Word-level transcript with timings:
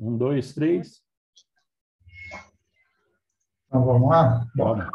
Um, 0.00 0.16
dois, 0.16 0.52
três. 0.52 1.00
Então 3.66 3.84
vamos 3.84 4.08
lá? 4.08 4.46
Bora. 4.54 4.88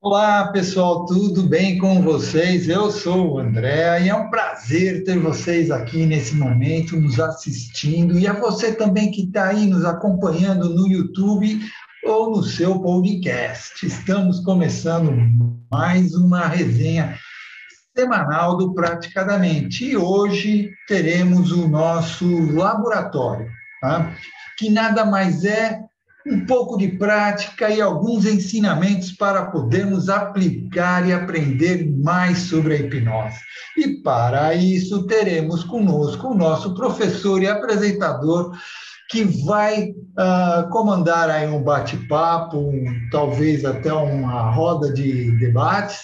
Olá, 0.00 0.52
pessoal, 0.52 1.04
tudo 1.06 1.42
bem 1.42 1.76
com 1.76 2.00
vocês? 2.00 2.68
Eu 2.68 2.88
sou 2.92 3.32
o 3.32 3.38
André 3.40 4.04
e 4.04 4.08
é 4.08 4.14
um 4.14 4.30
prazer 4.30 5.02
ter 5.02 5.18
vocês 5.18 5.72
aqui 5.72 6.06
nesse 6.06 6.36
momento 6.36 6.96
nos 6.96 7.18
assistindo 7.18 8.16
e 8.16 8.28
a 8.28 8.32
você 8.32 8.72
também 8.76 9.10
que 9.10 9.22
está 9.22 9.48
aí 9.48 9.66
nos 9.66 9.84
acompanhando 9.84 10.68
no 10.68 10.86
YouTube 10.86 11.58
ou 12.04 12.30
no 12.30 12.44
seu 12.44 12.80
podcast. 12.80 13.84
Estamos 13.84 14.38
começando 14.38 15.10
mais 15.68 16.14
uma 16.14 16.46
resenha 16.46 17.18
semanal 17.98 18.56
do 18.56 18.72
Praticadamente 18.72 19.84
e 19.84 19.96
hoje 19.96 20.70
teremos 20.86 21.50
o 21.50 21.66
nosso 21.66 22.54
laboratório, 22.54 23.50
tá? 23.80 24.14
que 24.56 24.70
nada 24.70 25.04
mais 25.04 25.44
é 25.44 25.80
um 26.24 26.46
pouco 26.46 26.78
de 26.78 26.86
prática 26.86 27.68
e 27.70 27.80
alguns 27.80 28.24
ensinamentos 28.24 29.10
para 29.10 29.46
podermos 29.46 30.08
aplicar 30.08 31.08
e 31.08 31.12
aprender 31.12 31.90
mais 31.98 32.38
sobre 32.38 32.74
a 32.74 32.76
hipnose. 32.76 33.40
E 33.76 34.00
para 34.00 34.54
isso 34.54 35.04
teremos 35.08 35.64
conosco 35.64 36.28
o 36.28 36.34
nosso 36.36 36.74
professor 36.74 37.42
e 37.42 37.48
apresentador 37.48 38.56
que 39.10 39.24
vai 39.24 39.88
uh, 39.88 40.68
comandar 40.70 41.30
aí 41.30 41.48
um 41.48 41.62
bate-papo, 41.62 42.58
um, 42.58 43.08
talvez 43.10 43.64
até 43.64 43.92
uma 43.92 44.50
roda 44.50 44.92
de 44.92 45.32
debates, 45.38 46.02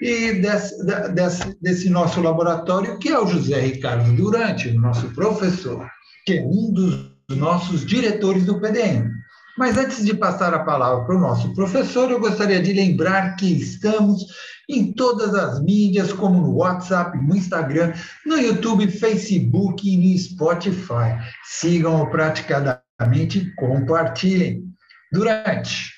e 0.00 0.34
desse, 0.34 0.84
desse, 1.12 1.58
desse 1.60 1.90
nosso 1.90 2.20
laboratório, 2.20 2.98
que 2.98 3.08
é 3.08 3.18
o 3.18 3.26
José 3.26 3.60
Ricardo 3.60 4.12
Durante, 4.12 4.68
o 4.68 4.80
nosso 4.80 5.08
professor, 5.10 5.86
que 6.24 6.38
é 6.38 6.42
um 6.42 6.72
dos 6.72 7.10
nossos 7.30 7.84
diretores 7.84 8.44
do 8.44 8.60
PDM. 8.60 9.10
Mas 9.58 9.76
antes 9.76 10.04
de 10.04 10.14
passar 10.14 10.54
a 10.54 10.60
palavra 10.60 11.04
para 11.04 11.16
o 11.16 11.20
nosso 11.20 11.52
professor, 11.52 12.08
eu 12.10 12.20
gostaria 12.20 12.62
de 12.62 12.72
lembrar 12.72 13.34
que 13.34 13.46
estamos 13.46 14.26
em 14.68 14.92
todas 14.92 15.34
as 15.34 15.60
mídias, 15.60 16.12
como 16.12 16.40
no 16.40 16.54
WhatsApp, 16.56 17.18
no 17.18 17.34
Instagram, 17.34 17.92
no 18.24 18.38
YouTube, 18.38 18.88
Facebook 18.88 19.88
e 19.88 19.96
no 19.96 20.16
Spotify. 20.16 21.18
Sigam-o 21.44 22.08
praticadamente 22.08 23.38
e 23.38 23.54
compartilhem. 23.56 24.62
Durante. 25.10 25.92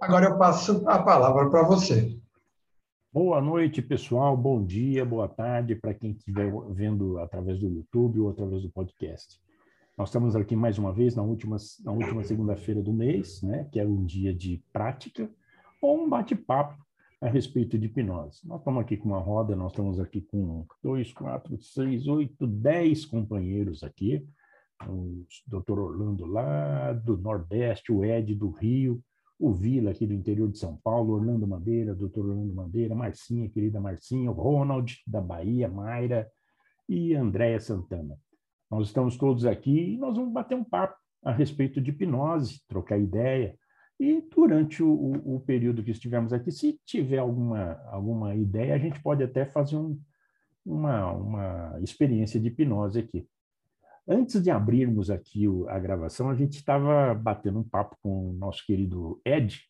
Agora 0.00 0.26
eu 0.26 0.38
passo 0.38 0.82
a 0.86 1.00
palavra 1.00 1.50
para 1.50 1.64
você. 1.64 2.15
Boa 3.16 3.40
noite, 3.40 3.80
pessoal. 3.80 4.36
Bom 4.36 4.62
dia, 4.62 5.02
boa 5.02 5.26
tarde 5.26 5.74
para 5.74 5.94
quem 5.94 6.10
estiver 6.10 6.52
vendo 6.68 7.16
através 7.18 7.58
do 7.58 7.66
YouTube 7.66 8.20
ou 8.20 8.28
através 8.28 8.60
do 8.60 8.68
podcast. 8.68 9.40
Nós 9.96 10.10
estamos 10.10 10.36
aqui 10.36 10.54
mais 10.54 10.76
uma 10.76 10.92
vez 10.92 11.16
na 11.16 11.22
última, 11.22 11.56
na 11.82 11.92
última 11.92 12.22
segunda-feira 12.22 12.82
do 12.82 12.92
mês, 12.92 13.40
né, 13.40 13.66
que 13.72 13.80
é 13.80 13.86
um 13.86 14.04
dia 14.04 14.34
de 14.34 14.62
prática, 14.70 15.30
ou 15.80 16.04
um 16.04 16.10
bate-papo 16.10 16.76
a 17.18 17.26
respeito 17.26 17.78
de 17.78 17.86
hipnose. 17.86 18.46
Nós 18.46 18.58
estamos 18.58 18.82
aqui 18.82 18.98
com 18.98 19.08
uma 19.08 19.18
roda, 19.18 19.56
nós 19.56 19.72
estamos 19.72 19.98
aqui 19.98 20.20
com 20.20 20.66
dois, 20.82 21.10
quatro, 21.10 21.58
seis, 21.58 22.06
oito, 22.06 22.46
dez 22.46 23.06
companheiros 23.06 23.82
aqui. 23.82 24.28
O 24.86 25.24
doutor 25.46 25.78
Orlando 25.78 26.26
lá 26.26 26.92
do 26.92 27.16
Nordeste, 27.16 27.90
o 27.90 28.04
Ed 28.04 28.34
do 28.34 28.50
Rio, 28.50 29.02
o 29.38 29.52
Vila 29.52 29.90
aqui 29.90 30.06
do 30.06 30.14
interior 30.14 30.50
de 30.50 30.58
São 30.58 30.76
Paulo, 30.76 31.14
Orlando 31.14 31.46
Madeira, 31.46 31.94
doutor 31.94 32.26
Orlando 32.26 32.54
Madeira, 32.54 32.94
Marcinha, 32.94 33.48
querida 33.48 33.80
Marcinha, 33.80 34.30
Ronald 34.30 35.02
da 35.06 35.20
Bahia, 35.20 35.68
Mayra 35.68 36.28
e 36.88 37.14
Andréia 37.14 37.60
Santana. 37.60 38.18
Nós 38.70 38.88
estamos 38.88 39.16
todos 39.16 39.44
aqui 39.44 39.94
e 39.94 39.98
nós 39.98 40.16
vamos 40.16 40.32
bater 40.32 40.56
um 40.56 40.64
papo 40.64 40.96
a 41.22 41.32
respeito 41.32 41.80
de 41.80 41.90
hipnose, 41.90 42.62
trocar 42.66 42.98
ideia. 42.98 43.56
E 43.98 44.20
durante 44.20 44.82
o, 44.82 44.90
o, 44.90 45.36
o 45.36 45.40
período 45.40 45.82
que 45.82 45.90
estivermos 45.90 46.32
aqui, 46.32 46.50
se 46.50 46.78
tiver 46.84 47.18
alguma, 47.18 47.80
alguma 47.90 48.34
ideia, 48.34 48.74
a 48.74 48.78
gente 48.78 49.00
pode 49.02 49.22
até 49.22 49.44
fazer 49.44 49.76
um, 49.76 49.98
uma, 50.64 51.12
uma 51.12 51.78
experiência 51.80 52.40
de 52.40 52.48
hipnose 52.48 52.98
aqui. 52.98 53.26
Antes 54.08 54.42
de 54.42 54.50
abrirmos 54.50 55.10
aqui 55.10 55.46
a 55.68 55.78
gravação, 55.78 56.30
a 56.30 56.34
gente 56.34 56.56
estava 56.56 57.12
batendo 57.14 57.58
um 57.58 57.64
papo 57.64 57.96
com 58.02 58.30
o 58.30 58.32
nosso 58.34 58.64
querido 58.64 59.20
Ed, 59.24 59.60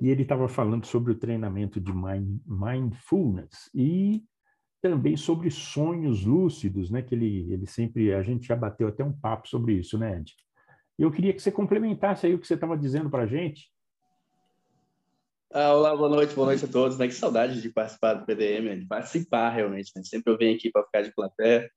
e 0.00 0.08
ele 0.08 0.22
estava 0.22 0.48
falando 0.48 0.86
sobre 0.86 1.12
o 1.12 1.18
treinamento 1.18 1.78
de 1.80 1.92
mind, 1.92 2.40
mindfulness. 2.46 3.70
E 3.74 4.24
também 4.80 5.16
sobre 5.16 5.50
sonhos 5.50 6.24
lúcidos, 6.24 6.90
né? 6.90 7.02
Que 7.02 7.14
ele, 7.14 7.52
ele 7.52 7.66
sempre, 7.66 8.12
a 8.14 8.22
gente 8.22 8.46
já 8.46 8.56
bateu 8.56 8.88
até 8.88 9.04
um 9.04 9.12
papo 9.12 9.46
sobre 9.46 9.74
isso, 9.74 9.98
né, 9.98 10.16
Ed? 10.16 10.34
Eu 10.98 11.10
queria 11.10 11.32
que 11.32 11.40
você 11.40 11.52
complementasse 11.52 12.26
aí 12.26 12.34
o 12.34 12.38
que 12.38 12.46
você 12.46 12.54
estava 12.54 12.76
dizendo 12.76 13.10
para 13.10 13.24
a 13.24 13.26
gente. 13.26 13.70
Ah, 15.52 15.74
olá, 15.74 15.96
boa 15.96 16.08
noite, 16.08 16.34
boa 16.34 16.46
noite 16.46 16.64
a 16.64 16.68
todos. 16.68 16.98
Né? 16.98 17.08
Que 17.08 17.14
saudade 17.14 17.60
de 17.60 17.70
participar 17.70 18.14
do 18.14 18.26
PDM, 18.26 18.78
de 18.78 18.86
participar 18.86 19.50
realmente. 19.50 19.90
Né? 19.96 20.02
Sempre 20.04 20.32
eu 20.32 20.38
venho 20.38 20.56
aqui 20.56 20.70
para 20.70 20.84
ficar 20.84 21.02
de 21.02 21.12
plateia, 21.12 21.70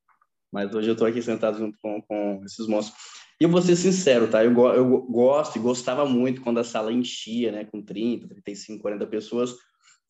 mas 0.53 0.73
hoje 0.73 0.87
eu 0.87 0.93
estou 0.93 1.07
aqui 1.07 1.19
sentado 1.19 1.57
junto 1.57 1.75
com, 1.81 1.99
com 2.03 2.41
esses 2.45 2.67
monstros. 2.67 2.95
E 3.41 3.43
eu 3.43 3.49
vou 3.49 3.59
ser 3.59 3.75
sincero, 3.75 4.29
tá? 4.29 4.45
Eu, 4.45 4.55
eu 4.67 5.01
gosto 5.01 5.55
e 5.55 5.59
gostava 5.59 6.05
muito 6.05 6.41
quando 6.41 6.59
a 6.59 6.63
sala 6.63 6.93
enchia, 6.93 7.51
né? 7.51 7.65
Com 7.65 7.81
30, 7.81 8.27
35, 8.27 8.79
40 8.79 9.07
pessoas, 9.07 9.55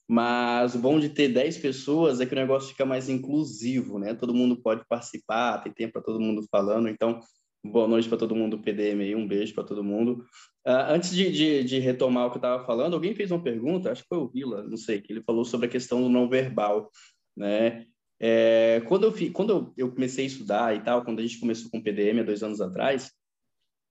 mas 0.06 0.76
o 0.76 0.80
bom 0.80 1.00
de 1.00 1.08
ter 1.08 1.30
10 1.30 1.58
pessoas 1.60 2.20
é 2.20 2.26
que 2.26 2.34
o 2.34 2.36
negócio 2.36 2.70
fica 2.70 2.86
mais 2.86 3.08
inclusivo, 3.08 3.98
né? 3.98 4.14
Todo 4.14 4.34
mundo 4.34 4.62
pode 4.62 4.86
participar, 4.86 5.60
tem 5.60 5.72
tempo 5.72 5.94
para 5.94 6.02
todo 6.02 6.20
mundo 6.20 6.46
falando. 6.52 6.90
Então, 6.90 7.22
boa 7.66 7.88
noite 7.88 8.10
para 8.10 8.18
todo 8.18 8.36
mundo 8.36 8.58
do 8.58 8.62
PDM 8.62 9.02
aí, 9.02 9.16
um 9.16 9.26
beijo 9.26 9.54
para 9.56 9.64
todo 9.64 9.82
mundo. 9.82 10.26
Uh, 10.68 10.92
antes 10.92 11.16
de, 11.16 11.32
de, 11.32 11.64
de, 11.64 11.80
retomar 11.80 12.28
o 12.28 12.30
que 12.30 12.36
eu 12.36 12.40
estava 12.40 12.66
falando, 12.66 12.96
alguém 12.96 13.16
fez 13.16 13.32
uma 13.32 13.42
pergunta, 13.42 13.92
acho 13.92 14.02
que 14.02 14.10
foi 14.10 14.18
o 14.18 14.28
Vila, 14.28 14.62
não 14.64 14.78
sei, 14.78 15.02
que 15.02 15.14
ele 15.14 15.24
falou 15.24 15.46
sobre 15.46 15.68
a 15.68 15.70
questão 15.70 16.02
do 16.02 16.10
não 16.10 16.28
verbal, 16.28 16.90
né? 17.36 17.86
É, 18.26 18.80
quando 18.88 19.04
eu, 19.04 19.12
fi, 19.12 19.30
quando 19.30 19.50
eu, 19.50 19.74
eu 19.76 19.92
comecei 19.92 20.24
a 20.24 20.28
estudar 20.28 20.74
e 20.74 20.82
tal, 20.82 21.04
quando 21.04 21.20
a 21.20 21.22
gente 21.22 21.42
começou 21.42 21.70
com 21.70 21.82
PDM 21.82 22.22
há 22.22 22.24
dois 22.24 22.42
anos 22.42 22.62
atrás, 22.62 23.12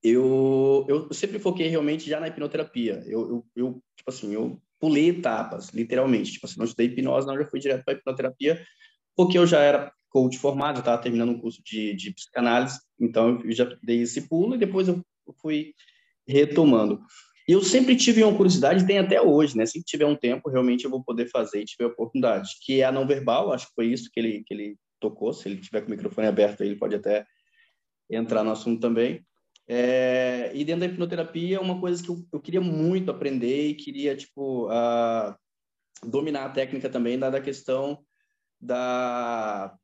eu, 0.01 0.87
eu 0.89 1.13
sempre 1.13 1.37
foquei 1.37 1.67
realmente 1.67 2.09
já 2.09 2.19
na 2.19 2.29
hipnoterapia. 2.29 3.03
Eu, 3.05 3.29
eu, 3.29 3.45
eu 3.55 3.83
tipo 3.95 4.09
assim, 4.09 4.33
eu 4.33 4.59
pulei 4.79 5.09
etapas, 5.09 5.69
literalmente. 5.69 6.31
Tipo 6.31 6.47
assim, 6.47 6.57
não 6.57 6.65
estudei 6.65 6.87
hipnose, 6.87 7.27
não, 7.27 7.37
já 7.37 7.45
fui 7.45 7.59
direto 7.59 7.85
para 7.85 7.93
hipnoterapia, 7.93 8.65
porque 9.15 9.37
eu 9.37 9.45
já 9.45 9.59
era 9.59 9.93
coach 10.09 10.39
formado, 10.39 10.79
estava 10.79 10.99
terminando 10.99 11.29
um 11.29 11.39
curso 11.39 11.61
de, 11.63 11.93
de 11.93 12.11
psicanálise, 12.11 12.79
então 12.99 13.39
eu 13.43 13.51
já 13.51 13.65
dei 13.83 14.01
esse 14.01 14.27
pulo 14.27 14.55
e 14.55 14.57
depois 14.57 14.87
eu 14.87 14.99
fui 15.39 15.75
retomando. 16.27 16.99
E 17.47 17.51
eu 17.51 17.61
sempre 17.61 17.95
tive 17.95 18.23
uma 18.23 18.35
curiosidade, 18.35 18.87
tem 18.87 18.99
até 18.99 19.21
hoje, 19.21 19.57
né? 19.57 19.65
Se 19.65 19.83
tiver 19.83 20.05
um 20.05 20.15
tempo, 20.15 20.49
realmente 20.49 20.85
eu 20.85 20.91
vou 20.91 21.03
poder 21.03 21.29
fazer 21.29 21.61
e 21.61 21.65
tiver 21.65 21.85
oportunidade, 21.85 22.51
que 22.61 22.81
é 22.81 22.85
a 22.85 22.91
não 22.91 23.05
verbal, 23.05 23.51
acho 23.51 23.67
que 23.67 23.73
foi 23.75 23.87
isso 23.87 24.09
que 24.11 24.19
ele, 24.19 24.43
que 24.45 24.53
ele 24.53 24.77
tocou, 24.99 25.33
se 25.33 25.49
ele 25.49 25.59
tiver 25.59 25.81
com 25.81 25.87
o 25.87 25.91
microfone 25.91 26.27
aberto, 26.27 26.61
ele 26.61 26.77
pode 26.77 26.95
até 26.95 27.25
entrar 28.09 28.43
no 28.43 28.51
assunto 28.51 28.79
também. 28.79 29.25
É, 29.67 30.51
e 30.53 30.63
dentro 30.63 30.81
da 30.81 30.85
hipnoterapia, 30.87 31.61
uma 31.61 31.79
coisa 31.79 32.01
que 32.01 32.09
eu, 32.09 32.25
eu 32.31 32.39
queria 32.39 32.61
muito 32.61 33.11
aprender 33.11 33.69
e 33.69 33.75
queria, 33.75 34.15
tipo, 34.15 34.67
uh, 34.67 35.35
dominar 36.05 36.45
a 36.45 36.49
técnica 36.49 36.89
também 36.89 37.17
da, 37.17 37.29
da 37.29 37.41
questão 37.41 37.99
da, 38.59 39.75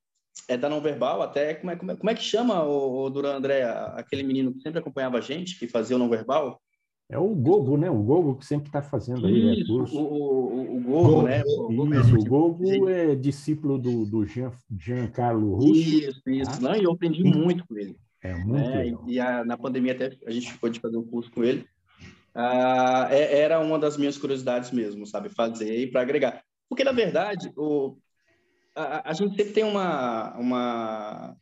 é, 0.48 0.58
da 0.58 0.70
não 0.70 0.82
verbal, 0.82 1.22
até, 1.22 1.56
como 1.56 1.72
é, 1.72 1.76
como 1.76 1.92
é, 1.92 1.96
como 1.96 2.10
é 2.10 2.16
que 2.16 2.24
chama, 2.24 2.64
o, 2.64 3.06
o 3.06 3.10
Duran 3.10 3.36
André, 3.36 3.64
aquele 3.64 4.24
menino 4.24 4.54
que 4.54 4.62
sempre 4.62 4.80
acompanhava 4.80 5.18
a 5.18 5.22
gente, 5.22 5.58
que 5.58 5.68
fazia 5.68 5.96
o 5.96 6.00
não 6.00 6.10
verbal? 6.10 6.62
É 7.12 7.18
o 7.18 7.30
Gogo, 7.30 7.76
né? 7.76 7.90
O 7.90 8.04
Gogo 8.04 8.36
que 8.36 8.46
sempre 8.46 8.68
está 8.68 8.84
fazendo 8.84 9.26
aí, 9.26 9.44
né, 9.44 9.54
Isso, 9.56 9.74
curso. 9.74 9.98
O, 9.98 10.54
o, 10.54 10.78
o 10.78 10.82
Gogo, 10.82 11.22
né? 11.24 11.42
O, 11.44 11.94
isso, 11.96 12.16
o 12.16 12.24
Gogo 12.24 12.88
é 12.88 13.16
discípulo 13.16 13.80
do, 13.80 14.06
do 14.06 14.26
Jean, 14.28 14.52
Giancarlo 14.78 15.56
Russo. 15.56 15.74
Isso, 15.74 16.22
isso. 16.28 16.52
Tá? 16.52 16.70
Não, 16.70 16.76
e 16.76 16.84
eu 16.84 16.92
aprendi 16.92 17.24
muito 17.24 17.66
com 17.68 17.76
ele. 17.76 17.96
É 18.22 18.36
muito 18.36 18.70
né? 18.70 18.94
E 19.08 19.20
a, 19.20 19.44
na 19.44 19.58
pandemia 19.58 19.94
até 19.94 20.16
a 20.26 20.32
gente 20.32 20.52
ficou 20.52 20.70
de 20.70 20.80
fazer 20.80 20.98
um 20.98 21.04
curso 21.04 21.32
com 21.32 21.44
ele. 21.44 21.66
Ah, 22.36 23.08
é, 23.10 23.40
era 23.40 23.60
uma 23.60 23.80
das 23.80 23.98
minhas 23.98 24.18
curiosidades 24.18 24.70
mesmo, 24.70 25.08
sabe? 25.08 25.30
Fazer 25.30 25.90
para 25.92 26.02
agregar. 26.02 26.44
Porque, 26.70 26.84
na 26.84 26.92
verdade, 26.92 27.52
o, 27.58 27.98
a, 28.76 29.10
a, 29.10 29.14
gente 29.14 29.36
sempre 29.36 29.54
tem 29.54 29.64
uma... 29.64 30.38
uma... 30.38 31.36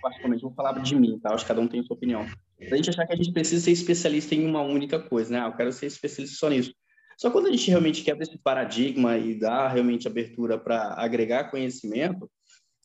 Particularmente, 0.00 0.42
vou 0.42 0.54
falar 0.54 0.72
de 0.80 0.94
mim, 0.94 1.18
tá? 1.18 1.34
Acho 1.34 1.44
que 1.44 1.48
cada 1.48 1.60
um 1.60 1.68
tem 1.68 1.82
sua 1.82 1.96
opinião. 1.96 2.26
A 2.70 2.76
gente 2.76 2.90
achar 2.90 3.06
que 3.06 3.12
a 3.12 3.16
gente 3.16 3.32
precisa 3.32 3.64
ser 3.64 3.72
especialista 3.72 4.34
em 4.34 4.46
uma 4.46 4.62
única 4.62 4.98
coisa, 4.98 5.30
né? 5.30 5.40
Ah, 5.40 5.46
eu 5.46 5.56
quero 5.56 5.72
ser 5.72 5.86
especialista 5.86 6.36
só 6.36 6.48
nisso. 6.48 6.74
Só 7.18 7.30
quando 7.30 7.48
a 7.48 7.50
gente 7.50 7.68
realmente 7.68 8.02
quebra 8.02 8.22
esse 8.22 8.38
paradigma 8.38 9.18
e 9.18 9.38
dá 9.38 9.68
realmente 9.68 10.06
abertura 10.06 10.58
para 10.58 10.94
agregar 10.94 11.50
conhecimento, 11.50 12.30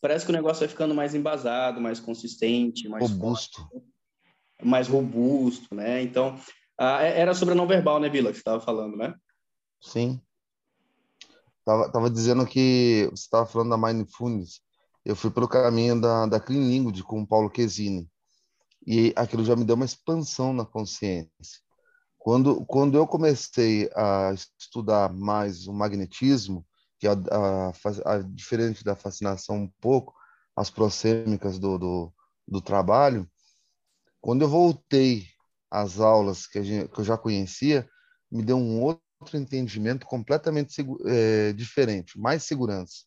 parece 0.00 0.26
que 0.26 0.30
o 0.30 0.34
negócio 0.34 0.60
vai 0.60 0.68
ficando 0.68 0.94
mais 0.94 1.14
embasado, 1.14 1.80
mais 1.80 1.98
consistente, 1.98 2.88
mais 2.88 3.10
robusto, 3.10 3.62
forte, 3.62 3.86
mais 4.62 4.88
robusto, 4.88 5.74
né? 5.74 6.02
Então, 6.02 6.38
ah, 6.78 7.02
era 7.02 7.32
sobre 7.32 7.52
a 7.52 7.56
não 7.56 7.66
verbal, 7.66 7.98
né, 7.98 8.08
Vila, 8.10 8.28
que 8.30 8.36
você 8.36 8.40
estava 8.40 8.60
falando, 8.60 8.96
né? 8.96 9.14
Sim. 9.80 10.20
Tava, 11.64 11.90
tava 11.90 12.10
dizendo 12.10 12.46
que 12.46 13.08
você 13.10 13.24
estava 13.24 13.46
falando 13.46 13.70
da 13.70 13.78
mindfulness. 13.78 14.60
Eu 15.06 15.14
fui 15.14 15.30
pelo 15.30 15.46
caminho 15.46 16.00
da, 16.00 16.26
da 16.26 16.40
Clean 16.40 16.68
Language 16.68 17.04
com 17.04 17.22
o 17.22 17.26
Paulo 17.26 17.48
Quesini. 17.48 18.10
E 18.84 19.12
aquilo 19.14 19.44
já 19.44 19.54
me 19.54 19.64
deu 19.64 19.76
uma 19.76 19.84
expansão 19.84 20.52
na 20.52 20.66
consciência. 20.66 21.30
Quando, 22.18 22.66
quando 22.66 22.98
eu 22.98 23.06
comecei 23.06 23.88
a 23.94 24.34
estudar 24.58 25.12
mais 25.12 25.68
o 25.68 25.72
magnetismo, 25.72 26.66
que 26.98 27.06
é 27.06 27.10
a, 27.10 27.14
a, 27.14 28.14
a, 28.14 28.18
diferente 28.18 28.82
da 28.82 28.96
fascinação 28.96 29.58
um 29.58 29.72
pouco, 29.80 30.12
as 30.56 30.70
prosêmicas 30.70 31.56
do, 31.60 31.78
do, 31.78 32.12
do 32.48 32.60
trabalho, 32.60 33.30
quando 34.20 34.42
eu 34.42 34.48
voltei 34.48 35.28
às 35.70 36.00
aulas 36.00 36.48
que, 36.48 36.64
gente, 36.64 36.88
que 36.90 37.00
eu 37.00 37.04
já 37.04 37.16
conhecia, 37.16 37.88
me 38.28 38.42
deu 38.42 38.56
um 38.56 38.82
outro 38.82 39.36
entendimento 39.36 40.04
completamente 40.04 40.84
é, 41.04 41.52
diferente, 41.52 42.18
mais 42.18 42.42
segurança. 42.42 43.04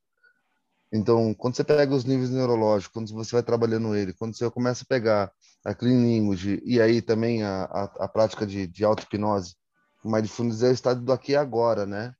Então, 0.91 1.33
quando 1.35 1.55
você 1.55 1.63
pega 1.63 1.93
os 1.93 2.03
níveis 2.03 2.31
neurológicos, 2.31 2.91
quando 2.91 3.13
você 3.13 3.35
vai 3.35 3.43
trabalhando 3.43 3.95
ele, 3.95 4.13
quando 4.13 4.35
você 4.35 4.49
começa 4.49 4.83
a 4.83 4.87
pegar 4.87 5.31
a 5.63 5.73
clean 5.75 6.01
language 6.01 6.61
e 6.65 6.81
aí 6.81 7.01
também 7.01 7.43
a, 7.43 7.63
a, 7.65 7.83
a 8.05 8.07
prática 8.07 8.45
de, 8.45 8.65
de 8.65 8.83
auto-hipnose, 8.83 9.55
o 10.03 10.11
mindfulness 10.11 10.63
é 10.63 10.69
o 10.69 10.73
estado 10.73 11.01
do 11.01 11.11
aqui 11.11 11.33
e 11.33 11.35
agora, 11.35 11.85
né? 11.85 12.13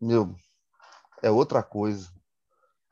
Meu, 0.00 0.34
é 1.22 1.30
outra 1.30 1.62
coisa. 1.62 2.08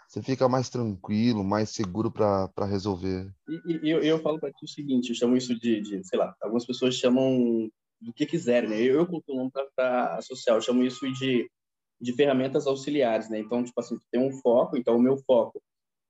Você 0.08 0.22
fica 0.22 0.48
mais 0.48 0.68
tranquilo, 0.68 1.42
mais 1.42 1.70
seguro 1.70 2.10
para 2.10 2.66
resolver. 2.66 3.32
E, 3.48 3.86
e 3.86 3.90
eu, 3.90 4.02
eu 4.02 4.18
falo 4.20 4.38
para 4.38 4.52
ti 4.52 4.64
o 4.64 4.68
seguinte, 4.68 5.08
eu 5.08 5.14
chamo 5.16 5.36
isso 5.36 5.58
de, 5.58 5.80
de, 5.80 6.04
sei 6.06 6.18
lá, 6.18 6.34
algumas 6.40 6.66
pessoas 6.66 6.94
chamam 6.94 7.70
do 8.00 8.12
que 8.12 8.26
quiserem, 8.26 8.68
né? 8.68 8.80
Eu, 8.80 8.96
eu 8.96 9.06
costumo 9.06 9.50
para 9.74 10.16
associar, 10.16 10.56
eu 10.56 10.60
chamo 10.60 10.84
isso 10.84 11.10
de 11.14 11.50
de 12.00 12.12
ferramentas 12.12 12.66
auxiliares, 12.66 13.28
né? 13.28 13.38
Então, 13.38 13.64
tipo 13.64 13.80
assim, 13.80 13.96
tem 14.10 14.20
um 14.20 14.32
foco, 14.32 14.76
então 14.76 14.96
o 14.96 15.02
meu 15.02 15.16
foco 15.16 15.62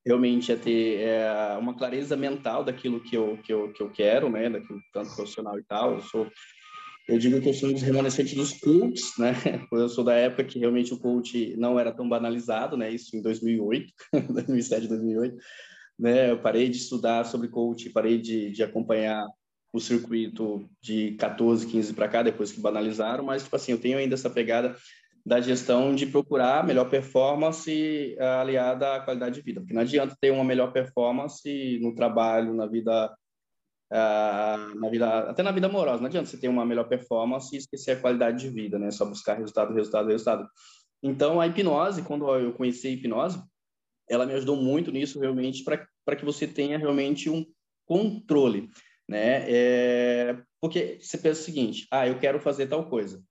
realmente 0.04 0.52
é 0.52 0.56
ter 0.56 1.00
é, 1.00 1.56
uma 1.58 1.74
clareza 1.74 2.16
mental 2.16 2.62
daquilo 2.62 3.00
que 3.00 3.16
eu, 3.16 3.38
que 3.38 3.52
eu, 3.52 3.72
que 3.72 3.82
eu 3.82 3.90
quero, 3.90 4.28
né? 4.28 4.50
Daquilo 4.50 4.80
tanto 4.92 5.14
profissional 5.14 5.58
e 5.58 5.64
tal. 5.64 5.94
Eu 5.94 6.00
sou, 6.02 6.30
eu 7.08 7.18
digo 7.18 7.40
que 7.40 7.48
eu 7.48 7.54
sou 7.54 7.70
um 7.70 7.72
dos 7.72 7.82
remanescentes 7.82 8.34
dos 8.34 8.52
coaches, 8.52 9.12
né? 9.18 9.32
Eu 9.72 9.88
sou 9.88 10.04
da 10.04 10.14
época 10.14 10.44
que 10.44 10.58
realmente 10.58 10.92
o 10.92 10.98
coach 10.98 11.54
não 11.56 11.78
era 11.78 11.92
tão 11.92 12.08
banalizado, 12.08 12.76
né? 12.76 12.90
Isso 12.90 13.16
em 13.16 13.22
2008, 13.22 13.92
2007, 14.30 14.88
2008, 14.88 15.36
né? 15.98 16.30
Eu 16.30 16.38
parei 16.38 16.68
de 16.68 16.76
estudar 16.76 17.24
sobre 17.24 17.48
coach, 17.48 17.90
parei 17.90 18.18
de, 18.18 18.50
de 18.50 18.62
acompanhar 18.62 19.26
o 19.72 19.80
circuito 19.80 20.68
de 20.80 21.12
14, 21.12 21.66
15 21.66 21.94
para 21.94 22.08
cá, 22.08 22.22
depois 22.22 22.52
que 22.52 22.60
banalizaram, 22.60 23.24
mas, 23.24 23.42
tipo 23.42 23.56
assim, 23.56 23.72
eu 23.72 23.80
tenho 23.80 23.98
ainda 23.98 24.14
essa 24.14 24.30
pegada 24.30 24.76
da 25.24 25.40
gestão 25.40 25.94
de 25.94 26.06
procurar 26.06 26.66
melhor 26.66 26.90
performance 26.90 28.14
eh, 28.18 28.22
aliada 28.22 28.96
à 28.96 29.00
qualidade 29.00 29.36
de 29.36 29.42
vida, 29.42 29.60
porque 29.60 29.72
não 29.72 29.80
adianta 29.80 30.16
ter 30.20 30.30
uma 30.30 30.44
melhor 30.44 30.70
performance 30.70 31.78
no 31.80 31.94
trabalho, 31.94 32.52
na 32.52 32.66
vida, 32.66 33.06
uh, 33.90 34.78
na 34.78 34.90
vida, 34.90 35.30
até 35.30 35.42
na 35.42 35.50
vida 35.50 35.66
amorosa, 35.66 36.00
não 36.00 36.08
adianta 36.08 36.28
você 36.28 36.36
ter 36.36 36.48
uma 36.48 36.66
melhor 36.66 36.88
performance 36.88 37.54
e 37.54 37.58
esquecer 37.58 37.92
a 37.92 38.00
qualidade 38.00 38.38
de 38.38 38.50
vida, 38.50 38.78
né? 38.78 38.90
Só 38.90 39.06
buscar 39.06 39.38
resultado, 39.38 39.72
resultado, 39.72 40.08
resultado. 40.08 40.46
Então, 41.02 41.40
a 41.40 41.46
hipnose, 41.46 42.02
quando 42.02 42.28
eu 42.36 42.52
conheci 42.52 42.88
a 42.88 42.90
hipnose, 42.90 43.42
ela 44.08 44.26
me 44.26 44.34
ajudou 44.34 44.56
muito 44.56 44.92
nisso, 44.92 45.18
realmente, 45.18 45.64
para 45.64 46.16
que 46.16 46.24
você 46.24 46.46
tenha 46.46 46.76
realmente 46.76 47.30
um 47.30 47.46
controle, 47.86 48.68
né? 49.08 49.50
É, 49.50 50.38
porque 50.60 50.98
você 51.00 51.16
pensa 51.16 51.40
o 51.40 51.44
seguinte, 51.44 51.86
ah, 51.90 52.06
eu 52.06 52.18
quero 52.18 52.38
fazer 52.38 52.66
tal 52.66 52.90
coisa. 52.90 53.22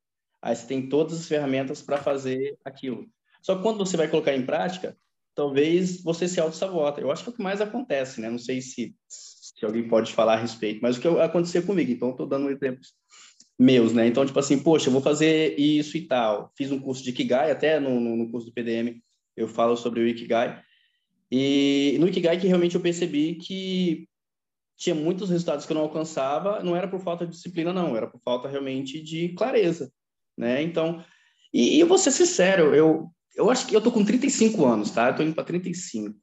Aí 0.43 0.53
você 0.53 0.67
tem 0.67 0.89
todas 0.89 1.21
as 1.21 1.25
ferramentas 1.25 1.81
para 1.81 1.97
fazer 1.97 2.57
aquilo. 2.65 3.07
Só 3.41 3.55
que 3.55 3.61
quando 3.61 3.77
você 3.77 3.95
vai 3.95 4.09
colocar 4.09 4.35
em 4.35 4.45
prática, 4.45 4.97
talvez 5.33 6.03
você 6.03 6.27
se 6.27 6.37
auto-sabota. 6.37 6.99
Eu 6.99 7.09
acho 7.09 7.23
que 7.23 7.29
é 7.29 7.31
o 7.31 7.35
que 7.37 7.41
mais 7.41 7.61
acontece, 7.61 8.19
né? 8.19 8.29
Não 8.29 8.37
sei 8.37 8.61
se, 8.61 8.93
se 9.07 9.65
alguém 9.65 9.87
pode 9.87 10.11
falar 10.11 10.33
a 10.33 10.41
respeito, 10.41 10.81
mas 10.81 10.97
o 10.97 11.01
que 11.01 11.07
aconteceu 11.07 11.63
comigo, 11.63 11.89
então 11.89 12.11
estou 12.11 12.27
dando 12.27 12.49
exemplos 12.49 12.93
meus, 13.57 13.93
né? 13.93 14.05
Então, 14.05 14.25
tipo 14.25 14.37
assim, 14.37 14.61
poxa, 14.61 14.89
eu 14.89 14.91
vou 14.91 15.01
fazer 15.01 15.57
isso 15.57 15.95
e 15.95 16.01
tal. 16.01 16.51
Fiz 16.57 16.73
um 16.73 16.79
curso 16.79 17.01
de 17.01 17.11
Ikigai, 17.11 17.49
até 17.49 17.79
no, 17.79 17.97
no, 17.97 18.29
curso 18.29 18.47
do 18.47 18.53
PDM 18.53 19.01
eu 19.37 19.47
falo 19.47 19.77
sobre 19.77 20.01
o 20.01 20.07
Ikigai. 20.07 20.61
E 21.31 21.95
no 22.01 22.07
Ikigai 22.09 22.37
que 22.37 22.47
realmente 22.47 22.75
eu 22.75 22.81
percebi 22.81 23.35
que 23.35 24.09
tinha 24.75 24.93
muitos 24.93 25.29
resultados 25.29 25.65
que 25.65 25.71
eu 25.71 25.75
não 25.75 25.83
alcançava, 25.83 26.61
não 26.61 26.75
era 26.75 26.87
por 26.87 26.99
falta 26.99 27.25
de 27.25 27.31
disciplina, 27.31 27.71
não, 27.71 27.95
era 27.95 28.07
por 28.07 28.19
falta 28.19 28.49
realmente 28.49 29.01
de 29.01 29.29
clareza 29.29 29.89
né? 30.37 30.61
Então, 30.61 31.03
e, 31.53 31.77
e 31.77 31.79
eu 31.79 31.87
vou 31.87 31.97
ser 31.97 32.11
sincero, 32.11 32.73
eu, 32.75 33.09
eu 33.35 33.49
acho 33.49 33.67
que 33.67 33.75
eu 33.75 33.81
tô 33.81 33.91
com 33.91 34.03
35 34.03 34.65
anos, 34.65 34.91
tá? 34.91 35.09
Eu 35.09 35.15
tô 35.15 35.23
indo 35.23 35.35
para 35.35 35.43
35. 35.43 36.15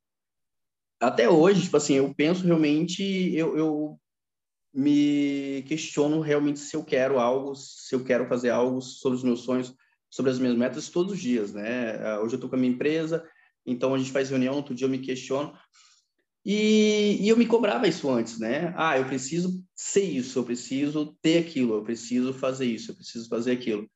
Até 1.01 1.29
hoje, 1.29 1.63
tipo 1.63 1.77
assim, 1.77 1.95
eu 1.95 2.15
penso 2.15 2.45
realmente, 2.45 3.03
eu, 3.35 3.57
eu 3.57 4.01
me 4.73 5.65
questiono 5.67 6.21
realmente 6.21 6.61
se 6.61 6.77
eu 6.77 6.85
quero 6.85 7.19
algo, 7.19 7.55
se 7.55 7.95
eu 7.95 8.05
quero 8.05 8.29
fazer 8.29 8.51
algo 8.51 8.81
sobre 8.81 9.17
os 9.17 9.25
meus 9.25 9.41
sonhos, 9.41 9.75
sobre 10.11 10.31
as 10.31 10.39
minhas 10.39 10.57
metas 10.57 10.89
todos 10.89 11.13
os 11.13 11.21
dias, 11.21 11.53
né? 11.53 11.97
Ah, 12.05 12.21
hoje 12.21 12.37
eu 12.37 12.41
tô 12.41 12.49
com 12.49 12.57
a 12.57 12.59
minha 12.59 12.73
empresa, 12.73 13.25
então 13.65 13.95
a 13.95 13.99
gente 13.99 14.13
faz 14.13 14.31
reunião, 14.31 14.55
outro 14.57 14.75
dia 14.75 14.87
eu 14.87 14.91
me 14.91 14.99
questiono. 14.99 15.57
E, 16.45 17.19
e, 17.21 17.29
eu 17.29 17.37
me 17.37 17.47
cobrava 17.47 17.87
isso 17.87 18.11
antes, 18.11 18.39
né? 18.39 18.73
Ah, 18.77 18.99
eu 18.99 19.05
preciso 19.05 19.63
ser 19.75 20.05
isso, 20.05 20.39
eu 20.39 20.45
preciso 20.45 21.17
ter 21.21 21.39
aquilo, 21.39 21.75
eu 21.75 21.85
preciso 21.85 22.33
fazer 22.33 22.67
isso, 22.67 22.91
eu 22.91 22.95
preciso 22.95 23.29
fazer 23.29 23.53
aquilo. 23.53 23.89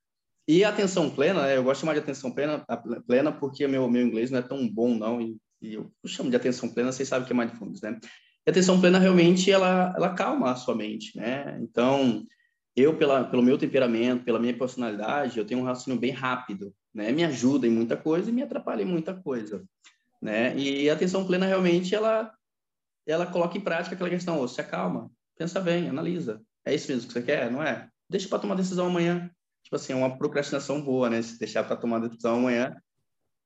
E 0.47 0.63
atenção 0.63 1.09
plena, 1.09 1.43
né? 1.43 1.57
eu 1.57 1.65
gosto 1.65 1.77
de 1.77 1.81
chamar 1.81 1.95
de 1.95 2.01
atenção 2.01 2.31
plena, 2.31 2.65
plena 3.07 3.33
porque 3.33 3.67
meu, 3.67 3.89
meu 3.89 4.07
inglês 4.07 4.31
não 4.31 4.39
é 4.39 4.43
tão 4.43 4.69
bom, 4.69 4.95
não, 4.95 5.21
e, 5.21 5.39
e 5.63 5.75
eu 5.75 5.91
chamo 6.07 6.29
de 6.29 6.37
atenção 6.37 6.69
plena, 6.69 6.93
vocês 6.93 7.09
sabem 7.09 7.25
o 7.25 7.27
que 7.27 7.33
é 7.33 7.37
mindfulness, 7.37 7.81
né? 7.81 7.99
E 8.47 8.51
atenção 8.51 8.79
plena 8.79 8.99
realmente, 8.99 9.51
ela, 9.51 9.95
ela 9.97 10.13
calma 10.13 10.51
a 10.51 10.57
sua 10.57 10.75
mente, 10.75 11.17
né? 11.17 11.59
Então, 11.63 12.23
eu, 12.77 12.95
pela, 12.99 13.25
pelo 13.25 13.43
meu 13.43 13.57
temperamento, 13.57 14.25
pela 14.25 14.39
minha 14.39 14.57
personalidade, 14.57 15.39
eu 15.39 15.47
tenho 15.47 15.61
um 15.61 15.65
raciocínio 15.65 15.99
bem 15.99 16.11
rápido, 16.11 16.75
né? 16.93 17.11
Me 17.11 17.25
ajuda 17.25 17.67
em 17.67 17.71
muita 17.71 17.97
coisa 17.97 18.29
e 18.29 18.33
me 18.33 18.43
atrapalha 18.43 18.83
em 18.83 18.87
muita 18.87 19.15
coisa, 19.15 19.65
né? 20.21 20.55
E 20.59 20.91
a 20.91 20.93
atenção 20.93 21.27
plena 21.27 21.47
realmente, 21.47 21.95
ela, 21.95 22.31
ela 23.07 23.27
coloca 23.27 23.57
em 23.57 23.63
prática 23.63 23.95
aquela 23.95 24.11
questão, 24.11 24.39
oh, 24.39 24.47
se 24.47 24.61
acalma, 24.61 25.11
pensa 25.39 25.59
bem, 25.59 25.89
analisa. 25.89 26.43
É 26.67 26.75
isso 26.75 26.93
mesmo 26.93 27.07
que 27.07 27.15
você 27.15 27.23
quer, 27.23 27.51
não 27.51 27.63
é? 27.63 27.89
Deixa 28.11 28.29
para 28.29 28.39
tomar 28.39 28.57
decisão 28.57 28.89
amanhã 28.89 29.31
tipo 29.75 29.77
assim, 29.77 29.95
uma 29.95 30.17
procrastinação 30.17 30.81
boa, 30.81 31.11
né? 31.11 31.21
Se 31.21 31.39
deixar 31.39 31.65
para 31.65 31.77
tomar 31.77 31.99
decisão 31.99 32.37
amanhã 32.37 32.77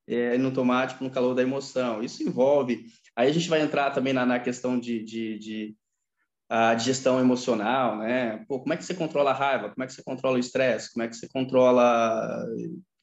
é, 0.06 0.34
e 0.34 0.38
não 0.38 0.50
tomar, 0.50 0.88
tipo, 0.88 1.04
no 1.04 1.10
calor 1.10 1.34
da 1.34 1.42
emoção. 1.42 2.02
Isso 2.02 2.22
envolve... 2.22 2.86
Aí 3.16 3.28
a 3.28 3.32
gente 3.32 3.48
vai 3.48 3.60
entrar 3.60 3.90
também 3.90 4.12
na, 4.12 4.24
na 4.24 4.38
questão 4.38 4.78
de, 4.78 5.02
de, 5.02 5.38
de, 5.38 5.76
a 6.48 6.74
de 6.74 6.84
gestão 6.84 7.18
emocional, 7.18 7.98
né? 7.98 8.44
Pô, 8.46 8.60
como 8.60 8.72
é 8.72 8.76
que 8.76 8.84
você 8.84 8.94
controla 8.94 9.30
a 9.30 9.34
raiva? 9.34 9.70
Como 9.70 9.82
é 9.82 9.86
que 9.86 9.92
você 9.92 10.02
controla 10.02 10.36
o 10.36 10.40
estresse? 10.40 10.92
Como 10.92 11.02
é 11.02 11.08
que 11.08 11.16
você 11.16 11.28
controla... 11.28 12.46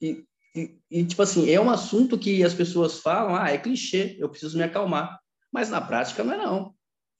E, 0.02 0.24
e, 0.56 0.78
e, 0.90 1.04
tipo 1.04 1.22
assim, 1.22 1.50
é 1.50 1.60
um 1.60 1.70
assunto 1.70 2.18
que 2.18 2.44
as 2.44 2.54
pessoas 2.54 3.00
falam, 3.00 3.36
ah, 3.36 3.50
é 3.50 3.58
clichê, 3.58 4.16
eu 4.20 4.30
preciso 4.30 4.58
me 4.58 4.64
acalmar. 4.64 5.20
Mas 5.52 5.70
na 5.70 5.82
prática 5.82 6.24
não 6.24 6.34
é 6.34 6.38
não. 6.38 6.74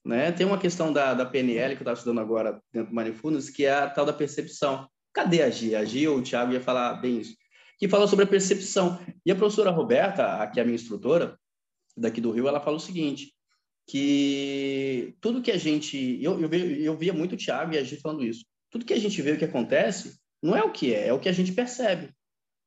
Né? 0.04 0.32
Tem 0.32 0.46
uma 0.46 0.58
questão 0.58 0.92
da, 0.92 1.12
da 1.12 1.26
PNL 1.26 1.74
que 1.74 1.82
eu 1.82 1.84
estava 1.84 1.98
estudando 1.98 2.20
agora 2.20 2.62
dentro 2.72 2.90
do 2.90 2.96
Mindfulness, 2.96 3.50
que 3.50 3.66
é 3.66 3.74
a 3.74 3.90
tal 3.90 4.06
da 4.06 4.12
percepção. 4.12 4.88
Cadê 5.16 5.42
a 5.42 5.48
Gia? 5.48 5.78
A 5.78 5.84
Gia 5.86 6.10
ou 6.10 6.18
o 6.18 6.22
Thiago 6.22 6.52
ia 6.52 6.60
falar 6.60 6.92
bem 6.96 7.20
isso. 7.20 7.34
Que 7.78 7.88
fala 7.88 8.06
sobre 8.06 8.26
a 8.26 8.28
percepção. 8.28 9.00
E 9.24 9.32
a 9.32 9.34
professora 9.34 9.70
Roberta, 9.70 10.46
que 10.52 10.60
é 10.60 10.62
a 10.62 10.64
minha 10.66 10.74
instrutora 10.74 11.38
daqui 11.96 12.20
do 12.20 12.30
Rio, 12.30 12.46
ela 12.46 12.60
fala 12.60 12.76
o 12.76 12.80
seguinte, 12.80 13.32
que 13.86 15.16
tudo 15.18 15.40
que 15.40 15.50
a 15.50 15.56
gente... 15.56 16.22
Eu, 16.22 16.38
eu, 16.38 16.52
eu 16.52 16.94
via 16.94 17.14
muito 17.14 17.34
o 17.34 17.38
Thiago 17.38 17.72
e 17.72 17.78
a 17.78 17.82
Gia 17.82 17.98
falando 17.98 18.22
isso. 18.22 18.44
Tudo 18.70 18.84
que 18.84 18.92
a 18.92 19.00
gente 19.00 19.22
vê 19.22 19.32
o 19.32 19.38
que 19.38 19.46
acontece 19.46 20.18
não 20.42 20.54
é 20.54 20.62
o 20.62 20.70
que 20.70 20.92
é, 20.92 21.08
é 21.08 21.12
o 21.14 21.18
que 21.18 21.30
a 21.30 21.32
gente 21.32 21.50
percebe. 21.52 22.12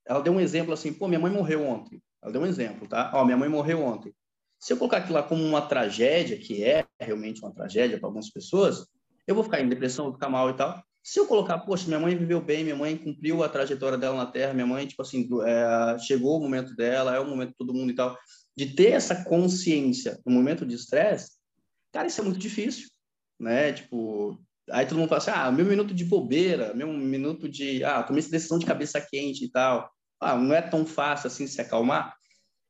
Ela 0.04 0.22
deu 0.22 0.34
um 0.34 0.40
exemplo 0.40 0.74
assim, 0.74 0.92
pô, 0.92 1.08
minha 1.08 1.20
mãe 1.20 1.32
morreu 1.32 1.64
ontem. 1.64 2.02
Ela 2.20 2.34
deu 2.34 2.42
um 2.42 2.48
exemplo, 2.48 2.88
tá? 2.88 3.12
Ó, 3.14 3.24
minha 3.24 3.38
mãe 3.38 3.48
morreu 3.48 3.80
ontem. 3.84 4.12
Se 4.60 4.74
eu 4.74 4.78
colocar 4.78 4.98
aquilo 4.98 5.14
lá 5.14 5.24
como 5.24 5.44
uma 5.44 5.62
tragédia, 5.62 6.36
que 6.40 6.64
é 6.64 6.84
realmente 7.00 7.42
uma 7.42 7.54
tragédia 7.54 8.00
para 8.00 8.08
algumas 8.08 8.32
pessoas, 8.32 8.88
eu 9.28 9.36
vou 9.36 9.44
ficar 9.44 9.62
em 9.62 9.70
depressão, 9.70 10.06
vou 10.06 10.16
ficar 10.16 10.30
mal 10.30 10.50
e 10.50 10.54
tal. 10.56 10.84
Se 11.10 11.20
eu 11.20 11.26
colocar, 11.26 11.58
poxa, 11.58 11.88
minha 11.88 12.00
mãe 12.00 12.16
viveu 12.16 12.40
bem, 12.40 12.64
minha 12.64 12.76
mãe 12.76 12.96
cumpriu 12.96 13.44
a 13.44 13.50
trajetória 13.50 13.98
dela 13.98 14.16
na 14.16 14.28
Terra, 14.28 14.54
minha 14.54 14.68
mãe, 14.68 14.86
tipo 14.86 15.02
assim, 15.02 15.28
é, 15.44 15.98
chegou 15.98 16.38
o 16.38 16.40
momento 16.40 16.76
dela, 16.76 17.16
é 17.16 17.20
o 17.20 17.26
momento 17.26 17.50
de 17.50 17.56
todo 17.56 17.74
mundo 17.74 17.90
e 17.90 17.96
tal, 17.96 18.16
de 18.56 18.76
ter 18.76 18.92
essa 18.92 19.24
consciência 19.24 20.20
no 20.24 20.32
momento 20.32 20.68
de 20.68 20.76
estresse, 20.76 21.32
cara, 21.92 22.06
isso 22.06 22.22
é 22.22 22.24
muito 22.24 22.38
difícil, 22.38 22.90
né? 23.40 23.74
Tipo, 23.74 24.40
aí 24.70 24.86
todo 24.86 25.00
mundo 25.00 25.10
fala 25.10 25.18
assim, 25.18 25.32
ah, 25.34 25.52
meu 25.52 25.66
minuto 25.66 25.96
de 25.96 26.06
bobeira, 26.06 26.76
meu 26.76 26.94
minuto 26.94 27.50
de, 27.50 27.84
ah, 27.84 28.04
tomei 28.04 28.20
essa 28.20 28.30
decisão 28.30 28.60
de 28.60 28.68
cabeça 28.68 29.02
quente 29.02 29.46
e 29.46 29.50
tal, 29.50 29.92
ah, 30.20 30.38
não 30.38 30.54
é 30.54 30.62
tão 30.62 30.86
fácil 30.86 31.26
assim 31.26 31.48
se 31.48 31.60
acalmar. 31.60 32.14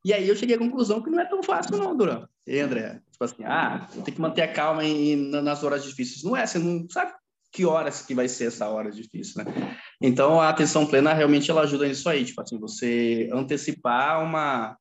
E 0.02 0.14
aí 0.14 0.26
eu 0.26 0.34
cheguei 0.34 0.56
à 0.56 0.58
conclusão 0.58 1.02
que 1.02 1.10
não 1.10 1.20
é 1.20 1.26
tão 1.26 1.42
fácil 1.42 1.76
não, 1.76 1.94
Duran. 1.94 2.26
E 2.46 2.58
André, 2.58 3.02
tipo 3.12 3.22
assim, 3.22 3.44
ah, 3.44 3.86
eu 3.94 4.00
tenho 4.00 4.14
que 4.14 4.20
manter 4.22 4.40
a 4.40 4.50
calma 4.50 4.82
em, 4.82 5.30
nas 5.30 5.62
horas 5.62 5.84
difíceis. 5.84 6.22
Não 6.22 6.34
é, 6.34 6.46
você 6.46 6.58
não 6.58 6.88
sabe 6.88 7.19
que 7.52 7.64
horas 7.64 8.02
que 8.02 8.14
vai 8.14 8.28
ser 8.28 8.46
essa 8.46 8.68
hora 8.68 8.90
difícil, 8.90 9.44
né? 9.44 9.76
Então, 10.00 10.40
a 10.40 10.48
atenção 10.48 10.86
plena 10.86 11.12
realmente 11.12 11.50
ela 11.50 11.62
ajuda 11.62 11.88
nisso 11.88 12.08
aí, 12.08 12.24
tipo 12.24 12.40
assim, 12.40 12.58
você 12.58 13.28
antecipar 13.32 14.22
uma, 14.22 14.76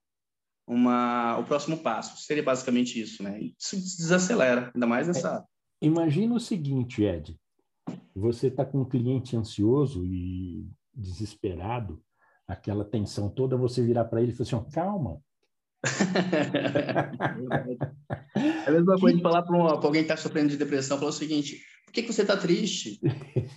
uma, 0.67 1.37
o 1.39 1.45
próximo 1.45 1.77
passo. 1.77 2.23
Seria 2.23 2.43
basicamente 2.43 3.01
isso, 3.01 3.23
né? 3.23 3.39
Isso 3.41 3.75
desacelera, 3.75 4.71
ainda 4.73 4.85
mais 4.85 5.07
nessa 5.07 5.43
Imagina 5.81 6.35
o 6.35 6.39
seguinte, 6.39 7.03
Ed. 7.03 7.35
Você 8.13 8.47
está 8.47 8.65
com 8.65 8.81
um 8.81 8.85
cliente 8.85 9.37
ansioso 9.37 10.05
e 10.05 10.67
desesperado, 10.93 12.03
aquela 12.45 12.83
tensão 12.83 13.29
toda, 13.29 13.55
você 13.55 13.81
virar 13.81 14.03
para 14.05 14.21
ele 14.21 14.33
e 14.33 14.35
falar 14.35 14.59
assim, 14.59 14.71
calma. 14.71 15.21
é 18.35 18.67
a 18.67 18.71
mesma 18.71 18.99
coisa 18.99 19.15
de 19.15 19.23
falar 19.23 19.43
para 19.43 19.57
alguém 19.57 20.03
que 20.03 20.11
está 20.11 20.17
sofrendo 20.17 20.49
de 20.49 20.57
depressão, 20.57 20.97
falar 20.97 21.11
o 21.11 21.13
seguinte, 21.13 21.61
por 21.89 21.93
que, 21.93 22.03
que 22.03 22.13
você 22.13 22.21
está 22.21 22.37
triste? 22.37 23.01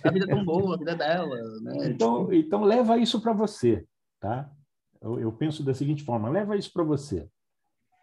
A 0.03 0.11
vida 0.11 0.25
é 0.25 0.27
tão 0.27 0.43
boa, 0.43 0.75
a 0.75 0.77
vida 0.77 0.91
é 0.91 0.95
dela. 0.95 1.35
Né? 1.61 1.89
Então, 1.89 2.25
tipo... 2.25 2.33
então 2.33 2.63
leva 2.63 2.97
isso 2.97 3.21
para 3.21 3.31
você, 3.31 3.85
tá? 4.19 4.49
Eu, 4.99 5.19
eu, 5.19 5.31
penso 5.31 5.63
da 5.63 5.73
seguinte 5.73 6.03
forma, 6.03 6.29
leva 6.29 6.57
isso 6.57 6.71
para 6.73 6.83
você. 6.83 7.29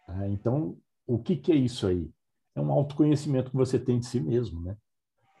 Tá? 0.07 0.27
Então, 0.29 0.77
o 1.05 1.19
que, 1.19 1.35
que 1.35 1.51
é 1.51 1.55
isso 1.55 1.85
aí? 1.85 2.09
É 2.55 2.61
um 2.61 2.71
autoconhecimento 2.71 3.51
que 3.51 3.57
você 3.57 3.77
tem 3.77 3.99
de 3.99 4.05
si 4.05 4.21
mesmo, 4.21 4.61
né? 4.61 4.77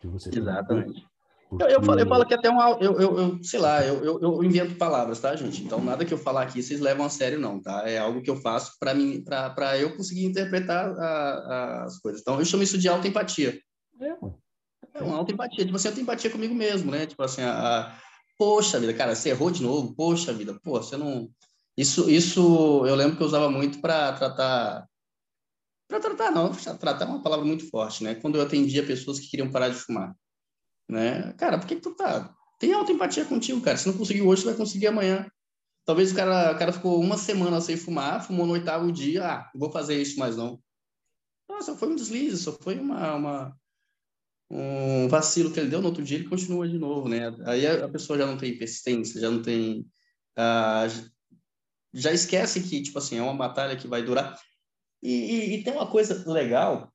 Que 0.01 0.07
você 0.07 0.29
Exatamente. 0.29 1.07
Porque... 1.49 1.63
Eu, 1.63 1.67
eu, 1.67 1.83
falo, 1.83 1.99
eu 1.99 2.07
falo 2.07 2.25
que 2.25 2.33
até 2.33 2.49
um. 2.49 2.61
Eu, 2.79 2.99
eu, 2.99 3.19
eu 3.19 3.43
sei 3.43 3.59
lá, 3.59 3.85
eu, 3.85 4.19
eu, 4.21 4.43
invento 4.43 4.75
palavras, 4.75 5.19
tá, 5.19 5.35
gente? 5.35 5.61
Então, 5.61 5.83
nada 5.83 6.05
que 6.05 6.13
eu 6.13 6.17
falar 6.17 6.43
aqui 6.43 6.63
vocês 6.63 6.79
levam 6.79 7.05
a 7.05 7.09
sério, 7.09 7.39
não, 7.39 7.61
tá? 7.61 7.89
É 7.89 7.97
algo 7.97 8.21
que 8.21 8.29
eu 8.29 8.37
faço 8.37 8.77
para 8.79 8.93
mim, 8.93 9.21
para 9.23 9.77
eu 9.77 9.95
conseguir 9.95 10.25
interpretar 10.25 10.89
a, 10.97 11.03
a, 11.03 11.83
as 11.83 11.99
coisas. 11.99 12.21
Então, 12.21 12.39
eu 12.39 12.45
chamo 12.45 12.63
isso 12.63 12.77
de 12.77 12.87
autoempatia. 12.87 13.59
É, 14.01 14.15
é 15.01 15.07
uma 15.07 15.17
autoempatia. 15.17 15.65
Tipo 15.65 15.75
assim, 15.75 15.87
eu 15.87 15.93
tenho 15.93 16.03
empatia 16.03 16.29
comigo 16.29 16.53
mesmo, 16.53 16.91
né? 16.91 17.05
Tipo 17.05 17.23
assim, 17.23 17.41
a, 17.41 17.79
a, 17.79 17.99
poxa 18.37 18.79
vida, 18.79 18.93
cara, 18.93 19.15
você 19.15 19.29
errou 19.29 19.51
de 19.51 19.61
novo, 19.61 19.93
poxa 19.95 20.33
vida, 20.33 20.59
pô, 20.63 20.81
você 20.81 20.97
não. 20.97 21.29
Isso, 21.77 22.09
isso 22.09 22.85
eu 22.85 22.95
lembro 22.95 23.17
que 23.17 23.23
eu 23.23 23.27
usava 23.27 23.49
muito 23.49 23.79
para 23.79 24.13
tratar. 24.13 24.87
Para 25.87 25.99
tratar, 25.99 26.31
não, 26.31 26.51
tratar 26.53 27.05
é 27.05 27.07
uma 27.07 27.21
palavra 27.21 27.45
muito 27.45 27.69
forte, 27.69 28.03
né? 28.03 28.15
Quando 28.15 28.37
eu 28.37 28.41
atendia 28.41 28.85
pessoas 28.85 29.19
que 29.19 29.29
queriam 29.29 29.51
parar 29.51 29.69
de 29.69 29.75
fumar 29.75 30.15
né? 30.91 31.33
Cara, 31.33 31.57
por 31.57 31.65
que, 31.65 31.75
que 31.75 31.81
tu 31.81 31.95
tá? 31.95 32.35
Tem 32.59 32.73
autoempatia 32.73 33.25
contigo, 33.25 33.61
cara. 33.61 33.77
Se 33.77 33.87
não 33.87 33.97
conseguiu 33.97 34.27
hoje, 34.27 34.43
tu 34.43 34.47
vai 34.47 34.55
conseguir 34.55 34.87
amanhã. 34.87 35.25
Talvez 35.85 36.11
o 36.11 36.15
cara, 36.15 36.51
o 36.51 36.59
cara 36.59 36.73
ficou 36.73 36.99
uma 36.99 37.17
semana 37.17 37.59
sem 37.61 37.75
fumar, 37.75 38.23
fumou 38.23 38.45
no 38.45 38.53
oitavo 38.53 38.91
dia, 38.91 39.25
ah, 39.25 39.51
vou 39.55 39.71
fazer 39.71 39.99
isso 39.99 40.19
mais 40.19 40.35
não. 40.35 40.61
Nossa, 41.49 41.75
foi 41.75 41.89
um 41.89 41.95
deslize, 41.95 42.37
só 42.37 42.51
foi 42.51 42.77
uma, 42.77 43.15
uma, 43.15 43.57
um 44.51 45.07
vacilo 45.07 45.51
que 45.51 45.59
ele 45.59 45.69
deu, 45.69 45.81
no 45.81 45.87
outro 45.87 46.03
dia 46.03 46.17
ele 46.17 46.27
continua 46.27 46.67
de 46.67 46.77
novo, 46.77 47.07
né? 47.07 47.33
Aí 47.45 47.65
a, 47.65 47.87
pessoa 47.87 48.19
já 48.19 48.25
não 48.25 48.37
tem 48.37 48.57
persistência, 48.57 49.21
já 49.21 49.29
não 49.29 49.41
tem... 49.41 49.85
Ah, 50.35 50.87
já 51.93 52.11
esquece 52.11 52.61
que, 52.61 52.81
tipo 52.81 52.97
assim, 52.97 53.17
é 53.17 53.21
uma 53.21 53.35
batalha 53.35 53.75
que 53.75 53.87
vai 53.87 54.03
durar. 54.03 54.37
E, 55.01 55.11
e, 55.11 55.55
e 55.55 55.63
tem 55.63 55.73
uma 55.73 55.87
coisa 55.87 56.29
legal 56.31 56.91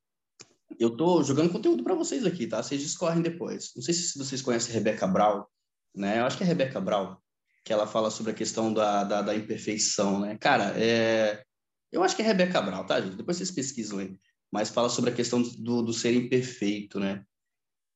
eu 0.79 0.95
tô 0.95 1.23
jogando 1.23 1.51
conteúdo 1.51 1.83
para 1.83 1.95
vocês 1.95 2.25
aqui, 2.25 2.47
tá? 2.47 2.61
Vocês 2.61 2.81
discorrem 2.81 3.21
depois. 3.21 3.71
Não 3.75 3.81
sei 3.81 3.93
se 3.93 4.17
vocês 4.17 4.41
conhecem 4.41 4.73
Rebeca 4.73 5.07
Brau, 5.07 5.49
né? 5.95 6.19
Eu 6.19 6.25
acho 6.25 6.37
que 6.37 6.43
é 6.43 6.45
Rebeca 6.45 6.79
Brau, 6.79 7.21
que 7.63 7.71
ela 7.71 7.87
fala 7.87 8.11
sobre 8.11 8.31
a 8.31 8.35
questão 8.35 8.73
da, 8.73 9.03
da, 9.03 9.21
da 9.21 9.35
imperfeição, 9.35 10.19
né? 10.19 10.37
Cara, 10.37 10.73
é... 10.77 11.43
eu 11.91 12.03
acho 12.03 12.15
que 12.15 12.21
é 12.21 12.25
Rebeca 12.25 12.61
Brau, 12.61 12.85
tá, 12.85 12.99
gente? 13.01 13.15
Depois 13.15 13.37
vocês 13.37 13.51
pesquisam 13.51 13.99
aí. 13.99 14.19
Mas 14.51 14.69
fala 14.69 14.89
sobre 14.89 15.09
a 15.09 15.13
questão 15.13 15.41
do, 15.41 15.81
do 15.81 15.93
ser 15.93 16.13
imperfeito, 16.13 16.99
né? 16.99 17.23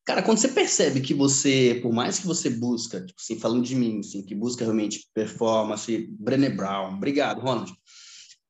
Cara, 0.04 0.22
quando 0.22 0.38
você 0.38 0.48
percebe 0.48 1.00
que 1.00 1.14
você, 1.14 1.78
por 1.80 1.92
mais 1.92 2.18
que 2.18 2.26
você 2.26 2.50
busca, 2.50 3.04
tipo 3.04 3.20
assim, 3.20 3.38
falando 3.38 3.64
de 3.64 3.76
mim, 3.76 4.00
assim, 4.00 4.24
que 4.24 4.34
busca 4.34 4.64
realmente 4.64 5.08
performance, 5.14 6.08
Brené 6.18 6.50
Brown, 6.50 6.94
obrigado, 6.94 7.40
Ronald, 7.40 7.72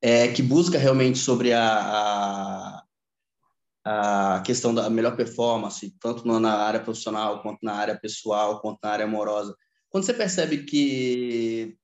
é, 0.01 0.29
que 0.29 0.43
busca 0.43 0.79
realmente 0.79 1.19
sobre 1.19 1.53
a, 1.53 1.69
a 1.69 2.83
a 3.85 4.41
questão 4.47 4.73
da 4.73 4.89
melhor 4.89 5.17
performance, 5.17 5.91
tanto 5.99 6.27
na 6.27 6.55
área 6.55 6.81
profissional, 6.81 7.43
quanto 7.43 7.59
na 7.63 7.75
área 7.75 7.99
pessoal, 7.99 8.61
quanto 8.61 8.79
na 8.83 8.91
área 8.91 9.05
amorosa. 9.05 9.57
Quando 9.91 10.05
você 10.05 10.15
percebe 10.15 10.65
que 10.65 11.77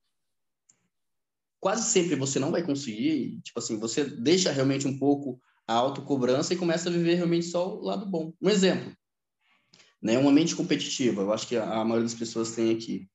quase 1.60 1.90
sempre 1.90 2.14
você 2.14 2.38
não 2.38 2.52
vai 2.52 2.62
conseguir, 2.62 3.40
tipo 3.42 3.58
assim, 3.58 3.78
você 3.78 4.04
deixa 4.04 4.52
realmente 4.52 4.86
um 4.86 4.98
pouco 4.98 5.40
a 5.66 5.74
autocobrança 5.74 6.54
e 6.54 6.56
começa 6.56 6.88
a 6.88 6.92
viver 6.92 7.16
realmente 7.16 7.46
só 7.46 7.76
o 7.76 7.82
lado 7.82 8.06
bom. 8.06 8.32
Um 8.40 8.48
exemplo, 8.48 8.92
né, 10.02 10.18
uma 10.18 10.32
mente 10.32 10.54
competitiva, 10.54 11.22
eu 11.22 11.32
acho 11.32 11.46
que 11.46 11.56
a 11.56 11.84
maioria 11.84 12.04
das 12.04 12.14
pessoas 12.14 12.52
tem 12.52 12.74
aqui. 12.74 13.08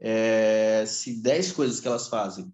É, 0.00 0.84
se 0.86 1.20
10 1.22 1.52
coisas 1.52 1.80
que 1.80 1.86
elas 1.86 2.08
fazem, 2.08 2.52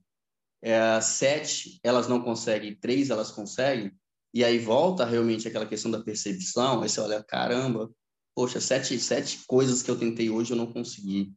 é, 0.63 1.01
sete 1.01 1.79
elas 1.83 2.09
não 2.09 2.21
conseguem, 2.21 2.75
três 2.75 3.11
elas 3.11 3.31
conseguem, 3.31 3.93
e 4.35 4.45
aí 4.45 4.59
volta 4.59 5.05
realmente 5.05 5.47
aquela 5.47 5.67
questão 5.67 5.91
da 5.91 6.03
percepção, 6.03 6.83
aí 6.83 6.89
você 6.89 7.01
olha, 7.01 7.23
caramba, 7.23 7.91
poxa, 8.35 8.61
sete, 8.61 8.99
sete 8.99 9.41
coisas 9.47 9.83
que 9.83 9.91
eu 9.91 9.99
tentei 9.99 10.29
hoje 10.29 10.53
eu 10.53 10.57
não 10.57 10.73
consegui. 10.73 11.33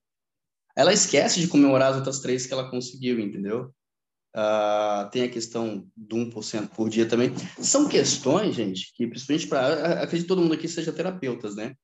Ela 0.75 0.93
esquece 0.93 1.39
de 1.39 1.47
comemorar 1.47 1.91
as 1.91 1.97
outras 1.97 2.19
três 2.19 2.45
que 2.45 2.53
ela 2.53 2.69
conseguiu, 2.69 3.19
entendeu? 3.19 3.73
Uh, 4.35 5.09
tem 5.11 5.23
a 5.23 5.29
questão 5.29 5.87
do 5.95 6.15
1% 6.15 6.69
por 6.69 6.89
dia 6.89 7.07
também. 7.07 7.31
São 7.59 7.87
questões, 7.87 8.55
gente, 8.55 8.93
que 8.93 9.07
principalmente 9.07 9.47
para. 9.47 10.03
Acredito 10.03 10.25
que 10.25 10.27
todo 10.27 10.41
mundo 10.41 10.53
aqui 10.53 10.67
seja 10.67 10.93
terapeutas, 10.93 11.55
né? 11.55 11.75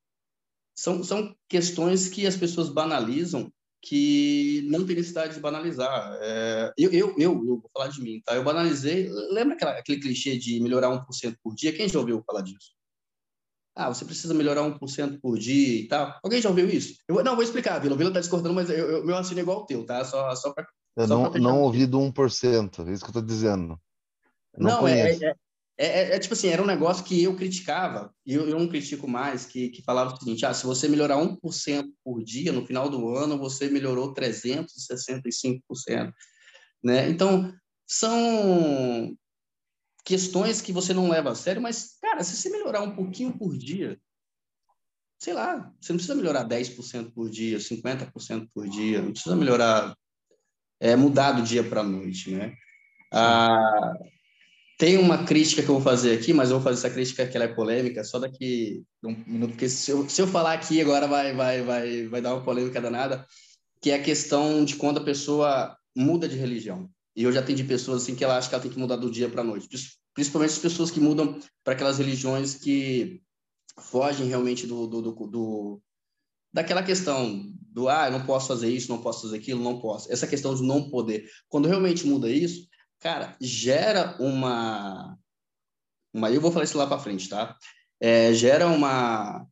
São, 0.75 1.03
são 1.03 1.33
questões 1.47 2.09
que 2.09 2.27
as 2.27 2.35
pessoas 2.35 2.69
banalizam 2.69 3.51
que 3.81 4.67
não 4.69 4.85
tem 4.85 4.95
necessidade 4.95 5.35
de 5.35 5.39
banalizar. 5.39 6.17
É, 6.19 6.73
eu, 6.77 6.91
eu, 6.91 7.09
eu, 7.17 7.17
eu, 7.17 7.59
vou 7.61 7.69
falar 7.71 7.87
de 7.87 8.01
mim, 8.01 8.21
tá? 8.25 8.35
Eu 8.35 8.43
banalizei. 8.43 9.09
Lembra 9.31 9.53
aquela, 9.53 9.71
aquele 9.77 10.01
clichê 10.01 10.37
de 10.37 10.59
melhorar 10.59 10.89
1% 10.89 11.37
por 11.41 11.53
dia? 11.53 11.71
Quem 11.71 11.87
já 11.87 11.99
ouviu 11.99 12.23
falar 12.25 12.41
disso? 12.41 12.73
Ah, 13.75 13.93
você 13.93 14.03
precisa 14.03 14.33
melhorar 14.33 14.63
1% 14.63 15.19
por 15.21 15.37
dia 15.37 15.81
e 15.81 15.87
tal. 15.87 16.17
Alguém 16.23 16.41
já 16.41 16.49
ouviu 16.49 16.67
isso? 16.67 16.95
Eu, 17.07 17.23
não, 17.23 17.35
vou 17.35 17.43
explicar, 17.43 17.77
Vila. 17.79 17.93
O 17.93 17.97
Vila 17.97 18.09
está 18.09 18.21
discordando, 18.21 18.55
mas 18.55 18.69
eu, 18.69 18.89
eu, 18.89 19.05
meu 19.05 19.17
assino 19.17 19.39
é 19.39 19.43
igual 19.43 19.59
ao 19.59 19.65
teu, 19.65 19.85
tá? 19.85 20.03
Só, 20.03 20.33
só 20.35 20.51
para. 20.51 20.65
Eu 20.95 21.07
só 21.07 21.29
não, 21.29 21.31
não 21.33 21.61
ouvi 21.61 21.85
do 21.85 21.99
1%, 21.99 22.87
é 22.87 22.91
isso 22.91 23.03
que 23.03 23.09
eu 23.09 23.19
estou 23.19 23.21
dizendo. 23.21 23.79
Não, 24.57 24.81
não 24.81 24.87
é, 24.87 25.11
é, 25.11 25.35
é, 25.77 25.85
é, 25.85 26.15
é, 26.15 26.19
tipo 26.19 26.33
assim, 26.33 26.47
era 26.47 26.61
um 26.61 26.65
negócio 26.65 27.03
que 27.03 27.21
eu 27.21 27.35
criticava, 27.35 28.13
e 28.25 28.33
eu, 28.33 28.47
eu 28.47 28.57
não 28.57 28.67
critico 28.67 29.07
mais, 29.07 29.45
que, 29.45 29.69
que 29.69 29.83
falava 29.83 30.13
o 30.13 30.17
seguinte, 30.17 30.45
ah, 30.45 30.53
se 30.53 30.65
você 30.65 30.87
melhorar 30.87 31.17
1% 31.17 31.85
por 32.03 32.23
dia, 32.23 32.53
no 32.53 32.65
final 32.65 32.89
do 32.89 33.09
ano, 33.09 33.37
você 33.37 33.69
melhorou 33.69 34.13
365%, 34.13 36.13
né? 36.81 37.09
Então, 37.09 37.53
são 37.85 39.15
questões 40.05 40.61
que 40.61 40.71
você 40.71 40.93
não 40.93 41.09
leva 41.09 41.31
a 41.31 41.35
sério, 41.35 41.61
mas, 41.61 41.97
cara, 42.01 42.23
se 42.23 42.37
você 42.37 42.49
melhorar 42.49 42.81
um 42.81 42.95
pouquinho 42.95 43.37
por 43.37 43.57
dia, 43.57 43.99
sei 45.19 45.33
lá, 45.33 45.73
você 45.81 45.91
não 45.91 45.97
precisa 45.97 46.15
melhorar 46.15 46.45
10% 46.45 47.11
por 47.11 47.29
dia, 47.29 47.57
50% 47.57 48.47
por 48.53 48.69
dia, 48.69 49.01
não 49.01 49.11
precisa 49.11 49.35
melhorar, 49.35 49.93
é, 50.79 50.95
mudar 50.95 51.33
do 51.33 51.43
dia 51.43 51.63
para 51.63 51.81
a 51.81 51.83
noite, 51.83 52.31
né? 52.31 52.55
Ah, 53.11 53.93
tem 54.77 54.97
uma 54.97 55.23
crítica 55.23 55.63
que 55.63 55.69
eu 55.69 55.75
vou 55.75 55.83
fazer 55.83 56.17
aqui, 56.17 56.33
mas 56.33 56.49
eu 56.49 56.57
vou 56.57 56.63
fazer 56.63 56.79
essa 56.79 56.93
crítica 56.93 57.25
que 57.25 57.37
ela 57.37 57.45
é 57.45 57.53
polêmica 57.53 58.03
só 58.03 58.19
daqui 58.19 58.83
um 59.03 59.15
minuto, 59.25 59.51
porque 59.51 59.69
se 59.69 59.91
eu, 59.91 60.09
se 60.09 60.21
eu 60.21 60.27
falar 60.27 60.53
aqui 60.53 60.81
agora 60.81 61.07
vai, 61.07 61.33
vai, 61.33 61.61
vai, 61.61 62.07
vai 62.07 62.21
dar 62.21 62.33
uma 62.33 62.43
polêmica 62.43 62.81
danada, 62.81 63.25
que 63.81 63.91
é 63.91 63.95
a 63.95 64.03
questão 64.03 64.65
de 64.65 64.75
quando 64.75 64.99
a 64.99 65.03
pessoa 65.03 65.77
muda 65.95 66.27
de 66.27 66.35
religião. 66.35 66.89
E 67.15 67.23
eu 67.23 67.31
já 67.31 67.39
atendi 67.39 67.63
pessoas 67.63 68.03
assim 68.03 68.15
que 68.15 68.23
ela 68.23 68.37
acha 68.37 68.49
que 68.49 68.55
ela 68.55 68.61
tem 68.61 68.71
que 68.71 68.79
mudar 68.79 68.97
do 68.97 69.09
dia 69.09 69.29
para 69.29 69.41
a 69.41 69.45
noite, 69.45 69.69
principalmente 70.13 70.51
as 70.51 70.59
pessoas 70.59 70.91
que 70.91 70.99
mudam 70.99 71.39
para 71.63 71.73
aquelas 71.73 71.97
religiões 71.97 72.55
que 72.55 73.21
fogem 73.79 74.27
realmente 74.27 74.67
do, 74.67 74.87
do, 74.87 75.01
do, 75.01 75.11
do 75.27 75.81
daquela 76.51 76.83
questão 76.83 77.51
do 77.71 77.89
ah, 77.89 78.07
eu 78.07 78.11
não 78.11 78.25
posso 78.25 78.47
fazer 78.47 78.69
isso, 78.69 78.89
não 78.89 79.01
posso 79.01 79.23
fazer 79.23 79.37
aquilo, 79.37 79.61
não 79.61 79.79
posso. 79.79 80.11
Essa 80.11 80.27
questão 80.27 80.55
de 80.55 80.63
não 80.63 80.89
poder. 80.89 81.29
Quando 81.49 81.67
realmente 81.67 82.07
muda 82.07 82.29
isso, 82.29 82.67
cara, 83.05 83.37
gera 83.39 84.17
uma. 84.19 85.15
uma 86.11 86.31
eu 86.31 86.41
vou 86.41 86.51
falar 86.51 86.65
isso 86.65 86.75
lá 86.75 86.87
para 86.87 86.97
frente, 86.97 87.29
tá? 87.29 87.55
É, 88.01 88.33
gera 88.33 88.65
uma, 88.65 89.45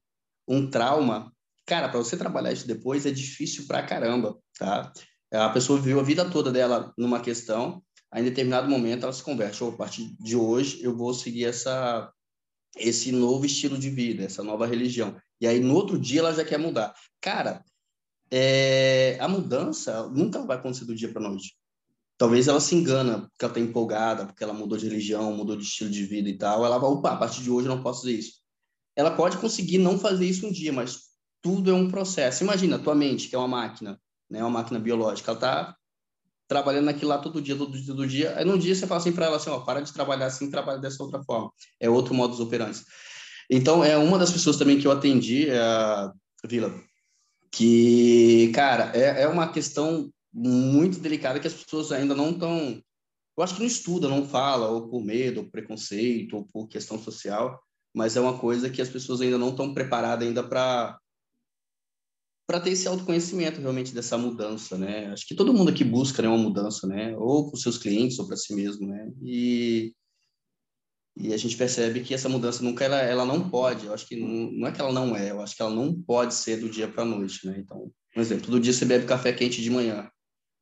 um 0.47 0.67
trauma. 0.67 1.31
Cara, 1.63 1.87
para 1.87 1.99
você 1.99 2.17
trabalhar 2.17 2.51
isso 2.51 2.65
depois 2.65 3.05
é 3.05 3.11
difícil 3.11 3.67
pra 3.67 3.85
caramba, 3.85 4.35
tá? 4.57 4.91
A 5.31 5.49
pessoa 5.49 5.79
viveu 5.79 5.99
a 5.99 6.03
vida 6.03 6.27
toda 6.27 6.51
dela 6.51 6.91
numa 6.97 7.19
questão, 7.19 7.83
aí 8.11 8.23
em 8.23 8.25
determinado 8.25 8.67
momento 8.67 9.03
ela 9.03 9.13
se 9.13 9.21
converte. 9.21 9.63
Oh, 9.63 9.69
a 9.69 9.77
partir 9.77 10.15
de 10.19 10.35
hoje 10.35 10.83
eu 10.83 10.97
vou 10.97 11.13
seguir 11.13 11.45
essa, 11.45 12.11
esse 12.75 13.11
novo 13.11 13.45
estilo 13.45 13.77
de 13.77 13.91
vida, 13.91 14.23
essa 14.23 14.43
nova 14.43 14.65
religião. 14.65 15.15
E 15.39 15.45
aí 15.45 15.59
no 15.59 15.75
outro 15.75 15.99
dia 15.99 16.21
ela 16.21 16.33
já 16.33 16.43
quer 16.43 16.57
mudar. 16.57 16.91
Cara, 17.21 17.63
é, 18.31 19.15
a 19.19 19.27
mudança 19.27 20.09
nunca 20.09 20.41
vai 20.43 20.57
acontecer 20.57 20.85
do 20.85 20.95
dia 20.95 21.13
para 21.13 21.21
noite 21.21 21.55
talvez 22.17 22.47
ela 22.47 22.59
se 22.59 22.75
engana 22.75 23.21
porque 23.21 23.45
ela 23.45 23.51
está 23.51 23.59
empolgada, 23.59 24.25
porque 24.25 24.43
ela 24.43 24.53
mudou 24.53 24.77
de 24.77 24.87
religião, 24.87 25.33
mudou 25.33 25.55
de 25.55 25.63
estilo 25.63 25.89
de 25.89 26.05
vida 26.05 26.29
e 26.29 26.37
tal. 26.37 26.65
Ela 26.65 26.77
vai, 26.77 26.89
opa, 26.89 27.11
a 27.11 27.17
partir 27.17 27.41
de 27.41 27.49
hoje 27.49 27.67
eu 27.67 27.75
não 27.75 27.83
posso 27.83 28.01
fazer 28.01 28.13
isso. 28.13 28.33
Ela 28.95 29.11
pode 29.11 29.37
conseguir 29.37 29.79
não 29.79 29.97
fazer 29.97 30.25
isso 30.25 30.47
um 30.47 30.51
dia, 30.51 30.71
mas 30.71 31.13
tudo 31.41 31.71
é 31.71 31.73
um 31.73 31.89
processo. 31.89 32.43
Imagina, 32.43 32.75
a 32.75 32.79
tua 32.79 32.95
mente, 32.95 33.27
que 33.27 33.35
é 33.35 33.37
uma 33.37 33.47
máquina, 33.47 33.99
né, 34.29 34.41
uma 34.41 34.49
máquina 34.49 34.79
biológica, 34.79 35.31
ela 35.31 35.37
está 35.37 35.75
trabalhando 36.47 36.89
aquilo 36.89 37.09
lá 37.09 37.17
todo 37.17 37.41
dia, 37.41 37.55
todo 37.55 37.71
dia, 37.71 37.87
todo 37.87 38.07
dia. 38.07 38.37
Aí 38.37 38.45
num 38.45 38.57
dia 38.57 38.75
você 38.75 38.85
fala 38.85 39.01
assim 39.01 39.11
para 39.11 39.25
ela 39.25 39.37
assim, 39.37 39.49
ó, 39.49 39.59
para 39.59 39.81
de 39.81 39.91
trabalhar 39.91 40.27
assim, 40.27 40.49
trabalha 40.49 40.79
dessa 40.79 41.01
outra 41.01 41.23
forma. 41.23 41.51
É 41.79 41.89
outro 41.89 42.13
modus 42.13 42.39
operandi. 42.39 42.81
Então, 43.49 43.83
é 43.83 43.97
uma 43.97 44.17
das 44.17 44.31
pessoas 44.31 44.57
também 44.57 44.79
que 44.79 44.87
eu 44.87 44.91
atendi, 44.91 45.49
é 45.49 45.59
a 45.59 46.11
Vila, 46.45 46.73
que, 47.51 48.51
cara, 48.53 48.91
é, 48.93 49.23
é 49.23 49.27
uma 49.27 49.47
questão 49.47 50.11
muito 50.33 50.99
delicada 50.99 51.39
que 51.39 51.47
as 51.47 51.53
pessoas 51.53 51.91
ainda 51.91 52.15
não 52.15 52.31
estão. 52.31 52.81
Eu 53.37 53.43
acho 53.43 53.55
que 53.55 53.61
não 53.61 53.67
estuda, 53.67 54.09
não 54.09 54.27
fala, 54.27 54.69
ou 54.69 54.89
por 54.89 55.03
medo, 55.03 55.41
ou 55.41 55.49
preconceito, 55.49 56.37
ou 56.37 56.45
por 56.45 56.67
questão 56.67 57.01
social, 57.01 57.61
mas 57.93 58.15
é 58.15 58.21
uma 58.21 58.37
coisa 58.37 58.69
que 58.69 58.81
as 58.81 58.89
pessoas 58.89 59.21
ainda 59.21 59.37
não 59.37 59.49
estão 59.49 59.73
preparadas 59.73 60.27
ainda 60.27 60.43
para 60.43 60.97
para 62.45 62.59
ter 62.59 62.71
esse 62.71 62.87
autoconhecimento 62.87 63.61
realmente 63.61 63.93
dessa 63.93 64.17
mudança, 64.17 64.77
né? 64.77 65.07
Acho 65.07 65.25
que 65.25 65.33
todo 65.33 65.53
mundo 65.53 65.71
aqui 65.71 65.83
busca 65.83 66.21
né, 66.21 66.27
uma 66.27 66.37
mudança, 66.37 66.85
né? 66.85 67.15
Ou 67.17 67.47
para 67.47 67.55
os 67.55 67.61
seus 67.61 67.77
clientes 67.77 68.19
ou 68.19 68.27
para 68.27 68.35
si 68.35 68.53
mesmo, 68.53 68.85
né? 68.85 69.11
E 69.23 69.93
e 71.15 71.31
a 71.31 71.37
gente 71.37 71.55
percebe 71.55 72.01
que 72.01 72.13
essa 72.13 72.27
mudança 72.27 72.63
nunca 72.63 72.83
ela, 72.83 72.99
ela 72.99 73.25
não 73.25 73.47
pode. 73.49 73.85
Eu 73.85 73.93
acho 73.93 74.07
que 74.07 74.15
não, 74.15 74.51
não 74.51 74.67
é 74.67 74.71
que 74.71 74.81
ela 74.81 74.91
não 74.91 75.15
é, 75.15 75.31
eu 75.31 75.41
acho 75.41 75.55
que 75.55 75.61
ela 75.61 75.73
não 75.73 75.93
pode 75.93 76.33
ser 76.33 76.57
do 76.57 76.69
dia 76.69 76.87
para 76.87 77.03
a 77.03 77.05
noite, 77.05 77.45
né? 77.45 77.55
Então, 77.59 77.91
por 78.13 78.19
exemplo, 78.19 78.45
todo 78.47 78.59
dia 78.59 78.73
você 78.73 78.85
bebe 78.85 79.05
café 79.05 79.31
quente 79.31 79.61
de 79.61 79.69
manhã. 79.69 80.09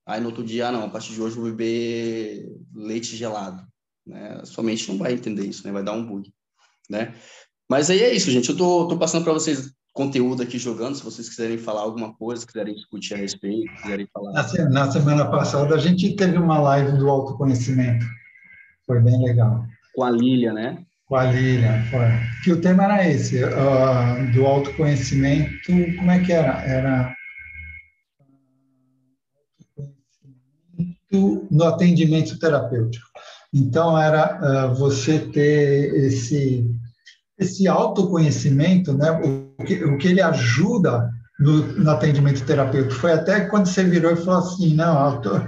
Aí 0.06 0.20
no 0.20 0.28
outro 0.28 0.44
dia, 0.44 0.68
ah, 0.68 0.72
não, 0.72 0.84
a 0.84 0.90
partir 0.90 1.14
de 1.14 1.22
hoje 1.22 1.36
eu 1.36 1.42
vou 1.42 1.52
beber 1.52 2.52
leite 2.74 3.16
gelado, 3.16 3.64
né? 4.06 4.42
Sua 4.46 4.64
mente 4.64 4.90
não 4.90 4.98
vai 4.98 5.14
entender 5.14 5.46
isso, 5.46 5.66
né? 5.66 5.72
Vai 5.72 5.84
dar 5.84 5.94
um 5.94 6.06
bug, 6.06 6.34
né? 6.90 7.14
Mas 7.70 7.90
aí 7.90 8.02
é 8.02 8.14
isso, 8.14 8.32
gente. 8.32 8.50
Eu 8.50 8.58
tô, 8.58 8.88
tô 8.88 8.98
passando 8.98 9.24
para 9.24 9.34
vocês 9.34 9.72
conteúdo 9.94 10.42
aqui 10.42 10.58
jogando, 10.58 10.96
se 10.96 11.04
vocês 11.04 11.30
quiserem 11.30 11.58
falar 11.58 11.82
alguma 11.82 12.14
coisa, 12.14 12.46
quiserem 12.46 12.74
discutir 12.74 13.14
a 13.14 13.18
respeito, 13.18 13.74
quiserem 13.82 14.08
falar. 14.14 14.32
Na 14.70 14.92
semana 14.92 15.26
passada 15.30 15.76
a 15.76 15.78
gente 15.78 16.16
teve 16.16 16.38
uma 16.38 16.60
live 16.60 16.98
do 16.98 17.10
autoconhecimento. 17.10 18.06
Foi 18.86 19.00
bem 19.02 19.22
legal. 19.24 19.66
Com 19.94 20.04
a 20.04 20.12
Lília, 20.12 20.54
né? 20.54 20.84
Com 21.06 21.16
a 21.16 21.26
Lília, 21.26 21.84
foi. 21.92 22.08
Que 22.44 22.52
o 22.54 22.62
tema 22.62 22.86
era 22.86 23.08
esse, 23.10 23.44
uh, 23.44 24.32
do 24.34 24.46
autoconhecimento, 24.46 25.68
como 25.98 26.12
é 26.12 26.20
que 26.20 26.32
era? 26.32 26.62
Era 26.64 27.16
no 31.12 31.64
atendimento 31.66 32.40
terapêutico. 32.40 33.06
Então, 33.54 34.00
era 34.00 34.70
uh, 34.72 34.76
você 34.76 35.20
ter 35.20 35.94
esse, 35.96 36.66
esse 37.38 37.68
autoconhecimento, 37.68 38.94
né? 38.94 39.12
o, 39.12 39.64
que, 39.64 39.84
o 39.84 39.98
que 39.98 40.08
ele 40.08 40.22
ajuda 40.22 41.10
no, 41.40 41.64
no, 41.84 41.92
atendimento 41.92 42.46
terapêutico. 42.46 42.94
Foi 42.94 43.12
até 43.12 43.42
quando 43.42 43.66
você 43.66 43.84
virou 43.84 44.12
e 44.12 44.16
falou 44.16 44.40
assim: 44.40 44.74
não, 44.74 45.22
eu 45.24 45.48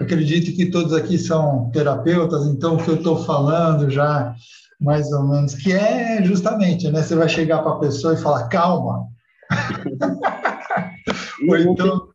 acredito 0.00 0.56
que 0.56 0.70
todos 0.70 0.92
aqui 0.92 1.18
são 1.18 1.70
terapeutas, 1.70 2.46
então 2.46 2.74
o 2.74 2.82
que 2.82 2.88
eu 2.88 2.96
estou 2.96 3.22
falando 3.24 3.90
já, 3.90 4.34
mais 4.80 5.12
ou 5.12 5.22
menos, 5.22 5.54
que 5.54 5.72
é 5.72 6.22
justamente, 6.24 6.90
né? 6.90 7.02
Você 7.02 7.14
vai 7.14 7.28
chegar 7.28 7.62
para 7.62 7.72
a 7.72 7.78
pessoa 7.78 8.14
e 8.14 8.22
falar: 8.22 8.48
calma. 8.48 9.06
Ou 11.48 11.56
então. 11.58 12.08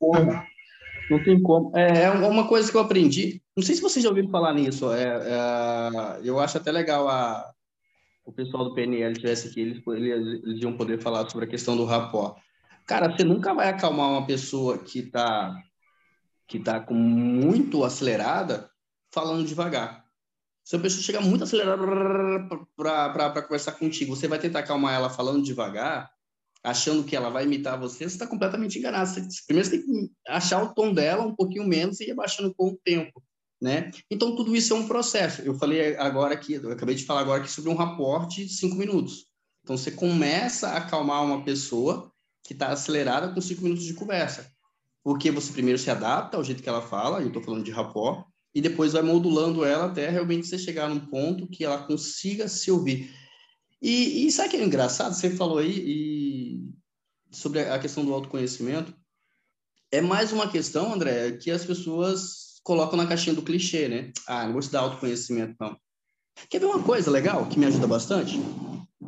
Não 1.09 1.23
tem 1.23 1.41
como. 1.41 1.75
É, 1.75 2.03
é 2.03 2.09
uma 2.11 2.47
coisa 2.47 2.69
que 2.69 2.77
eu 2.77 2.81
aprendi. 2.81 3.41
Não 3.55 3.63
sei 3.63 3.75
se 3.75 3.81
vocês 3.81 4.03
já 4.03 4.09
ouviram 4.09 4.29
falar 4.29 4.53
nisso. 4.53 4.91
É, 4.93 5.03
é, 5.05 6.19
eu 6.23 6.39
acho 6.39 6.57
até 6.57 6.71
legal 6.71 7.07
a, 7.07 7.51
o 8.23 8.31
pessoal 8.31 8.63
do 8.63 8.75
PNL 8.75 9.15
tivesse 9.15 9.47
aqui, 9.47 9.61
eles, 9.61 9.81
eles, 9.87 10.43
eles 10.43 10.61
iam 10.61 10.77
poder 10.77 11.01
falar 11.01 11.27
sobre 11.29 11.45
a 11.45 11.49
questão 11.49 11.75
do 11.75 11.85
rapó. 11.85 12.35
Cara, 12.85 13.09
você 13.09 13.23
nunca 13.23 13.53
vai 13.53 13.69
acalmar 13.69 14.09
uma 14.09 14.25
pessoa 14.25 14.77
que 14.77 14.99
está 14.99 15.55
que 16.47 16.57
tá 16.57 16.79
com 16.79 16.95
muito 16.95 17.83
acelerada 17.83 18.69
falando 19.11 19.45
devagar. 19.45 20.03
Se 20.63 20.75
a 20.75 20.79
pessoa 20.79 21.03
chega 21.03 21.21
muito 21.21 21.43
acelerada 21.43 21.83
para 22.75 23.41
conversar 23.43 23.73
contigo, 23.73 24.15
você 24.15 24.27
vai 24.27 24.39
tentar 24.39 24.59
acalmar 24.59 24.95
ela 24.95 25.09
falando 25.09 25.43
devagar, 25.43 26.11
achando 26.63 27.03
que 27.03 27.15
ela 27.15 27.29
vai 27.29 27.45
imitar 27.45 27.79
você, 27.79 27.99
você 27.99 28.15
está 28.15 28.27
completamente 28.27 28.77
enganado. 28.77 29.09
Você, 29.09 29.21
primeiro 29.47 29.69
você 29.69 29.77
tem 29.77 29.85
que 29.85 30.11
achar 30.27 30.63
o 30.63 30.73
tom 30.73 30.93
dela 30.93 31.25
um 31.25 31.35
pouquinho 31.35 31.67
menos 31.67 31.99
e 31.99 32.05
ir 32.05 32.11
abaixando 32.11 32.53
com 32.53 32.69
o 32.69 32.79
tempo. 32.83 33.23
Né? 33.61 33.91
Então, 34.09 34.35
tudo 34.35 34.55
isso 34.55 34.73
é 34.73 34.75
um 34.77 34.87
processo. 34.87 35.41
Eu 35.41 35.53
falei 35.55 35.95
agora 35.97 36.33
aqui, 36.33 36.53
eu 36.53 36.71
acabei 36.71 36.95
de 36.95 37.05
falar 37.05 37.21
agora 37.21 37.41
aqui 37.41 37.51
sobre 37.51 37.69
um 37.69 37.75
raporte 37.75 38.45
de 38.45 38.53
cinco 38.53 38.75
minutos. 38.75 39.25
Então, 39.63 39.75
você 39.77 39.91
começa 39.91 40.69
a 40.69 40.77
acalmar 40.77 41.23
uma 41.23 41.43
pessoa 41.43 42.11
que 42.43 42.53
está 42.53 42.69
acelerada 42.69 43.33
com 43.33 43.41
cinco 43.41 43.63
minutos 43.63 43.83
de 43.83 43.93
conversa. 43.93 44.49
Porque 45.03 45.29
você 45.29 45.51
primeiro 45.51 45.77
se 45.77 45.91
adapta 45.91 46.37
ao 46.37 46.43
jeito 46.43 46.63
que 46.63 46.69
ela 46.69 46.81
fala, 46.81 47.21
eu 47.21 47.27
estou 47.27 47.41
falando 47.41 47.63
de 47.63 47.71
rapó, 47.71 48.25
e 48.53 48.61
depois 48.61 48.93
vai 48.93 49.01
modulando 49.01 49.63
ela 49.63 49.85
até 49.85 50.09
realmente 50.09 50.47
você 50.47 50.57
chegar 50.57 50.89
num 50.89 50.99
ponto 50.99 51.47
que 51.47 51.63
ela 51.63 51.83
consiga 51.83 52.47
se 52.47 52.71
ouvir. 52.71 53.13
E, 53.81 54.25
e 54.25 54.31
sabe 54.31 54.49
o 54.49 54.51
que 54.51 54.57
é 54.57 54.63
engraçado? 54.63 55.13
Você 55.13 55.29
falou 55.29 55.59
aí 55.59 55.71
e, 55.71 56.28
sobre 57.31 57.61
a 57.61 57.79
questão 57.79 58.05
do 58.05 58.13
autoconhecimento. 58.13 58.93
É 59.91 60.01
mais 60.01 60.31
uma 60.31 60.49
questão, 60.49 60.93
André, 60.93 61.33
que 61.33 61.49
as 61.49 61.65
pessoas 61.65 62.59
colocam 62.63 62.97
na 62.97 63.07
caixinha 63.07 63.35
do 63.35 63.41
clichê, 63.41 63.87
né? 63.87 64.11
Ah, 64.27 64.45
não 64.45 64.53
vou 64.53 64.61
te 64.61 64.75
autoconhecimento, 64.75 65.55
não. 65.59 65.77
Quer 66.49 66.59
ver 66.59 66.67
uma 66.67 66.83
coisa 66.83 67.09
legal 67.09 67.47
que 67.47 67.59
me 67.59 67.65
ajuda 67.65 67.87
bastante? 67.87 68.39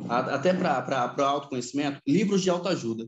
Até 0.10 0.54
para 0.54 1.16
o 1.18 1.22
autoconhecimento? 1.22 2.02
Livros 2.08 2.42
de 2.42 2.50
autoajuda. 2.50 3.08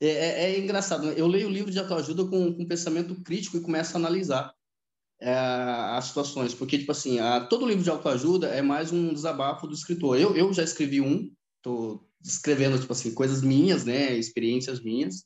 É, 0.00 0.08
é, 0.08 0.42
é, 0.42 0.58
engraçado, 0.58 1.10
eu 1.12 1.26
leio 1.26 1.48
livro 1.48 1.70
de 1.70 1.78
autoajuda 1.78 2.26
com, 2.26 2.52
com 2.52 2.66
pensamento 2.66 3.14
crítico 3.22 3.56
e 3.56 3.62
começo 3.62 3.96
a 3.96 3.98
analisar 3.98 4.54
é, 5.18 5.32
as 5.32 6.06
situações, 6.06 6.52
porque, 6.52 6.78
tipo 6.78 6.92
assim, 6.92 7.18
a, 7.18 7.40
todo 7.40 7.66
livro 7.66 7.82
de 7.82 7.88
autoajuda 7.88 8.48
é 8.48 8.60
mais 8.60 8.92
um 8.92 9.14
desabafo 9.14 9.66
do 9.66 9.72
escritor. 9.72 10.18
Eu, 10.18 10.36
eu 10.36 10.52
já 10.52 10.62
escrevi 10.62 11.00
um, 11.00 11.32
estou 11.56 12.06
escrevendo, 12.26 12.78
tipo 12.78 12.92
assim, 12.92 13.14
coisas 13.14 13.42
minhas, 13.42 13.84
né, 13.84 14.16
experiências 14.16 14.82
minhas, 14.82 15.24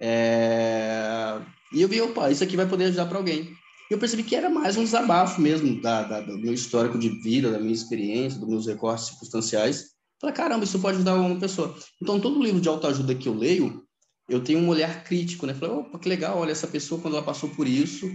é, 0.00 1.40
e 1.72 1.82
eu 1.82 1.88
vi, 1.88 2.00
opa, 2.00 2.30
isso 2.30 2.42
aqui 2.42 2.56
vai 2.56 2.68
poder 2.68 2.84
ajudar 2.84 3.06
para 3.06 3.18
alguém. 3.18 3.56
E 3.90 3.94
eu 3.94 3.98
percebi 3.98 4.22
que 4.22 4.34
era 4.34 4.48
mais 4.48 4.76
um 4.76 4.84
desabafo 4.84 5.40
mesmo 5.40 5.80
da, 5.80 6.02
da, 6.02 6.20
do 6.20 6.38
meu 6.38 6.54
histórico 6.54 6.98
de 6.98 7.08
vida, 7.20 7.50
da 7.50 7.58
minha 7.58 7.72
experiência, 7.72 8.38
dos 8.38 8.48
meus 8.48 8.66
recortes 8.66 9.06
circunstanciais. 9.06 9.92
Falei, 10.20 10.34
caramba, 10.34 10.64
isso 10.64 10.78
pode 10.78 10.96
ajudar 10.96 11.14
uma 11.16 11.38
pessoa. 11.38 11.76
Então, 12.00 12.18
todo 12.18 12.42
livro 12.42 12.60
de 12.60 12.68
autoajuda 12.68 13.14
que 13.14 13.28
eu 13.28 13.34
leio, 13.34 13.84
eu 14.28 14.42
tenho 14.42 14.60
um 14.60 14.68
olhar 14.68 15.04
crítico, 15.04 15.46
né? 15.46 15.52
Falei, 15.52 15.74
opa, 15.74 15.98
que 15.98 16.08
legal, 16.08 16.38
olha, 16.38 16.52
essa 16.52 16.66
pessoa, 16.66 17.00
quando 17.00 17.14
ela 17.14 17.24
passou 17.24 17.50
por 17.50 17.68
isso, 17.68 18.10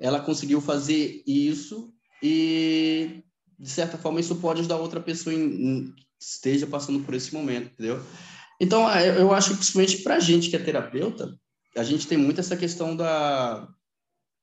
ela 0.00 0.20
conseguiu 0.20 0.60
fazer 0.60 1.22
isso 1.26 1.92
e, 2.22 3.22
de 3.58 3.70
certa 3.70 3.96
forma, 3.96 4.18
isso 4.18 4.34
pode 4.36 4.60
ajudar 4.60 4.78
outra 4.78 5.00
pessoa 5.00 5.32
em, 5.32 5.94
que 6.13 6.13
esteja 6.32 6.66
passando 6.66 7.04
por 7.04 7.14
esse 7.14 7.32
momento, 7.34 7.72
entendeu? 7.72 8.02
Então, 8.60 8.90
é, 8.90 9.20
eu 9.20 9.32
acho 9.32 9.50
que, 9.50 9.56
principalmente 9.56 9.98
para 9.98 10.16
a 10.16 10.20
gente 10.20 10.48
que 10.48 10.56
é 10.56 10.58
terapeuta, 10.58 11.38
a 11.76 11.82
gente 11.82 12.06
tem 12.06 12.16
muito 12.16 12.40
essa 12.40 12.56
questão 12.56 12.96
da, 12.96 13.68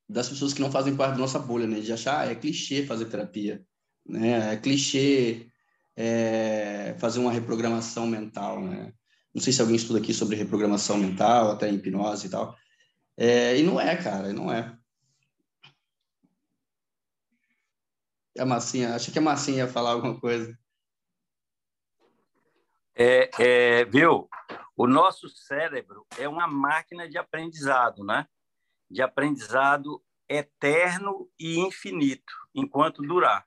das 0.07 0.27
pessoas 0.29 0.53
que 0.53 0.61
não 0.61 0.71
fazem 0.71 0.95
parte 0.95 1.13
da 1.13 1.19
nossa 1.19 1.39
bolha, 1.39 1.65
né? 1.65 1.79
De 1.79 1.91
achar, 1.91 2.21
ah, 2.21 2.31
é 2.31 2.35
clichê 2.35 2.85
fazer 2.85 3.05
terapia, 3.05 3.65
né? 4.05 4.53
É 4.53 4.57
clichê 4.57 5.47
é, 5.95 6.95
fazer 6.99 7.19
uma 7.19 7.31
reprogramação 7.31 8.05
mental, 8.05 8.61
né? 8.61 8.93
Não 9.33 9.41
sei 9.41 9.53
se 9.53 9.61
alguém 9.61 9.77
estuda 9.77 9.99
aqui 9.99 10.13
sobre 10.13 10.35
reprogramação 10.35 10.97
mental, 10.97 11.51
até 11.51 11.71
hipnose 11.71 12.27
e 12.27 12.29
tal. 12.29 12.55
É, 13.17 13.57
e 13.57 13.63
não 13.63 13.79
é, 13.79 13.95
cara, 13.95 14.33
não 14.33 14.51
é. 14.51 14.75
A 18.37 18.45
Massinha, 18.45 18.95
acho 18.95 19.11
que 19.11 19.19
a 19.19 19.21
Massinha 19.21 19.59
ia 19.59 19.67
falar 19.67 19.91
alguma 19.91 20.19
coisa. 20.19 20.57
É, 22.95 23.29
é, 23.39 23.85
viu? 23.85 24.29
O 24.75 24.87
nosso 24.87 25.29
cérebro 25.29 26.05
é 26.17 26.27
uma 26.27 26.47
máquina 26.47 27.07
de 27.07 27.17
aprendizado, 27.17 28.03
né? 28.03 28.27
De 28.89 29.01
aprendizado 29.01 30.03
eterno 30.27 31.29
e 31.39 31.59
infinito, 31.59 32.33
enquanto 32.53 33.01
durar. 33.01 33.45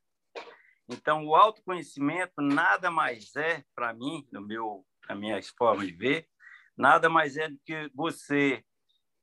Então, 0.88 1.26
o 1.26 1.34
autoconhecimento 1.34 2.40
nada 2.42 2.90
mais 2.90 3.34
é, 3.36 3.64
para 3.74 3.92
mim, 3.94 4.26
no 4.30 4.40
meu, 4.40 4.86
na 5.08 5.14
minha 5.14 5.40
forma 5.56 5.84
de 5.84 5.92
ver, 5.92 6.28
nada 6.76 7.08
mais 7.08 7.36
é 7.36 7.48
do 7.48 7.58
que 7.64 7.90
você 7.94 8.64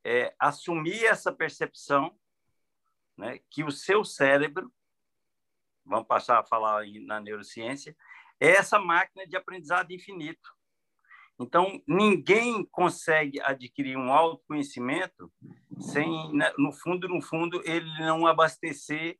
é, 0.03 0.33
assumir 0.39 1.05
essa 1.05 1.31
percepção 1.31 2.17
né, 3.17 3.39
que 3.49 3.63
o 3.63 3.71
seu 3.71 4.03
cérebro 4.03 4.71
vamos 5.85 6.07
passar 6.07 6.39
a 6.39 6.43
falar 6.43 6.83
na 7.05 7.19
neurociência, 7.19 7.95
é 8.41 8.49
essa 8.57 8.79
máquina 8.79 9.27
de 9.27 9.37
aprendizado 9.37 9.91
infinito. 9.91 10.49
Então, 11.39 11.81
ninguém 11.87 12.65
consegue 12.65 13.39
adquirir 13.41 13.97
um 13.97 14.11
autoconhecimento 14.11 15.31
sem, 15.79 16.33
né, 16.33 16.51
no 16.57 16.71
fundo, 16.71 17.07
no 17.07 17.21
fundo, 17.21 17.61
ele 17.63 17.87
não 17.99 18.25
abastecer 18.27 19.17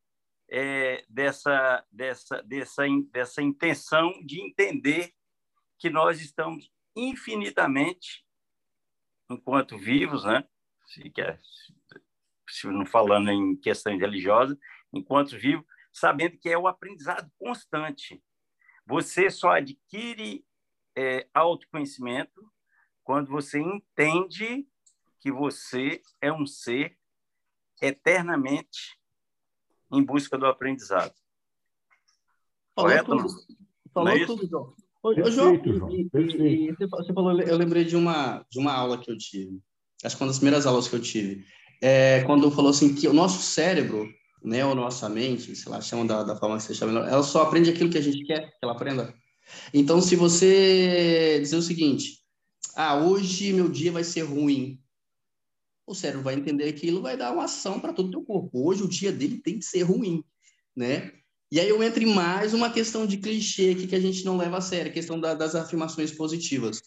é, 0.50 1.06
dessa, 1.08 1.86
dessa, 1.92 2.42
dessa, 2.44 2.84
dessa 3.12 3.42
intenção 3.42 4.12
de 4.26 4.42
entender 4.42 5.14
que 5.80 5.90
nós 5.90 6.20
estamos 6.20 6.72
infinitamente, 6.96 8.26
enquanto 9.30 9.78
vivos, 9.78 10.26
né? 10.26 10.44
Se, 10.88 11.10
quer, 11.10 11.40
se 12.50 12.68
não 12.68 12.86
falando 12.86 13.30
em 13.32 13.56
questão 13.56 13.98
religiosa, 13.98 14.58
enquanto 14.92 15.38
vivos, 15.38 15.66
sabendo 15.92 16.38
que 16.38 16.50
é 16.50 16.58
o 16.58 16.68
aprendizado 16.68 17.32
constante. 17.40 18.22
Você 18.92 19.30
só 19.30 19.52
adquire 19.52 20.46
é, 20.98 21.26
autoconhecimento 21.34 22.52
quando 23.06 23.30
você 23.30 23.58
entende 23.58 24.68
que 25.22 25.32
você 25.32 26.02
é 26.20 26.30
um 26.30 26.46
ser 26.46 26.98
eternamente 27.82 29.00
em 29.94 30.04
busca 30.04 30.38
do 30.38 30.46
aprendizado. 30.46 31.14
Falou 32.76 32.92
Correto? 32.92 33.16
Tudo. 33.16 33.56
Falou 33.94 34.10
é 34.10 34.26
tudo, 34.26 34.48
João. 34.50 34.76
Ô, 35.02 35.16
perfeito, 35.16 35.32
João, 35.74 35.90
e, 35.90 36.10
e, 36.14 36.70
e, 36.70 36.76
você 36.76 37.14
falou, 37.14 37.40
eu 37.42 37.58
lembrei 37.58 37.86
de 37.86 37.96
uma, 37.96 38.46
de 38.52 38.60
uma 38.60 38.74
aula 38.74 38.98
que 38.98 39.10
eu 39.10 39.18
tive, 39.18 39.62
acho 40.04 40.18
que 40.18 40.22
uma 40.22 40.28
das 40.28 40.38
primeiras 40.38 40.66
aulas 40.66 40.90
que 40.90 40.96
eu 40.96 41.02
tive, 41.02 41.46
é 41.82 42.24
quando 42.26 42.52
falou 42.52 42.70
assim 42.70 42.94
que 42.94 43.08
o 43.08 43.14
nosso 43.14 43.42
cérebro, 43.42 44.08
né, 44.44 44.66
ou 44.66 44.74
nossa 44.74 45.08
mente, 45.08 45.56
sei 45.56 45.72
lá, 45.72 45.82
chama 45.82 46.06
da, 46.06 46.24
da 46.24 46.36
forma 46.36 46.58
que 46.58 46.64
você 46.64 46.74
chama, 46.74 47.08
ela 47.08 47.24
só 47.24 47.44
aprende 47.44 47.70
aquilo 47.70 47.90
que 47.90 47.98
a 47.98 48.02
gente 48.02 48.24
quer 48.26 48.50
que 48.50 48.58
ela 48.64 48.74
aprenda. 48.74 49.14
Então, 49.74 50.02
se 50.02 50.16
você 50.16 51.40
dizer 51.40 51.58
o 51.58 51.62
seguinte, 51.62 52.20
ah, 52.76 52.98
hoje 52.98 53.54
meu 53.54 53.70
dia 53.70 53.92
vai 53.92 54.04
ser 54.04 54.22
ruim, 54.22 54.80
o 55.86 55.94
cérebro 55.94 56.24
vai 56.24 56.36
entender 56.36 56.68
aquilo, 56.70 57.02
vai 57.02 57.18
dar 57.18 57.34
uma 57.34 57.46
ação 57.46 57.80
para 57.80 57.94
todo 57.94 58.08
o 58.08 58.12
teu 58.12 58.24
corpo. 58.24 58.68
Hoje 58.68 58.84
o 58.84 58.88
dia 58.88 59.12
dele 59.12 59.40
tem 59.40 59.60
que 59.60 59.66
ser 59.66 59.84
ruim, 59.84 60.24
né? 60.76 61.12
E 61.52 61.60
aí 61.60 61.68
eu 61.68 61.84
entro 61.84 62.02
em 62.02 62.14
mais 62.14 62.54
uma 62.54 62.72
questão 62.72 63.06
de 63.06 63.18
clichê 63.18 63.72
aqui 63.72 63.88
que 63.88 63.96
a 63.96 64.00
gente 64.00 64.24
não 64.24 64.38
leva 64.38 64.58
a 64.58 64.62
sério, 64.62 64.90
a 64.90 64.94
questão 64.94 65.20
da, 65.20 65.34
das 65.34 65.54
afirmações 65.54 66.12
positivas, 66.12 66.82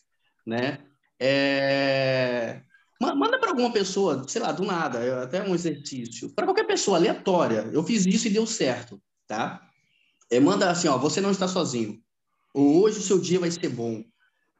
né? 0.47 0.79
É... 1.21 2.62
Manda 3.14 3.38
para 3.38 3.51
alguma 3.51 3.73
pessoa, 3.73 4.25
sei 4.29 4.40
lá, 4.40 4.53
do 4.53 4.64
nada, 4.64 5.25
até 5.25 5.43
um 5.43 5.55
exercício, 5.55 6.31
para 6.31 6.47
qualquer 6.47 6.64
pessoa 6.64 6.97
aleatória. 6.97 7.69
Eu 7.73 7.83
fiz 7.83 8.07
isso 8.07 8.29
e 8.29 8.31
deu 8.31 8.47
certo, 8.47 9.01
tá? 9.27 9.61
É, 10.31 10.38
manda 10.38 10.71
assim, 10.71 10.88
ó, 10.88 10.97
você 10.97 11.21
não 11.21 11.31
está 11.31 11.49
sozinho. 11.49 12.01
Hoje 12.55 12.99
o 12.99 13.03
seu 13.03 13.19
dia 13.19 13.40
vai 13.40 13.51
ser 13.51 13.69
bom, 13.69 14.05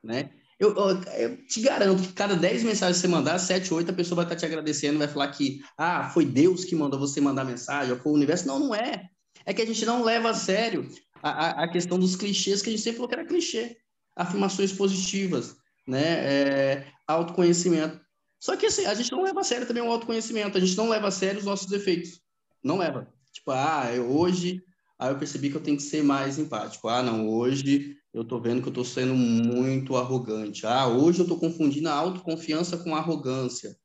né? 0.03 0.31
Eu, 0.59 0.75
eu, 0.77 1.03
eu, 1.19 1.47
te 1.47 1.61
garanto 1.61 2.03
que 2.03 2.13
cada 2.13 2.35
10 2.37 2.65
mensagens 2.65 2.97
que 2.97 3.03
você 3.03 3.09
mandar, 3.09 3.39
7, 3.39 3.73
8, 3.73 3.91
a 3.91 3.95
pessoa 3.95 4.17
vai 4.17 4.25
estar 4.25 4.37
te 4.37 4.47
agradecendo, 4.47 4.99
vai 4.99 5.09
falar 5.09 5.29
que, 5.29 5.61
ah, 5.77 6.11
foi 6.11 6.25
Deus 6.25 6.65
que 6.65 6.77
mandou 6.77 6.99
você 6.99 7.21
mandar 7.21 7.45
mensagem, 7.45 7.93
ou 7.93 7.99
foi 7.99 8.13
o 8.13 8.15
universo. 8.15 8.47
Não, 8.47 8.59
não 8.59 8.75
é 8.75 9.09
é 9.47 9.53
que 9.53 9.63
a 9.63 9.67
gente 9.67 9.85
não 9.85 10.03
leva 10.03 10.31
a 10.31 10.35
sério 10.35 10.89
a, 11.23 11.31
a, 11.31 11.65
a 11.65 11.69
questão 11.69 11.99
dos 11.99 12.17
clichês 12.17 12.63
que 12.63 12.69
a 12.69 12.73
gente 12.73 12.83
sempre 12.83 12.97
falou 12.97 13.09
que 13.09 13.15
era 13.15 13.27
clichê. 13.27 13.77
Afirmações 14.17 14.73
positivas, 14.73 15.57
né? 15.87 16.03
É, 16.03 16.87
autoconhecimento. 17.07 18.01
Só 18.45 18.59
que 18.59 18.67
assim, 18.67 18.85
a 18.85 18.93
gente 18.93 19.11
não 19.11 19.23
leva 19.23 19.41
a 19.41 19.43
sério 19.43 19.67
também 19.67 19.83
o 19.83 19.91
autoconhecimento, 19.91 20.59
a 20.59 20.61
gente 20.61 20.77
não 20.77 20.91
leva 20.91 21.09
a 21.09 21.11
sério 21.11 21.39
os 21.39 21.47
nossos 21.47 21.67
defeitos. 21.67 22.21
Não 22.63 22.77
leva. 22.77 23.11
Tipo, 23.33 23.53
ah, 23.53 23.91
eu, 23.91 24.11
hoje 24.15 24.63
aí 24.99 25.11
eu 25.11 25.19
percebi 25.19 25.49
que 25.49 25.57
eu 25.57 25.63
tenho 25.63 25.79
que 25.79 25.83
ser 25.83 26.05
mais 26.05 26.39
empático. 26.39 26.87
Ah, 26.87 27.03
não, 27.03 27.27
hoje 27.27 27.97
eu 28.13 28.23
tô 28.23 28.39
vendo 28.39 28.61
que 28.61 28.69
eu 28.69 28.73
tô 28.75 28.85
sendo 28.85 29.15
muito 29.15 29.97
arrogante. 29.97 30.67
Ah, 30.67 30.87
hoje 30.87 31.21
eu 31.21 31.27
tô 31.27 31.39
confundindo 31.39 31.89
a 31.89 31.95
autoconfiança 31.95 32.77
com 32.77 32.95
a 32.95 32.99
arrogância. 32.99 33.79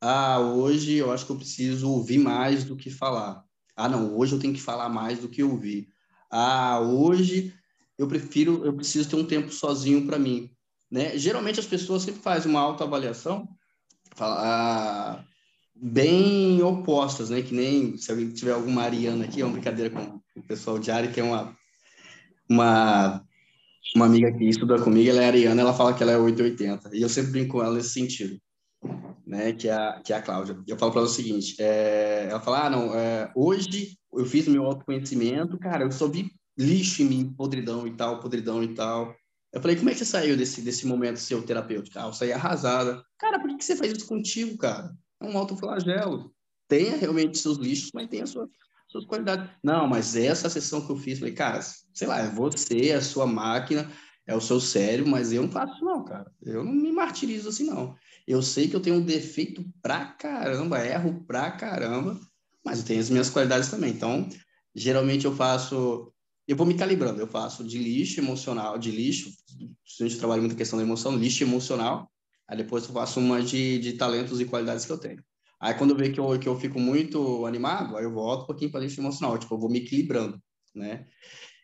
Ah, 0.00 0.38
hoje 0.38 0.94
eu 0.94 1.10
acho 1.10 1.26
que 1.26 1.32
eu 1.32 1.36
preciso 1.36 1.90
ouvir 1.90 2.18
mais 2.18 2.62
do 2.62 2.76
que 2.76 2.90
falar. 2.90 3.42
Ah, 3.74 3.88
não, 3.88 4.16
hoje 4.16 4.36
eu 4.36 4.38
tenho 4.38 4.54
que 4.54 4.62
falar 4.62 4.88
mais 4.88 5.18
do 5.18 5.28
que 5.28 5.42
ouvir. 5.42 5.88
Ah, 6.30 6.78
hoje 6.78 7.52
eu 7.98 8.06
prefiro, 8.06 8.64
eu 8.64 8.74
preciso 8.74 9.10
ter 9.10 9.16
um 9.16 9.26
tempo 9.26 9.50
sozinho 9.50 10.06
para 10.06 10.20
mim. 10.20 10.52
Né? 10.88 11.18
Geralmente 11.18 11.58
as 11.58 11.66
pessoas 11.66 12.04
sempre 12.04 12.22
fazem 12.22 12.48
uma 12.48 12.60
autoavaliação 12.60 13.48
ah, 14.20 15.24
bem 15.74 16.62
opostas, 16.62 17.30
né? 17.30 17.42
Que 17.42 17.54
nem 17.54 17.96
se 17.96 18.10
alguém 18.10 18.30
tiver 18.30 18.52
alguma 18.52 18.82
Ariana 18.82 19.24
aqui, 19.24 19.40
é 19.40 19.44
uma 19.44 19.52
brincadeira 19.52 19.90
com 19.90 20.20
o 20.36 20.42
pessoal 20.42 20.78
de 20.78 20.90
área, 20.90 21.10
é 21.14 21.22
uma, 21.22 21.56
uma, 22.48 23.24
uma 23.94 24.06
amiga 24.06 24.32
que 24.32 24.44
estuda 24.44 24.80
comigo, 24.80 25.10
ela 25.10 25.22
é 25.22 25.26
Ariana, 25.26 25.60
ela 25.60 25.74
fala 25.74 25.94
que 25.94 26.02
ela 26.02 26.12
é 26.12 26.18
880. 26.18 26.96
E 26.96 27.02
eu 27.02 27.08
sempre 27.08 27.32
brinco 27.32 27.58
com 27.58 27.64
ela 27.64 27.74
nesse 27.74 27.90
sentido 27.90 28.38
né, 29.26 29.52
que 29.52 29.68
é 29.68 29.72
a, 29.72 30.00
que 30.00 30.12
é 30.12 30.16
a 30.16 30.22
Cláudia. 30.22 30.56
Eu 30.66 30.76
falo 30.76 30.92
para 30.92 31.00
ela 31.00 31.10
o 31.10 31.12
seguinte, 31.12 31.56
é, 31.58 32.28
ela 32.30 32.40
fala, 32.40 32.66
ah, 32.66 32.70
não, 32.70 32.94
é, 32.94 33.30
hoje 33.34 33.98
eu 34.12 34.24
fiz 34.24 34.46
meu 34.46 34.64
autoconhecimento, 34.64 35.58
cara, 35.58 35.84
eu 35.84 35.92
só 35.92 36.06
vi 36.06 36.30
lixo 36.56 37.02
em 37.02 37.06
mim, 37.06 37.34
podridão 37.36 37.86
e 37.86 37.96
tal, 37.96 38.20
podridão 38.20 38.62
e 38.62 38.74
tal. 38.74 39.14
Eu 39.54 39.62
falei, 39.62 39.76
como 39.76 39.88
é 39.88 39.92
que 39.92 40.00
você 40.00 40.04
saiu 40.04 40.36
desse, 40.36 40.60
desse 40.60 40.84
momento 40.84 41.20
seu 41.20 41.40
terapêutico? 41.40 41.96
Ah, 41.96 42.06
eu 42.06 42.12
saí 42.12 42.32
arrasada. 42.32 43.04
Cara, 43.18 43.38
por 43.38 43.56
que 43.56 43.64
você 43.64 43.76
faz 43.76 43.92
isso 43.92 44.06
contigo, 44.06 44.58
cara? 44.58 44.92
É 45.20 45.24
um 45.24 45.38
autoflagelo. 45.38 46.34
Tenha 46.66 46.96
realmente 46.96 47.38
seus 47.38 47.56
lixos, 47.56 47.90
mas 47.94 48.08
tenha 48.08 48.26
sua, 48.26 48.48
suas 48.88 49.04
qualidades. 49.04 49.48
Não, 49.62 49.86
mas 49.86 50.16
essa 50.16 50.50
sessão 50.50 50.84
que 50.84 50.90
eu 50.90 50.96
fiz, 50.96 51.20
falei, 51.20 51.34
cara, 51.34 51.60
sei 51.92 52.08
lá, 52.08 52.18
é 52.18 52.28
você, 52.28 52.88
é 52.88 52.94
a 52.96 53.00
sua 53.00 53.26
máquina, 53.26 53.88
é 54.26 54.34
o 54.34 54.40
seu 54.40 54.58
cérebro, 54.58 55.10
mas 55.10 55.32
eu 55.32 55.42
não 55.42 55.50
faço 55.50 55.84
não, 55.84 56.04
cara. 56.04 56.30
Eu 56.42 56.64
não 56.64 56.72
me 56.72 56.90
martirizo 56.90 57.48
assim, 57.48 57.64
não. 57.64 57.94
Eu 58.26 58.42
sei 58.42 58.68
que 58.68 58.74
eu 58.74 58.80
tenho 58.80 58.96
um 58.96 59.04
defeito 59.04 59.64
pra 59.82 60.06
caramba, 60.06 60.84
erro 60.84 61.24
pra 61.26 61.52
caramba, 61.52 62.18
mas 62.64 62.80
eu 62.80 62.86
tenho 62.86 63.00
as 63.00 63.10
minhas 63.10 63.30
qualidades 63.30 63.68
também. 63.68 63.92
Então, 63.92 64.28
geralmente 64.74 65.26
eu 65.26 65.36
faço, 65.36 66.12
eu 66.46 66.56
vou 66.56 66.66
me 66.66 66.74
calibrando, 66.74 67.20
eu 67.20 67.26
faço 67.26 67.64
de 67.64 67.78
lixo 67.78 68.20
emocional, 68.20 68.78
de 68.78 68.90
lixo, 68.90 69.30
a 70.00 70.04
gente 70.04 70.18
trabalha 70.18 70.40
muito 70.40 70.54
a 70.54 70.58
questão 70.58 70.78
da 70.78 70.84
emoção, 70.84 71.16
lixo 71.16 71.42
emocional, 71.42 72.10
aí 72.46 72.56
depois 72.56 72.84
eu 72.84 72.92
faço 72.92 73.20
uma 73.20 73.42
de, 73.42 73.78
de 73.78 73.94
talentos 73.94 74.40
e 74.40 74.44
qualidades 74.44 74.84
que 74.84 74.92
eu 74.92 74.98
tenho. 74.98 75.22
Aí 75.58 75.74
quando 75.74 75.90
eu 75.90 75.96
vejo 75.96 76.12
que 76.12 76.20
eu, 76.20 76.38
que 76.38 76.48
eu 76.48 76.58
fico 76.58 76.78
muito 76.78 77.46
animado, 77.46 77.96
aí 77.96 78.04
eu 78.04 78.12
volto 78.12 78.42
um 78.42 78.46
pouquinho 78.46 78.70
para 78.70 78.80
lixo 78.80 79.00
emocional, 79.00 79.38
tipo, 79.38 79.54
eu 79.54 79.58
vou 79.58 79.70
me 79.70 79.78
equilibrando, 79.78 80.38
né? 80.74 81.06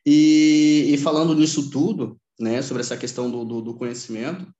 E, 0.06 0.86
e 0.88 0.98
falando 0.98 1.34
nisso 1.34 1.70
tudo, 1.70 2.18
né, 2.38 2.62
sobre 2.62 2.80
essa 2.80 2.96
questão 2.96 3.30
do, 3.30 3.44
do, 3.44 3.60
do 3.60 3.74
conhecimento, 3.74 4.50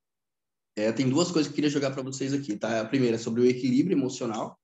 é, 0.76 0.92
tem 0.92 1.08
duas 1.08 1.30
coisas 1.30 1.46
que 1.46 1.52
eu 1.52 1.56
queria 1.56 1.70
jogar 1.70 1.90
para 1.92 2.02
vocês 2.02 2.34
aqui, 2.34 2.56
tá? 2.56 2.80
A 2.80 2.84
primeira 2.84 3.16
é 3.16 3.18
sobre 3.18 3.40
o 3.40 3.46
equilíbrio 3.46 3.96
emocional, 3.96 4.58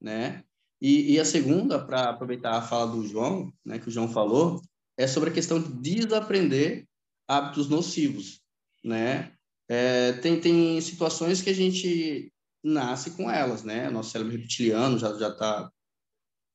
né? 0.00 0.42
E, 0.80 1.14
e 1.14 1.20
a 1.20 1.24
segunda, 1.24 1.84
para 1.84 2.10
aproveitar 2.10 2.52
a 2.52 2.62
fala 2.62 2.90
do 2.90 3.06
João, 3.06 3.52
né, 3.64 3.78
que 3.78 3.88
o 3.88 3.90
João 3.90 4.08
falou, 4.08 4.60
é 4.98 5.06
sobre 5.06 5.30
a 5.30 5.32
questão 5.32 5.62
de 5.62 5.68
desaprender 5.68 6.84
hábitos 7.26 7.68
nocivos, 7.68 8.40
né? 8.84 9.32
É, 9.68 10.12
tem, 10.14 10.40
tem 10.40 10.80
situações 10.80 11.40
que 11.40 11.50
a 11.50 11.54
gente 11.54 12.32
nasce 12.64 13.12
com 13.12 13.30
elas, 13.30 13.62
né? 13.62 13.88
Nosso 13.88 14.10
cérebro 14.10 14.36
reptiliano 14.36 14.98
já 14.98 15.16
já 15.16 15.28
está 15.28 15.70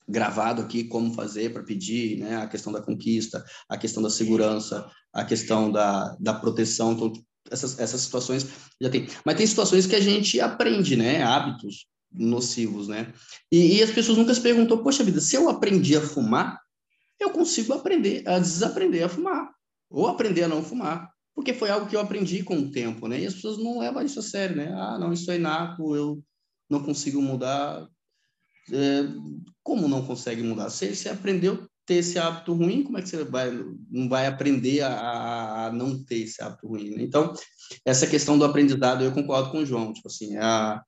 gravado 0.07 0.61
aqui 0.61 0.83
como 0.83 1.13
fazer 1.13 1.53
para 1.53 1.63
pedir, 1.63 2.19
né? 2.19 2.35
A 2.37 2.47
questão 2.47 2.73
da 2.73 2.81
conquista, 2.81 3.43
a 3.69 3.77
questão 3.77 4.03
da 4.03 4.09
segurança, 4.09 4.89
a 5.13 5.23
questão 5.23 5.71
da, 5.71 6.15
da 6.19 6.33
proteção. 6.33 6.91
Então, 6.91 7.13
essas, 7.49 7.79
essas 7.79 8.01
situações 8.01 8.47
já 8.81 8.89
tem. 8.89 9.07
Mas 9.25 9.37
tem 9.37 9.47
situações 9.47 9.87
que 9.87 9.95
a 9.95 10.01
gente 10.01 10.41
aprende, 10.41 10.97
né? 10.97 11.23
Hábitos 11.23 11.85
nocivos, 12.11 12.87
né? 12.87 13.13
E, 13.51 13.77
e 13.77 13.83
as 13.83 13.91
pessoas 13.91 14.17
nunca 14.17 14.33
se 14.33 14.41
perguntou, 14.41 14.83
poxa 14.83 15.03
vida, 15.03 15.21
se 15.21 15.35
eu 15.35 15.49
aprendi 15.49 15.95
a 15.95 16.01
fumar, 16.01 16.62
eu 17.23 17.31
consigo 17.31 17.73
aprender 17.73 18.27
a 18.27 18.39
desaprender 18.39 19.03
a 19.03 19.09
fumar 19.09 19.49
ou 19.89 20.07
aprender 20.07 20.43
a 20.43 20.47
não 20.47 20.63
fumar, 20.63 21.09
porque 21.35 21.53
foi 21.53 21.69
algo 21.69 21.87
que 21.87 21.95
eu 21.95 21.99
aprendi 21.99 22.43
com 22.43 22.57
o 22.57 22.71
tempo, 22.71 23.07
né? 23.07 23.19
E 23.19 23.25
as 23.25 23.33
pessoas 23.35 23.57
não 23.57 23.79
levam 23.79 24.03
isso 24.03 24.19
a 24.19 24.23
sério, 24.23 24.55
né? 24.55 24.71
Ah, 24.73 24.97
não, 24.99 25.13
isso 25.13 25.31
é 25.31 25.35
inato, 25.35 25.95
eu 25.95 26.23
não 26.69 26.83
consigo 26.83 27.21
mudar. 27.21 27.87
É, 28.71 29.03
como 29.61 29.87
não 29.87 30.05
consegue 30.05 30.41
mudar? 30.41 30.69
Você, 30.69 30.95
você 30.95 31.09
aprendeu 31.09 31.67
ter 31.85 31.95
esse 31.95 32.17
hábito 32.17 32.53
ruim, 32.53 32.83
como 32.83 32.97
é 32.97 33.01
que 33.01 33.09
você 33.09 33.23
vai, 33.23 33.51
não 33.91 34.07
vai 34.07 34.25
aprender 34.25 34.81
a, 34.81 35.65
a 35.65 35.71
não 35.71 36.01
ter 36.03 36.19
esse 36.19 36.41
hábito 36.41 36.67
ruim? 36.67 36.91
Né? 36.91 37.03
Então, 37.03 37.33
essa 37.85 38.07
questão 38.07 38.37
do 38.37 38.45
aprendizado, 38.45 39.03
eu 39.03 39.11
concordo 39.11 39.51
com 39.51 39.59
o 39.59 39.65
João, 39.65 39.91
tipo 39.91 40.07
assim, 40.07 40.37
a, 40.37 40.81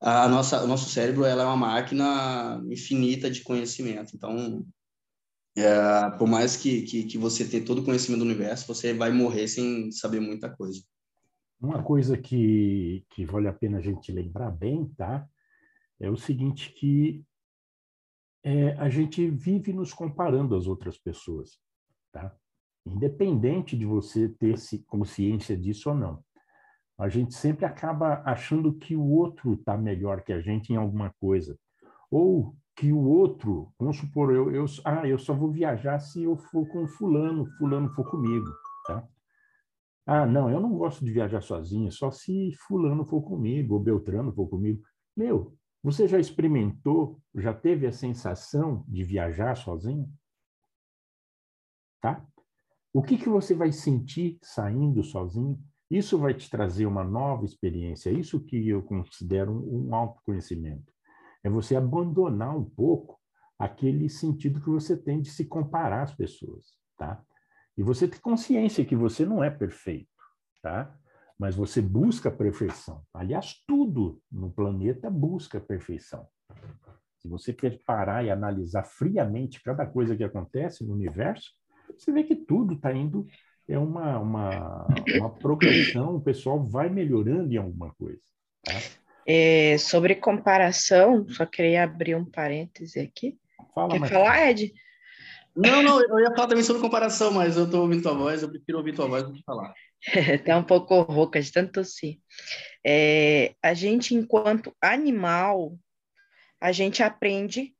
a 0.00 0.28
nossa, 0.28 0.62
o 0.62 0.66
nosso 0.66 0.90
cérebro 0.90 1.24
ela 1.24 1.42
é 1.42 1.46
uma 1.46 1.56
máquina 1.56 2.60
infinita 2.68 3.30
de 3.30 3.42
conhecimento, 3.42 4.16
então, 4.16 4.64
é, 5.60 6.10
por 6.18 6.28
mais 6.28 6.56
que, 6.56 6.82
que, 6.82 7.04
que 7.04 7.18
você 7.18 7.48
tenha 7.48 7.64
todo 7.64 7.80
o 7.80 7.84
conhecimento 7.84 8.20
do 8.20 8.26
universo, 8.26 8.66
você 8.66 8.92
vai 8.92 9.10
morrer 9.10 9.48
sem 9.48 9.90
saber 9.92 10.20
muita 10.20 10.48
coisa. 10.48 10.82
Uma 11.60 11.82
coisa 11.82 12.16
que, 12.16 13.04
que 13.10 13.24
vale 13.24 13.48
a 13.48 13.52
pena 13.52 13.78
a 13.78 13.80
gente 13.80 14.12
lembrar 14.12 14.50
bem, 14.50 14.86
tá? 14.96 15.26
É 15.98 16.08
o 16.08 16.16
seguinte, 16.16 16.72
que 16.72 17.24
é, 18.44 18.72
a 18.74 18.88
gente 18.88 19.28
vive 19.28 19.72
nos 19.72 19.92
comparando 19.92 20.54
às 20.54 20.66
outras 20.66 20.96
pessoas, 20.96 21.58
tá? 22.12 22.34
Independente 22.86 23.76
de 23.76 23.84
você 23.84 24.28
ter 24.28 24.54
consciência 24.86 25.56
disso 25.56 25.90
ou 25.90 25.96
não. 25.96 26.24
A 26.96 27.08
gente 27.08 27.34
sempre 27.34 27.64
acaba 27.64 28.22
achando 28.24 28.72
que 28.72 28.96
o 28.96 29.04
outro 29.04 29.54
está 29.54 29.76
melhor 29.76 30.22
que 30.22 30.32
a 30.32 30.40
gente 30.40 30.72
em 30.72 30.76
alguma 30.76 31.12
coisa. 31.20 31.58
Ou 32.10 32.56
que 32.78 32.92
o 32.92 33.00
outro, 33.00 33.72
vamos 33.76 33.96
supor, 33.96 34.32
eu, 34.32 34.52
eu, 34.54 34.64
ah, 34.84 35.06
eu 35.06 35.18
só 35.18 35.34
vou 35.34 35.50
viajar 35.50 35.98
se 35.98 36.22
eu 36.22 36.36
for 36.36 36.64
com 36.68 36.86
fulano, 36.86 37.44
fulano 37.58 37.88
for 37.90 38.08
comigo, 38.08 38.46
tá? 38.86 39.04
Ah, 40.06 40.24
não, 40.24 40.48
eu 40.48 40.60
não 40.60 40.78
gosto 40.78 41.04
de 41.04 41.10
viajar 41.10 41.42
sozinho, 41.42 41.90
só 41.90 42.12
se 42.12 42.52
fulano 42.68 43.04
for 43.04 43.20
comigo, 43.22 43.74
ou 43.74 43.80
Beltrano 43.80 44.32
for 44.32 44.46
comigo. 44.48 44.80
Meu, 45.16 45.58
você 45.82 46.06
já 46.06 46.20
experimentou, 46.20 47.20
já 47.34 47.52
teve 47.52 47.84
a 47.84 47.92
sensação 47.92 48.84
de 48.86 49.02
viajar 49.02 49.56
sozinho? 49.56 50.08
Tá? 52.00 52.24
O 52.92 53.02
que, 53.02 53.18
que 53.18 53.28
você 53.28 53.54
vai 53.54 53.72
sentir 53.72 54.38
saindo 54.40 55.02
sozinho? 55.02 55.58
Isso 55.90 56.16
vai 56.16 56.32
te 56.32 56.48
trazer 56.48 56.86
uma 56.86 57.02
nova 57.02 57.44
experiência. 57.44 58.10
Isso 58.10 58.40
que 58.40 58.68
eu 58.68 58.82
considero 58.82 59.52
um 59.52 59.92
autoconhecimento. 59.92 60.92
É 61.42 61.48
você 61.48 61.76
abandonar 61.76 62.56
um 62.56 62.64
pouco 62.64 63.18
aquele 63.58 64.08
sentido 64.08 64.60
que 64.60 64.70
você 64.70 64.96
tem 64.96 65.20
de 65.20 65.30
se 65.30 65.44
comparar 65.44 66.02
às 66.02 66.14
pessoas, 66.14 66.76
tá? 66.96 67.22
E 67.76 67.82
você 67.82 68.08
ter 68.08 68.20
consciência 68.20 68.84
que 68.84 68.96
você 68.96 69.24
não 69.24 69.42
é 69.42 69.50
perfeito, 69.50 70.08
tá? 70.62 70.94
Mas 71.38 71.54
você 71.54 71.80
busca 71.80 72.28
a 72.28 72.32
perfeição. 72.32 73.02
Aliás, 73.14 73.62
tudo 73.66 74.20
no 74.30 74.50
planeta 74.50 75.08
busca 75.08 75.58
a 75.58 75.60
perfeição. 75.60 76.26
Se 77.18 77.28
você 77.28 77.54
parar 77.84 78.24
e 78.24 78.30
analisar 78.30 78.84
friamente 78.84 79.62
cada 79.62 79.86
coisa 79.86 80.16
que 80.16 80.24
acontece 80.24 80.84
no 80.84 80.94
universo, 80.94 81.52
você 81.96 82.12
vê 82.12 82.22
que 82.24 82.36
tudo 82.36 82.74
está 82.74 82.92
indo 82.92 83.26
é 83.68 83.78
uma, 83.78 84.18
uma, 84.18 84.86
uma 85.16 85.30
progressão, 85.30 86.16
o 86.16 86.20
pessoal 86.20 86.64
vai 86.64 86.88
melhorando 86.88 87.52
em 87.52 87.58
alguma 87.58 87.92
coisa. 87.94 88.22
Tá? 88.64 88.72
É, 89.30 89.76
sobre 89.76 90.14
comparação, 90.14 91.28
só 91.28 91.44
queria 91.44 91.84
abrir 91.84 92.14
um 92.14 92.24
parêntese 92.24 92.98
aqui. 92.98 93.38
Fala, 93.74 94.00
Quer 94.00 94.08
falar, 94.08 94.50
Ed? 94.50 94.72
Não, 95.54 95.82
não, 95.82 96.00
eu 96.00 96.20
ia 96.20 96.34
falar 96.34 96.48
também 96.48 96.64
sobre 96.64 96.80
comparação, 96.80 97.32
mas 97.32 97.56
eu 97.56 97.64
estou 97.64 97.82
ouvindo 97.82 98.02
tua 98.02 98.14
voz, 98.14 98.42
eu 98.42 98.48
prefiro 98.48 98.78
ouvir 98.78 98.94
tua 98.94 99.06
voz 99.06 99.24
do 99.24 99.32
que 99.34 99.42
falar. 99.42 99.74
Está 100.14 100.56
um 100.56 100.62
pouco 100.62 101.02
rouca 101.02 101.42
de 101.42 101.52
tanto 101.52 101.72
tossir. 101.72 102.18
É, 102.86 103.54
a 103.62 103.74
gente, 103.74 104.14
enquanto 104.14 104.74
animal, 104.80 105.78
a 106.58 106.72
gente 106.72 107.02
aprende 107.02 107.74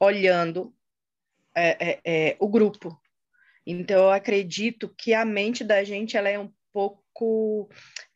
olhando 0.00 0.74
é, 1.54 1.90
é, 1.90 2.00
é 2.04 2.36
o 2.40 2.48
grupo. 2.48 2.98
Então, 3.66 4.04
eu 4.04 4.10
acredito 4.10 4.88
que 4.96 5.12
a 5.12 5.26
mente 5.26 5.62
da 5.62 5.84
gente 5.84 6.16
ela 6.16 6.30
é 6.30 6.38
um 6.38 6.50
pouco 6.72 7.04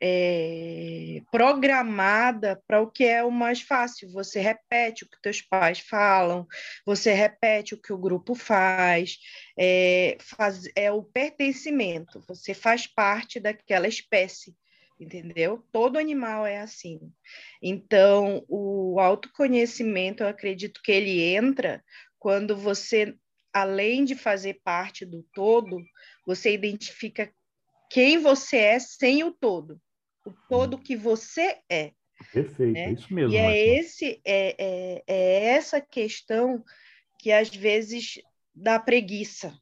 é, 0.01 1.23
programada 1.31 2.63
para 2.67 2.81
o 2.81 2.91
que 2.91 3.05
é 3.05 3.25
o 3.25 3.31
mais 3.31 3.61
fácil. 3.61 4.11
Você 4.13 4.41
repete 4.41 5.05
o 5.05 5.09
que 5.09 5.21
teus 5.21 5.41
pais 5.41 5.81
falam, 5.81 6.47
você 6.85 7.13
repete 7.13 7.75
o 7.75 7.81
que 7.81 7.93
o 7.93 7.99
grupo 7.99 8.35
faz, 8.35 9.19
é, 9.59 10.17
faz, 10.21 10.65
é 10.77 10.91
o 10.91 11.03
pertencimento, 11.03 12.23
você 12.27 12.55
faz 12.55 12.87
parte 12.87 13.41
daquela 13.41 13.89
espécie 13.89 14.55
entendeu? 14.99 15.65
Todo 15.73 15.99
animal 15.99 16.45
é 16.45 16.59
assim. 16.59 17.01
Então, 17.63 18.45
o 18.47 19.01
autoconhecimento, 19.01 20.23
eu 20.23 20.29
acredito 20.29 20.83
que 20.85 20.93
ele 20.93 21.23
entra 21.23 21.83
quando 22.19 22.55
você 22.55 23.17
além 23.53 24.05
de 24.05 24.15
fazer 24.15 24.61
parte 24.63 25.05
do 25.05 25.23
todo, 25.35 25.83
você 26.27 26.53
identifica 26.53 27.33
quem 27.91 28.19
você 28.19 28.57
é 28.57 28.79
sem 28.79 29.25
o 29.25 29.33
todo, 29.33 29.81
o 30.25 30.33
todo 30.49 30.79
que 30.79 30.97
você 30.97 31.59
é. 31.69 31.93
Perfeito, 32.33 32.73
né? 32.73 32.85
é 32.85 32.93
isso 32.93 33.13
mesmo. 33.13 33.35
E 33.35 33.37
é, 33.37 33.79
esse, 33.79 34.21
é, 34.25 34.57
é, 34.59 35.05
é 35.07 35.45
essa 35.47 35.81
questão 35.81 36.65
que 37.19 37.33
às 37.33 37.49
vezes 37.49 38.21
dá 38.55 38.79
preguiça, 38.79 39.59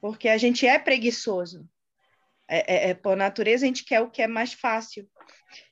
porque 0.00 0.28
a 0.28 0.36
gente 0.36 0.66
é 0.66 0.78
preguiçoso. 0.78 1.68
É, 2.48 2.88
é, 2.88 2.90
é, 2.90 2.94
por 2.94 3.16
natureza, 3.16 3.64
a 3.64 3.68
gente 3.68 3.84
quer 3.84 4.00
o 4.00 4.10
que 4.10 4.20
é 4.20 4.26
mais 4.26 4.52
fácil. 4.52 5.08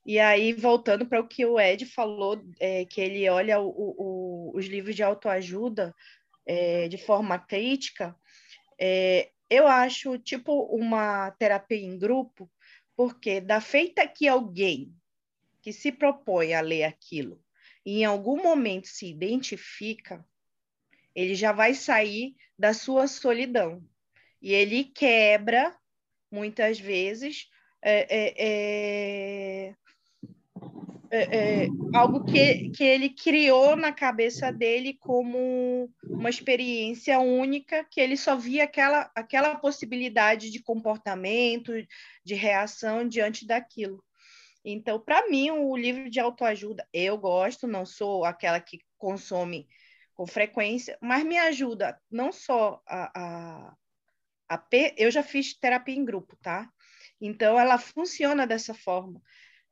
E 0.06 0.18
aí, 0.18 0.52
voltando 0.52 1.04
para 1.04 1.20
o 1.20 1.26
que 1.26 1.44
o 1.44 1.58
Ed 1.58 1.84
falou, 1.84 2.40
é, 2.58 2.84
que 2.84 3.00
ele 3.00 3.28
olha 3.28 3.60
o, 3.60 3.68
o, 3.68 4.52
os 4.56 4.66
livros 4.66 4.94
de 4.94 5.02
autoajuda 5.02 5.94
é, 6.46 6.88
de 6.88 6.96
forma 6.96 7.38
crítica, 7.38 8.14
é, 8.80 9.30
eu 9.50 9.66
acho 9.66 10.16
tipo 10.18 10.62
uma 10.66 11.32
terapia 11.32 11.76
em 11.76 11.98
grupo, 11.98 12.50
porque 12.96 13.40
da 13.40 13.60
feita 13.60 14.06
que 14.06 14.28
alguém 14.28 14.94
que 15.60 15.72
se 15.72 15.90
propõe 15.90 16.54
a 16.54 16.60
ler 16.60 16.84
aquilo 16.84 17.42
e 17.84 18.00
em 18.00 18.04
algum 18.04 18.42
momento 18.42 18.86
se 18.86 19.06
identifica, 19.06 20.24
ele 21.14 21.34
já 21.34 21.52
vai 21.52 21.74
sair 21.74 22.34
da 22.58 22.72
sua 22.72 23.08
solidão. 23.08 23.82
E 24.40 24.52
ele 24.52 24.84
quebra, 24.84 25.76
muitas 26.30 26.78
vezes, 26.78 27.48
é, 27.82 28.06
é, 28.08 28.34
é 29.68 29.74
é, 31.10 31.64
é, 31.64 31.68
algo 31.92 32.24
que, 32.24 32.70
que 32.70 32.84
ele 32.84 33.10
criou 33.10 33.74
na 33.74 33.92
cabeça 33.92 34.52
dele 34.52 34.94
como 34.94 35.92
uma 36.04 36.30
experiência 36.30 37.18
única, 37.18 37.84
que 37.90 38.00
ele 38.00 38.16
só 38.16 38.36
via 38.36 38.64
aquela, 38.64 39.10
aquela 39.14 39.56
possibilidade 39.56 40.50
de 40.50 40.62
comportamento, 40.62 41.72
de 42.24 42.34
reação 42.34 43.08
diante 43.08 43.44
daquilo. 43.44 44.02
Então, 44.64 45.00
para 45.00 45.28
mim, 45.28 45.50
o 45.50 45.76
livro 45.76 46.08
de 46.08 46.20
autoajuda, 46.20 46.86
eu 46.92 47.18
gosto, 47.18 47.66
não 47.66 47.84
sou 47.84 48.24
aquela 48.24 48.60
que 48.60 48.78
consome 48.96 49.66
com 50.14 50.26
frequência, 50.26 50.96
mas 51.00 51.24
me 51.24 51.38
ajuda 51.38 51.98
não 52.10 52.30
só 52.30 52.80
a, 52.86 53.20
a, 53.20 53.74
a 54.48 54.64
eu 54.96 55.10
já 55.10 55.22
fiz 55.22 55.54
terapia 55.58 55.96
em 55.96 56.04
grupo, 56.04 56.36
tá? 56.42 56.70
Então, 57.20 57.58
ela 57.58 57.78
funciona 57.78 58.46
dessa 58.46 58.74
forma. 58.74 59.20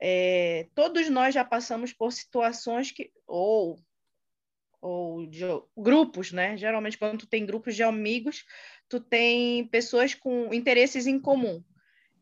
É, 0.00 0.68
todos 0.74 1.08
nós 1.08 1.34
já 1.34 1.44
passamos 1.44 1.92
por 1.92 2.12
situações 2.12 2.92
que, 2.92 3.10
ou, 3.26 3.78
ou 4.80 5.26
de 5.26 5.44
grupos, 5.76 6.32
né? 6.32 6.56
Geralmente, 6.56 6.98
quando 6.98 7.18
tu 7.18 7.26
tem 7.26 7.44
grupos 7.44 7.74
de 7.74 7.82
amigos, 7.82 8.44
tu 8.88 9.00
tem 9.00 9.66
pessoas 9.68 10.14
com 10.14 10.52
interesses 10.54 11.06
em 11.06 11.20
comum. 11.20 11.62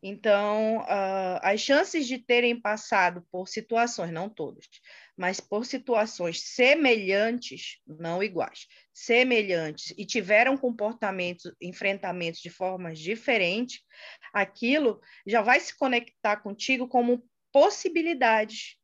Então, 0.01 0.77
uh, 0.77 1.39
as 1.41 1.59
chances 1.59 2.07
de 2.07 2.19
terem 2.19 2.59
passado 2.59 3.25
por 3.31 3.47
situações, 3.47 4.11
não 4.11 4.29
todos, 4.29 4.67
mas 5.17 5.39
por 5.39 5.65
situações 5.65 6.41
semelhantes, 6.43 7.79
não 7.85 8.21
iguais, 8.21 8.67
semelhantes, 8.93 9.93
e 9.97 10.05
tiveram 10.05 10.55
comportamentos, 10.55 11.51
enfrentamentos 11.59 12.41
de 12.41 12.49
formas 12.49 12.99
diferentes, 12.99 13.81
aquilo 14.31 15.01
já 15.25 15.41
vai 15.41 15.59
se 15.59 15.75
conectar 15.75 16.37
contigo 16.37 16.87
como 16.87 17.27
possibilidades 17.51 18.77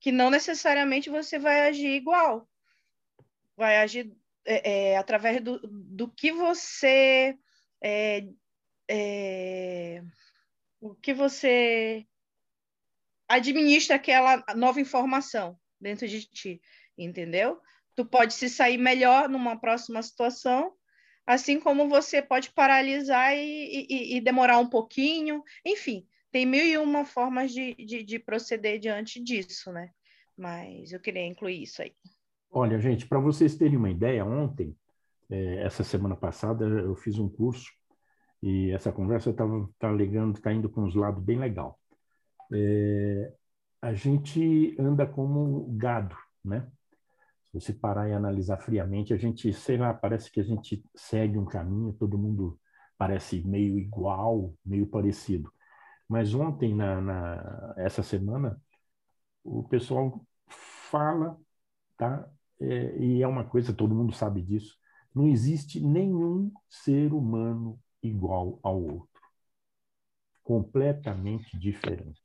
que 0.00 0.12
não 0.12 0.30
necessariamente 0.30 1.08
você 1.08 1.38
vai 1.38 1.68
agir 1.68 1.94
igual. 1.94 2.48
Vai 3.56 3.78
agir 3.78 4.14
é, 4.44 4.90
é, 4.90 4.96
através 4.98 5.40
do, 5.40 5.58
do 5.66 6.08
que 6.08 6.30
você 6.30 7.38
é, 7.82 8.26
é, 8.88 10.02
o 10.80 10.94
que 10.94 11.14
você 11.14 12.06
administra 13.26 13.96
aquela 13.96 14.44
nova 14.54 14.80
informação 14.80 15.58
dentro 15.80 16.06
de 16.06 16.26
ti, 16.26 16.60
entendeu? 16.96 17.60
Tu 17.94 18.04
pode 18.04 18.34
se 18.34 18.48
sair 18.48 18.76
melhor 18.76 19.28
numa 19.28 19.58
próxima 19.58 20.02
situação, 20.02 20.74
assim 21.26 21.58
como 21.58 21.88
você 21.88 22.20
pode 22.20 22.50
paralisar 22.50 23.34
e, 23.34 23.86
e, 23.88 24.16
e 24.16 24.20
demorar 24.20 24.58
um 24.58 24.68
pouquinho, 24.68 25.42
enfim, 25.64 26.06
tem 26.34 26.44
mil 26.44 26.66
e 26.66 26.76
uma 26.76 27.04
formas 27.04 27.52
de, 27.52 27.76
de, 27.76 28.02
de 28.02 28.18
proceder 28.18 28.80
diante 28.80 29.22
disso, 29.22 29.70
né? 29.70 29.90
Mas 30.36 30.90
eu 30.90 30.98
queria 30.98 31.24
incluir 31.24 31.62
isso 31.62 31.80
aí. 31.80 31.92
Olha, 32.50 32.76
gente, 32.80 33.06
para 33.06 33.20
vocês 33.20 33.54
terem 33.54 33.76
uma 33.76 33.88
ideia, 33.88 34.24
ontem, 34.24 34.76
é, 35.30 35.62
essa 35.62 35.84
semana 35.84 36.16
passada, 36.16 36.64
eu 36.64 36.96
fiz 36.96 37.20
um 37.20 37.28
curso 37.28 37.70
e 38.42 38.72
essa 38.72 38.90
conversa 38.90 39.30
estava 39.30 39.70
tá 39.78 39.92
ligando, 39.92 40.34
está 40.34 40.52
indo 40.52 40.68
com 40.68 40.82
uns 40.82 40.96
lados 40.96 41.22
bem 41.22 41.38
legal. 41.38 41.78
É, 42.52 43.32
a 43.80 43.94
gente 43.94 44.74
anda 44.76 45.06
como 45.06 45.72
gado, 45.76 46.16
né? 46.44 46.68
Se 47.44 47.60
você 47.60 47.72
parar 47.72 48.08
e 48.08 48.12
analisar 48.12 48.56
friamente, 48.56 49.14
a 49.14 49.16
gente, 49.16 49.52
sei 49.52 49.76
lá, 49.76 49.94
parece 49.94 50.32
que 50.32 50.40
a 50.40 50.44
gente 50.44 50.84
segue 50.96 51.38
um 51.38 51.44
caminho, 51.44 51.92
todo 51.92 52.18
mundo 52.18 52.58
parece 52.98 53.40
meio 53.46 53.78
igual, 53.78 54.52
meio 54.66 54.84
parecido. 54.84 55.53
Mas 56.08 56.34
ontem, 56.34 56.74
na, 56.74 57.00
na 57.00 57.74
essa 57.76 58.02
semana, 58.02 58.60
o 59.42 59.62
pessoal 59.62 60.24
fala, 60.48 61.38
tá? 61.96 62.28
É, 62.60 62.98
e 62.98 63.22
é 63.22 63.26
uma 63.26 63.44
coisa, 63.44 63.72
todo 63.72 63.94
mundo 63.94 64.12
sabe 64.12 64.42
disso, 64.42 64.76
não 65.14 65.26
existe 65.26 65.80
nenhum 65.80 66.52
ser 66.68 67.12
humano 67.12 67.78
igual 68.02 68.58
ao 68.62 68.82
outro. 68.82 69.20
Completamente 70.42 71.58
diferente. 71.58 72.20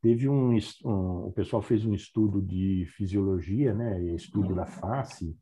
Teve 0.00 0.28
um, 0.28 0.56
um, 0.84 1.26
o 1.26 1.32
pessoal 1.32 1.60
fez 1.60 1.84
um 1.84 1.92
estudo 1.94 2.40
de 2.40 2.86
fisiologia, 2.96 3.74
né, 3.74 4.00
estudo 4.14 4.54
da 4.54 4.66
face, 4.66 5.36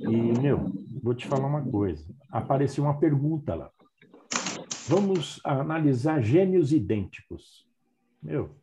e, 0.00 0.40
meu, 0.40 0.72
vou 1.02 1.14
te 1.14 1.26
falar 1.26 1.46
uma 1.46 1.62
coisa, 1.62 2.14
apareceu 2.30 2.84
uma 2.84 2.98
pergunta 2.98 3.54
lá 3.54 3.70
vamos 4.90 5.40
analisar 5.44 6.20
gênios 6.20 6.72
idênticos. 6.72 7.64
Meu, 8.20 8.56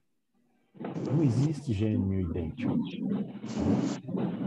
não 1.09 1.23
existe 1.23 1.71
gênio 1.71 2.19
idêntico. 2.19 2.77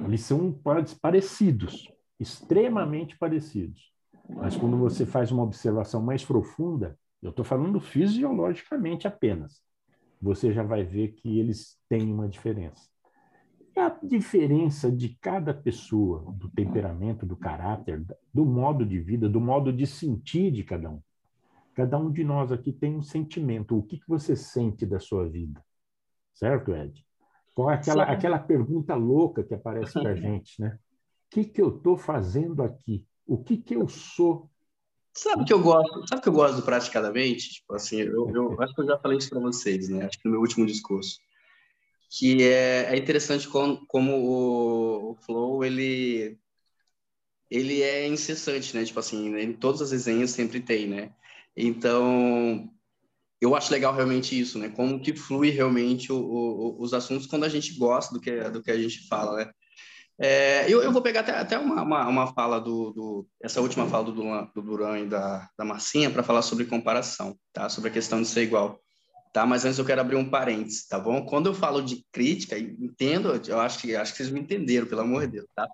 Eles 0.05 0.21
são 0.21 0.55
parecidos, 1.01 1.91
extremamente 2.19 3.17
parecidos. 3.17 3.95
Mas 4.29 4.59
quando 4.59 4.77
você 4.77 5.07
faz 5.07 5.33
uma 5.33 5.43
observação 5.43 6.03
mais 6.03 6.23
profunda, 6.23 6.99
eu 7.23 7.31
estou 7.31 7.47
falando 7.47 7.81
fisiologicamente 7.81 9.09
apenas, 9.09 9.63
você 10.21 10.53
já 10.53 10.63
vai 10.63 10.85
ver 10.85 11.15
que 11.15 11.39
eles 11.39 11.79
têm 11.89 12.13
uma 12.13 12.29
diferença. 12.29 12.91
E 13.75 13.81
a 13.81 13.89
diferença 13.89 14.93
de 14.93 15.17
cada 15.19 15.55
pessoa, 15.55 16.31
do 16.33 16.51
temperamento, 16.51 17.25
do 17.25 17.37
caráter, 17.37 18.05
do 18.35 18.45
modo 18.45 18.85
de 18.85 19.01
vida, 19.01 19.31
do 19.31 19.41
modo 19.41 19.73
de 19.73 19.87
sentir 19.87 20.51
de 20.51 20.63
cada 20.63 20.91
um. 20.91 21.01
Cada 21.75 21.99
um 21.99 22.11
de 22.11 22.25
nós 22.25 22.51
aqui 22.53 22.73
tem 22.73 22.97
um 22.97 23.03
sentimento. 23.03 23.77
O 23.77 23.83
que, 23.83 23.99
que 23.99 24.09
você 24.09 24.35
sente 24.35 24.85
da 24.85 24.99
sua 24.99 25.29
vida? 25.29 25.65
Certo, 26.35 26.75
Ed? 26.75 27.05
Qual 27.55 27.71
é 27.71 27.75
aquela, 27.75 28.05
aquela 28.05 28.39
pergunta 28.39 28.95
louca 28.95 29.43
que 29.43 29.55
aparece 29.55 29.93
para 29.93 30.11
a 30.11 30.15
gente, 30.17 30.61
né? 30.61 30.79
O 31.27 31.31
que, 31.31 31.45
que 31.45 31.61
eu 31.61 31.77
estou 31.77 31.97
fazendo 31.97 32.63
aqui? 32.63 33.05
O 33.27 33.39
que, 33.43 33.57
que 33.57 33.77
eu 33.77 33.87
sou? 33.87 34.51
Sabe 35.13 35.45
que 35.45 35.53
eu 35.53 35.61
gosto? 35.61 36.09
Sabe 36.09 36.23
que 36.23 36.29
eu 36.29 36.33
gosto 36.33 36.57
do 36.57 36.63
praticadamente? 36.63 37.51
Tipo 37.51 37.75
assim, 37.75 38.01
eu, 38.01 38.29
eu 38.31 38.57
acho 38.63 38.75
que 38.75 38.81
eu 38.81 38.87
já 38.87 38.99
falei 38.99 39.19
isso 39.19 39.31
para 39.31 39.41
vocês, 39.41 39.89
né? 39.89 40.07
Acho 40.07 40.19
que 40.19 40.25
no 40.25 40.33
meu 40.33 40.41
último 40.41 40.67
discurso, 40.67 41.21
que 42.11 42.43
é, 42.43 42.95
é 42.95 42.97
interessante 42.97 43.49
como, 43.49 43.87
como 43.87 44.13
o, 44.17 45.13
o 45.13 45.15
flow 45.17 45.65
ele 45.65 46.39
ele 47.51 47.83
é 47.83 48.07
incessante, 48.07 48.77
né? 48.77 48.85
Tipo 48.85 49.01
assim, 49.01 49.37
em 49.37 49.53
todas 49.53 49.83
as 49.83 49.91
resenhas 49.91 50.31
sempre 50.31 50.61
tem, 50.61 50.87
né? 50.87 51.13
Então, 51.57 52.71
eu 53.41 53.57
acho 53.57 53.73
legal 53.73 53.95
realmente 53.95 54.39
isso, 54.39 54.59
né? 54.59 54.69
Como 54.69 55.01
que 55.01 55.17
flui 55.17 55.51
realmente 55.51 56.13
o, 56.13 56.17
o, 56.19 56.81
os 56.81 56.93
assuntos 56.93 57.27
quando 57.27 57.45
a 57.45 57.49
gente 57.49 57.77
gosta 57.79 58.13
do 58.15 58.21
que, 58.21 58.39
do 58.51 58.63
que 58.63 58.71
a 58.71 58.79
gente 58.79 59.09
fala, 59.09 59.37
né? 59.37 59.51
É, 60.23 60.71
eu, 60.71 60.83
eu 60.83 60.93
vou 60.93 61.01
pegar 61.01 61.21
até, 61.21 61.33
até 61.33 61.59
uma, 61.59 61.83
uma, 61.83 62.07
uma 62.07 62.35
fala 62.35 62.61
do, 62.61 62.93
do, 62.93 63.27
essa 63.43 63.63
última 63.63 63.87
fala 63.87 64.05
do, 64.05 64.13
Duran, 64.13 64.49
do 64.55 64.61
Duran 64.61 64.99
e 64.99 65.07
da, 65.07 65.49
da 65.57 65.65
Marcinha 65.65 66.11
para 66.11 66.23
falar 66.23 66.43
sobre 66.43 66.67
comparação, 66.67 67.35
tá? 67.55 67.71
Sobre 67.71 67.89
a 67.89 67.93
questão 67.93 68.21
de 68.21 68.29
ser 68.29 68.43
igual, 68.43 68.79
tá? 69.33 69.47
Mas 69.47 69.65
antes 69.65 69.79
eu 69.79 69.85
quero 69.85 70.03
abrir 70.03 70.17
um 70.17 70.29
parênteses, 70.29 70.87
tá 70.87 70.99
bom? 70.99 71.25
Quando 71.25 71.47
eu 71.47 71.55
falo 71.55 71.81
de 71.81 72.05
crítica, 72.13 72.59
entendo, 72.59 73.41
eu 73.49 73.59
acho 73.61 73.79
que, 73.79 73.97
acho 73.97 74.13
que 74.13 74.19
vocês 74.19 74.31
me 74.31 74.41
entenderam, 74.41 74.87
pelo 74.87 75.01
amor 75.01 75.23
de 75.23 75.33
Deus, 75.39 75.47
tá? 75.57 75.67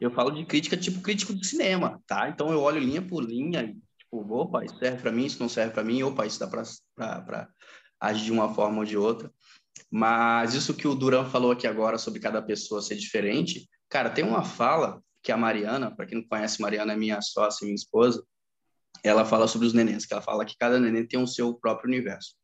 Eu 0.00 0.10
falo 0.10 0.30
de 0.30 0.46
crítica 0.46 0.78
tipo 0.78 1.02
crítico 1.02 1.34
de 1.34 1.46
cinema, 1.46 2.02
tá? 2.06 2.26
Então 2.30 2.50
eu 2.50 2.60
olho 2.60 2.80
linha 2.80 3.02
por 3.02 3.22
linha 3.22 3.76
Tipo, 4.10 4.34
opa, 4.34 4.64
isso 4.64 4.76
serve 4.78 5.00
para 5.00 5.12
mim, 5.12 5.24
isso 5.24 5.40
não 5.40 5.48
serve 5.48 5.72
para 5.72 5.84
mim, 5.84 6.02
opa, 6.02 6.26
isso 6.26 6.40
dá 6.40 6.48
para 6.48 7.48
agir 8.00 8.24
de 8.24 8.32
uma 8.32 8.52
forma 8.52 8.78
ou 8.78 8.84
de 8.84 8.96
outra. 8.96 9.32
Mas 9.88 10.54
isso 10.54 10.74
que 10.74 10.88
o 10.88 10.94
Duran 10.94 11.24
falou 11.24 11.52
aqui 11.52 11.66
agora 11.66 11.96
sobre 11.96 12.18
cada 12.18 12.42
pessoa 12.42 12.82
ser 12.82 12.96
diferente, 12.96 13.68
cara, 13.88 14.10
tem 14.10 14.24
uma 14.24 14.42
fala 14.42 15.00
que 15.22 15.30
a 15.30 15.36
Mariana, 15.36 15.94
para 15.94 16.06
quem 16.06 16.18
não 16.18 16.26
conhece, 16.26 16.60
Mariana 16.60 16.92
é 16.92 16.96
minha 16.96 17.20
sócia, 17.20 17.64
minha 17.64 17.74
esposa, 17.74 18.24
ela 19.04 19.24
fala 19.24 19.46
sobre 19.46 19.66
os 19.66 19.72
nenéns, 19.72 20.04
que 20.04 20.12
ela 20.12 20.22
fala 20.22 20.44
que 20.44 20.56
cada 20.58 20.78
neném 20.78 21.06
tem 21.06 21.22
o 21.22 21.26
seu 21.26 21.54
próprio 21.54 21.88
universo. 21.88 22.34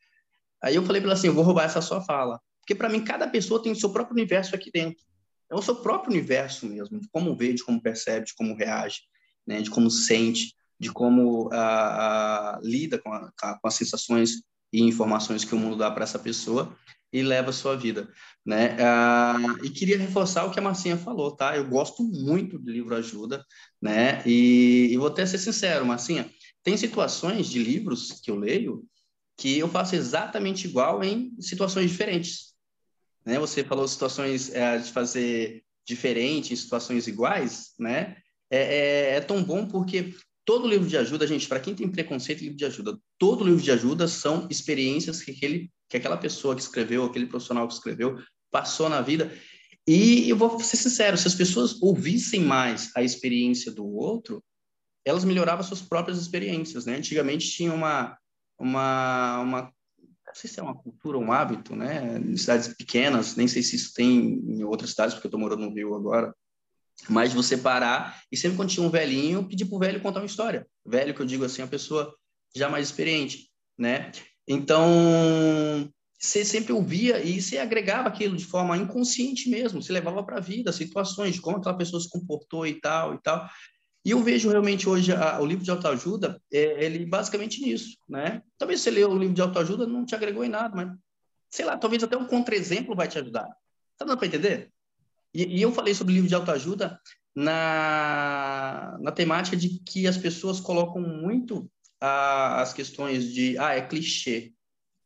Aí 0.62 0.76
eu 0.76 0.84
falei 0.84 1.00
para 1.00 1.10
ela 1.10 1.18
assim, 1.18 1.26
eu 1.26 1.34
vou 1.34 1.44
roubar 1.44 1.64
essa 1.64 1.82
sua 1.82 2.00
fala, 2.00 2.40
porque 2.60 2.74
para 2.74 2.88
mim 2.88 3.04
cada 3.04 3.26
pessoa 3.26 3.62
tem 3.62 3.72
o 3.72 3.76
seu 3.76 3.92
próprio 3.92 4.14
universo 4.14 4.54
aqui 4.54 4.70
dentro. 4.72 5.04
É 5.50 5.54
o 5.54 5.62
seu 5.62 5.76
próprio 5.76 6.12
universo 6.12 6.66
mesmo, 6.66 7.00
de 7.00 7.08
como 7.08 7.36
vê, 7.36 7.52
de 7.52 7.64
como 7.64 7.82
percebe, 7.82 8.26
de 8.26 8.34
como 8.34 8.56
reage, 8.56 9.00
né, 9.46 9.60
de 9.60 9.70
como 9.70 9.90
sente 9.90 10.54
de 10.78 10.90
como 10.92 11.48
a, 11.52 12.56
a 12.56 12.60
lida 12.62 12.98
com, 12.98 13.12
a, 13.12 13.30
com, 13.40 13.68
as 13.68 13.74
sensações 13.74 14.42
e 14.72 14.82
informações 14.82 15.44
que 15.44 15.54
o 15.54 15.58
mundo 15.58 15.76
dá 15.76 15.90
para 15.90 16.04
essa 16.04 16.18
pessoa 16.18 16.76
e 17.12 17.22
leva 17.22 17.50
a 17.50 17.52
sua 17.52 17.76
vida, 17.76 18.12
né? 18.44 18.76
Ah, 18.80 19.36
e 19.62 19.70
queria 19.70 19.96
reforçar 19.96 20.44
o 20.44 20.50
que 20.50 20.58
a 20.58 20.62
Marcinha 20.62 20.96
falou, 20.96 21.34
tá? 21.34 21.56
Eu 21.56 21.68
gosto 21.68 22.02
muito 22.02 22.58
do 22.58 22.70
livro 22.70 22.94
ajuda, 22.94 23.44
né? 23.80 24.22
E, 24.26 24.88
e 24.90 24.96
vou 24.96 25.06
até 25.06 25.24
ser 25.24 25.38
sincero, 25.38 25.86
Marcinha, 25.86 26.30
tem 26.62 26.76
situações 26.76 27.48
de 27.48 27.62
livros 27.62 28.20
que 28.20 28.30
eu 28.30 28.36
leio 28.36 28.84
que 29.36 29.58
eu 29.58 29.68
faço 29.68 29.94
exatamente 29.94 30.66
igual 30.66 31.04
em 31.04 31.34
situações 31.40 31.90
diferentes, 31.90 32.54
né? 33.24 33.38
Você 33.38 33.62
falou 33.62 33.86
situações 33.86 34.52
é, 34.54 34.78
de 34.78 34.90
fazer 34.90 35.62
diferente 35.86 36.52
em 36.52 36.56
situações 36.56 37.06
iguais, 37.06 37.72
né? 37.78 38.16
É, 38.50 38.58
é, 38.58 39.16
é, 39.16 39.20
tão 39.20 39.42
bom 39.42 39.66
porque 39.66 40.14
Todo 40.46 40.68
livro 40.68 40.88
de 40.88 40.96
ajuda, 40.96 41.26
gente, 41.26 41.48
para 41.48 41.58
quem 41.58 41.74
tem 41.74 41.90
preconceito 41.90 42.40
livro 42.40 42.56
de 42.56 42.64
ajuda, 42.64 42.96
todo 43.18 43.44
livro 43.44 43.60
de 43.60 43.72
ajuda 43.72 44.06
são 44.06 44.46
experiências 44.48 45.20
que, 45.20 45.32
aquele, 45.32 45.72
que 45.88 45.96
aquela 45.96 46.16
pessoa 46.16 46.54
que 46.54 46.62
escreveu, 46.62 47.04
aquele 47.04 47.26
profissional 47.26 47.66
que 47.66 47.74
escreveu, 47.74 48.16
passou 48.48 48.88
na 48.88 49.02
vida. 49.02 49.36
E 49.84 50.30
eu 50.30 50.36
vou 50.36 50.60
ser 50.60 50.76
sincero, 50.76 51.18
se 51.18 51.26
as 51.26 51.34
pessoas 51.34 51.82
ouvissem 51.82 52.40
mais 52.40 52.92
a 52.94 53.02
experiência 53.02 53.72
do 53.72 53.84
outro, 53.84 54.40
elas 55.04 55.24
melhoravam 55.24 55.64
suas 55.64 55.82
próprias 55.82 56.18
experiências, 56.18 56.86
né? 56.86 56.96
Antigamente 56.96 57.50
tinha 57.50 57.74
uma, 57.74 58.16
uma, 58.56 59.40
uma 59.40 59.62
não 59.62 60.34
sei 60.34 60.48
se 60.48 60.60
é 60.60 60.62
uma 60.62 60.76
cultura, 60.76 61.18
um 61.18 61.32
hábito, 61.32 61.74
né? 61.74 62.18
Em 62.18 62.36
cidades 62.36 62.68
pequenas, 62.68 63.34
nem 63.34 63.48
sei 63.48 63.64
se 63.64 63.74
isso 63.74 63.92
tem 63.94 64.42
em 64.46 64.62
outras 64.62 64.90
cidades, 64.90 65.14
porque 65.14 65.26
eu 65.26 65.30
estou 65.30 65.40
morando 65.40 65.66
no 65.66 65.74
Rio 65.74 65.94
agora, 65.96 66.32
mas 67.08 67.32
você 67.32 67.56
parar 67.56 68.20
e 68.30 68.36
sempre 68.36 68.56
quando 68.56 68.70
tinha 68.70 68.86
um 68.86 68.90
velhinho, 68.90 69.48
pedir 69.48 69.64
para 69.66 69.76
o 69.76 69.78
velho 69.78 70.00
contar 70.00 70.20
uma 70.20 70.26
história. 70.26 70.66
Velho, 70.84 71.14
que 71.14 71.20
eu 71.20 71.26
digo 71.26 71.44
assim, 71.44 71.62
a 71.62 71.66
pessoa 71.66 72.14
já 72.54 72.68
mais 72.68 72.86
experiente, 72.86 73.50
né? 73.78 74.10
Então, 74.48 75.90
você 76.18 76.44
sempre 76.44 76.72
ouvia 76.72 77.22
e 77.22 77.40
você 77.40 77.58
agregava 77.58 78.08
aquilo 78.08 78.36
de 78.36 78.44
forma 78.44 78.76
inconsciente 78.76 79.48
mesmo, 79.50 79.82
você 79.82 79.92
levava 79.92 80.22
para 80.24 80.38
a 80.38 80.40
vida 80.40 80.72
situações 80.72 81.34
de 81.34 81.40
como 81.40 81.58
aquela 81.58 81.76
pessoa 81.76 82.00
se 82.00 82.08
comportou 82.08 82.66
e 82.66 82.80
tal 82.80 83.14
e 83.14 83.18
tal. 83.22 83.48
E 84.04 84.12
eu 84.12 84.22
vejo 84.22 84.48
realmente 84.48 84.88
hoje 84.88 85.12
a, 85.12 85.40
o 85.40 85.44
livro 85.44 85.64
de 85.64 85.70
autoajuda, 85.70 86.40
é, 86.52 86.84
ele 86.84 87.04
basicamente 87.04 87.60
nisso, 87.60 87.98
né? 88.08 88.40
Talvez 88.56 88.80
você 88.80 88.90
leu 88.90 89.10
o 89.10 89.18
livro 89.18 89.34
de 89.34 89.42
autoajuda 89.42 89.86
não 89.86 90.06
te 90.06 90.14
agregou 90.14 90.44
em 90.44 90.48
nada, 90.48 90.74
mas 90.74 90.90
sei 91.50 91.64
lá, 91.64 91.76
talvez 91.76 92.02
até 92.02 92.16
um 92.16 92.26
contra-exemplo 92.26 92.94
vai 92.94 93.08
te 93.08 93.18
ajudar. 93.18 93.48
Tá 93.96 94.04
dando 94.04 94.16
para 94.16 94.26
entender? 94.26 94.72
E, 95.36 95.58
e 95.58 95.62
eu 95.62 95.70
falei 95.70 95.92
sobre 95.92 96.14
livro 96.14 96.28
de 96.28 96.34
autoajuda 96.34 96.98
na, 97.34 98.96
na 98.98 99.12
temática 99.12 99.54
de 99.54 99.78
que 99.80 100.06
as 100.06 100.16
pessoas 100.16 100.58
colocam 100.58 101.02
muito 101.02 101.70
a, 102.00 102.62
as 102.62 102.72
questões 102.72 103.34
de, 103.34 103.58
ah, 103.58 103.74
é 103.74 103.82
clichê, 103.82 104.54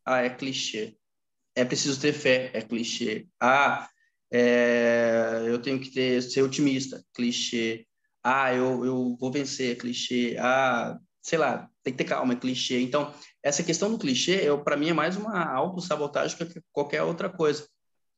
ah, 0.07 0.21
é 0.21 0.31
clichê, 0.31 0.97
é 1.57 1.65
preciso 1.65 2.01
ter 2.01 2.13
fé, 2.13 2.53
é 2.55 2.63
clichê, 2.63 3.27
ah, 3.41 3.89
é, 4.33 5.43
eu 5.47 5.61
tenho 5.61 5.81
que 5.81 5.91
ter, 5.91 6.23
ser 6.23 6.43
otimista, 6.43 7.05
clichê, 7.13 7.85
ah, 8.23 8.55
eu, 8.55 8.85
eu 8.85 9.17
vou 9.19 9.33
vencer, 9.33 9.77
clichê, 9.79 10.37
ah, 10.39 10.97
sei 11.21 11.39
lá, 11.39 11.69
tem 11.83 11.93
que 11.93 11.99
ter 11.99 12.09
calma, 12.09 12.35
é 12.35 12.37
clichê. 12.37 12.81
Então, 12.81 13.13
essa 13.43 13.65
questão 13.65 13.91
do 13.91 13.99
clichê, 13.99 14.43
para 14.63 14.77
mim, 14.77 14.91
é 14.91 14.93
mais 14.93 15.17
uma 15.17 15.43
autossabotagem 15.45 16.37
que 16.37 16.63
qualquer 16.71 17.03
outra 17.03 17.29
coisa. 17.29 17.67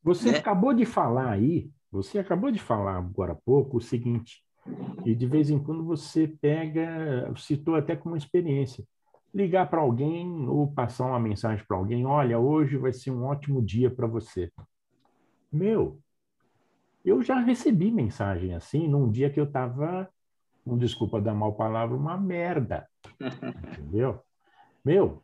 Você 0.02 0.32
né? 0.32 0.38
acabou 0.38 0.74
de 0.74 0.84
falar 0.84 1.30
aí 1.30 1.70
você 1.92 2.18
acabou 2.18 2.50
de 2.50 2.58
falar 2.58 2.96
agora 2.96 3.32
há 3.32 3.36
pouco 3.36 3.76
o 3.76 3.80
seguinte, 3.80 4.42
e 5.04 5.14
de 5.14 5.26
vez 5.26 5.50
em 5.50 5.62
quando 5.62 5.84
você 5.84 6.26
pega, 6.26 7.32
citou 7.36 7.74
até 7.74 7.94
como 7.94 8.16
experiência, 8.16 8.84
ligar 9.34 9.68
para 9.68 9.80
alguém 9.80 10.48
ou 10.48 10.72
passar 10.72 11.06
uma 11.06 11.20
mensagem 11.20 11.64
para 11.66 11.76
alguém, 11.76 12.06
olha, 12.06 12.38
hoje 12.38 12.76
vai 12.78 12.92
ser 12.92 13.10
um 13.10 13.24
ótimo 13.24 13.62
dia 13.62 13.90
para 13.90 14.06
você. 14.06 14.50
Meu, 15.50 16.00
eu 17.04 17.22
já 17.22 17.38
recebi 17.40 17.90
mensagem 17.90 18.54
assim 18.54 18.88
num 18.88 19.10
dia 19.10 19.28
que 19.28 19.38
eu 19.38 19.44
estava, 19.44 20.08
não 20.64 20.78
desculpa 20.78 21.20
dar 21.20 21.34
mal 21.34 21.54
palavra, 21.54 21.96
uma 21.96 22.16
merda. 22.16 22.88
Entendeu? 23.78 24.20
Meu, 24.84 25.22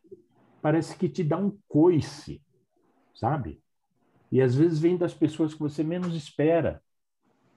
parece 0.61 0.97
que 0.97 1.09
te 1.09 1.23
dá 1.25 1.37
um 1.39 1.57
coice, 1.67 2.43
sabe? 3.15 3.63
E 4.31 4.41
às 4.41 4.55
vezes 4.55 4.79
vem 4.79 4.97
das 4.97 5.15
pessoas 5.15 5.55
que 5.55 5.61
você 5.61 5.83
menos 5.83 6.15
espera, 6.15 6.83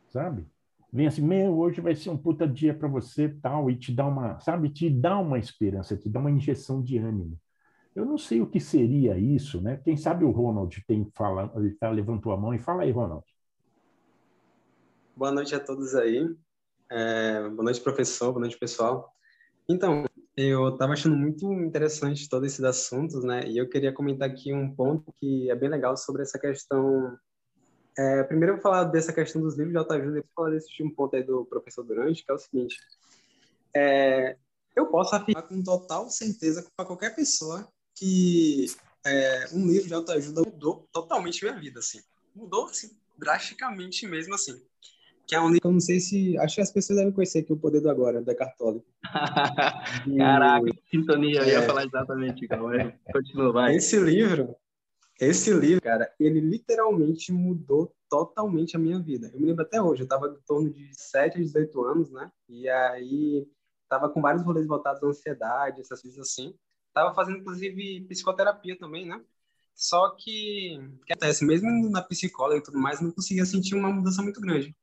sabe? 0.09 0.47
Vem 0.91 1.07
assim, 1.07 1.21
meu, 1.21 1.57
hoje 1.57 1.79
vai 1.79 1.95
ser 1.95 2.09
um 2.09 2.17
puta 2.17 2.47
dia 2.47 2.73
para 2.73 2.87
você, 2.87 3.29
tal, 3.41 3.69
e 3.69 3.77
te 3.77 3.93
dá 3.93 4.05
uma, 4.05 4.39
sabe, 4.39 4.69
te 4.69 4.89
dá 4.89 5.17
uma 5.17 5.39
esperança, 5.39 5.95
te 5.95 6.09
dá 6.09 6.19
uma 6.19 6.31
injeção 6.31 6.81
de 6.81 6.97
ânimo. 6.97 7.39
Eu 7.95 8.05
não 8.05 8.17
sei 8.17 8.41
o 8.41 8.47
que 8.47 8.59
seria 8.59 9.17
isso, 9.17 9.61
né? 9.61 9.77
Quem 9.83 9.97
sabe 9.97 10.23
o 10.23 10.31
Ronald 10.31 10.83
tem 10.87 11.09
fala, 11.13 11.51
ele 11.55 11.71
tá, 11.71 11.89
levantou 11.89 12.31
a 12.31 12.37
mão 12.37 12.53
e 12.53 12.59
fala 12.59 12.83
aí, 12.83 12.91
Ronald. 12.91 13.23
Boa 15.15 15.31
noite 15.31 15.53
a 15.53 15.59
todos 15.59 15.93
aí. 15.95 16.33
É, 16.89 17.49
boa 17.49 17.63
noite, 17.63 17.81
professor. 17.81 18.31
Boa 18.31 18.41
noite, 18.41 18.57
pessoal. 18.57 19.13
Então, 19.67 20.05
eu 20.35 20.69
estava 20.69 20.93
achando 20.93 21.15
muito 21.15 21.51
interessante 21.53 22.29
todos 22.29 22.51
esses 22.51 22.63
assuntos, 22.63 23.23
né? 23.23 23.41
E 23.47 23.57
eu 23.57 23.69
queria 23.69 23.93
comentar 23.93 24.29
aqui 24.29 24.53
um 24.53 24.73
ponto 24.73 25.13
que 25.19 25.49
é 25.49 25.55
bem 25.55 25.69
legal 25.69 25.97
sobre 25.97 26.21
essa 26.21 26.39
questão. 26.39 27.17
É, 27.97 28.23
primeiro 28.23 28.53
eu 28.53 28.55
vou 28.55 28.63
falar 28.63 28.85
dessa 28.85 29.11
questão 29.11 29.41
dos 29.41 29.55
livros 29.55 29.73
de 29.73 29.77
autoajuda, 29.77 30.13
depois 30.13 30.33
falar 30.33 30.49
desse 30.51 30.69
último 30.69 30.95
ponto 30.95 31.15
aí 31.15 31.23
do 31.23 31.45
professor 31.45 31.83
Durante, 31.83 32.23
que 32.23 32.31
é 32.31 32.33
o 32.33 32.37
seguinte. 32.37 32.77
É, 33.75 34.37
eu 34.75 34.87
posso 34.87 35.15
afirmar 35.15 35.43
com 35.43 35.61
total 35.61 36.09
certeza 36.09 36.65
para 36.75 36.85
qualquer 36.85 37.13
pessoa 37.13 37.67
que 37.95 38.67
é, 39.05 39.45
um 39.53 39.67
livro 39.67 39.87
de 39.87 39.93
autoajuda 39.93 40.41
mudou 40.41 40.87
totalmente 40.91 41.43
minha 41.43 41.59
vida, 41.59 41.79
assim. 41.79 42.01
Mudou, 42.33 42.65
assim, 42.65 42.91
drasticamente 43.17 44.07
mesmo, 44.07 44.33
assim. 44.33 44.61
Que 45.31 45.35
é 45.35 45.39
um 45.39 45.47
livro 45.47 45.69
eu 45.69 45.71
não 45.71 45.79
sei 45.79 45.97
se. 46.01 46.37
Acho 46.39 46.55
que 46.55 46.61
as 46.61 46.73
pessoas 46.73 46.99
devem 46.99 47.13
conhecer 47.13 47.39
aqui 47.39 47.53
o 47.53 47.57
Poder 47.57 47.79
do 47.79 47.89
Agora, 47.89 48.21
da 48.21 48.35
Cartola. 48.35 48.83
Caraca, 50.17 50.65
que 50.65 50.83
sintonia, 50.89 51.39
eu 51.39 51.47
ia 51.47 51.59
é. 51.59 51.61
falar 51.61 51.85
exatamente 51.85 52.43
igual. 52.43 52.73
Continua, 53.13 53.53
vai. 53.53 53.77
Esse 53.77 53.97
livro, 53.97 54.53
esse 55.17 55.53
livro, 55.53 55.81
cara, 55.81 56.13
ele 56.19 56.41
literalmente 56.41 57.31
mudou 57.31 57.95
totalmente 58.09 58.75
a 58.75 58.79
minha 58.79 58.99
vida. 58.99 59.31
Eu 59.33 59.39
me 59.39 59.45
lembro 59.45 59.63
até 59.63 59.81
hoje, 59.81 60.01
eu 60.01 60.03
estava 60.03 60.27
em 60.27 60.45
torno 60.45 60.69
de 60.69 60.89
7 60.93 61.37
a 61.37 61.41
18 61.41 61.81
anos, 61.85 62.11
né? 62.11 62.29
E 62.49 62.67
aí 62.67 63.47
estava 63.83 64.09
com 64.09 64.21
vários 64.21 64.43
rolês 64.43 64.67
voltados 64.67 65.01
à 65.01 65.07
ansiedade, 65.07 65.79
essas 65.79 66.01
coisas 66.01 66.19
assim. 66.19 66.53
Tava 66.93 67.15
fazendo, 67.15 67.37
inclusive, 67.37 68.01
psicoterapia 68.01 68.77
também, 68.77 69.05
né? 69.05 69.23
Só 69.73 70.09
que, 70.09 70.77
que 71.07 71.13
acontece? 71.13 71.45
Mesmo 71.45 71.89
na 71.89 72.01
psicóloga 72.01 72.57
e 72.57 72.63
tudo 72.63 72.77
mais, 72.77 72.99
não 72.99 73.11
conseguia 73.11 73.45
sentir 73.45 73.75
uma 73.75 73.89
mudança 73.89 74.21
muito 74.21 74.41
grande. 74.41 74.75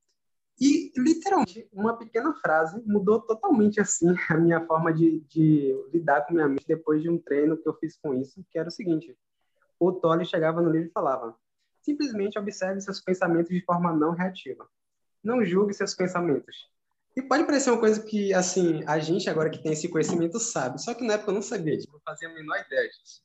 E, 0.60 0.92
literalmente, 0.96 1.68
uma 1.72 1.96
pequena 1.96 2.34
frase 2.34 2.82
mudou 2.84 3.20
totalmente, 3.20 3.80
assim, 3.80 4.08
a 4.28 4.36
minha 4.36 4.64
forma 4.66 4.92
de, 4.92 5.20
de 5.28 5.74
lidar 5.92 6.26
com 6.26 6.34
minha 6.34 6.48
mente 6.48 6.66
depois 6.66 7.00
de 7.02 7.08
um 7.08 7.18
treino 7.18 7.56
que 7.56 7.68
eu 7.68 7.74
fiz 7.74 7.96
com 7.96 8.14
isso, 8.14 8.44
que 8.50 8.58
era 8.58 8.68
o 8.68 8.72
seguinte. 8.72 9.16
O 9.78 9.92
Tolle 9.92 10.24
chegava 10.24 10.60
no 10.60 10.70
livro 10.70 10.88
e 10.88 10.92
falava, 10.92 11.36
simplesmente 11.80 12.38
observe 12.38 12.80
seus 12.80 13.00
pensamentos 13.00 13.50
de 13.50 13.64
forma 13.64 13.92
não 13.92 14.10
reativa. 14.10 14.68
Não 15.22 15.44
julgue 15.44 15.74
seus 15.74 15.94
pensamentos. 15.94 16.68
E 17.16 17.22
pode 17.22 17.44
parecer 17.44 17.70
uma 17.70 17.80
coisa 17.80 18.02
que, 18.02 18.34
assim, 18.34 18.82
a 18.86 18.98
gente 18.98 19.28
agora 19.28 19.50
que 19.50 19.62
tem 19.62 19.72
esse 19.72 19.88
conhecimento 19.88 20.38
sabe, 20.38 20.80
só 20.80 20.94
que 20.94 21.04
na 21.04 21.14
época 21.14 21.30
eu 21.30 21.34
não 21.34 21.42
sabia 21.42 21.76
disso, 21.76 21.88
não 21.92 22.00
fazia 22.00 22.28
a 22.28 22.32
menor 22.32 22.58
ideia 22.64 22.88
disso. 22.88 23.22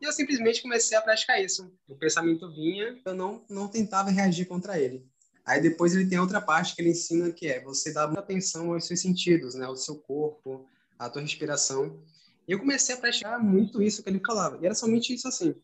E 0.00 0.04
eu 0.04 0.10
simplesmente 0.10 0.62
comecei 0.62 0.96
a 0.96 1.00
praticar 1.00 1.40
isso. 1.40 1.72
O 1.86 1.94
pensamento 1.94 2.50
vinha, 2.52 3.00
eu 3.04 3.14
não, 3.14 3.44
não 3.48 3.68
tentava 3.68 4.10
reagir 4.10 4.46
contra 4.46 4.76
ele. 4.76 5.08
Aí 5.44 5.60
depois 5.60 5.94
ele 5.94 6.08
tem 6.08 6.18
outra 6.18 6.40
parte 6.40 6.74
que 6.74 6.82
ele 6.82 6.90
ensina 6.90 7.32
que 7.32 7.48
é 7.48 7.60
você 7.60 7.92
dar 7.92 8.06
muita 8.06 8.20
atenção 8.20 8.72
aos 8.72 8.86
seus 8.86 9.00
sentidos, 9.00 9.54
né? 9.54 9.66
Ao 9.66 9.76
seu 9.76 9.96
corpo, 9.96 10.66
à 10.98 11.08
tua 11.10 11.22
respiração. 11.22 11.98
E 12.46 12.52
eu 12.52 12.58
comecei 12.58 12.94
a 12.94 12.98
praticar 12.98 13.42
muito 13.42 13.82
isso 13.82 14.02
que 14.02 14.08
ele 14.08 14.20
falava. 14.24 14.58
E 14.60 14.66
era 14.66 14.74
somente 14.74 15.12
isso 15.12 15.26
assim. 15.26 15.54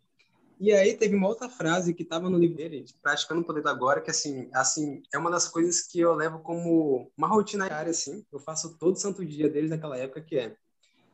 E 0.60 0.72
aí 0.72 0.96
teve 0.96 1.14
uma 1.14 1.28
outra 1.28 1.48
frase 1.48 1.94
que 1.94 2.02
estava 2.02 2.28
no 2.28 2.36
livro 2.36 2.56
dele, 2.56 2.82
de 2.82 2.92
Praticando 2.94 3.42
o 3.42 3.44
Poder 3.44 3.62
da 3.62 3.70
Agora, 3.70 4.00
que 4.00 4.10
assim, 4.10 4.48
assim, 4.52 5.02
é 5.14 5.18
uma 5.18 5.30
das 5.30 5.46
coisas 5.46 5.82
que 5.82 6.00
eu 6.00 6.14
levo 6.14 6.40
como 6.40 7.12
uma 7.16 7.28
rotina 7.28 7.66
diária, 7.66 7.90
assim. 7.90 8.24
Eu 8.32 8.40
faço 8.40 8.76
todo 8.76 8.98
santo 8.98 9.24
dia 9.24 9.48
desde 9.48 9.74
aquela 9.74 9.96
época, 9.96 10.20
que 10.20 10.36
é 10.36 10.56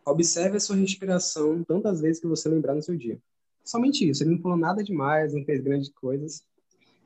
observe 0.07 0.57
a 0.57 0.61
sua 0.61 0.77
respiração 0.77 1.63
tantas 1.65 2.01
vezes 2.01 2.21
que 2.21 2.27
você 2.27 2.49
lembrar 2.49 2.75
no 2.75 2.83
seu 2.83 2.97
dia. 2.97 3.19
Somente 3.63 4.09
isso. 4.09 4.23
Ele 4.23 4.31
não 4.31 4.41
falou 4.41 4.57
nada 4.57 4.83
demais, 4.83 5.35
não 5.35 5.45
fez 5.45 5.61
grandes 5.61 5.91
coisas. 5.91 6.43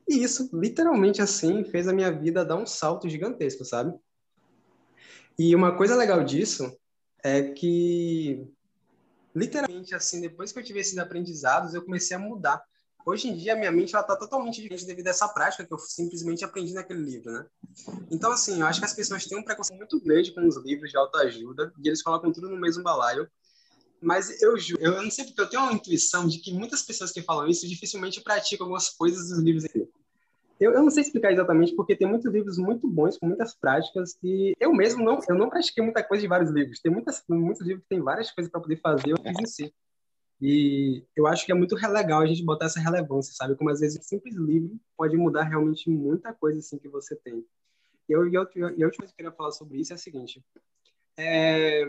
E 0.09 0.23
isso, 0.23 0.49
literalmente 0.51 1.21
assim, 1.21 1.63
fez 1.63 1.87
a 1.87 1.93
minha 1.93 2.11
vida 2.11 2.43
dar 2.43 2.55
um 2.55 2.65
salto 2.65 3.07
gigantesco, 3.07 3.63
sabe? 3.63 3.95
E 5.37 5.55
uma 5.55 5.77
coisa 5.77 5.95
legal 5.95 6.23
disso 6.23 6.75
é 7.23 7.43
que, 7.43 8.43
literalmente 9.35 9.93
assim, 9.93 10.19
depois 10.19 10.51
que 10.51 10.57
eu 10.57 10.63
tive 10.63 10.79
esses 10.79 10.97
aprendizados, 10.97 11.75
eu 11.75 11.85
comecei 11.85 12.17
a 12.17 12.19
mudar. 12.19 12.59
Hoje 13.05 13.27
em 13.29 13.37
dia, 13.37 13.53
a 13.53 13.55
minha 13.55 13.71
mente 13.71 13.95
está 13.95 14.15
totalmente 14.15 14.59
diferente 14.59 14.83
devido 14.83 15.05
a 15.07 15.11
essa 15.11 15.27
prática 15.27 15.63
que 15.63 15.71
eu 15.71 15.77
simplesmente 15.77 16.43
aprendi 16.43 16.73
naquele 16.73 17.03
livro, 17.03 17.31
né? 17.31 17.45
Então, 18.09 18.31
assim, 18.31 18.61
eu 18.61 18.65
acho 18.65 18.79
que 18.79 18.85
as 18.85 18.93
pessoas 18.93 19.27
têm 19.27 19.37
um 19.37 19.43
preconceito 19.43 19.77
muito 19.77 20.03
grande 20.03 20.33
com 20.33 20.45
os 20.47 20.57
livros 20.57 20.89
de 20.89 20.97
autoajuda 20.97 21.71
e 21.83 21.87
eles 21.87 22.01
colocam 22.01 22.31
tudo 22.33 22.49
no 22.49 22.59
mesmo 22.59 22.81
balaio. 22.81 23.29
Mas 24.01 24.41
eu 24.41 24.57
juro, 24.57 24.81
eu 24.81 25.03
não 25.03 25.11
sei 25.11 25.25
porque 25.25 25.41
eu 25.41 25.49
tenho 25.49 25.61
uma 25.61 25.73
intuição 25.73 26.27
de 26.27 26.39
que 26.39 26.51
muitas 26.51 26.81
pessoas 26.81 27.11
que 27.11 27.21
falam 27.21 27.47
isso 27.47 27.67
dificilmente 27.67 28.21
praticam 28.21 28.65
algumas 28.65 28.89
coisas 28.89 29.29
dos 29.29 29.39
livros 29.39 29.65
aqui. 29.65 29.87
Eu, 30.59 30.73
eu 30.73 30.81
não 30.83 30.89
sei 30.89 31.03
explicar 31.03 31.31
exatamente 31.31 31.73
porque 31.75 31.95
tem 31.95 32.07
muitos 32.07 32.31
livros 32.31 32.57
muito 32.57 32.87
bons, 32.87 33.17
com 33.17 33.27
muitas 33.27 33.55
práticas, 33.55 34.17
e 34.21 34.53
eu 34.59 34.73
mesmo 34.73 35.03
não, 35.03 35.19
eu 35.27 35.35
não 35.35 35.49
pratiquei 35.49 35.83
muita 35.83 36.03
coisa 36.03 36.21
de 36.21 36.27
vários 36.27 36.51
livros. 36.51 36.81
Tem 36.81 36.91
muitas, 36.91 37.23
muitos 37.29 37.65
livros 37.65 37.83
que 37.83 37.89
tem 37.89 38.01
várias 38.01 38.29
coisas 38.31 38.51
para 38.51 38.59
poder 38.59 38.77
fazer, 38.77 39.11
eu 39.11 39.17
fiz 39.17 39.39
em 39.39 39.45
si. 39.45 39.73
E 40.41 41.03
eu 41.15 41.27
acho 41.27 41.45
que 41.45 41.51
é 41.51 41.55
muito 41.55 41.75
legal 41.75 42.21
a 42.21 42.25
gente 42.25 42.43
botar 42.43 42.65
essa 42.65 42.79
relevância, 42.79 43.33
sabe? 43.33 43.55
Como 43.55 43.69
às 43.69 43.79
vezes 43.79 43.99
um 43.99 44.03
simples 44.03 44.35
livro 44.35 44.77
pode 44.97 45.15
mudar 45.17 45.43
realmente 45.43 45.89
muita 45.89 46.33
coisa 46.33 46.59
assim 46.59 46.77
que 46.77 46.87
você 46.87 47.15
tem. 47.15 47.45
E, 48.07 48.13
eu, 48.13 48.27
e, 48.27 48.35
eu, 48.35 48.47
e 48.55 48.83
a 48.83 48.85
última 48.85 48.89
coisa 48.89 48.97
que 48.97 49.03
eu 49.03 49.15
queria 49.15 49.31
falar 49.31 49.51
sobre 49.51 49.79
isso 49.79 49.93
é 49.93 49.95
a 49.95 49.97
seguinte. 49.97 50.43
É, 51.17 51.85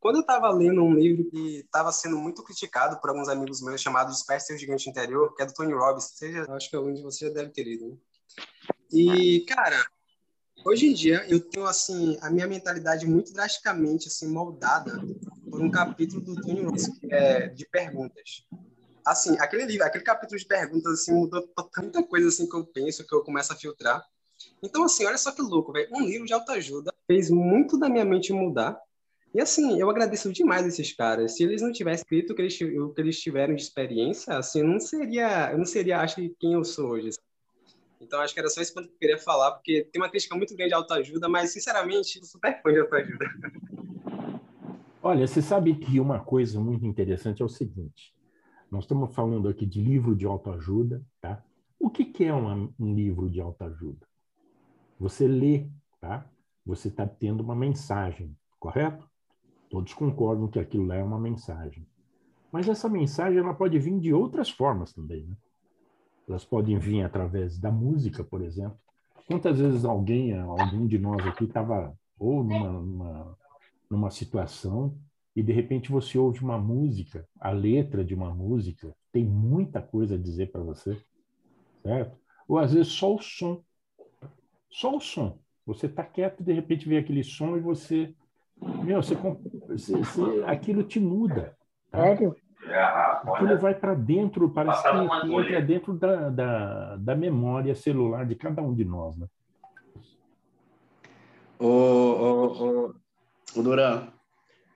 quando 0.00 0.16
eu 0.16 0.20
estava 0.22 0.50
lendo 0.50 0.82
um 0.82 0.94
livro 0.94 1.30
que 1.30 1.58
estava 1.58 1.92
sendo 1.92 2.16
muito 2.16 2.42
criticado 2.42 2.98
por 3.00 3.10
alguns 3.10 3.28
amigos 3.28 3.60
meus, 3.60 3.82
chamado 3.82 4.10
Desperte 4.10 4.46
Seu 4.46 4.58
Gigante 4.58 4.88
Interior, 4.88 5.34
que 5.34 5.42
é 5.42 5.46
do 5.46 5.52
Tony 5.52 5.74
Robbins, 5.74 6.12
seja, 6.14 6.46
acho 6.54 6.70
que 6.70 6.74
algum 6.74 6.92
de 6.92 7.02
vocês 7.02 7.30
já 7.30 7.36
deve 7.36 7.50
ter 7.50 7.64
lido. 7.64 7.88
Né? 7.90 7.96
E, 8.90 9.40
cara, 9.40 9.86
hoje 10.64 10.86
em 10.86 10.94
dia 10.94 11.24
eu 11.28 11.38
tenho, 11.38 11.66
assim, 11.66 12.18
a 12.22 12.30
minha 12.30 12.46
mentalidade 12.46 13.06
muito 13.06 13.32
drasticamente, 13.34 14.08
assim, 14.08 14.26
moldada 14.26 14.98
por 15.50 15.60
um 15.60 15.70
capítulo 15.70 16.22
do 16.22 16.34
Tony 16.40 16.62
Robbins, 16.62 16.88
é, 17.10 17.48
de 17.48 17.66
perguntas. 17.66 18.46
Assim, 19.04 19.38
aquele 19.38 19.66
livro, 19.66 19.86
aquele 19.86 20.04
capítulo 20.04 20.38
de 20.38 20.46
perguntas, 20.46 20.94
assim, 20.94 21.12
mudou 21.12 21.42
tanta 21.70 22.02
coisa, 22.02 22.28
assim, 22.28 22.48
que 22.48 22.56
eu 22.56 22.64
penso, 22.64 23.06
que 23.06 23.14
eu 23.14 23.22
começo 23.22 23.52
a 23.52 23.56
filtrar. 23.56 24.02
Então, 24.62 24.84
assim, 24.84 25.04
olha 25.04 25.18
só 25.18 25.30
que 25.30 25.42
louco, 25.42 25.72
velho. 25.72 25.88
Um 25.92 26.00
livro 26.00 26.26
de 26.26 26.32
autoajuda 26.32 26.94
fez 27.06 27.28
muito 27.28 27.78
da 27.78 27.88
minha 27.88 28.04
mente 28.04 28.32
mudar, 28.32 28.80
e 29.32 29.40
assim, 29.40 29.78
eu 29.80 29.88
agradeço 29.88 30.32
demais 30.32 30.66
esses 30.66 30.92
caras. 30.92 31.36
Se 31.36 31.44
eles 31.44 31.62
não 31.62 31.70
tivessem 31.70 32.02
escrito 32.02 32.32
o 32.32 32.36
que 32.36 32.42
eles, 32.42 32.60
o 32.60 32.92
que 32.92 33.00
eles 33.00 33.20
tiveram 33.20 33.54
de 33.54 33.62
experiência, 33.62 34.36
assim, 34.36 34.60
eu 34.60 34.66
não 34.66 34.80
seria, 34.80 35.52
eu 35.52 35.58
não 35.58 35.64
seria, 35.64 36.00
acho 36.00 36.16
que 36.16 36.34
quem 36.38 36.54
eu 36.54 36.64
sou 36.64 36.90
hoje. 36.90 37.10
Então, 38.00 38.20
acho 38.20 38.34
que 38.34 38.40
era 38.40 38.48
só 38.48 38.60
isso 38.60 38.72
que 38.72 38.80
eu 38.80 38.88
queria 38.98 39.18
falar, 39.18 39.52
porque 39.52 39.86
tem 39.92 40.02
uma 40.02 40.08
crítica 40.08 40.34
muito 40.34 40.56
grande 40.56 40.70
de 40.70 40.74
autoajuda, 40.74 41.28
mas, 41.28 41.52
sinceramente, 41.52 42.18
sou 42.18 42.24
super 42.24 42.60
fã 42.60 42.72
de 42.72 42.80
autoajuda. 42.80 43.26
Olha, 45.02 45.26
você 45.26 45.40
sabe 45.40 45.74
que 45.76 46.00
uma 46.00 46.20
coisa 46.20 46.58
muito 46.60 46.84
interessante 46.84 47.40
é 47.40 47.44
o 47.44 47.48
seguinte: 47.48 48.14
nós 48.70 48.84
estamos 48.84 49.14
falando 49.14 49.48
aqui 49.48 49.64
de 49.64 49.80
livro 49.80 50.16
de 50.16 50.26
autoajuda, 50.26 51.04
tá? 51.20 51.42
O 51.78 51.88
que, 51.88 52.04
que 52.04 52.24
é 52.24 52.32
uma, 52.32 52.70
um 52.78 52.94
livro 52.94 53.30
de 53.30 53.40
autoajuda? 53.40 54.06
Você 54.98 55.26
lê, 55.26 55.68
tá? 56.00 56.28
Você 56.66 56.88
está 56.88 57.06
tendo 57.06 57.42
uma 57.42 57.54
mensagem, 57.54 58.36
correto? 58.58 59.09
Todos 59.70 59.94
concordam 59.94 60.48
que 60.48 60.58
aquilo 60.58 60.84
lá 60.84 60.96
é 60.96 61.02
uma 61.02 61.18
mensagem. 61.18 61.86
Mas 62.50 62.68
essa 62.68 62.88
mensagem 62.88 63.38
ela 63.38 63.54
pode 63.54 63.78
vir 63.78 64.00
de 64.00 64.12
outras 64.12 64.50
formas 64.50 64.92
também. 64.92 65.24
Né? 65.24 65.36
Elas 66.28 66.44
podem 66.44 66.76
vir 66.78 67.02
através 67.02 67.56
da 67.56 67.70
música, 67.70 68.24
por 68.24 68.42
exemplo. 68.42 68.76
Quantas 69.26 69.60
vezes 69.60 69.84
alguém, 69.84 70.36
algum 70.36 70.86
de 70.88 70.98
nós 70.98 71.24
aqui 71.24 71.44
estava 71.44 71.96
ou 72.18 72.42
numa, 72.42 72.72
numa, 72.72 73.38
numa 73.88 74.10
situação 74.10 74.98
e 75.34 75.42
de 75.42 75.52
repente 75.52 75.90
você 75.90 76.18
ouve 76.18 76.40
uma 76.42 76.58
música, 76.58 77.26
a 77.38 77.50
letra 77.50 78.04
de 78.04 78.14
uma 78.14 78.34
música 78.34 78.94
tem 79.12 79.24
muita 79.24 79.80
coisa 79.80 80.16
a 80.16 80.18
dizer 80.18 80.50
para 80.50 80.60
você, 80.60 81.00
certo? 81.82 82.18
Ou 82.48 82.58
às 82.58 82.72
vezes 82.74 82.92
só 82.92 83.14
o 83.14 83.22
som, 83.22 83.62
só 84.68 84.96
o 84.96 85.00
som. 85.00 85.38
Você 85.64 85.86
está 85.86 86.04
quieto 86.04 86.42
de 86.42 86.52
repente 86.52 86.88
vem 86.88 86.98
aquele 86.98 87.22
som 87.22 87.56
e 87.56 87.60
você 87.60 88.12
meu, 88.84 89.02
você, 89.02 89.14
você, 89.14 89.92
você 89.92 90.44
aquilo 90.46 90.82
te 90.82 91.00
muda. 91.00 91.56
Tá? 91.90 92.02
Sério? 92.02 92.36
Aquilo 93.24 93.58
vai 93.58 93.74
para 93.74 93.94
dentro, 93.94 94.50
parece 94.50 94.82
que, 94.82 95.20
que 95.20 95.34
entra 95.34 95.62
dentro 95.62 95.92
da, 95.94 96.28
da, 96.28 96.96
da 96.96 97.16
memória 97.16 97.74
celular 97.74 98.26
de 98.26 98.34
cada 98.34 98.62
um 98.62 98.74
de 98.74 98.84
nós, 98.84 99.16
né? 99.16 99.26
Ô, 101.58 101.66
ô, 101.66 102.94
ô, 103.54 103.62
Duran, 103.62 104.08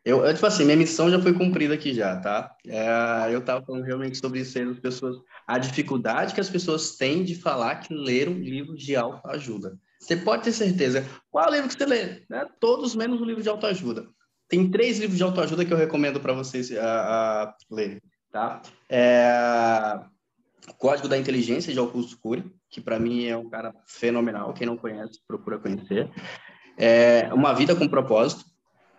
eu, 0.04 0.24
eu, 0.24 0.34
tipo 0.34 0.46
assim, 0.46 0.64
minha 0.64 0.76
missão 0.76 1.10
já 1.10 1.18
foi 1.18 1.32
cumprida 1.32 1.72
aqui 1.72 1.94
já, 1.94 2.20
tá? 2.20 2.54
É, 2.66 3.34
eu 3.34 3.42
tava 3.42 3.64
falando 3.64 3.84
realmente 3.84 4.18
sobre 4.18 4.40
isso 4.40 4.58
aí, 4.58 4.64
as 4.64 4.78
pessoas, 4.78 5.16
a 5.46 5.58
dificuldade 5.58 6.34
que 6.34 6.40
as 6.40 6.50
pessoas 6.50 6.96
têm 6.96 7.24
de 7.24 7.34
falar 7.36 7.76
que 7.76 7.94
ler 7.94 8.28
um 8.28 8.38
livro 8.38 8.76
de 8.76 8.94
autoajuda. 8.94 9.78
Você 10.04 10.16
pode 10.16 10.44
ter 10.44 10.52
certeza. 10.52 11.02
Qual 11.30 11.46
é 11.46 11.48
o 11.48 11.52
livro 11.52 11.68
que 11.68 11.78
você 11.78 11.86
lê? 11.86 12.22
Né? 12.28 12.46
Todos 12.60 12.94
menos 12.94 13.22
o 13.22 13.24
livro 13.24 13.42
de 13.42 13.48
autoajuda. 13.48 14.06
Tem 14.46 14.70
três 14.70 14.98
livros 14.98 15.16
de 15.16 15.24
autoajuda 15.24 15.64
que 15.64 15.72
eu 15.72 15.78
recomendo 15.78 16.20
para 16.20 16.34
vocês 16.34 16.70
a, 16.76 17.54
lerem. 17.70 18.02
Tá? 18.30 18.60
É... 18.90 19.98
Código 20.76 21.08
da 21.08 21.16
Inteligência, 21.16 21.72
de 21.72 21.78
Augusto 21.78 22.18
Cury, 22.18 22.44
que 22.68 22.82
para 22.82 22.98
mim 22.98 23.24
é 23.24 23.36
um 23.36 23.48
cara 23.48 23.74
fenomenal. 23.86 24.52
Quem 24.52 24.66
não 24.66 24.76
conhece, 24.76 25.20
procura 25.26 25.58
conhecer. 25.58 26.10
É... 26.76 27.32
Uma 27.32 27.54
Vida 27.54 27.74
com 27.74 27.88
Propósito, 27.88 28.44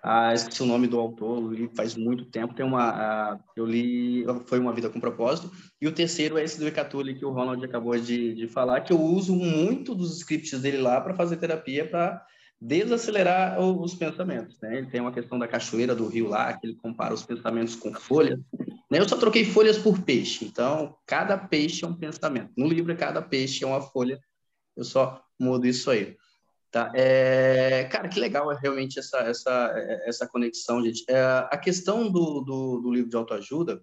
ah, 0.08 0.36
esqueci 0.36 0.62
o 0.62 0.68
nome 0.68 0.86
do 0.86 1.00
autor, 1.00 1.52
li 1.52 1.68
faz 1.76 1.96
muito 1.96 2.26
tempo. 2.26 2.54
Tem 2.54 2.64
uma, 2.64 2.90
ah, 2.92 3.40
eu 3.56 3.66
li, 3.66 4.24
foi 4.46 4.60
uma 4.60 4.72
vida 4.72 4.88
com 4.88 5.00
propósito. 5.00 5.52
E 5.82 5.88
o 5.88 5.92
terceiro 5.92 6.38
é 6.38 6.44
esse 6.44 6.60
do 6.60 6.68
Ecatuli 6.68 7.16
que 7.16 7.26
o 7.26 7.32
Ronald 7.32 7.66
acabou 7.66 7.98
de, 7.98 8.36
de 8.36 8.48
falar, 8.48 8.82
que 8.82 8.94
eu 8.94 9.02
uso 9.02 9.36
muito 9.36 9.96
dos 9.96 10.18
scripts 10.18 10.62
dele 10.62 10.78
lá 10.78 11.02
para 11.02 11.16
fazer 11.16 11.38
terapia 11.38 11.90
para 11.90 12.24
desacelerar 12.62 13.60
os 13.60 13.96
pensamentos. 13.96 14.62
Né? 14.62 14.78
Ele 14.78 14.88
tem 14.92 15.02
uma 15.02 15.12
questão 15.12 15.40
da 15.40 15.48
cachoeira 15.48 15.96
do 15.96 16.08
rio 16.08 16.30
lá, 16.30 16.54
que 16.54 16.68
ele 16.68 16.76
compara 16.76 17.14
os 17.14 17.24
pensamentos 17.24 17.76
com 17.76 17.92
folhas. 17.92 18.40
Né? 18.92 19.00
Eu 19.00 19.10
só 19.10 19.18
troquei 19.18 19.44
folhas 19.44 19.80
por 19.80 20.00
peixe, 20.04 20.46
então 20.46 20.96
cada 21.08 21.36
peixe 21.36 21.84
é 21.84 21.88
um 21.88 21.96
pensamento. 21.96 22.52
No 22.56 22.68
livro, 22.68 22.96
cada 22.96 23.24
peixe 23.24 23.64
é 23.64 23.68
uma 23.68 23.82
folha 23.82 24.20
eu 24.76 24.84
só 24.84 25.22
mudo 25.40 25.66
isso 25.66 25.90
aí. 25.90 26.16
Tá? 26.76 26.92
É, 26.94 27.86
cara, 27.86 28.10
que 28.10 28.20
legal 28.20 28.52
é 28.52 28.60
realmente 28.62 29.00
essa, 29.00 29.20
essa, 29.20 29.74
essa 30.06 30.28
conexão, 30.28 30.84
gente. 30.84 31.06
É, 31.08 31.22
a 31.50 31.58
questão 31.58 32.12
do, 32.12 32.42
do, 32.42 32.82
do, 32.82 32.92
livro 32.94 33.10
de 33.10 33.16
autoajuda, 33.16 33.82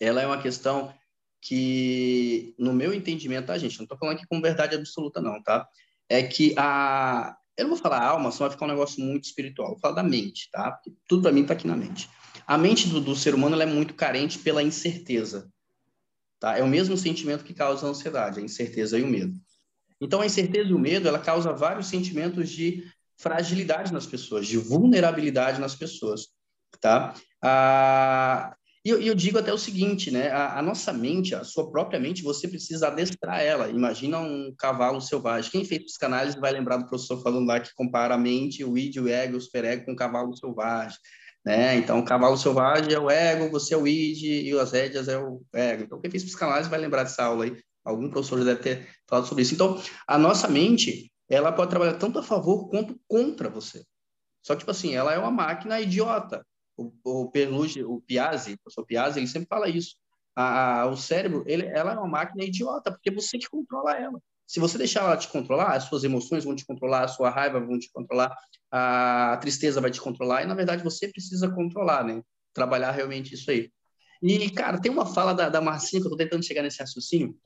ela 0.00 0.20
é 0.20 0.26
uma 0.26 0.42
questão 0.42 0.92
que, 1.40 2.52
no 2.58 2.72
meu 2.72 2.92
entendimento, 2.92 3.46
tá, 3.46 3.56
gente? 3.56 3.78
Não 3.78 3.84
estou 3.84 3.96
falando 3.96 4.16
aqui 4.16 4.26
com 4.26 4.40
verdade 4.40 4.74
absoluta, 4.74 5.20
não, 5.20 5.40
tá? 5.40 5.68
É 6.08 6.20
que 6.20 6.52
a. 6.58 7.36
Eu 7.56 7.66
não 7.66 7.74
vou 7.74 7.80
falar 7.80 8.02
alma, 8.02 8.32
senão 8.32 8.48
vai 8.48 8.50
ficar 8.50 8.66
um 8.66 8.70
negócio 8.70 9.00
muito 9.00 9.26
espiritual. 9.26 9.68
Vou 9.68 9.78
falar 9.78 9.94
da 9.94 10.02
mente, 10.02 10.50
tá? 10.50 10.72
Porque 10.72 10.92
tudo 11.06 11.22
para 11.22 11.30
mim 11.30 11.42
está 11.42 11.54
aqui 11.54 11.68
na 11.68 11.76
mente. 11.76 12.10
A 12.44 12.58
mente 12.58 12.88
do, 12.88 13.00
do 13.00 13.14
ser 13.14 13.36
humano 13.36 13.62
é 13.62 13.66
muito 13.66 13.94
carente 13.94 14.36
pela 14.36 14.64
incerteza. 14.64 15.48
Tá? 16.40 16.58
É 16.58 16.62
o 16.64 16.66
mesmo 16.66 16.96
sentimento 16.96 17.44
que 17.44 17.54
causa 17.54 17.86
a 17.86 17.90
ansiedade, 17.90 18.40
a 18.40 18.42
incerteza 18.42 18.98
e 18.98 19.02
o 19.04 19.06
medo. 19.06 19.38
Então, 20.00 20.20
a 20.20 20.26
incerteza 20.26 20.70
e 20.70 20.74
o 20.74 20.78
medo, 20.78 21.06
ela 21.06 21.18
causa 21.18 21.52
vários 21.52 21.88
sentimentos 21.88 22.48
de 22.48 22.84
fragilidade 23.18 23.92
nas 23.92 24.06
pessoas, 24.06 24.46
de 24.46 24.56
vulnerabilidade 24.56 25.60
nas 25.60 25.74
pessoas, 25.74 26.28
tá? 26.80 27.14
Ah, 27.42 28.54
e 28.82 28.88
eu, 28.88 29.00
eu, 29.00 29.14
digo 29.14 29.38
até 29.38 29.52
o 29.52 29.58
seguinte, 29.58 30.10
né? 30.10 30.30
A, 30.30 30.58
a, 30.58 30.62
nossa 30.62 30.90
mente, 30.90 31.34
a 31.34 31.44
sua 31.44 31.70
própria 31.70 32.00
mente, 32.00 32.22
você 32.22 32.48
precisa 32.48 32.86
adestrar 32.86 33.40
ela. 33.42 33.68
Imagina 33.68 34.18
um 34.18 34.54
cavalo 34.56 35.02
selvagem. 35.02 35.50
Quem 35.50 35.64
fez 35.66 35.84
psicanálise 35.84 36.40
vai 36.40 36.50
lembrar 36.50 36.78
do 36.78 36.86
professor 36.86 37.22
falando 37.22 37.46
lá 37.46 37.60
que 37.60 37.74
compara 37.74 38.14
a 38.14 38.18
mente, 38.18 38.64
o 38.64 38.78
id, 38.78 38.96
o 38.96 39.06
ego, 39.06 39.36
o 39.36 39.40
superego 39.40 39.84
com 39.84 39.92
o 39.92 39.96
cavalo 39.96 40.34
selvagem. 40.34 40.96
Né? 41.44 41.76
Então, 41.76 41.98
o 41.98 42.04
cavalo 42.04 42.38
selvagem 42.38 42.92
é 42.92 42.98
o 42.98 43.10
ego, 43.10 43.50
você 43.50 43.74
é 43.74 43.76
o 43.76 43.86
id 43.86 44.22
e 44.22 44.58
as 44.58 44.72
rédeas 44.72 45.08
é 45.08 45.18
o 45.18 45.42
ego. 45.52 45.82
Então, 45.82 46.00
quem 46.00 46.10
fez 46.10 46.24
psicanálise 46.24 46.70
vai 46.70 46.80
lembrar 46.80 47.02
dessa 47.02 47.24
aula 47.24 47.44
aí. 47.44 47.56
Algum 47.84 48.10
professor 48.10 48.38
já 48.38 48.44
deve 48.44 48.62
ter 48.62 48.88
falado 49.08 49.26
sobre 49.26 49.42
isso. 49.42 49.54
Então, 49.54 49.80
a 50.06 50.18
nossa 50.18 50.48
mente, 50.48 51.10
ela 51.28 51.52
pode 51.52 51.70
trabalhar 51.70 51.94
tanto 51.94 52.18
a 52.18 52.22
favor 52.22 52.68
quanto 52.68 53.00
contra 53.08 53.48
você. 53.48 53.84
Só 54.42 54.54
que, 54.54 54.60
tipo 54.60 54.70
assim, 54.70 54.94
ela 54.94 55.12
é 55.12 55.18
uma 55.18 55.30
máquina 55.30 55.80
idiota. 55.80 56.44
O, 56.76 56.92
o 57.04 57.30
Perluge, 57.30 57.84
o 57.84 58.00
Piazzi, 58.00 58.54
o 58.54 58.58
professor 58.58 58.86
Piazzi, 58.86 59.18
ele 59.18 59.26
sempre 59.26 59.48
fala 59.48 59.68
isso. 59.68 59.96
A, 60.34 60.82
a, 60.82 60.86
o 60.86 60.96
cérebro, 60.96 61.44
ele, 61.46 61.66
ela 61.66 61.92
é 61.92 61.98
uma 61.98 62.08
máquina 62.08 62.44
idiota, 62.44 62.90
porque 62.90 63.10
você 63.10 63.38
que 63.38 63.48
controla 63.48 63.96
ela. 63.96 64.20
Se 64.46 64.58
você 64.58 64.76
deixar 64.78 65.02
ela 65.02 65.16
te 65.16 65.28
controlar, 65.28 65.74
as 65.74 65.84
suas 65.84 66.02
emoções 66.02 66.44
vão 66.44 66.56
te 66.56 66.66
controlar, 66.66 67.04
a 67.04 67.08
sua 67.08 67.30
raiva 67.30 67.60
vão 67.60 67.78
te 67.78 67.90
controlar, 67.92 68.34
a 68.70 69.38
tristeza 69.40 69.80
vai 69.80 69.90
te 69.90 70.00
controlar, 70.00 70.42
e 70.42 70.46
na 70.46 70.54
verdade 70.54 70.82
você 70.82 71.06
precisa 71.08 71.48
controlar, 71.50 72.04
né? 72.04 72.20
Trabalhar 72.52 72.90
realmente 72.90 73.34
isso 73.34 73.50
aí. 73.50 73.70
E, 74.22 74.50
cara, 74.50 74.80
tem 74.80 74.90
uma 74.90 75.06
fala 75.06 75.32
da, 75.32 75.48
da 75.48 75.60
Marcinha, 75.60 76.00
que 76.00 76.06
eu 76.06 76.10
tô 76.10 76.16
tentando 76.16 76.44
chegar 76.44 76.62
nesse 76.62 76.80
raciocínio, 76.80 77.36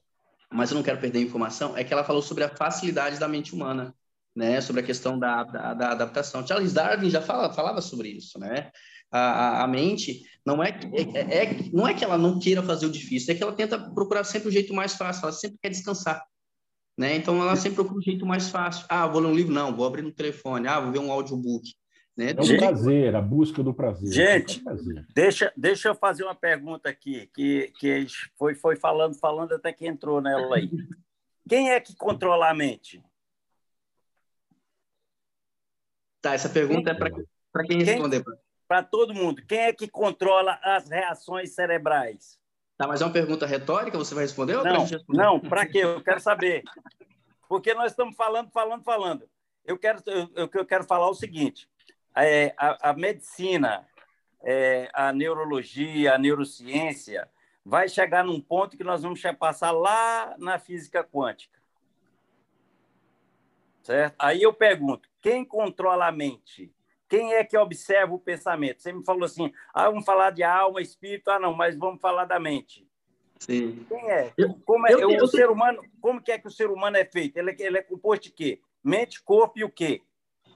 mas 0.54 0.70
eu 0.70 0.76
não 0.76 0.82
quero 0.82 1.00
perder 1.00 1.18
a 1.18 1.22
informação, 1.22 1.76
é 1.76 1.82
que 1.82 1.92
ela 1.92 2.04
falou 2.04 2.22
sobre 2.22 2.44
a 2.44 2.48
facilidade 2.48 3.18
da 3.18 3.28
mente 3.28 3.54
humana, 3.54 3.94
né, 4.34 4.60
sobre 4.60 4.82
a 4.82 4.84
questão 4.84 5.18
da, 5.18 5.44
da, 5.44 5.74
da 5.74 5.90
adaptação. 5.90 6.46
Charles 6.46 6.72
Darwin 6.72 7.10
já 7.10 7.20
fala, 7.20 7.52
falava 7.52 7.80
sobre 7.80 8.08
isso, 8.08 8.38
né? 8.38 8.70
A, 9.10 9.18
a, 9.18 9.64
a 9.64 9.68
mente 9.68 10.22
não 10.44 10.62
é, 10.62 10.70
é, 10.70 11.44
é, 11.44 11.58
não 11.72 11.86
é 11.86 11.94
que 11.94 12.04
ela 12.04 12.18
não 12.18 12.38
queira 12.38 12.62
fazer 12.62 12.86
o 12.86 12.90
difícil, 12.90 13.32
é 13.32 13.36
que 13.36 13.42
ela 13.42 13.52
tenta 13.52 13.78
procurar 13.78 14.24
sempre 14.24 14.48
o 14.48 14.52
jeito 14.52 14.72
mais 14.74 14.94
fácil, 14.94 15.24
ela 15.24 15.32
sempre 15.32 15.58
quer 15.62 15.70
descansar. 15.70 16.22
Né? 16.96 17.16
Então, 17.16 17.40
ela 17.42 17.56
sempre 17.56 17.76
procura 17.76 17.98
o 17.98 18.02
jeito 18.02 18.24
mais 18.24 18.48
fácil. 18.48 18.86
Ah, 18.88 19.06
vou 19.06 19.20
ler 19.20 19.26
um 19.26 19.34
livro? 19.34 19.52
Não, 19.52 19.74
vou 19.74 19.84
abrir 19.84 20.02
no 20.02 20.12
telefone. 20.12 20.68
Ah, 20.68 20.78
vou 20.78 20.92
ver 20.92 21.00
um 21.00 21.10
audiobook. 21.10 21.74
Né? 22.16 22.30
É 22.30 22.40
o 22.40 22.58
prazer, 22.58 23.16
a 23.16 23.20
busca 23.20 23.62
do 23.62 23.74
prazer. 23.74 24.12
Gente, 24.12 24.62
prazer. 24.62 25.06
Deixa, 25.14 25.52
deixa 25.56 25.88
eu 25.88 25.94
fazer 25.94 26.24
uma 26.24 26.34
pergunta 26.34 26.88
aqui, 26.88 27.28
que, 27.34 27.72
que 27.78 28.06
foi, 28.36 28.54
foi 28.54 28.76
falando, 28.76 29.14
falando 29.14 29.52
até 29.52 29.72
que 29.72 29.86
entrou 29.86 30.20
nela 30.20 30.56
aí. 30.56 30.70
Quem 31.48 31.70
é 31.70 31.80
que 31.80 31.94
controla 31.96 32.48
a 32.48 32.54
mente? 32.54 33.02
Tá, 36.22 36.32
essa 36.32 36.48
pergunta 36.48 36.94
quem, 36.94 37.06
é 37.06 37.24
para 37.52 37.64
quem 37.64 37.82
responder. 37.82 38.24
Para 38.66 38.82
todo 38.82 39.12
mundo. 39.12 39.42
Quem 39.46 39.58
é 39.58 39.72
que 39.72 39.86
controla 39.86 40.58
as 40.62 40.88
reações 40.88 41.54
cerebrais? 41.54 42.38
Tá, 42.78 42.88
mas 42.88 43.02
é 43.02 43.04
uma 43.04 43.12
pergunta 43.12 43.46
retórica, 43.46 43.98
você 43.98 44.14
vai 44.14 44.24
responder? 44.24 44.54
Não, 44.62 44.86
não, 45.08 45.40
para 45.40 45.66
quê? 45.66 45.78
Eu 45.78 46.02
quero 46.02 46.20
saber. 46.20 46.62
Porque 47.48 47.74
nós 47.74 47.92
estamos 47.92 48.16
falando, 48.16 48.50
falando, 48.50 48.82
falando. 48.82 49.28
Eu 49.64 49.78
quero, 49.78 50.02
eu, 50.06 50.50
eu 50.52 50.66
quero 50.66 50.84
falar 50.84 51.08
o 51.08 51.14
seguinte: 51.14 51.68
é, 51.86 51.93
a, 52.14 52.90
a, 52.90 52.92
medicina, 52.92 53.86
é, 54.42 54.88
a 54.92 55.12
neurologia, 55.12 56.14
a 56.14 56.18
neurociência 56.18 57.28
vai 57.64 57.88
chegar 57.88 58.24
num 58.24 58.40
ponto 58.40 58.76
que 58.76 58.84
nós 58.84 59.02
vamos 59.02 59.20
passar 59.38 59.72
lá 59.72 60.34
na 60.38 60.58
física 60.58 61.02
quântica. 61.02 61.58
Certo? 63.82 64.14
Aí 64.18 64.42
eu 64.42 64.52
pergunto, 64.52 65.08
quem 65.20 65.44
controla 65.44 66.06
a 66.06 66.12
mente? 66.12 66.72
Quem 67.08 67.34
é 67.34 67.44
que 67.44 67.56
observa 67.56 68.14
o 68.14 68.18
pensamento? 68.18 68.82
Você 68.82 68.92
me 68.92 69.04
falou 69.04 69.24
assim, 69.24 69.52
ah, 69.72 69.88
vamos 69.88 70.04
falar 70.04 70.30
de 70.30 70.42
alma, 70.42 70.80
espírito, 70.80 71.30
ah, 71.30 71.38
não, 71.38 71.52
mas 71.52 71.76
vamos 71.76 72.00
falar 72.00 72.24
da 72.24 72.40
mente. 72.40 72.88
Sim. 73.38 73.84
Quem 73.88 74.10
é? 74.10 74.32
Como 74.64 74.86
é 74.86 74.94
eu, 74.94 75.10
eu, 75.10 75.24
o 75.24 75.26
ser 75.26 75.50
humano, 75.50 75.82
como 76.00 76.20
que 76.20 76.32
é 76.32 76.38
que 76.38 76.46
o 76.46 76.50
ser 76.50 76.70
humano 76.70 76.96
é 76.96 77.04
feito? 77.04 77.36
Ele, 77.36 77.50
é, 77.50 77.56
ele 77.58 77.78
é 77.78 77.82
composto 77.82 78.24
de 78.24 78.32
quê? 78.32 78.60
Mente, 78.82 79.22
corpo 79.22 79.58
e 79.58 79.64
o 79.64 79.70
quê? 79.70 80.02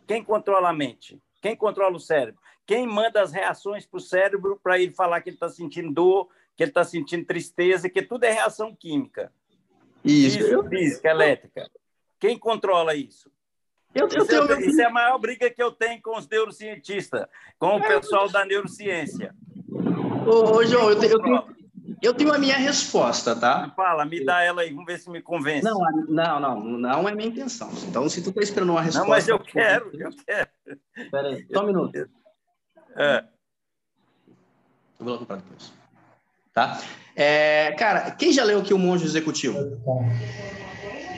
Quem 0.07 0.25
controla 0.25 0.71
a 0.71 0.73
mente? 0.73 1.21
Quem 1.41 1.57
controla 1.57 1.97
o 1.97 2.01
cérebro? 2.01 2.41
Quem 2.67 2.87
manda 2.87 3.23
as 3.23 3.33
reações 3.33 3.87
para 3.87 3.99
o 3.99 4.01
cérebro 4.01 4.61
para 4.63 4.79
ele 4.79 4.93
falar 4.93 5.21
que 5.21 5.31
ele 5.31 5.37
está 5.37 5.49
sentindo 5.49 5.93
dor, 5.93 6.29
que 6.57 6.63
ele 6.63 6.71
está 6.71 6.85
sentindo 6.85 7.25
tristeza, 7.25 7.89
que 7.89 8.03
tudo 8.03 8.25
é 8.25 8.33
reação 8.33 8.75
química. 8.75 9.33
Isso. 10.05 10.39
isso 10.39 10.65
física, 10.65 11.09
elétrica. 11.09 11.71
Quem 12.19 12.39
controla 12.39 12.95
isso? 12.95 13.31
Eu, 13.95 14.09
eu 14.09 14.23
isso, 14.23 14.35
é 14.35 14.47
tenho... 14.47 14.53
é, 14.53 14.67
isso 14.67 14.81
é 14.81 14.85
a 14.85 14.91
maior 14.91 15.19
briga 15.19 15.49
que 15.51 15.63
eu 15.63 15.73
tenho 15.73 16.01
com 16.03 16.17
os 16.17 16.29
neurocientistas, 16.29 17.27
com 17.59 17.77
o 17.77 17.81
pessoal 17.81 18.29
da 18.29 18.45
neurociência. 18.45 19.35
Ô, 20.27 20.57
ô 20.57 20.65
João, 20.65 20.91
eu, 20.91 21.03
eu, 21.03 21.23
tenho, 21.23 21.45
eu 22.03 22.15
tenho 22.15 22.33
a 22.33 22.39
minha 22.39 22.57
resposta, 22.57 23.35
tá? 23.35 23.73
Fala, 23.75 24.05
me 24.05 24.25
dá 24.25 24.43
ela 24.43 24.63
aí, 24.63 24.71
vamos 24.71 24.85
ver 24.85 24.99
se 24.99 25.09
me 25.11 25.23
convence. 25.23 25.65
Não, 25.65 25.79
não, 26.09 26.41
não, 26.41 26.61
não 26.61 27.09
é 27.09 27.15
minha 27.15 27.29
intenção. 27.29 27.71
Então, 27.89 28.09
se 28.09 28.23
tu 28.23 28.29
está 28.29 28.43
esperando 28.43 28.71
uma 28.71 28.83
resposta... 28.83 29.01
Não, 29.01 29.09
mas 29.09 29.27
eu 29.27 29.39
quero, 29.39 29.91
eu 29.95 30.11
quero. 30.27 30.49
Espera 30.99 31.29
aí, 31.29 31.47
só 31.53 31.63
um 31.63 31.67
minuto. 31.67 32.09
É. 32.97 33.25
Eu 34.99 35.05
vou 35.05 35.13
lá 35.15 35.19
comprar 35.19 35.37
depois. 35.37 35.73
Tá? 36.53 36.81
É, 37.15 37.73
cara, 37.73 38.11
quem 38.13 38.33
já 38.33 38.45
leu 38.45 38.61
aqui 38.61 38.75
o 38.75 38.79
Monge 38.79 39.05
Executivo? 39.05 39.59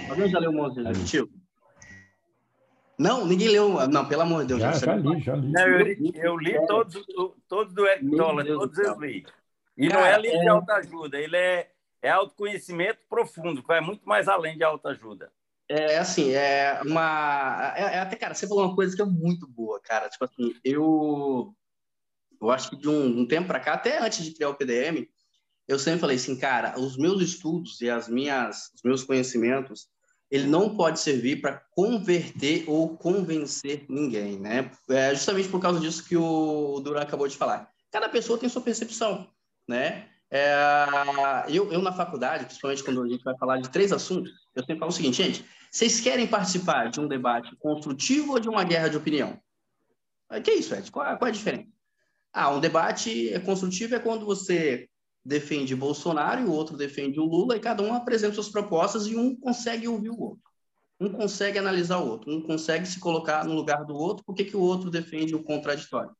Alguém 0.08 0.28
já 0.28 0.38
leu 0.38 0.50
o 0.50 0.54
Monge 0.54 0.80
Executivo? 0.80 1.30
Não, 2.98 3.26
ninguém 3.26 3.48
leu. 3.48 3.88
Não, 3.88 4.06
pelo 4.06 4.22
amor 4.22 4.42
de 4.42 4.48
Deus. 4.48 4.60
Já, 4.60 4.72
já 4.72 4.94
li, 4.94 5.20
já 5.20 5.34
li. 5.34 5.50
Não, 5.50 5.66
eu, 5.66 5.78
li 5.78 6.12
eu 6.16 6.36
li 6.36 6.66
todos, 6.66 7.02
todos 7.48 7.72
do 7.72 7.86
Eric 7.86 8.10
Toller, 8.14 8.46
todos 8.46 8.78
eu 8.78 9.00
li. 9.00 9.24
E 9.76 9.88
Cara, 9.88 10.00
não 10.00 10.06
é 10.06 10.20
livro 10.20 10.36
é... 10.36 10.40
de 10.42 10.48
autoajuda, 10.48 11.18
ele 11.18 11.36
é, 11.36 11.70
é 12.02 12.10
autoconhecimento 12.10 12.98
profundo, 13.08 13.62
vai 13.62 13.80
muito 13.80 14.06
mais 14.06 14.28
além 14.28 14.58
de 14.58 14.62
autoajuda. 14.62 15.32
É 15.72 15.98
assim, 15.98 16.32
é 16.32 16.80
uma. 16.84 17.72
É, 17.76 17.82
é, 17.82 17.98
até, 18.00 18.16
cara, 18.16 18.34
você 18.34 18.48
falou 18.48 18.66
uma 18.66 18.74
coisa 18.74 18.94
que 18.96 19.02
é 19.02 19.04
muito 19.04 19.46
boa, 19.46 19.80
cara. 19.80 20.08
Tipo 20.08 20.24
assim, 20.24 20.52
eu. 20.64 21.54
Eu 22.40 22.50
acho 22.50 22.70
que 22.70 22.76
de 22.76 22.88
um, 22.88 23.20
um 23.20 23.26
tempo 23.26 23.46
para 23.46 23.60
cá, 23.60 23.74
até 23.74 23.98
antes 24.04 24.24
de 24.24 24.32
criar 24.32 24.48
o 24.48 24.54
PDM, 24.54 25.06
eu 25.68 25.78
sempre 25.78 26.00
falei 26.00 26.16
assim, 26.16 26.36
cara, 26.36 26.80
os 26.80 26.96
meus 26.96 27.22
estudos 27.22 27.80
e 27.82 27.90
as 27.90 28.08
minhas, 28.08 28.72
os 28.74 28.82
meus 28.82 29.04
conhecimentos, 29.04 29.88
ele 30.30 30.46
não 30.46 30.74
pode 30.74 31.00
servir 31.00 31.42
para 31.42 31.62
converter 31.70 32.64
ou 32.66 32.96
convencer 32.96 33.84
ninguém, 33.90 34.40
né? 34.40 34.70
É 34.88 35.14
justamente 35.14 35.50
por 35.50 35.60
causa 35.60 35.78
disso 35.78 36.08
que 36.08 36.16
o 36.16 36.80
Duran 36.80 37.02
acabou 37.02 37.28
de 37.28 37.36
falar. 37.36 37.70
Cada 37.92 38.08
pessoa 38.08 38.38
tem 38.38 38.48
sua 38.48 38.62
percepção 38.62 39.28
né? 39.70 40.08
É, 40.30 41.44
eu, 41.48 41.72
eu, 41.72 41.80
na 41.80 41.92
faculdade, 41.92 42.44
principalmente 42.44 42.84
quando 42.84 43.02
a 43.02 43.08
gente 43.08 43.22
vai 43.22 43.36
falar 43.38 43.58
de 43.58 43.68
três 43.70 43.92
assuntos, 43.92 44.32
eu 44.54 44.62
sempre 44.62 44.78
falo 44.78 44.90
o 44.90 44.94
seguinte, 44.94 45.22
gente, 45.22 45.44
vocês 45.70 46.00
querem 46.00 46.26
participar 46.26 46.90
de 46.90 47.00
um 47.00 47.06
debate 47.06 47.54
construtivo 47.56 48.32
ou 48.32 48.40
de 48.40 48.48
uma 48.48 48.64
guerra 48.64 48.88
de 48.88 48.96
opinião? 48.96 49.40
O 50.30 50.40
que 50.42 50.50
é 50.50 50.54
isso, 50.54 50.74
Ed? 50.74 50.90
Qual, 50.90 51.04
qual 51.16 51.26
é 51.26 51.30
a 51.30 51.34
diferença? 51.34 51.68
Ah, 52.32 52.50
um 52.50 52.60
debate 52.60 53.32
construtivo 53.44 53.94
é 53.94 53.98
quando 53.98 54.24
você 54.24 54.88
defende 55.24 55.76
Bolsonaro 55.76 56.40
e 56.40 56.44
o 56.44 56.52
outro 56.52 56.76
defende 56.76 57.20
o 57.20 57.24
Lula 57.24 57.56
e 57.56 57.60
cada 57.60 57.82
um 57.82 57.94
apresenta 57.94 58.34
suas 58.34 58.48
propostas 58.48 59.06
e 59.06 59.16
um 59.16 59.34
consegue 59.38 59.86
ouvir 59.86 60.10
o 60.10 60.20
outro. 60.20 60.50
Um 60.98 61.12
consegue 61.12 61.58
analisar 61.58 61.98
o 61.98 62.08
outro, 62.08 62.30
um 62.30 62.42
consegue 62.42 62.86
se 62.86 63.00
colocar 63.00 63.44
no 63.44 63.54
lugar 63.54 63.84
do 63.84 63.94
outro, 63.94 64.24
porque 64.24 64.44
que 64.44 64.56
o 64.56 64.60
outro 64.60 64.90
defende 64.90 65.34
o 65.34 65.42
contraditório. 65.42 66.14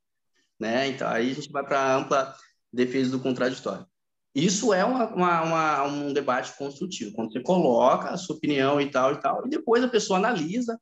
Né? 0.58 0.88
Então, 0.88 1.08
aí 1.08 1.30
a 1.30 1.34
gente 1.34 1.50
vai 1.50 1.64
para 1.64 1.80
a 1.80 1.96
ampla 1.96 2.34
defesa 2.72 3.10
do 3.10 3.20
contraditório. 3.20 3.86
Isso 4.34 4.72
é 4.72 4.84
uma, 4.84 5.08
uma, 5.08 5.42
uma, 5.42 5.82
um 5.84 6.12
debate 6.12 6.56
construtivo, 6.56 7.12
quando 7.12 7.32
você 7.32 7.40
coloca 7.40 8.10
a 8.10 8.16
sua 8.16 8.36
opinião 8.36 8.80
e 8.80 8.88
tal 8.88 9.12
e 9.12 9.20
tal, 9.20 9.46
e 9.46 9.50
depois 9.50 9.82
a 9.82 9.88
pessoa 9.88 10.18
analisa 10.18 10.78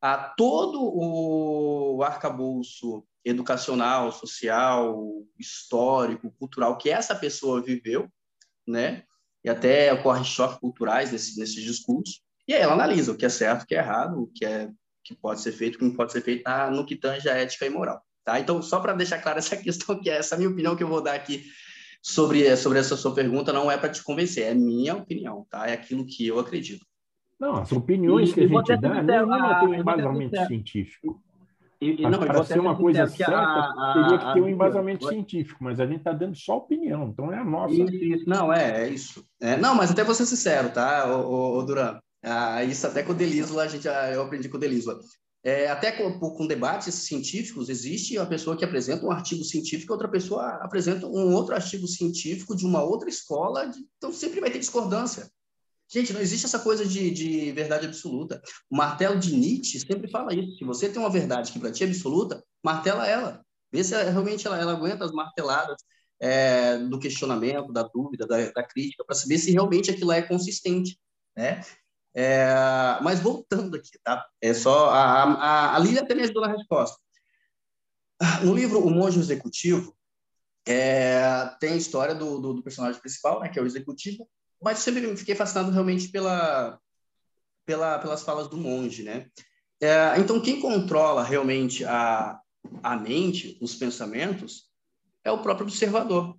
a 0.00 0.16
todo 0.16 0.80
o 0.82 2.02
arcabouço 2.02 3.04
educacional, 3.24 4.10
social, 4.12 5.00
histórico, 5.38 6.32
cultural 6.38 6.76
que 6.76 6.90
essa 6.90 7.14
pessoa 7.14 7.62
viveu, 7.62 8.08
né? 8.66 9.04
E 9.44 9.50
até 9.50 9.92
ocorrem 9.92 10.24
choques 10.24 10.58
culturais 10.58 11.12
nesse, 11.12 11.38
nesses 11.38 11.62
discursos. 11.62 12.20
E 12.46 12.52
E 12.52 12.54
aí 12.54 12.60
ela 12.60 12.74
analisa 12.74 13.12
o 13.12 13.16
que 13.16 13.24
é 13.24 13.28
certo, 13.28 13.62
o 13.62 13.66
que 13.66 13.74
é 13.74 13.78
errado, 13.78 14.22
o 14.22 14.26
que 14.28 14.44
é 14.44 14.70
que 15.04 15.14
pode 15.14 15.40
ser 15.40 15.52
feito, 15.52 15.76
o 15.76 15.78
que 15.78 15.84
não 15.84 15.94
pode 15.94 16.12
ser 16.12 16.20
feito 16.20 16.42
ah, 16.46 16.70
no 16.70 16.86
que 16.86 16.96
tange 16.96 17.28
a 17.28 17.34
ética 17.34 17.66
e 17.66 17.70
moral. 17.70 18.00
Tá? 18.24 18.38
Então, 18.38 18.62
só 18.62 18.78
para 18.78 18.92
deixar 18.92 19.20
clara 19.20 19.38
essa 19.38 19.56
questão, 19.58 20.00
que 20.00 20.10
é 20.10 20.16
essa 20.16 20.36
minha 20.36 20.48
opinião 20.48 20.76
que 20.76 20.82
eu 20.82 20.88
vou 20.88 21.02
dar 21.02 21.14
aqui 21.14 21.44
sobre, 22.02 22.54
sobre 22.56 22.80
essa 22.80 22.96
sua 22.96 23.14
pergunta, 23.14 23.52
não 23.52 23.70
é 23.70 23.78
para 23.78 23.88
te 23.90 24.02
convencer, 24.02 24.44
é 24.44 24.54
minha 24.54 24.96
opinião, 24.96 25.46
tá? 25.48 25.68
É 25.68 25.74
aquilo 25.74 26.04
que 26.04 26.26
eu 26.26 26.40
acredito. 26.40 26.84
Não, 27.38 27.56
as 27.56 27.72
opiniões 27.72 28.30
e, 28.30 28.34
que 28.34 28.40
a 28.40 28.46
gente 28.46 28.76
dá 28.76 29.02
não, 29.02 29.26
não 29.26 29.60
tem 29.60 29.68
um 29.68 29.74
embasamento 29.74 30.46
científico. 30.46 31.22
E, 31.80 32.00
e, 32.00 32.02
não, 32.02 32.20
para 32.20 32.44
ser 32.44 32.60
uma 32.60 32.76
coisa 32.76 33.08
certa, 33.08 33.36
a, 33.36 33.92
teria 33.94 34.18
que 34.18 34.34
ter 34.34 34.40
um 34.40 34.48
embasamento 34.48 35.06
a... 35.06 35.10
científico, 35.10 35.64
mas 35.64 35.80
a 35.80 35.86
gente 35.86 35.98
está 35.98 36.12
dando 36.12 36.36
só 36.36 36.58
opinião, 36.58 37.08
então 37.08 37.32
é 37.32 37.38
a 37.38 37.44
nossa. 37.44 37.74
Isso, 37.74 38.28
não, 38.28 38.52
é, 38.52 38.84
é 38.84 38.88
isso. 38.88 39.24
É, 39.40 39.56
não, 39.56 39.74
mas 39.74 39.90
até 39.90 40.04
vou 40.04 40.14
ser 40.14 40.26
sincero, 40.26 40.70
tá, 40.70 41.06
o, 41.08 41.28
o, 41.28 41.58
o 41.58 41.62
Duran? 41.64 41.98
Ah, 42.22 42.62
isso 42.62 42.86
até 42.86 43.02
com 43.02 43.10
o 43.10 43.14
Delisla, 43.16 43.64
a 43.64 43.66
gente, 43.66 43.88
eu 43.88 44.22
aprendi 44.22 44.48
com 44.48 44.56
o 44.56 44.60
Delisla. 44.60 44.96
É, 45.44 45.68
até 45.68 45.90
com, 45.90 46.18
com, 46.20 46.46
debates 46.46 46.94
científicos, 46.94 47.68
existe 47.68 48.16
a 48.16 48.24
pessoa 48.24 48.56
que 48.56 48.64
apresenta 48.64 49.04
um 49.04 49.10
artigo 49.10 49.42
científico, 49.42 49.92
outra 49.92 50.08
pessoa 50.08 50.46
apresenta 50.62 51.06
um 51.06 51.34
outro 51.34 51.52
artigo 51.52 51.86
científico 51.88 52.54
de 52.54 52.64
uma 52.64 52.80
outra 52.82 53.08
escola, 53.08 53.66
de, 53.66 53.80
então 53.96 54.12
sempre 54.12 54.40
vai 54.40 54.52
ter 54.52 54.60
discordância. 54.60 55.28
Gente, 55.88 56.12
não 56.12 56.20
existe 56.20 56.46
essa 56.46 56.60
coisa 56.60 56.86
de, 56.86 57.10
de, 57.10 57.52
verdade 57.52 57.86
absoluta. 57.86 58.40
O 58.70 58.76
martelo 58.76 59.18
de 59.18 59.36
Nietzsche 59.36 59.80
sempre 59.80 60.08
fala 60.08 60.32
isso. 60.32 60.56
Se 60.58 60.64
você 60.64 60.88
tem 60.88 60.98
uma 60.98 61.10
verdade 61.10 61.52
que 61.52 61.58
para 61.58 61.72
ti 61.72 61.82
é 61.82 61.86
absoluta, 61.86 62.42
martela 62.64 63.06
ela. 63.06 63.44
Vê 63.70 63.82
se 63.82 63.94
realmente 64.04 64.46
ela, 64.46 64.58
ela 64.58 64.72
aguenta 64.72 65.04
as 65.04 65.12
marteladas 65.12 65.76
é, 66.20 66.78
do 66.78 66.98
questionamento, 66.98 67.72
da 67.72 67.82
dúvida, 67.82 68.26
da, 68.26 68.50
da 68.52 68.62
crítica, 68.62 69.04
para 69.04 69.16
saber 69.16 69.38
se 69.38 69.50
realmente 69.50 69.90
aquilo 69.90 70.12
é 70.12 70.22
consistente. 70.22 70.98
Né? 71.36 71.60
É, 72.14 72.54
mas 73.02 73.20
voltando 73.20 73.76
aqui, 73.76 73.98
tá? 74.02 74.26
É 74.40 74.52
só 74.52 74.90
a, 74.90 75.22
a, 75.22 75.76
a 75.76 75.78
Lília 75.78 76.02
até 76.02 76.14
me 76.14 76.22
ajudou 76.22 76.42
na 76.42 76.52
resposta. 76.52 76.98
No 78.44 78.54
livro 78.54 78.84
O 78.84 78.90
Monge 78.90 79.18
Executivo, 79.18 79.96
é, 80.66 81.50
tem 81.58 81.72
a 81.72 81.76
história 81.76 82.14
do, 82.14 82.38
do, 82.38 82.54
do, 82.54 82.62
personagem 82.62 83.00
principal, 83.00 83.40
né, 83.40 83.48
que 83.48 83.58
é 83.58 83.62
o 83.62 83.66
executivo, 83.66 84.28
mas 84.62 84.78
sempre 84.78 85.16
fiquei 85.16 85.34
fascinado 85.34 85.72
realmente 85.72 86.08
pela, 86.08 86.78
pela, 87.66 87.98
pelas 87.98 88.22
falas 88.22 88.46
do 88.46 88.56
monge, 88.56 89.02
né? 89.02 89.28
É, 89.80 90.14
então, 90.18 90.40
quem 90.40 90.60
controla 90.60 91.24
realmente 91.24 91.84
a, 91.84 92.38
a 92.80 92.96
mente, 92.96 93.58
os 93.60 93.74
pensamentos, 93.74 94.70
é 95.24 95.32
o 95.32 95.42
próprio 95.42 95.66
observador, 95.66 96.38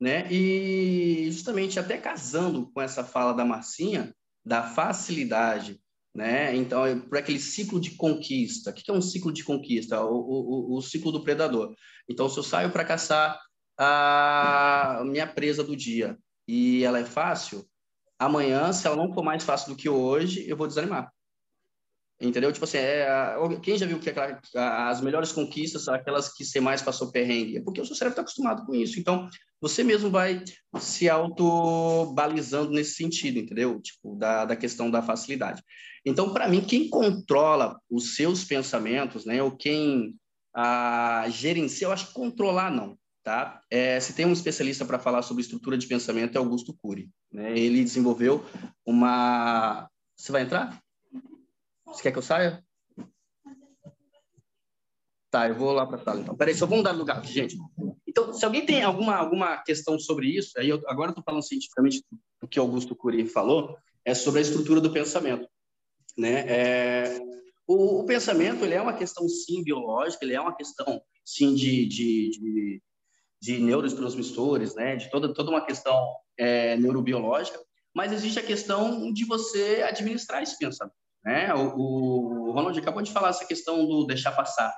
né? 0.00 0.26
E 0.32 1.30
justamente 1.30 1.78
até 1.78 1.98
casando 1.98 2.70
com 2.72 2.80
essa 2.80 3.04
fala 3.04 3.34
da 3.34 3.44
Marcinha, 3.44 4.14
da 4.48 4.62
facilidade, 4.62 5.78
né? 6.14 6.56
Então, 6.56 6.86
é 6.86 6.96
por 6.96 7.18
aquele 7.18 7.38
ciclo 7.38 7.78
de 7.78 7.90
conquista. 7.90 8.70
O 8.70 8.72
que 8.72 8.90
é 8.90 8.94
um 8.94 9.02
ciclo 9.02 9.30
de 9.30 9.44
conquista? 9.44 10.02
O, 10.02 10.16
o, 10.16 10.76
o 10.78 10.80
ciclo 10.80 11.12
do 11.12 11.22
predador. 11.22 11.74
Então, 12.08 12.28
se 12.30 12.38
eu 12.38 12.42
saio 12.42 12.72
para 12.72 12.84
caçar 12.84 13.38
a 13.78 15.02
minha 15.04 15.26
presa 15.26 15.62
do 15.62 15.76
dia 15.76 16.18
e 16.48 16.82
ela 16.82 16.98
é 16.98 17.04
fácil, 17.04 17.68
amanhã, 18.18 18.72
se 18.72 18.86
ela 18.86 18.96
não 18.96 19.12
for 19.12 19.22
mais 19.22 19.44
fácil 19.44 19.74
do 19.74 19.76
que 19.76 19.88
hoje, 19.88 20.48
eu 20.48 20.56
vou 20.56 20.66
desanimar. 20.66 21.12
Entendeu? 22.20 22.52
Tipo 22.52 22.64
assim, 22.64 22.78
é, 22.78 23.06
quem 23.62 23.78
já 23.78 23.86
viu 23.86 24.00
que 24.00 24.10
aquela, 24.10 24.40
as 24.88 25.00
melhores 25.00 25.30
conquistas 25.30 25.84
são 25.84 25.94
aquelas 25.94 26.32
que 26.34 26.44
você 26.44 26.58
mais 26.58 26.82
passou 26.82 27.12
perrengue? 27.12 27.58
É 27.58 27.60
porque 27.60 27.80
o 27.80 27.86
seu 27.86 27.94
cérebro 27.94 28.14
está 28.14 28.22
acostumado 28.22 28.66
com 28.66 28.74
isso. 28.74 28.98
Então, 28.98 29.28
você 29.60 29.84
mesmo 29.84 30.10
vai 30.10 30.42
se 30.80 31.08
auto-balizando 31.08 32.70
nesse 32.72 32.94
sentido, 32.94 33.38
entendeu? 33.38 33.80
Tipo, 33.80 34.16
da, 34.16 34.44
da 34.44 34.56
questão 34.56 34.90
da 34.90 35.00
facilidade. 35.00 35.62
Então, 36.04 36.32
para 36.32 36.48
mim, 36.48 36.60
quem 36.60 36.88
controla 36.88 37.78
os 37.88 38.16
seus 38.16 38.44
pensamentos, 38.44 39.24
né? 39.24 39.40
Ou 39.40 39.56
quem 39.56 40.16
a, 40.54 41.26
gerencia, 41.28 41.86
eu 41.86 41.92
acho 41.92 42.08
que 42.08 42.14
controlar 42.14 42.70
não, 42.70 42.98
tá? 43.22 43.60
É, 43.70 44.00
se 44.00 44.12
tem 44.12 44.26
um 44.26 44.32
especialista 44.32 44.84
para 44.84 44.98
falar 44.98 45.22
sobre 45.22 45.42
estrutura 45.42 45.78
de 45.78 45.86
pensamento, 45.86 46.34
é 46.34 46.38
Augusto 46.38 46.76
Cury. 46.82 47.08
Né? 47.32 47.56
Ele 47.56 47.84
desenvolveu 47.84 48.44
uma... 48.84 49.88
Você 50.16 50.32
vai 50.32 50.42
entrar? 50.42 50.82
Você 51.88 52.02
quer 52.02 52.12
que 52.12 52.18
eu 52.18 52.22
saia? 52.22 52.62
Tá, 55.30 55.48
eu 55.48 55.54
vou 55.54 55.72
lá 55.72 55.86
para 55.86 55.96
a 55.96 56.04
sala, 56.04 56.20
então. 56.20 56.36
Peraí, 56.36 56.54
só 56.54 56.66
vamos 56.66 56.84
dar 56.84 56.92
lugar 56.92 57.24
gente. 57.24 57.56
Então, 58.06 58.32
se 58.32 58.44
alguém 58.44 58.64
tem 58.64 58.82
alguma, 58.82 59.14
alguma 59.14 59.58
questão 59.58 59.98
sobre 59.98 60.28
isso, 60.28 60.58
aí 60.58 60.68
eu, 60.68 60.82
agora 60.86 61.10
estou 61.10 61.22
falando 61.22 61.42
cientificamente 61.42 62.02
do 62.40 62.48
que 62.48 62.58
Augusto 62.58 62.96
Cury 62.96 63.26
falou, 63.26 63.76
é 64.04 64.14
sobre 64.14 64.40
a 64.40 64.42
estrutura 64.42 64.80
do 64.80 64.90
pensamento. 64.90 65.46
Né? 66.16 66.44
É, 66.48 67.20
o, 67.66 68.00
o, 68.00 68.06
pensamento 68.06 68.64
ele 68.64 68.74
é 68.74 68.80
uma 68.80 68.94
questão, 68.94 69.28
sim, 69.28 69.62
biológica, 69.62 70.24
ele 70.24 70.34
é 70.34 70.40
uma 70.40 70.56
questão, 70.56 71.00
sim, 71.24 71.54
de, 71.54 71.86
de, 71.86 72.30
de, 72.30 72.82
de 73.40 73.58
neurotransmissores, 73.58 74.74
né? 74.74 74.96
de 74.96 75.10
toda, 75.10 75.32
toda 75.34 75.50
uma 75.50 75.64
questão 75.64 76.10
é, 76.38 76.76
neurobiológica, 76.76 77.60
mas 77.94 78.12
existe 78.12 78.38
a 78.38 78.46
questão 78.46 79.12
de 79.12 79.24
você 79.26 79.82
administrar 79.86 80.42
esse 80.42 80.56
pensamento. 80.58 80.96
Né? 81.24 81.52
O, 81.54 82.48
o 82.48 82.52
Ronald 82.52 82.78
acabou 82.78 83.02
de 83.02 83.12
falar 83.12 83.30
essa 83.30 83.44
questão 83.44 83.86
do 83.86 84.06
deixar 84.06 84.32
passar, 84.32 84.74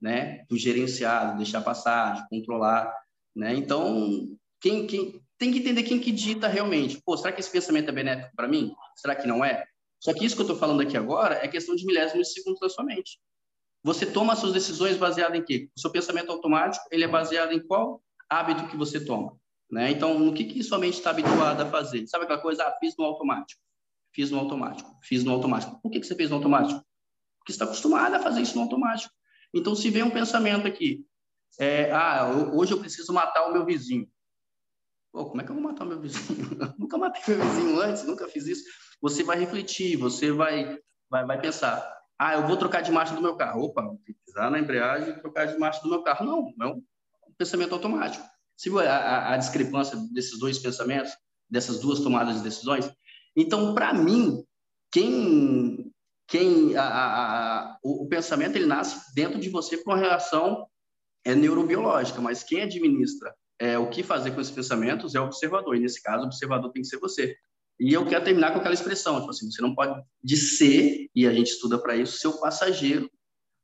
né? 0.00 0.44
do 0.48 0.56
gerenciar, 0.56 1.32
do 1.32 1.38
deixar 1.38 1.60
passar, 1.60 2.14
de 2.14 2.28
controlar. 2.28 2.94
Né? 3.34 3.54
Então, 3.54 4.28
quem, 4.60 4.86
quem 4.86 5.22
tem 5.42 5.50
que 5.50 5.58
entender 5.58 5.82
quem 5.82 5.98
que 5.98 6.12
dita 6.12 6.46
realmente. 6.46 7.02
Pô, 7.04 7.16
será 7.16 7.32
que 7.32 7.40
esse 7.40 7.50
pensamento 7.50 7.88
é 7.88 7.92
benéfico 7.92 8.30
para 8.36 8.46
mim? 8.46 8.72
Será 8.94 9.16
que 9.16 9.26
não 9.26 9.44
é? 9.44 9.64
Só 9.98 10.14
que 10.14 10.24
isso 10.24 10.36
que 10.36 10.42
eu 10.42 10.46
estou 10.46 10.56
falando 10.56 10.82
aqui 10.82 10.96
agora 10.96 11.34
é 11.34 11.48
questão 11.48 11.74
de 11.74 11.84
milésimos 11.84 12.28
de 12.28 12.34
segundos 12.34 12.60
da 12.60 12.68
sua 12.68 12.84
mente. 12.84 13.18
Você 13.82 14.06
toma 14.06 14.36
suas 14.36 14.52
decisões 14.52 14.96
baseado 14.96 15.34
em 15.34 15.44
quê? 15.44 15.68
O 15.76 15.80
seu 15.80 15.90
pensamento 15.90 16.30
automático, 16.30 16.84
ele 16.92 17.02
é 17.02 17.08
baseado 17.08 17.52
em 17.52 17.58
qual 17.58 18.00
hábito 18.30 18.68
que 18.68 18.76
você 18.76 19.04
toma. 19.04 19.36
Né? 19.68 19.90
Então, 19.90 20.16
no 20.16 20.32
que, 20.32 20.44
que 20.44 20.62
sua 20.62 20.78
mente 20.78 20.94
está 20.94 21.10
habituada 21.10 21.64
a 21.64 21.70
fazer? 21.70 22.06
Sabe 22.06 22.24
aquela 22.24 22.40
coisa? 22.40 22.62
Ah, 22.62 22.76
fiz 22.78 22.94
no 22.96 23.04
automático. 23.04 23.60
Fiz 24.14 24.30
no 24.30 24.38
automático, 24.38 24.98
fiz 25.02 25.24
no 25.24 25.32
automático. 25.32 25.80
Por 25.80 25.90
que, 25.90 26.00
que 26.00 26.06
você 26.06 26.14
fez 26.14 26.30
no 26.30 26.36
automático? 26.36 26.84
Porque 27.38 27.52
você 27.52 27.56
está 27.56 27.64
acostumado 27.64 28.14
a 28.14 28.20
fazer 28.20 28.42
isso 28.42 28.54
no 28.56 28.62
automático. 28.62 29.12
Então, 29.54 29.74
se 29.74 29.90
vem 29.90 30.02
um 30.02 30.10
pensamento 30.10 30.66
aqui, 30.66 31.04
é, 31.58 31.90
ah, 31.92 32.30
hoje 32.52 32.72
eu 32.72 32.80
preciso 32.80 33.12
matar 33.12 33.46
o 33.48 33.52
meu 33.52 33.64
vizinho. 33.64 34.08
Pô, 35.12 35.26
como 35.26 35.40
é 35.42 35.44
que 35.44 35.50
eu 35.50 35.54
vou 35.54 35.64
matar 35.64 35.84
o 35.84 35.88
meu 35.88 36.00
vizinho? 36.00 36.48
nunca 36.78 36.96
matei 36.96 37.34
meu 37.34 37.44
vizinho 37.46 37.80
antes, 37.80 38.04
nunca 38.04 38.28
fiz 38.28 38.46
isso. 38.46 38.64
Você 39.00 39.22
vai 39.22 39.38
refletir, 39.38 39.96
você 39.96 40.30
vai, 40.30 40.78
vai, 41.10 41.26
vai 41.26 41.40
pensar, 41.40 41.86
ah, 42.18 42.34
eu 42.34 42.46
vou 42.46 42.56
trocar 42.56 42.82
de 42.82 42.92
marcha 42.92 43.14
do 43.14 43.20
meu 43.20 43.36
carro. 43.36 43.62
Opa, 43.62 43.82
pisar 44.24 44.50
na 44.50 44.58
embreagem 44.58 45.10
e 45.10 45.20
trocar 45.20 45.46
de 45.46 45.58
marcha 45.58 45.82
do 45.82 45.90
meu 45.90 46.02
carro. 46.02 46.24
Não, 46.24 46.54
é 46.62 46.72
um 46.72 46.82
pensamento 47.36 47.74
automático. 47.74 48.24
Se 48.56 48.70
a, 48.78 48.96
a, 48.96 49.34
a 49.34 49.36
discrepância 49.36 49.98
desses 50.12 50.38
dois 50.38 50.58
pensamentos, 50.58 51.12
dessas 51.50 51.80
duas 51.80 52.00
tomadas 52.00 52.36
de 52.36 52.42
decisões, 52.42 52.90
então, 53.36 53.74
para 53.74 53.92
mim, 53.94 54.44
quem, 54.90 55.92
quem 56.28 56.76
a, 56.76 56.84
a, 56.84 57.78
o, 57.82 58.04
o, 58.04 58.08
pensamento 58.08 58.56
ele 58.56 58.66
nasce 58.66 59.14
dentro 59.14 59.40
de 59.40 59.48
você 59.48 59.78
por 59.78 59.92
uma 59.92 60.00
reação 60.00 60.66
é 61.24 61.34
neurobiológica, 61.34 62.20
mas 62.20 62.42
quem 62.42 62.62
administra 62.62 63.34
é, 63.58 63.78
o 63.78 63.88
que 63.88 64.02
fazer 64.02 64.32
com 64.32 64.40
esses 64.40 64.52
pensamentos 64.52 65.14
é 65.14 65.20
o 65.20 65.24
observador, 65.24 65.76
e 65.76 65.80
nesse 65.80 66.02
caso, 66.02 66.24
o 66.24 66.26
observador 66.26 66.72
tem 66.72 66.82
que 66.82 66.88
ser 66.88 66.98
você. 66.98 67.36
E 67.78 67.92
eu 67.92 68.04
quero 68.04 68.24
terminar 68.24 68.52
com 68.52 68.58
aquela 68.58 68.74
expressão, 68.74 69.20
tipo 69.20 69.30
assim, 69.30 69.48
você 69.48 69.62
não 69.62 69.72
pode 69.72 70.02
de 70.22 70.36
ser, 70.36 71.08
e 71.14 71.26
a 71.28 71.32
gente 71.32 71.52
estuda 71.52 71.78
para 71.78 71.96
isso, 71.96 72.18
ser 72.18 72.26
o 72.26 72.40
passageiro 72.40 73.08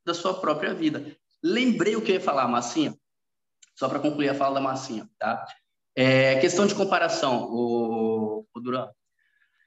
da 0.05 0.13
sua 0.13 0.39
própria 0.39 0.73
vida. 0.73 1.15
Lembrei 1.43 1.97
o 1.97 2.01
que 2.01 2.11
eu 2.11 2.15
ia 2.15 2.21
falar, 2.21 2.47
Massinha, 2.47 2.95
só 3.75 3.89
para 3.89 3.99
concluir 3.99 4.29
a 4.29 4.35
fala 4.35 4.55
da 4.55 4.61
Massinha, 4.61 5.09
tá? 5.19 5.45
É, 5.95 6.39
questão 6.39 6.65
de 6.65 6.75
comparação, 6.75 7.49
o, 7.51 8.45
o 8.53 8.59
Duran. 8.61 8.89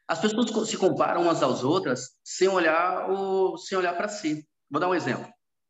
As 0.09 0.21
pessoas 0.21 0.69
se 0.69 0.77
comparam 0.77 1.23
umas 1.23 1.43
às 1.43 1.63
outras 1.63 2.11
sem 2.25 2.49
olhar 2.49 3.11
o, 3.11 3.57
sem 3.57 3.79
olhar 3.79 3.97
para 3.97 4.09
si. 4.09 4.47
Vou 4.71 4.81
dar 4.81 4.89
um 4.89 4.95
exemplo. 4.95 5.27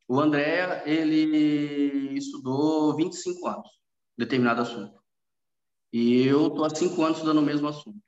O 0.07 0.19
André, 0.19 0.83
ele 0.85 2.17
estudou 2.17 2.95
25 2.95 3.47
anos, 3.47 3.69
determinado 4.17 4.61
assunto. 4.61 5.01
E 5.91 6.25
eu 6.25 6.47
estou 6.47 6.65
há 6.65 6.69
cinco 6.69 7.01
anos 7.03 7.17
estudando 7.17 7.37
o 7.37 7.43
mesmo 7.43 7.67
assunto. 7.67 8.01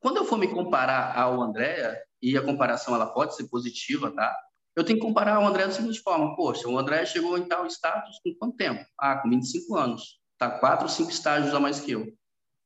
Quando 0.00 0.16
eu 0.16 0.24
for 0.24 0.38
me 0.38 0.48
comparar 0.48 1.16
ao 1.16 1.40
André, 1.40 2.02
e 2.22 2.36
a 2.38 2.42
comparação 2.42 2.94
ela 2.94 3.06
pode 3.06 3.36
ser 3.36 3.48
positiva, 3.48 4.10
tá? 4.10 4.34
Eu 4.74 4.82
tenho 4.82 4.98
que 4.98 5.04
comparar 5.04 5.40
o 5.40 5.46
André 5.46 5.66
da 5.66 5.72
seguinte 5.72 6.00
forma: 6.00 6.34
poxa, 6.34 6.66
o 6.68 6.78
André 6.78 7.04
chegou 7.06 7.36
em 7.38 7.46
tal 7.46 7.66
status 7.66 8.18
com 8.24 8.34
quanto 8.34 8.56
tempo? 8.56 8.84
Ah, 8.98 9.16
com 9.16 9.28
25 9.28 9.76
anos. 9.76 10.18
Tá 10.38 10.50
quatro, 10.58 10.88
cinco 10.88 11.10
estágios 11.10 11.54
a 11.54 11.60
mais 11.60 11.78
que 11.78 11.92
eu 11.92 12.12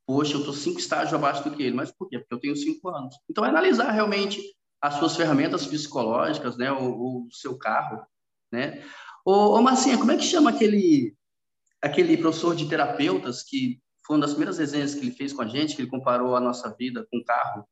poxa, 0.09 0.33
eu 0.33 0.39
estou 0.39 0.55
cinco 0.55 0.81
estágios 0.81 1.13
abaixo 1.13 1.45
do 1.45 1.55
que 1.55 1.63
ele. 1.63 1.77
Mas 1.77 1.93
por 1.93 2.09
quê? 2.09 2.19
Porque 2.19 2.35
eu 2.35 2.41
tenho 2.41 2.57
cinco 2.57 2.89
anos. 2.89 3.15
Então, 3.29 3.45
é 3.45 3.51
analisar 3.51 3.91
realmente 3.91 4.43
as 4.81 4.95
suas 4.95 5.15
ferramentas 5.15 5.67
psicológicas, 5.67 6.57
né? 6.57 6.73
O, 6.73 7.27
o 7.27 7.29
seu 7.31 7.59
carro, 7.59 8.03
né? 8.51 8.83
Ô, 9.23 9.59
ô, 9.59 9.61
Marcinha, 9.61 9.99
como 9.99 10.11
é 10.11 10.17
que 10.17 10.25
chama 10.25 10.49
aquele, 10.49 11.15
aquele 11.83 12.17
professor 12.17 12.57
de 12.57 12.67
terapeutas 12.67 13.43
que 13.43 13.83
foi 14.07 14.17
uma 14.17 14.23
das 14.23 14.31
primeiras 14.31 14.57
resenhas 14.57 14.95
que 14.95 15.01
ele 15.01 15.11
fez 15.11 15.35
com 15.35 15.43
a 15.43 15.47
gente, 15.47 15.77
que 15.77 15.83
ele 15.83 15.91
comparou 15.91 16.35
a 16.35 16.41
nossa 16.41 16.75
vida 16.75 17.07
com 17.11 17.19
o 17.19 17.25
carro? 17.25 17.69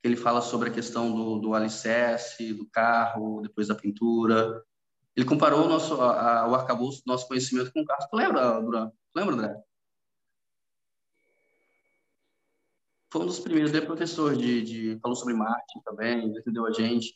que 0.00 0.06
ele 0.06 0.16
fala 0.16 0.40
sobre 0.40 0.70
a 0.70 0.72
questão 0.72 1.12
do, 1.12 1.40
do 1.40 1.54
alicerce, 1.54 2.54
do 2.54 2.64
carro, 2.70 3.40
depois 3.42 3.66
da 3.66 3.74
pintura. 3.74 4.62
Ele 5.16 5.26
comparou 5.26 5.64
o 5.64 5.68
nosso 5.68 6.00
a, 6.00 6.42
a, 6.42 6.48
o 6.48 6.54
arcabouço 6.54 7.02
do 7.04 7.10
nosso 7.10 7.26
conhecimento 7.26 7.72
com 7.72 7.80
o 7.80 7.84
carro. 7.84 8.06
Tu 8.08 8.16
lembra, 8.16 8.60
Duran? 8.60 8.92
Lembra, 9.12 9.34
André? 9.34 9.67
Foi 13.10 13.22
um 13.22 13.26
dos 13.26 13.40
primeiros, 13.40 13.72
ele 13.72 13.82
é 13.82 13.86
professor 13.86 14.36
de, 14.36 14.62
de 14.62 14.98
falou 15.00 15.16
sobre 15.16 15.34
marketing 15.34 15.80
também, 15.84 16.26
entendeu 16.26 16.66
a 16.66 16.72
gente. 16.72 17.14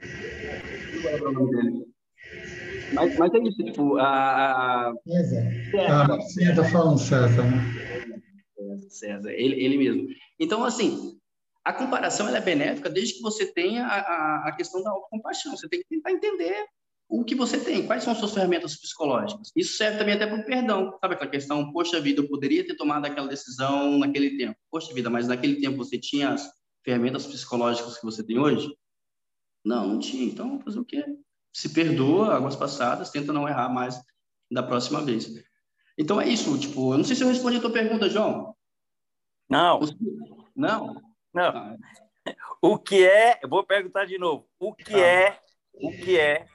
Não 0.00 1.10
lembro 1.10 1.30
o 1.30 1.32
nome 1.32 1.50
dele. 1.50 1.86
Mas, 2.92 3.18
mas 3.18 3.34
é 3.34 3.38
isso, 3.38 3.64
tipo, 3.64 3.96
a... 3.96 4.90
a... 4.90 4.94
César. 5.06 5.42
Ah, 5.88 6.16
você 6.16 6.50
está 6.50 6.64
falando 6.64 6.98
César, 6.98 7.42
né? 7.42 8.88
César, 8.88 9.30
ele, 9.32 9.60
ele 9.64 9.76
mesmo. 9.76 10.08
Então, 10.38 10.64
assim, 10.64 11.18
a 11.64 11.72
comparação 11.72 12.28
é 12.28 12.40
benéfica 12.40 12.88
desde 12.88 13.14
que 13.14 13.22
você 13.22 13.46
tenha 13.52 13.86
a, 13.86 13.98
a, 13.98 14.48
a 14.48 14.52
questão 14.52 14.82
da 14.82 14.90
autocompaixão. 14.90 15.56
Você 15.56 15.68
tem 15.68 15.80
que 15.80 15.88
tentar 15.88 16.12
entender 16.12 16.64
o 17.20 17.24
que 17.24 17.34
você 17.36 17.58
tem, 17.60 17.86
quais 17.86 18.02
são 18.02 18.12
suas 18.12 18.34
ferramentas 18.34 18.76
psicológicas. 18.76 19.52
Isso 19.54 19.76
serve 19.76 19.98
também 19.98 20.14
até 20.14 20.26
para 20.26 20.40
o 20.40 20.44
perdão. 20.44 20.98
Sabe 21.00 21.14
aquela 21.14 21.30
questão, 21.30 21.72
poxa 21.72 22.00
vida, 22.00 22.20
eu 22.20 22.28
poderia 22.28 22.66
ter 22.66 22.74
tomado 22.74 23.06
aquela 23.06 23.28
decisão 23.28 23.98
naquele 23.98 24.36
tempo. 24.36 24.58
Poxa 24.68 24.92
vida, 24.92 25.08
mas 25.08 25.28
naquele 25.28 25.60
tempo 25.60 25.76
você 25.76 25.96
tinha 25.96 26.30
as 26.30 26.50
ferramentas 26.84 27.24
psicológicas 27.24 27.98
que 27.98 28.04
você 28.04 28.24
tem 28.24 28.38
hoje? 28.38 28.76
Não, 29.64 29.86
não 29.86 29.98
tinha. 30.00 30.24
Então, 30.24 30.60
fazer 30.60 30.80
o 30.80 30.84
quê? 30.84 31.04
Se 31.52 31.68
perdoa 31.68 32.34
águas 32.34 32.56
passadas, 32.56 33.10
tenta 33.10 33.32
não 33.32 33.48
errar 33.48 33.68
mais 33.68 33.96
da 34.50 34.62
próxima 34.62 35.00
vez. 35.00 35.28
Então 35.96 36.20
é 36.20 36.28
isso, 36.28 36.58
tipo, 36.58 36.92
eu 36.92 36.98
não 36.98 37.04
sei 37.04 37.14
se 37.14 37.22
eu 37.22 37.28
respondi 37.28 37.58
a 37.58 37.60
tua 37.60 37.72
pergunta, 37.72 38.10
João. 38.10 38.56
Não. 39.48 39.78
Não? 40.56 41.00
Não. 41.32 41.44
Ah. 41.44 41.76
O 42.60 42.76
que 42.76 43.06
é, 43.06 43.38
eu 43.40 43.48
vou 43.48 43.62
perguntar 43.62 44.04
de 44.04 44.18
novo, 44.18 44.48
o 44.58 44.74
que 44.74 44.94
ah. 44.94 44.98
é, 44.98 45.40
o 45.74 45.90
que 45.92 46.18
é 46.18 46.48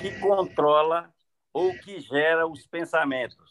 que 0.00 0.18
controla 0.20 1.12
ou 1.52 1.72
que 1.78 2.00
gera 2.00 2.46
os 2.46 2.66
pensamentos? 2.66 3.50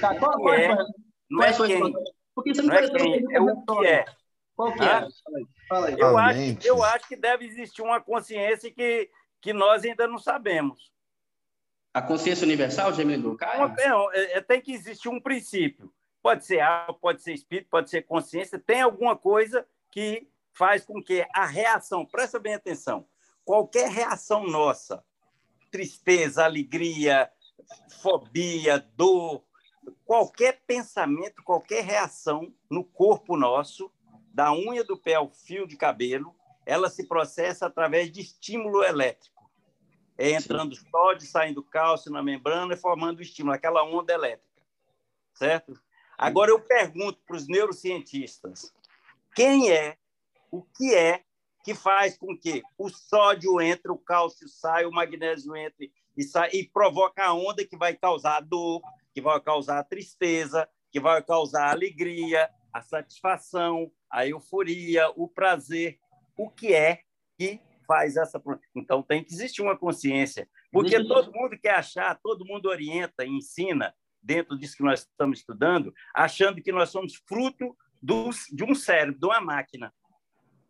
Tá, 0.00 0.18
qual, 0.18 0.32
qual 0.38 0.54
é, 0.54 0.76
não 1.30 1.42
é, 1.42 1.52
quem, 1.52 1.92
Porque 2.34 2.54
você 2.54 2.62
não, 2.62 2.68
não 2.68 2.76
é 2.76 2.90
quem, 2.90 3.34
é 3.34 3.40
o 3.40 3.62
que 3.62 3.86
é. 3.86 4.04
Qual 4.54 4.72
que 4.72 4.82
é? 4.82 5.06
Fala 5.68 5.88
aí. 5.88 5.96
Eu, 5.98 6.18
acho, 6.18 6.38
eu 6.64 6.82
acho 6.82 7.08
que 7.08 7.16
deve 7.16 7.44
existir 7.44 7.82
uma 7.82 8.00
consciência 8.00 8.70
que, 8.70 9.10
que 9.40 9.52
nós 9.52 9.84
ainda 9.84 10.06
não 10.06 10.18
sabemos. 10.18 10.90
A 11.92 12.02
consciência 12.02 12.44
universal, 12.44 12.92
Gemini 12.92 13.36
Caio? 13.36 13.74
Não, 13.76 14.12
é, 14.12 14.38
é, 14.38 14.40
tem 14.40 14.60
que 14.60 14.72
existir 14.72 15.08
um 15.08 15.20
princípio. 15.20 15.92
Pode 16.22 16.44
ser 16.44 16.60
alma, 16.60 16.94
pode 16.94 17.22
ser 17.22 17.32
espírito, 17.32 17.68
pode 17.70 17.88
ser 17.88 18.02
consciência. 18.02 18.58
Tem 18.58 18.82
alguma 18.82 19.16
coisa 19.16 19.66
que 19.90 20.28
faz 20.52 20.84
com 20.84 21.02
que 21.02 21.26
a 21.34 21.46
reação, 21.46 22.04
presta 22.04 22.38
bem 22.38 22.54
atenção, 22.54 23.06
qualquer 23.44 23.90
reação 23.90 24.44
nossa, 24.44 25.04
tristeza, 25.70 26.44
alegria, 26.44 27.30
fobia, 28.02 28.78
dor, 28.96 29.44
qualquer 30.04 30.62
pensamento, 30.66 31.42
qualquer 31.42 31.84
reação 31.84 32.52
no 32.70 32.84
corpo 32.84 33.36
nosso, 33.36 33.90
da 34.32 34.52
unha 34.52 34.84
do 34.84 34.96
pé 34.96 35.14
ao 35.14 35.30
fio 35.30 35.66
de 35.66 35.76
cabelo, 35.76 36.34
ela 36.64 36.90
se 36.90 37.06
processa 37.06 37.66
através 37.66 38.10
de 38.10 38.20
estímulo 38.20 38.82
elétrico. 38.82 39.50
É 40.18 40.30
entrando 40.30 40.74
Sim. 40.74 40.86
sódio, 40.90 41.26
saindo 41.26 41.62
cálcio 41.62 42.10
na 42.10 42.22
membrana 42.22 42.74
e 42.74 42.76
formando 42.76 43.18
o 43.18 43.22
estímulo, 43.22 43.54
aquela 43.54 43.84
onda 43.84 44.12
elétrica. 44.12 44.62
Certo? 45.34 45.78
Agora 46.16 46.50
eu 46.50 46.60
pergunto 46.60 47.20
para 47.26 47.36
os 47.36 47.46
neurocientistas: 47.46 48.74
quem 49.34 49.70
é, 49.70 49.98
o 50.50 50.62
que 50.62 50.94
é 50.94 51.25
que 51.66 51.74
faz 51.74 52.16
com 52.16 52.38
que 52.38 52.62
o 52.78 52.88
sódio 52.88 53.60
entre, 53.60 53.90
o 53.90 53.98
cálcio 53.98 54.48
sai, 54.48 54.86
o 54.86 54.92
magnésio 54.92 55.56
entre 55.56 55.92
e 56.16 56.22
sai 56.22 56.48
e 56.52 56.62
provoca 56.64 57.24
a 57.24 57.34
onda 57.34 57.66
que 57.66 57.76
vai 57.76 57.92
causar 57.92 58.40
dor, 58.40 58.80
que 59.12 59.20
vai 59.20 59.40
causar 59.40 59.82
tristeza, 59.82 60.68
que 60.92 61.00
vai 61.00 61.20
causar 61.24 61.72
alegria, 61.72 62.48
a 62.72 62.80
satisfação, 62.80 63.90
a 64.08 64.24
euforia, 64.24 65.10
o 65.16 65.26
prazer. 65.26 65.98
O 66.38 66.48
que 66.48 66.72
é 66.72 67.00
que 67.36 67.60
faz 67.84 68.16
essa. 68.16 68.40
Então 68.72 69.02
tem 69.02 69.24
que 69.24 69.34
existir 69.34 69.60
uma 69.60 69.76
consciência, 69.76 70.48
porque 70.70 71.02
todo 71.02 71.32
mundo 71.32 71.58
quer 71.58 71.74
achar, 71.74 72.16
todo 72.22 72.46
mundo 72.46 72.66
orienta 72.66 73.24
e 73.24 73.28
ensina 73.28 73.92
dentro 74.22 74.56
disso 74.56 74.76
que 74.76 74.84
nós 74.84 75.00
estamos 75.00 75.40
estudando, 75.40 75.92
achando 76.14 76.62
que 76.62 76.70
nós 76.70 76.90
somos 76.90 77.16
fruto 77.26 77.76
do, 78.00 78.30
de 78.52 78.62
um 78.62 78.72
cérebro, 78.72 79.18
de 79.18 79.26
uma 79.26 79.40
máquina. 79.40 79.92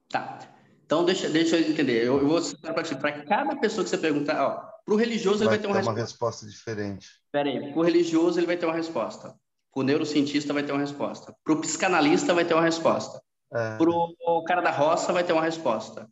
Tá. 0.09 0.57
Então, 0.87 1.05
deixa, 1.05 1.29
deixa 1.29 1.57
eu 1.57 1.69
entender. 1.69 2.05
Eu, 2.05 2.21
eu 2.21 2.29
vou 2.29 2.41
citar 2.41 2.73
para 2.73 2.97
Para 2.97 3.25
cada 3.25 3.57
pessoa 3.57 3.83
que 3.83 3.91
você 3.91 3.99
perguntar, 3.99 4.37
para 4.85 4.95
o 4.95 4.97
religioso 4.97 5.43
ele 5.43 5.51
vai 5.51 5.59
ter 5.59 5.67
uma, 5.67 5.81
uma 5.81 5.93
resposta. 5.93 6.47
diferente. 6.47 7.09
Espera 7.25 7.49
aí. 7.49 7.73
Para 7.73 7.81
o 7.81 7.83
religioso 7.83 8.39
ele 8.39 8.47
vai 8.47 8.57
ter 8.57 8.67
uma 8.67 8.75
resposta. 8.75 9.35
Para 9.73 9.81
o 9.81 9.83
neurocientista 9.83 10.55
vai 10.55 10.63
ter 10.63 10.71
uma 10.71 10.81
resposta. 10.81 11.35
Para 11.45 11.53
o 11.53 11.61
psicanalista 11.61 12.33
vai 12.33 12.45
ter 12.45 12.55
uma 12.55 12.63
resposta. 12.63 13.21
É. 13.53 13.77
Para 13.77 13.91
o 13.91 14.45
cara 14.45 14.61
da 14.61 14.71
roça 14.71 15.13
vai 15.13 15.25
ter 15.25 15.33
uma 15.33 15.43
resposta. 15.43 16.09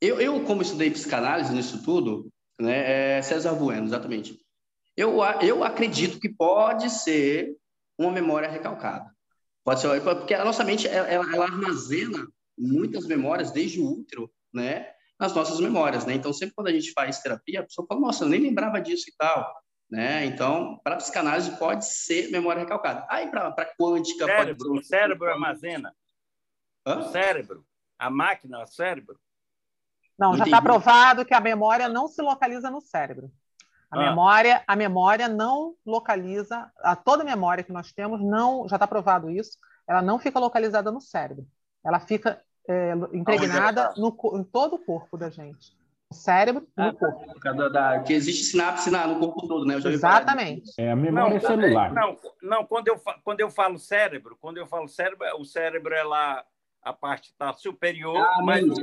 Eu, 0.00 0.20
eu, 0.20 0.44
como 0.44 0.62
estudei 0.62 0.90
psicanálise 0.90 1.52
nisso 1.52 1.82
tudo, 1.84 2.28
né, 2.60 3.18
é 3.18 3.22
César 3.22 3.54
Bueno, 3.54 3.86
exatamente. 3.86 4.38
Eu, 4.96 5.18
eu 5.40 5.62
acredito 5.62 6.18
que 6.18 6.28
pode 6.28 6.90
ser 6.90 7.54
uma 7.96 8.10
memória 8.10 8.50
recalcada. 8.50 9.08
Pode 9.62 9.80
ser, 9.80 10.02
porque 10.02 10.34
a 10.34 10.44
nossa 10.44 10.64
mente 10.64 10.88
ela, 10.88 11.06
ela 11.06 11.44
armazena 11.44 12.26
muitas 12.60 13.06
memórias 13.06 13.50
desde 13.50 13.80
o 13.80 13.90
útero, 13.90 14.30
né? 14.52 14.92
Nas 15.18 15.34
nossas 15.34 15.58
memórias, 15.60 16.04
né? 16.04 16.14
Então, 16.14 16.32
sempre 16.32 16.54
quando 16.54 16.68
a 16.68 16.72
gente 16.72 16.92
faz 16.92 17.20
terapia, 17.20 17.60
a 17.60 17.62
pessoa 17.64 17.86
fala, 17.86 18.00
nossa, 18.00 18.24
eu 18.24 18.28
nem 18.28 18.40
lembrava 18.40 18.80
disso 18.80 19.06
e 19.08 19.14
tal, 19.16 19.52
né? 19.90 20.24
Então, 20.26 20.78
para 20.84 20.96
psicanálise 20.96 21.56
pode 21.58 21.86
ser 21.86 22.30
memória 22.30 22.60
recalcada. 22.60 23.06
Aí, 23.08 23.28
para 23.30 23.74
quântica... 23.78 24.26
Cérebro, 24.26 24.68
pode 24.68 24.80
o 24.80 24.82
cérebro 24.84 25.30
armazena. 25.30 25.94
Hã? 26.86 26.98
O 27.00 27.10
cérebro, 27.10 27.66
a 27.98 28.10
máquina, 28.10 28.62
o 28.62 28.66
cérebro. 28.66 29.18
Não, 30.18 30.36
já 30.36 30.44
está 30.44 30.60
provado 30.60 31.24
que 31.24 31.34
a 31.34 31.40
memória 31.40 31.88
não 31.88 32.06
se 32.06 32.20
localiza 32.20 32.70
no 32.70 32.80
cérebro. 32.80 33.32
A 33.90 33.96
ah. 33.96 34.08
memória, 34.10 34.62
a 34.66 34.76
memória 34.76 35.28
não 35.28 35.74
localiza, 35.84 36.70
a 36.78 36.94
toda 36.94 37.24
memória 37.24 37.64
que 37.64 37.72
nós 37.72 37.92
temos 37.92 38.22
não, 38.22 38.68
já 38.68 38.76
está 38.76 38.86
provado 38.86 39.30
isso, 39.30 39.58
ela 39.88 40.00
não 40.00 40.18
fica 40.18 40.38
localizada 40.38 40.92
no 40.92 41.00
cérebro. 41.00 41.46
Ela 41.84 41.98
fica 41.98 42.42
é, 42.68 42.92
impregnada 43.12 43.92
no, 43.96 44.16
em 44.34 44.44
todo 44.44 44.76
o 44.76 44.78
corpo 44.78 45.16
da 45.16 45.30
gente. 45.30 45.78
O 46.10 46.14
cérebro 46.14 46.66
ah, 46.76 46.92
corpo. 46.92 47.40
Da, 47.40 47.68
da, 47.68 48.00
que 48.00 48.12
existe 48.12 48.44
sinapse 48.44 48.90
na, 48.90 49.06
no 49.06 49.20
corpo 49.20 49.46
todo, 49.46 49.64
né? 49.64 49.76
Exatamente. 49.76 50.72
É 50.76 50.90
a 50.90 50.96
memória 50.96 51.34
não, 51.34 51.40
celular. 51.40 51.92
Não, 51.92 52.16
não 52.42 52.64
quando, 52.66 52.88
eu, 52.88 53.00
quando 53.22 53.40
eu 53.40 53.50
falo 53.50 53.78
cérebro, 53.78 54.36
quando 54.40 54.58
eu 54.58 54.66
falo 54.66 54.88
cérebro, 54.88 55.24
o 55.38 55.44
cérebro 55.44 55.94
é 55.94 56.02
lá 56.02 56.44
a 56.82 56.92
parte 56.92 57.30
está 57.30 57.52
superior. 57.52 58.16
Ah, 58.16 58.42
mas, 58.42 58.66
mas, 58.66 58.78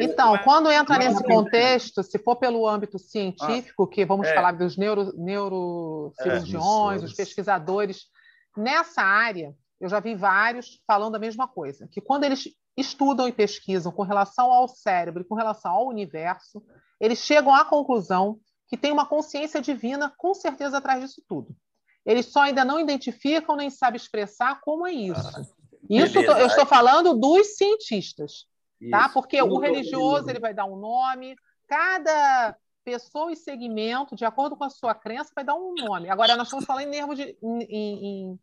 então, 0.00 0.32
mas, 0.32 0.44
quando 0.44 0.70
entra 0.70 0.98
nesse 0.98 1.22
contexto, 1.24 2.02
se 2.02 2.18
for 2.18 2.36
pelo 2.36 2.66
âmbito 2.66 2.98
científico, 2.98 3.84
ah, 3.84 3.88
que 3.88 4.04
vamos 4.04 4.28
é, 4.28 4.34
falar 4.34 4.52
dos 4.52 4.76
neuro, 4.76 5.12
neurocirurgiões, 5.16 7.02
é, 7.02 7.04
os 7.04 7.12
pesquisadores, 7.12 8.06
nessa 8.56 9.02
área, 9.02 9.54
eu 9.80 9.88
já 9.88 9.98
vi 10.00 10.14
vários 10.14 10.80
falando 10.86 11.16
a 11.16 11.18
mesma 11.18 11.48
coisa, 11.48 11.88
que 11.90 12.00
quando 12.00 12.24
eles 12.24 12.48
estudam 12.80 13.28
e 13.28 13.32
pesquisam 13.32 13.92
com 13.92 14.02
relação 14.02 14.50
ao 14.50 14.66
cérebro 14.66 15.22
e 15.22 15.26
com 15.26 15.34
relação 15.34 15.72
ao 15.72 15.88
universo, 15.88 16.62
eles 16.98 17.18
chegam 17.18 17.54
à 17.54 17.64
conclusão 17.64 18.38
que 18.68 18.76
tem 18.76 18.92
uma 18.92 19.06
consciência 19.06 19.60
divina 19.60 20.12
com 20.16 20.32
certeza 20.34 20.78
atrás 20.78 21.00
disso 21.00 21.22
tudo. 21.28 21.54
Eles 22.04 22.26
só 22.26 22.42
ainda 22.42 22.64
não 22.64 22.80
identificam 22.80 23.56
nem 23.56 23.68
sabem 23.68 23.96
expressar 23.96 24.60
como 24.60 24.86
é 24.86 24.92
isso. 24.92 25.28
Ah, 25.36 25.42
isso 25.88 26.18
eu 26.18 26.46
estou 26.46 26.66
falando 26.66 27.14
dos 27.14 27.56
cientistas, 27.56 28.32
tá? 28.42 28.46
isso. 28.80 28.90
tá? 28.90 29.08
Porque 29.08 29.40
o 29.42 29.58
religioso 29.58 30.28
ele 30.30 30.38
vai 30.40 30.54
dar 30.54 30.66
um 30.66 30.76
nome, 30.76 31.36
cada 31.68 32.56
pessoa 32.84 33.32
e 33.32 33.36
segmento, 33.36 34.16
de 34.16 34.24
acordo 34.24 34.56
com 34.56 34.64
a 34.64 34.70
sua 34.70 34.94
crença, 34.94 35.32
vai 35.34 35.44
dar 35.44 35.54
um 35.54 35.74
nome. 35.74 36.08
Agora, 36.08 36.36
nós 36.36 36.46
estamos 36.46 36.64
falando 36.64 36.86
em 36.86 36.90
nervo 36.90 37.14
de, 37.14 37.36
em, 37.42 37.62
em, 37.68 38.40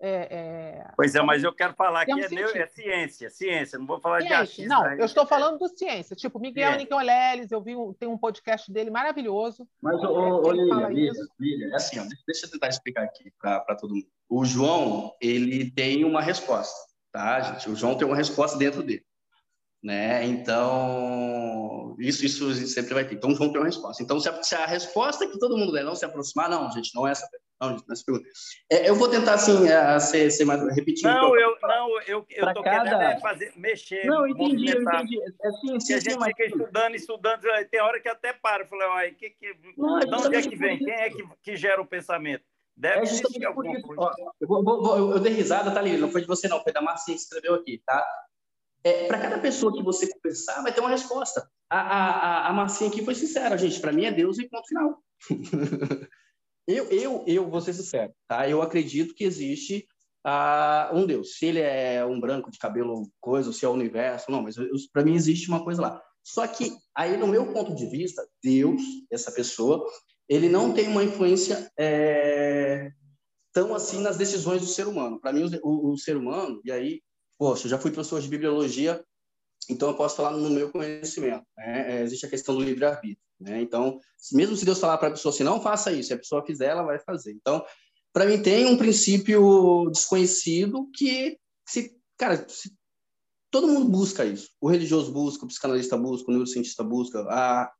é, 0.00 0.28
é... 0.30 0.90
Pois 0.96 1.14
é, 1.14 1.20
mas 1.20 1.44
eu 1.44 1.52
quero 1.52 1.74
falar 1.74 2.06
que 2.06 2.12
é, 2.12 2.24
é, 2.24 2.66
ciência, 2.66 3.28
ciência, 3.28 3.78
não 3.78 3.86
vou 3.86 4.00
falar 4.00 4.20
ciência. 4.20 4.36
de 4.36 4.42
achismo. 4.42 4.68
Não, 4.68 4.92
eu 4.94 5.04
estou 5.04 5.26
falando 5.26 5.58
do 5.58 5.68
ciência. 5.68 6.16
Tipo, 6.16 6.38
Miguel 6.38 6.76
Nicoleles, 6.76 7.52
eu 7.52 7.60
vi 7.60 7.76
um, 7.76 7.92
tem 7.92 8.08
um 8.08 8.16
podcast 8.16 8.72
dele 8.72 8.90
maravilhoso. 8.90 9.68
Mas, 9.80 10.02
ô, 10.02 10.42
ô 10.42 10.52
Lília, 10.52 11.18
Lília, 11.38 11.68
é 11.72 11.76
assim, 11.76 11.98
ó, 11.98 12.04
deixa 12.26 12.46
eu 12.46 12.50
tentar 12.50 12.68
explicar 12.68 13.04
aqui 13.04 13.30
para 13.38 13.76
todo 13.76 13.94
mundo. 13.94 14.06
O 14.28 14.44
João, 14.44 15.14
ele 15.20 15.70
tem 15.70 16.04
uma 16.04 16.22
resposta, 16.22 16.78
tá, 17.12 17.40
gente? 17.40 17.68
O 17.68 17.76
João 17.76 17.94
tem 17.94 18.06
uma 18.06 18.16
resposta 18.16 18.56
dentro 18.56 18.82
dele. 18.82 19.04
Né? 19.82 20.26
Então, 20.26 21.96
isso, 21.98 22.24
isso 22.24 22.54
sempre 22.66 22.94
vai 22.94 23.04
ter. 23.04 23.14
Então, 23.16 23.30
o 23.30 23.34
João 23.34 23.50
tem 23.50 23.60
uma 23.60 23.66
resposta. 23.66 24.02
Então, 24.02 24.18
se 24.18 24.28
a, 24.28 24.42
se 24.42 24.54
a 24.54 24.66
resposta 24.66 25.26
que 25.26 25.38
todo 25.38 25.56
mundo 25.56 25.72
der 25.72 25.84
não 25.84 25.94
se 25.94 26.04
aproximar, 26.04 26.48
não, 26.48 26.70
gente, 26.70 26.94
não 26.94 27.06
é 27.06 27.12
essa 27.12 27.26
Não, 27.26 27.38
é, 27.38 27.49
eu 28.70 28.94
vou 28.94 29.08
tentar, 29.08 29.34
assim, 29.34 29.68
é, 29.68 29.98
ser, 29.98 30.30
ser 30.30 30.44
mais 30.46 30.62
repetido. 30.74 31.08
Não, 31.08 31.38
eu, 31.38 31.56
não, 31.62 32.00
eu, 32.02 32.26
eu 32.30 32.54
tô 32.54 32.62
cada... 32.62 32.90
querendo 32.90 33.02
é 33.02 33.20
fazer, 33.20 33.52
mexer, 33.56 34.06
Não, 34.06 34.26
entendi, 34.26 34.70
eu 34.70 34.82
entendi. 34.82 35.18
É, 35.42 35.50
sim, 35.52 35.80
sim, 35.80 35.94
a 35.94 36.00
gente 36.00 36.12
sim, 36.14 36.24
fica 36.24 36.44
estudando, 36.46 36.94
estudando, 36.94 37.42
tem 37.70 37.80
hora 37.80 38.00
que 38.00 38.08
até 38.08 38.32
para. 38.32 38.62
Eu 38.62 38.68
falei, 38.68 39.12
que, 39.12 39.30
que, 39.30 39.54
não, 39.76 39.98
de 39.98 40.14
onde 40.14 40.36
é 40.36 40.42
que 40.42 40.56
vem? 40.56 40.78
Quem 40.78 40.94
é 40.94 41.10
que, 41.10 41.28
que 41.42 41.56
gera 41.56 41.82
o 41.82 41.86
pensamento? 41.86 42.44
Deve 42.74 43.00
é 43.00 43.02
existir 43.02 43.44
alguma 43.44 43.78
coisa. 43.82 44.00
Ó, 44.00 44.12
eu, 44.40 44.48
vou, 44.48 44.64
vou, 44.64 44.96
eu, 44.96 45.10
eu 45.10 45.18
dei 45.18 45.34
risada, 45.34 45.70
tá 45.70 45.80
ali, 45.80 45.98
não 45.98 46.10
foi 46.10 46.22
de 46.22 46.26
você 46.26 46.48
não, 46.48 46.62
foi 46.62 46.72
da 46.72 46.80
Marcinha 46.80 47.14
que 47.14 47.22
escreveu 47.22 47.54
aqui, 47.54 47.82
tá? 47.84 48.06
É, 48.82 49.06
para 49.06 49.20
cada 49.20 49.38
pessoa 49.38 49.70
que 49.70 49.82
você 49.82 50.10
conversar, 50.10 50.62
vai 50.62 50.72
ter 50.72 50.80
uma 50.80 50.88
resposta. 50.88 51.46
A, 51.68 51.78
a, 51.78 52.48
a 52.48 52.52
Marcinha 52.54 52.88
aqui 52.88 53.04
foi 53.04 53.14
sincera, 53.14 53.58
gente. 53.58 53.78
Para 53.80 53.92
mim 53.92 54.06
é 54.06 54.12
Deus 54.12 54.38
e 54.38 54.48
ponto 54.48 54.66
final. 54.66 55.02
eu, 56.66 56.86
eu, 56.90 57.24
eu 57.26 57.50
vou 57.50 57.60
ser 57.60 57.74
sincero, 57.74 58.12
tá? 58.28 58.48
Eu 58.48 58.62
acredito 58.62 59.14
que 59.14 59.24
existe 59.24 59.86
uh, 60.26 60.94
um 60.96 61.06
Deus. 61.06 61.36
Se 61.36 61.46
ele 61.46 61.60
é 61.60 62.04
um 62.04 62.20
branco 62.20 62.50
de 62.50 62.58
cabelo 62.58 63.10
coisa, 63.20 63.48
ou 63.48 63.52
se 63.52 63.64
é 63.64 63.68
o 63.68 63.72
universo, 63.72 64.30
não, 64.30 64.42
mas 64.42 64.56
para 64.92 65.04
mim 65.04 65.14
existe 65.14 65.48
uma 65.48 65.64
coisa 65.64 65.82
lá. 65.82 66.02
Só 66.22 66.46
que 66.46 66.72
aí, 66.94 67.16
no 67.16 67.26
meu 67.26 67.52
ponto 67.52 67.74
de 67.74 67.86
vista, 67.86 68.26
Deus, 68.42 68.80
essa 69.10 69.32
pessoa, 69.32 69.84
ele 70.28 70.48
não 70.48 70.72
tem 70.72 70.86
uma 70.86 71.02
influência 71.02 71.70
é, 71.78 72.90
tão 73.52 73.74
assim 73.74 74.00
nas 74.00 74.16
decisões 74.16 74.60
do 74.60 74.66
ser 74.66 74.86
humano. 74.86 75.20
Para 75.20 75.32
mim, 75.32 75.50
o, 75.62 75.92
o, 75.92 75.98
ser 75.98 76.16
humano, 76.16 76.60
e 76.64 76.70
aí, 76.70 77.02
poxa, 77.38 77.66
eu 77.66 77.70
já 77.70 77.78
fui 77.78 77.90
professor 77.90 78.20
de 78.20 78.28
bibliologia, 78.28 79.02
então 79.68 79.88
eu 79.88 79.96
posso 79.96 80.16
falar 80.16 80.32
no 80.32 80.50
meu 80.50 80.70
conhecimento. 80.70 81.44
Né? 81.56 82.00
É, 82.00 82.02
existe 82.02 82.26
a 82.26 82.30
questão 82.30 82.54
do 82.54 82.62
livre-arbítrio. 82.62 83.29
Né? 83.40 83.62
Então, 83.62 83.98
mesmo 84.32 84.54
se 84.54 84.64
Deus 84.64 84.78
falar 84.78 84.98
para 84.98 85.08
a 85.08 85.12
pessoa 85.12 85.32
assim, 85.32 85.42
não 85.42 85.62
faça 85.62 85.90
isso, 85.90 86.08
se 86.08 86.14
a 86.14 86.18
pessoa 86.18 86.44
fizer, 86.44 86.66
ela 86.66 86.82
vai 86.82 86.98
fazer. 86.98 87.32
Então, 87.32 87.64
para 88.12 88.26
mim, 88.26 88.42
tem 88.42 88.66
um 88.66 88.76
princípio 88.76 89.88
desconhecido 89.90 90.88
que, 90.94 91.38
se, 91.66 91.96
cara, 92.18 92.46
se, 92.48 92.72
todo 93.50 93.68
mundo 93.68 93.88
busca 93.88 94.24
isso. 94.24 94.50
O 94.60 94.68
religioso 94.68 95.12
busca, 95.12 95.44
o 95.44 95.48
psicanalista 95.48 95.96
busca, 95.96 96.28
o 96.28 96.32
neurocientista 96.32 96.84
busca, 96.84 97.20
a, 97.30 97.72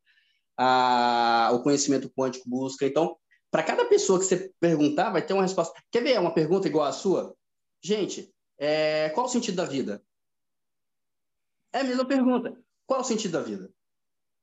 a, 0.56 1.50
o 1.52 1.62
conhecimento 1.62 2.10
quântico 2.10 2.48
busca. 2.48 2.86
Então, 2.86 3.16
para 3.50 3.62
cada 3.62 3.84
pessoa 3.86 4.18
que 4.18 4.24
você 4.24 4.52
perguntar, 4.60 5.10
vai 5.10 5.24
ter 5.24 5.32
uma 5.34 5.42
resposta. 5.42 5.78
Quer 5.90 6.02
ver 6.02 6.20
uma 6.20 6.32
pergunta 6.32 6.68
igual 6.68 6.86
a 6.86 6.92
sua? 6.92 7.34
Gente, 7.82 8.32
é, 8.58 9.10
qual 9.10 9.26
o 9.26 9.28
sentido 9.28 9.56
da 9.56 9.64
vida? 9.64 10.02
É 11.72 11.80
a 11.80 11.84
mesma 11.84 12.04
pergunta. 12.04 12.56
Qual 12.86 13.00
o 13.00 13.04
sentido 13.04 13.32
da 13.32 13.42
vida? 13.42 13.72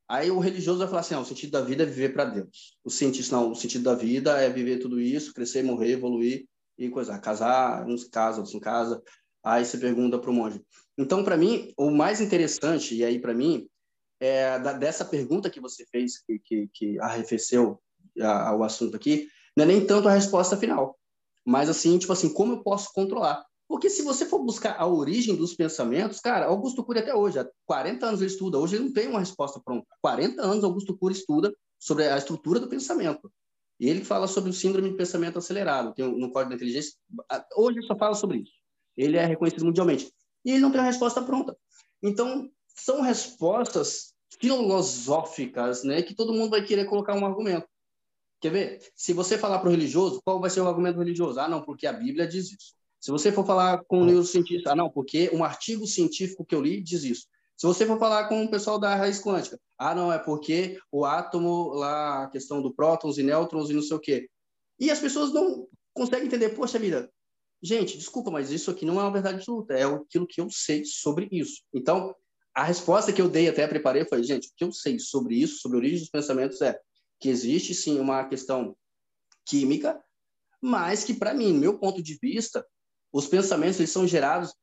Aí 0.09 0.31
o 0.31 0.39
religioso 0.39 0.79
vai 0.79 0.87
falar 0.87 1.01
assim: 1.01 1.15
não, 1.15 1.21
o 1.21 1.25
sentido 1.25 1.51
da 1.51 1.61
vida 1.61 1.83
é 1.83 1.85
viver 1.85 2.13
para 2.13 2.25
Deus. 2.25 2.77
O 2.83 2.89
cientista, 2.89 3.35
não, 3.35 3.51
o 3.51 3.55
sentido 3.55 3.83
da 3.83 3.95
vida 3.95 4.39
é 4.39 4.49
viver 4.49 4.79
tudo 4.79 4.99
isso, 4.99 5.33
crescer, 5.33 5.63
morrer, 5.63 5.91
evoluir 5.91 6.45
e 6.77 6.89
coisa. 6.89 7.17
Casar, 7.19 7.85
uns 7.87 8.05
casam, 8.05 8.39
outros 8.39 8.53
não 8.53 8.61
casam. 8.61 9.01
Aí 9.43 9.65
você 9.65 9.77
pergunta 9.77 10.17
para 10.17 10.29
o 10.29 10.33
monge. 10.33 10.61
Então, 10.97 11.23
para 11.23 11.37
mim, 11.37 11.73
o 11.77 11.91
mais 11.91 12.21
interessante, 12.21 12.95
e 12.95 13.03
aí 13.03 13.19
para 13.19 13.33
mim, 13.33 13.67
é 14.19 14.57
da, 14.59 14.73
dessa 14.73 15.05
pergunta 15.05 15.49
que 15.49 15.59
você 15.59 15.85
fez, 15.91 16.19
que, 16.19 16.39
que, 16.39 16.69
que 16.73 16.99
arrefeceu 16.99 17.79
a, 18.19 18.55
o 18.55 18.63
assunto 18.63 18.95
aqui, 18.95 19.27
não 19.55 19.63
é 19.63 19.67
nem 19.67 19.85
tanto 19.85 20.07
a 20.07 20.13
resposta 20.13 20.57
final, 20.57 20.97
mas 21.45 21.69
assim, 21.69 21.97
tipo 21.97 22.11
assim, 22.13 22.33
como 22.33 22.53
eu 22.53 22.63
posso 22.63 22.91
controlar? 22.93 23.45
Porque 23.67 23.89
se 23.89 24.01
você 24.01 24.25
for 24.25 24.39
buscar 24.39 24.75
a 24.79 24.87
origem 24.87 25.35
dos 25.35 25.53
pensamentos, 25.53 26.19
cara, 26.19 26.45
Augusto 26.45 26.83
Cury 26.83 26.99
até 26.99 27.13
hoje, 27.13 27.37
há 27.37 27.49
40 27.65 28.05
anos 28.05 28.21
ele 28.21 28.31
estuda, 28.31 28.57
hoje 28.57 28.75
ele 28.75 28.85
não 28.85 28.93
tem 28.93 29.07
uma 29.07 29.19
resposta 29.19 29.59
pronta. 29.59 29.85
Há 29.91 29.97
40 30.01 30.41
anos 30.41 30.63
Augusto 30.63 30.97
Cury 30.97 31.13
estuda 31.13 31.53
sobre 31.77 32.07
a 32.07 32.17
estrutura 32.17 32.59
do 32.59 32.69
pensamento. 32.69 33.31
E 33.79 33.89
ele 33.89 34.03
fala 34.03 34.27
sobre 34.27 34.49
o 34.49 34.53
síndrome 34.53 34.89
de 34.89 34.95
pensamento 34.95 35.37
acelerado, 35.37 35.93
tem 35.93 36.05
no 36.05 36.31
Código 36.31 36.49
da 36.49 36.55
Inteligência. 36.55 36.93
Hoje 37.55 37.79
ele 37.79 37.87
só 37.87 37.95
fala 37.95 38.15
sobre 38.15 38.39
isso. 38.39 38.53
Ele 38.95 39.17
é 39.17 39.25
reconhecido 39.25 39.65
mundialmente. 39.65 40.11
E 40.43 40.51
ele 40.51 40.61
não 40.61 40.71
tem 40.71 40.79
uma 40.79 40.87
resposta 40.87 41.21
pronta. 41.21 41.55
Então, 42.01 42.49
são 42.67 43.01
respostas 43.01 44.13
filosóficas, 44.39 45.83
né, 45.83 46.01
que 46.01 46.15
todo 46.15 46.33
mundo 46.33 46.51
vai 46.51 46.63
querer 46.63 46.85
colocar 46.85 47.15
um 47.15 47.25
argumento. 47.25 47.67
Quer 48.39 48.51
ver? 48.51 48.91
Se 48.95 49.13
você 49.13 49.37
falar 49.37 49.59
para 49.59 49.67
o 49.67 49.71
religioso, 49.71 50.21
qual 50.23 50.39
vai 50.39 50.49
ser 50.49 50.61
o 50.61 50.67
argumento 50.67 50.99
religioso? 50.99 51.39
Ah, 51.39 51.47
não, 51.47 51.63
porque 51.63 51.87
a 51.87 51.93
Bíblia 51.93 52.27
diz 52.27 52.51
isso. 52.51 52.76
Se 53.07 53.11
você 53.11 53.31
for 53.31 53.45
falar 53.45 53.85
com 53.85 54.01
um 54.01 54.05
neurocientista, 54.05 54.73
ah, 54.73 54.75
não, 54.75 54.89
porque 54.89 55.29
um 55.31 55.41
artigo 55.41 55.87
científico 55.87 56.43
que 56.43 56.53
eu 56.53 56.61
li 56.61 56.81
diz 56.81 57.05
isso. 57.05 57.25
Se 57.55 57.65
você 57.65 57.85
for 57.85 57.97
falar 57.97 58.27
com 58.27 58.43
o 58.43 58.51
pessoal 58.51 58.77
da 58.77 58.95
raiz 58.95 59.17
quântica, 59.21 59.57
ah, 59.77 59.95
não, 59.95 60.11
é 60.11 60.19
porque 60.19 60.77
o 60.91 61.05
átomo, 61.05 61.69
lá, 61.69 62.25
a 62.25 62.29
questão 62.29 62.61
do 62.61 62.73
prótons 62.73 63.17
e 63.17 63.23
nêutrons 63.23 63.69
e 63.69 63.73
não 63.73 63.81
sei 63.81 63.95
o 63.95 63.99
quê. 64.01 64.29
E 64.77 64.91
as 64.91 64.99
pessoas 64.99 65.31
não 65.31 65.69
conseguem 65.93 66.27
entender, 66.27 66.49
poxa 66.49 66.77
vida, 66.77 67.09
gente, 67.63 67.97
desculpa, 67.97 68.29
mas 68.29 68.51
isso 68.51 68.69
aqui 68.69 68.85
não 68.85 68.99
é 68.99 69.03
uma 69.03 69.13
verdade 69.13 69.35
absoluta, 69.35 69.73
é 69.73 69.83
aquilo 69.83 70.27
que 70.27 70.41
eu 70.41 70.49
sei 70.49 70.83
sobre 70.83 71.29
isso. 71.31 71.61
Então, 71.73 72.13
a 72.53 72.65
resposta 72.65 73.13
que 73.13 73.21
eu 73.21 73.29
dei, 73.29 73.47
até 73.47 73.65
preparei, 73.69 74.03
foi, 74.03 74.21
gente, 74.21 74.49
o 74.49 74.51
que 74.53 74.65
eu 74.65 74.71
sei 74.73 74.99
sobre 74.99 75.37
isso, 75.37 75.61
sobre 75.61 75.77
a 75.77 75.79
origem 75.79 75.99
dos 75.99 76.09
pensamentos, 76.09 76.59
é 76.61 76.77
que 77.21 77.29
existe 77.29 77.73
sim 77.73 78.01
uma 78.01 78.25
questão 78.25 78.75
química, 79.45 79.97
mas 80.61 81.05
que, 81.05 81.13
para 81.13 81.33
mim, 81.33 81.53
meu 81.53 81.79
ponto 81.79 82.03
de 82.03 82.17
vista, 82.21 82.65
os 83.11 83.27
pensamentos 83.27 83.79
eles 83.79 83.91
são 83.91 84.07
gerados 84.07 84.53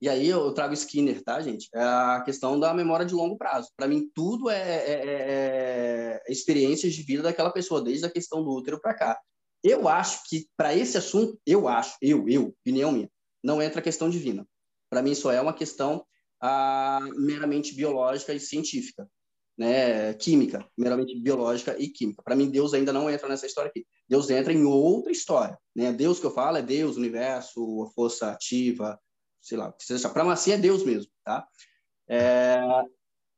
e 0.00 0.08
aí 0.08 0.28
eu 0.28 0.52
trago 0.52 0.74
Skinner, 0.74 1.22
tá, 1.22 1.40
gente? 1.40 1.68
É 1.74 1.80
a 1.80 2.22
questão 2.24 2.60
da 2.60 2.74
memória 2.74 3.06
de 3.06 3.14
longo 3.14 3.38
prazo. 3.38 3.70
Para 3.76 3.88
mim, 3.88 4.10
tudo 4.14 4.50
é, 4.50 4.58
é, 4.58 4.92
é, 4.92 6.22
é, 6.26 6.32
experiências 6.32 6.92
de 6.92 7.02
vida 7.02 7.22
daquela 7.22 7.50
pessoa, 7.50 7.82
desde 7.82 8.04
a 8.04 8.10
questão 8.10 8.44
do 8.44 8.50
útero 8.50 8.80
para 8.80 8.92
cá. 8.94 9.18
Eu 9.62 9.88
acho 9.88 10.28
que, 10.28 10.46
para 10.56 10.74
esse 10.74 10.98
assunto, 10.98 11.40
eu 11.46 11.66
acho, 11.68 11.96
eu, 12.02 12.28
eu, 12.28 12.48
opinião 12.48 12.92
minha, 12.92 13.10
não 13.42 13.62
entra 13.62 13.80
a 13.80 13.82
questão 13.82 14.10
divina. 14.10 14.46
Para 14.90 15.00
mim, 15.00 15.14
só 15.14 15.32
é 15.32 15.40
uma 15.40 15.54
questão 15.54 16.04
ah, 16.38 17.00
meramente 17.16 17.74
biológica 17.74 18.34
e 18.34 18.40
científica 18.40 19.08
né, 19.56 20.12
química, 20.14 20.66
meramente 20.76 21.18
biológica 21.18 21.76
e 21.78 21.88
química. 21.88 22.22
Para 22.22 22.36
mim, 22.36 22.50
Deus 22.50 22.74
ainda 22.74 22.92
não 22.92 23.08
entra 23.08 23.28
nessa 23.28 23.46
história 23.46 23.68
aqui. 23.68 23.86
Deus 24.08 24.28
entra 24.30 24.52
em 24.52 24.64
outra 24.64 25.12
história. 25.12 25.58
Né? 25.74 25.92
Deus 25.92 26.18
que 26.18 26.26
eu 26.26 26.30
falo 26.30 26.56
é 26.56 26.62
Deus, 26.62 26.96
universo, 26.96 27.84
a 27.84 27.90
força 27.94 28.30
ativa, 28.30 28.98
sei 29.40 29.58
lá, 29.58 29.72
para 30.12 30.24
mim 30.24 30.30
é 30.50 30.56
Deus 30.56 30.84
mesmo, 30.84 31.10
tá? 31.24 31.46
É... 32.08 32.60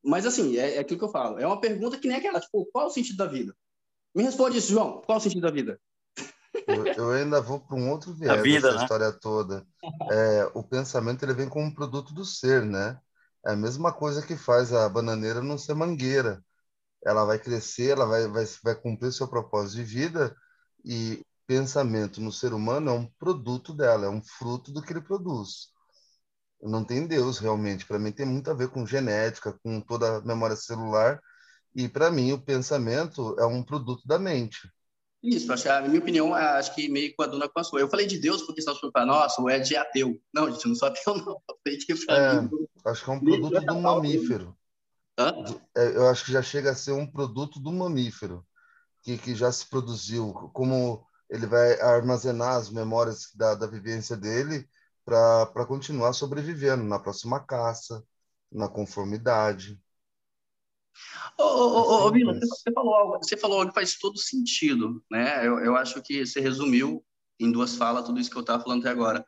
Mas 0.05 0.25
assim, 0.25 0.57
é, 0.57 0.77
é, 0.77 0.79
aquilo 0.79 0.99
que 0.99 1.05
eu 1.05 1.11
falo. 1.11 1.39
É 1.39 1.47
uma 1.47 1.61
pergunta 1.61 1.99
que 1.99 2.07
nem 2.07 2.17
aquela, 2.17 2.41
tipo, 2.41 2.65
qual 2.73 2.87
o 2.87 2.91
sentido 2.91 3.17
da 3.17 3.27
vida? 3.27 3.55
Me 4.15 4.23
responde 4.23 4.59
isso, 4.59 4.73
João. 4.73 5.03
Qual 5.05 5.19
o 5.19 5.21
sentido 5.21 5.43
da 5.43 5.51
vida? 5.51 5.81
Eu, 6.67 6.87
eu 6.87 7.11
ainda 7.11 7.41
vou 7.41 7.61
para 7.61 7.77
um 7.77 7.91
outro 7.91 8.15
viés 8.15 8.41
vida, 8.41 8.69
dessa 8.69 8.79
né? 8.79 8.83
história 8.85 9.13
toda. 9.13 9.67
É, 10.11 10.51
o 10.55 10.63
pensamento 10.63 11.25
ele 11.25 11.35
vem 11.35 11.49
como 11.49 11.67
um 11.67 11.75
produto 11.75 12.15
do 12.15 12.25
ser, 12.25 12.65
né? 12.65 12.99
É 13.47 13.53
a 13.53 13.57
mesma 13.57 13.93
coisa 13.93 14.27
que 14.27 14.37
faz 14.37 14.73
a 14.73 14.89
bananeira 14.89 15.43
não 15.43 15.57
ser 15.59 15.75
mangueira. 15.75 16.45
Ela 17.05 17.25
vai 17.25 17.39
crescer, 17.39 17.91
ela 17.91 18.07
vai, 18.07 18.29
vai, 18.29 18.45
vai 18.65 18.75
cumprir 18.75 19.13
seu 19.13 19.29
propósito 19.29 19.77
de 19.77 19.85
vida 19.85 20.37
e 20.85 21.25
pensamento 21.47 22.21
no 22.21 22.33
ser 22.33 22.53
humano 22.53 22.91
é 22.91 22.93
um 22.93 23.07
produto 23.19 23.73
dela, 23.73 24.07
é 24.07 24.09
um 24.09 24.23
fruto 24.23 24.73
do 24.73 24.83
que 24.83 24.93
ele 24.93 25.01
produz. 25.01 25.69
Não 26.63 26.85
tem 26.85 27.07
Deus 27.07 27.39
realmente. 27.39 27.87
Para 27.87 27.99
mim 27.99 28.13
tem 28.13 28.27
muito 28.27 28.51
a 28.51 28.55
ver 28.55 28.69
com 28.71 28.87
genética, 28.87 29.53
com 29.63 29.81
toda 29.81 30.19
a 30.19 30.21
memória 30.23 30.57
celular. 30.57 31.21
E 31.75 31.89
para 31.89 32.11
mim 32.11 32.33
o 32.33 32.41
pensamento 32.41 33.37
é 33.39 33.47
um 33.47 33.63
produto 33.63 34.07
da 34.07 34.19
mente. 34.19 34.71
Isso, 35.27 35.53
acho, 35.53 35.69
a 35.69 35.83
minha 35.83 35.99
opinião, 35.99 36.33
acho 36.33 36.73
que 36.73 36.89
meio 36.89 37.13
com 37.17 37.25
a 37.25 37.27
dona 37.27 37.49
com 37.49 37.59
a 37.59 37.65
sua. 37.65 37.81
Eu 37.81 37.89
falei 37.89 38.07
de 38.07 38.17
Deus 38.17 38.43
porque 38.43 38.63
senão 38.63 38.77
você 38.77 38.89
para 38.93 39.05
nossa, 39.05 39.43
o 39.43 39.51
Ed 39.51 39.75
é 39.75 39.79
ateu. 39.79 40.23
Não, 40.33 40.49
gente, 40.49 40.69
não 40.69 40.75
sou 40.77 40.87
ateu, 40.87 41.17
não. 41.17 41.43
é, 42.85 42.91
acho 42.91 43.05
que 43.05 43.11
é 43.11 43.13
um 43.13 43.19
produto 43.19 43.61
do 43.61 43.81
mamífero. 43.81 44.57
Hã? 45.19 45.33
É, 45.77 45.97
eu 45.97 46.07
acho 46.07 46.25
que 46.25 46.31
já 46.31 46.41
chega 46.43 46.71
a 46.71 46.77
ser 46.77 46.93
um 46.93 47.11
produto 47.11 47.59
do 47.59 47.73
mamífero, 47.73 48.47
que, 49.03 49.19
que 49.19 49.35
já 49.35 49.51
se 49.51 49.69
produziu, 49.69 50.33
como 50.53 51.05
ele 51.29 51.47
vai 51.47 51.81
armazenar 51.81 52.55
as 52.55 52.71
memórias 52.71 53.33
da, 53.35 53.57
da 53.57 53.67
vivência 53.67 54.17
dele 54.17 54.69
para 55.05 55.67
continuar 55.67 56.13
sobrevivendo 56.13 56.85
na 56.85 57.01
próxima 57.01 57.41
caça, 57.41 58.01
na 58.53 58.69
conformidade. 58.69 59.81
Ô, 61.39 61.43
ô, 61.43 62.07
ô, 62.07 62.13
Vila, 62.13 62.35
você 62.35 62.73
falou, 62.73 62.95
algo, 62.95 63.19
você 63.19 63.37
falou 63.37 63.59
algo 63.59 63.71
que 63.71 63.75
faz 63.75 63.97
todo 63.97 64.19
sentido, 64.19 65.03
né? 65.11 65.47
Eu, 65.47 65.59
eu 65.59 65.77
acho 65.77 66.03
que 66.03 66.25
você 66.25 66.41
resumiu 66.41 67.05
em 67.39 67.53
duas 67.53 67.77
falas 67.77 68.05
tudo 68.05 68.21
isso 68.21 68.31
que 68.31 68.37
eu 68.37 68.41
estava 68.41 68.63
falando 68.63 68.81
até 68.81 68.91
agora. 68.91 69.25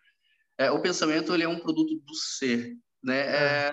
É, 0.56 0.70
o 0.70 0.80
pensamento 0.80 1.34
ele 1.34 1.44
é 1.44 1.48
um 1.48 1.58
produto 1.58 1.94
do 1.94 2.14
ser, 2.14 2.76
né? 3.02 3.18
É, 3.18 3.72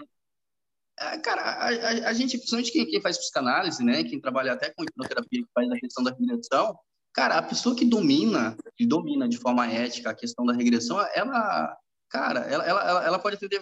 é, 1.00 1.18
cara, 1.20 1.42
a, 1.42 1.68
a, 1.68 2.10
a, 2.10 2.14
gente, 2.14 2.38
principalmente 2.38 2.72
quem, 2.72 2.86
quem 2.86 3.02
faz 3.02 3.18
psicanálise, 3.18 3.84
né? 3.84 4.04
Quem 4.04 4.20
trabalha 4.20 4.54
até 4.54 4.72
com 4.74 4.84
hipnoterapia, 4.84 5.42
que 5.42 5.52
faz 5.54 5.70
a 5.72 5.80
questão 5.80 6.04
da 6.04 6.12
regressão, 6.12 6.78
cara, 7.14 7.38
a 7.38 7.44
pessoa 7.44 7.76
que 7.76 7.86
domina, 7.86 8.56
que 8.76 8.86
domina 8.86 9.28
de 9.28 9.38
forma 9.38 9.66
ética 9.68 10.10
a 10.10 10.16
questão 10.16 10.46
da 10.46 10.54
regressão, 10.54 11.00
ela, 11.14 11.78
cara, 12.10 12.42
ela, 12.42 12.66
ela, 12.66 13.06
ela 13.06 13.20
pode 13.20 13.38
atender 13.38 13.62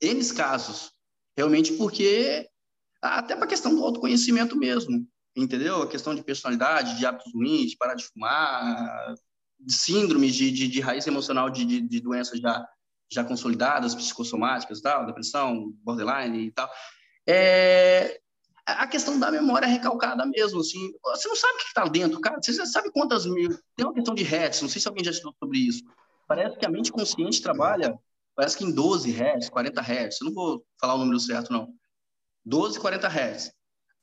N 0.00 0.34
casos, 0.34 0.92
realmente 1.36 1.72
porque 1.74 2.48
até 3.02 3.34
para 3.34 3.44
a 3.44 3.48
questão 3.48 3.74
do 3.74 3.84
autoconhecimento 3.84 4.56
mesmo, 4.56 5.06
entendeu? 5.36 5.82
A 5.82 5.88
questão 5.88 6.14
de 6.14 6.22
personalidade, 6.22 6.96
de 6.96 7.04
hábitos 7.04 7.32
ruins, 7.34 7.70
de 7.70 7.76
parar 7.76 7.94
de 7.94 8.04
fumar, 8.04 9.14
síndromes 9.68 10.34
de, 10.34 10.50
de, 10.50 10.68
de 10.68 10.80
raiz 10.80 11.06
emocional 11.06 11.50
de, 11.50 11.64
de, 11.64 11.80
de 11.80 12.00
doenças 12.00 12.38
já, 12.38 12.66
já 13.10 13.24
consolidadas, 13.24 13.94
psicossomáticas 13.94 14.78
e 14.78 14.82
tal, 14.82 15.06
depressão, 15.06 15.72
borderline 15.82 16.46
e 16.46 16.52
tal. 16.52 16.70
É, 17.26 18.20
a 18.64 18.86
questão 18.86 19.18
da 19.18 19.30
memória 19.30 19.66
recalcada 19.66 20.24
mesmo, 20.26 20.60
assim, 20.60 20.92
você 21.02 21.28
não 21.28 21.36
sabe 21.36 21.54
o 21.54 21.58
que 21.58 21.64
está 21.64 21.84
dentro, 21.84 22.20
cara, 22.20 22.38
você 22.40 22.64
sabe 22.66 22.90
quantas 22.92 23.26
mil, 23.26 23.50
tem 23.76 23.86
uma 23.86 23.94
questão 23.94 24.14
de 24.14 24.22
hertz, 24.22 24.62
não 24.62 24.68
sei 24.68 24.80
se 24.80 24.88
alguém 24.88 25.04
já 25.04 25.10
estudou 25.10 25.34
sobre 25.38 25.58
isso, 25.58 25.82
parece 26.28 26.56
que 26.56 26.66
a 26.66 26.70
mente 26.70 26.92
consciente 26.92 27.42
trabalha, 27.42 27.98
parece 28.34 28.56
que 28.56 28.64
em 28.64 28.72
12 28.72 29.10
hertz, 29.10 29.48
40 29.48 29.80
hertz, 29.80 30.20
eu 30.20 30.26
não 30.26 30.34
vou 30.34 30.64
falar 30.80 30.94
o 30.94 30.98
número 30.98 31.18
certo, 31.18 31.52
não, 31.52 31.68
12, 32.44 32.80
40 32.80 33.08
hertz. 33.08 33.52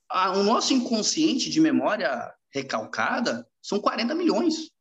Ah, 0.09 0.31
o 0.31 0.43
nosso 0.43 0.73
inconsciente 0.73 1.49
de 1.49 1.59
memória 1.59 2.33
recalcada 2.53 3.47
são 3.61 3.79
40 3.79 4.15
milhões. 4.15 4.71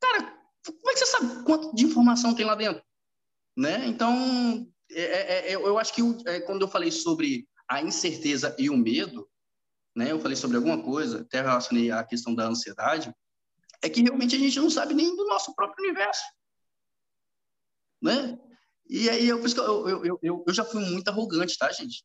Cara, 0.00 0.38
como 0.64 0.90
é 0.90 0.92
que 0.92 0.98
você 1.00 1.06
sabe 1.06 1.44
quanto 1.44 1.74
de 1.74 1.84
informação 1.84 2.34
tem 2.34 2.44
lá 2.44 2.54
dentro? 2.54 2.82
Né? 3.56 3.86
Então, 3.86 4.66
é, 4.90 5.02
é, 5.02 5.52
é 5.52 5.54
eu 5.54 5.78
acho 5.78 5.92
que 5.92 6.02
é, 6.26 6.40
quando 6.40 6.62
eu 6.62 6.68
falei 6.68 6.90
sobre 6.90 7.48
a 7.68 7.82
incerteza 7.82 8.54
e 8.58 8.68
o 8.70 8.76
medo, 8.76 9.28
né? 9.96 10.10
Eu 10.10 10.20
falei 10.20 10.36
sobre 10.36 10.56
alguma 10.56 10.82
coisa, 10.82 11.22
até 11.22 11.40
relacionei 11.40 11.90
a 11.90 12.04
questão 12.04 12.34
da 12.34 12.46
ansiedade, 12.46 13.14
é 13.82 13.88
que 13.88 14.02
realmente 14.02 14.36
a 14.36 14.38
gente 14.38 14.58
não 14.58 14.70
sabe 14.70 14.94
nem 14.94 15.14
do 15.16 15.26
nosso 15.26 15.54
próprio 15.54 15.84
universo, 15.84 16.22
né? 18.00 18.38
E 18.88 19.08
aí 19.08 19.28
eu, 19.28 19.42
eu, 19.42 19.88
eu, 20.04 20.18
eu, 20.22 20.44
eu 20.46 20.54
já 20.54 20.64
fui 20.64 20.84
muito 20.84 21.08
arrogante, 21.08 21.56
tá, 21.56 21.70
gente? 21.72 22.04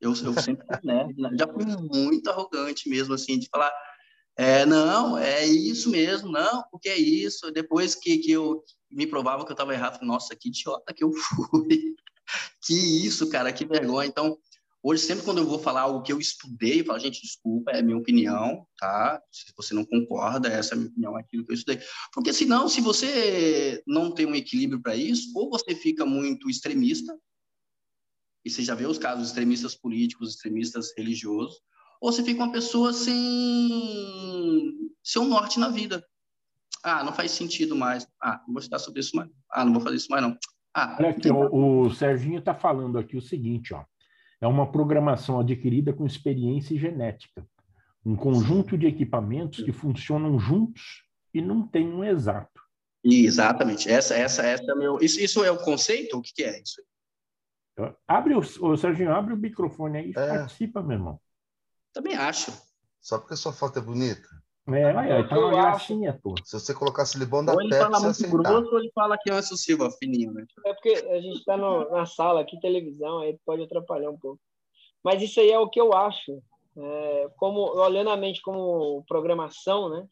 Eu, 0.00 0.10
eu 0.10 0.34
sempre 0.40 0.66
né? 0.84 1.06
já 1.38 1.46
fui 1.46 1.64
muito 1.64 2.28
arrogante 2.30 2.88
mesmo, 2.88 3.14
assim, 3.14 3.38
de 3.38 3.48
falar, 3.48 3.72
é, 4.36 4.64
não, 4.64 5.18
é 5.18 5.44
isso 5.44 5.90
mesmo, 5.90 6.30
não, 6.30 6.62
porque 6.70 6.88
é 6.88 6.96
isso. 6.96 7.50
Depois 7.50 7.94
que, 7.94 8.18
que 8.18 8.30
eu 8.30 8.62
me 8.90 9.06
provava 9.06 9.44
que 9.44 9.50
eu 9.50 9.54
estava 9.54 9.74
errado, 9.74 10.02
nossa, 10.02 10.36
que 10.36 10.48
idiota 10.48 10.94
que 10.94 11.02
eu 11.02 11.12
fui. 11.12 11.94
que 12.64 13.06
isso, 13.06 13.28
cara, 13.28 13.52
que 13.52 13.64
vergonha. 13.64 14.08
Então, 14.08 14.38
Hoje, 14.80 15.02
sempre 15.02 15.24
quando 15.24 15.38
eu 15.38 15.46
vou 15.46 15.58
falar 15.58 15.82
algo 15.82 16.02
que 16.02 16.12
eu 16.12 16.20
estudei, 16.20 16.80
eu 16.80 16.84
falo, 16.84 17.00
gente, 17.00 17.20
desculpa, 17.20 17.72
é 17.72 17.82
minha 17.82 17.96
opinião, 17.98 18.64
tá? 18.78 19.20
Se 19.30 19.52
você 19.56 19.74
não 19.74 19.84
concorda, 19.84 20.48
essa 20.48 20.72
é 20.72 20.76
a 20.76 20.78
minha 20.78 20.90
opinião, 20.90 21.16
aquilo 21.16 21.44
que 21.44 21.50
eu 21.50 21.54
estudei. 21.54 21.82
Porque 22.12 22.32
senão, 22.32 22.68
se 22.68 22.80
você 22.80 23.82
não 23.86 24.12
tem 24.12 24.24
um 24.24 24.36
equilíbrio 24.36 24.80
para 24.80 24.94
isso, 24.94 25.32
ou 25.34 25.50
você 25.50 25.74
fica 25.74 26.06
muito 26.06 26.48
extremista, 26.48 27.12
e 28.44 28.50
você 28.50 28.62
já 28.62 28.74
vê 28.74 28.86
os 28.86 28.98
casos 28.98 29.28
extremistas 29.28 29.74
políticos, 29.74 30.30
extremistas 30.30 30.92
religiosos, 30.96 31.60
ou 32.00 32.12
você 32.12 32.22
fica 32.22 32.42
uma 32.42 32.52
pessoa 32.52 32.92
sem 32.92 33.12
seu 35.02 35.24
norte 35.24 35.58
na 35.58 35.68
vida. 35.68 36.04
Ah, 36.82 37.02
não 37.02 37.12
faz 37.12 37.32
sentido 37.32 37.74
mais. 37.74 38.06
Ah, 38.22 38.40
não 38.46 38.54
vou 38.54 38.60
estudar 38.60 38.78
sobre 38.78 39.00
isso 39.00 39.16
mais. 39.16 39.28
Ah, 39.50 39.64
não 39.64 39.72
vou 39.72 39.82
fazer 39.82 39.96
isso 39.96 40.10
mais, 40.10 40.22
não. 40.22 40.36
Ah, 40.72 40.96
Olha 40.98 41.10
aqui, 41.10 41.30
o, 41.30 41.86
o 41.86 41.90
Serginho 41.90 42.38
está 42.38 42.54
falando 42.54 42.98
aqui 42.98 43.16
o 43.16 43.22
seguinte, 43.22 43.74
ó. 43.74 43.84
É 44.40 44.46
uma 44.46 44.70
programação 44.70 45.40
adquirida 45.40 45.92
com 45.92 46.06
experiência 46.06 46.74
e 46.74 46.78
genética. 46.78 47.44
Um 48.06 48.14
conjunto 48.14 48.78
de 48.78 48.86
equipamentos 48.86 49.64
que 49.64 49.72
funcionam 49.72 50.38
juntos 50.38 51.02
e 51.34 51.42
não 51.42 51.66
tem 51.66 51.88
um 51.88 52.04
exato. 52.04 52.62
Exatamente. 53.02 53.88
Essa, 53.88 54.14
essa, 54.14 54.42
essa 54.46 54.70
é 54.70 54.74
meu. 54.74 54.98
Isso, 55.00 55.20
isso 55.20 55.44
é 55.44 55.50
o 55.50 55.58
conceito? 55.58 56.16
O 56.16 56.22
que, 56.22 56.32
que 56.32 56.44
é 56.44 56.62
isso? 56.62 56.80
Abre 58.06 58.34
o, 58.34 58.40
o 58.40 58.76
Serginho, 58.76 59.14
abre 59.14 59.34
o 59.34 59.36
microfone 59.36 59.98
aí 59.98 60.06
e 60.08 60.18
é. 60.18 60.38
participa, 60.38 60.82
meu 60.82 60.96
irmão. 60.96 61.20
Também 61.92 62.14
acho. 62.14 62.52
Só 63.00 63.18
porque 63.18 63.34
a 63.34 63.36
sua 63.36 63.52
foto 63.52 63.78
é 63.78 63.82
bonita. 63.82 64.28
É, 64.68 64.94
olha, 64.94 65.26
tá 65.26 65.38
uma 65.38 65.50
gracinha, 65.50 66.18
pô. 66.22 66.34
Se 66.44 66.58
você 66.60 66.74
colocasse 66.74 67.18
Libão 67.18 67.42
da 67.42 67.54
ou 67.54 67.62
ele 67.62 67.74
fala 67.74 68.00
muito 68.00 68.28
grosso 68.28 68.70
ou 68.70 68.78
ele 68.78 68.90
fala 68.94 69.16
que 69.16 69.30
é 69.30 69.34
o 69.34 69.42
Silva, 69.42 69.90
fininho, 69.92 70.30
né? 70.32 70.44
É 70.66 70.74
porque 70.74 70.90
a 70.90 71.20
gente 71.20 71.42
tá 71.44 71.56
no, 71.56 71.90
na 71.90 72.04
sala 72.04 72.42
aqui, 72.42 72.60
televisão, 72.60 73.20
aí 73.20 73.38
pode 73.46 73.62
atrapalhar 73.62 74.10
um 74.10 74.18
pouco. 74.18 74.38
Mas 75.02 75.22
isso 75.22 75.40
aí 75.40 75.50
é 75.50 75.58
o 75.58 75.70
que 75.70 75.80
eu 75.80 75.94
acho. 75.94 76.42
É, 76.76 77.30
como 77.36 77.60
olhando 77.76 78.10
a 78.10 78.16
mente 78.16 78.42
como 78.42 79.02
programação, 79.08 79.88
né? 79.88 80.06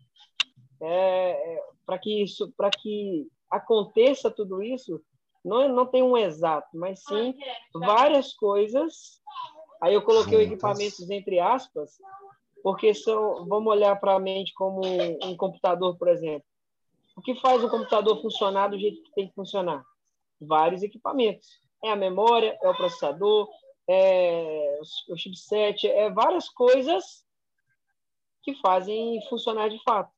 É, 0.81 1.31
é, 1.31 1.63
para 1.85 1.99
que 1.99 2.23
isso, 2.23 2.51
para 2.57 2.71
que 2.71 3.29
aconteça 3.51 4.31
tudo 4.31 4.63
isso, 4.63 5.03
não 5.47 5.69
não 5.69 5.87
tem 5.87 6.03
um 6.03 6.17
exato, 6.17 6.69
mas 6.75 7.03
sim 7.03 7.35
várias 7.73 8.35
coisas. 8.35 9.21
Aí 9.81 9.95
eu 9.95 10.03
coloquei 10.03 10.39
Juntas. 10.39 10.53
equipamentos 10.53 11.11
entre 11.11 11.39
aspas 11.39 11.99
porque 12.67 12.93
são, 12.93 13.47
vamos 13.47 13.73
olhar 13.73 13.95
para 14.01 14.17
a 14.17 14.19
mente 14.19 14.53
como 14.55 14.81
um 15.23 15.37
computador, 15.37 15.97
por 15.97 16.09
exemplo. 16.09 16.45
O 17.17 17.23
que 17.23 17.37
faz 17.37 17.63
o 17.63 17.71
computador 17.71 18.21
funcionar 18.21 18.67
do 18.67 18.77
jeito 18.77 19.05
que 19.05 19.15
tem 19.15 19.29
que 19.29 19.35
funcionar? 19.35 19.85
Vários 20.41 20.83
equipamentos. 20.83 21.47
É 21.85 21.93
a 21.93 21.97
memória, 21.97 22.59
é 22.61 22.69
o 22.69 22.77
processador, 22.77 23.49
é 23.89 24.81
o 25.09 25.17
chipset, 25.17 25.87
é 25.87 26.11
várias 26.11 26.49
coisas 26.49 27.25
que 28.43 28.53
fazem 28.57 29.25
funcionar 29.29 29.69
de 29.69 29.81
fato. 29.85 30.11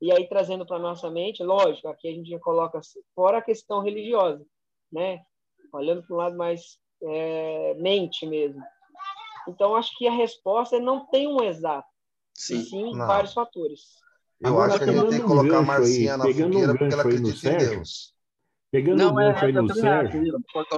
E 0.00 0.12
aí, 0.12 0.28
trazendo 0.28 0.64
para 0.64 0.78
nossa 0.78 1.10
mente, 1.10 1.42
lógico, 1.42 1.88
aqui 1.88 2.08
a 2.08 2.12
gente 2.12 2.30
já 2.30 2.38
coloca 2.38 2.80
fora 3.14 3.38
a 3.38 3.42
questão 3.42 3.80
religiosa, 3.80 4.44
né? 4.92 5.20
Olhando 5.72 6.02
para 6.02 6.14
um 6.14 6.18
lado 6.18 6.36
mais 6.36 6.78
é, 7.02 7.74
mente 7.74 8.24
mesmo. 8.26 8.62
Então, 9.48 9.74
acho 9.74 9.96
que 9.96 10.06
a 10.06 10.12
resposta 10.12 10.76
é 10.76 10.80
não 10.80 11.06
tem 11.06 11.26
um 11.26 11.42
exato, 11.42 11.88
sim, 12.34 12.62
sim 12.62 12.96
vários 12.96 13.32
fatores. 13.32 13.80
Eu 14.40 14.50
Agora, 14.50 14.74
acho 14.74 14.84
que 14.84 14.90
a 14.90 14.92
gente 14.92 15.08
tem 15.08 15.20
que 15.20 15.26
colocar 15.26 15.58
a 15.58 15.62
Marcinha 15.62 16.12
aí, 16.12 16.18
na 16.18 16.24
fogueira 16.26 16.78
porque 16.78 16.94
ela 16.94 17.02
acredita 17.02 17.48
em 17.48 17.56
Deus. 17.56 18.14
Pegando 18.70 18.98
não, 18.98 19.12
o 19.12 19.14
gancho 19.14 19.44
é, 19.44 19.46
aí 19.46 19.52
no 19.52 19.74
Sérgio. 19.74 20.22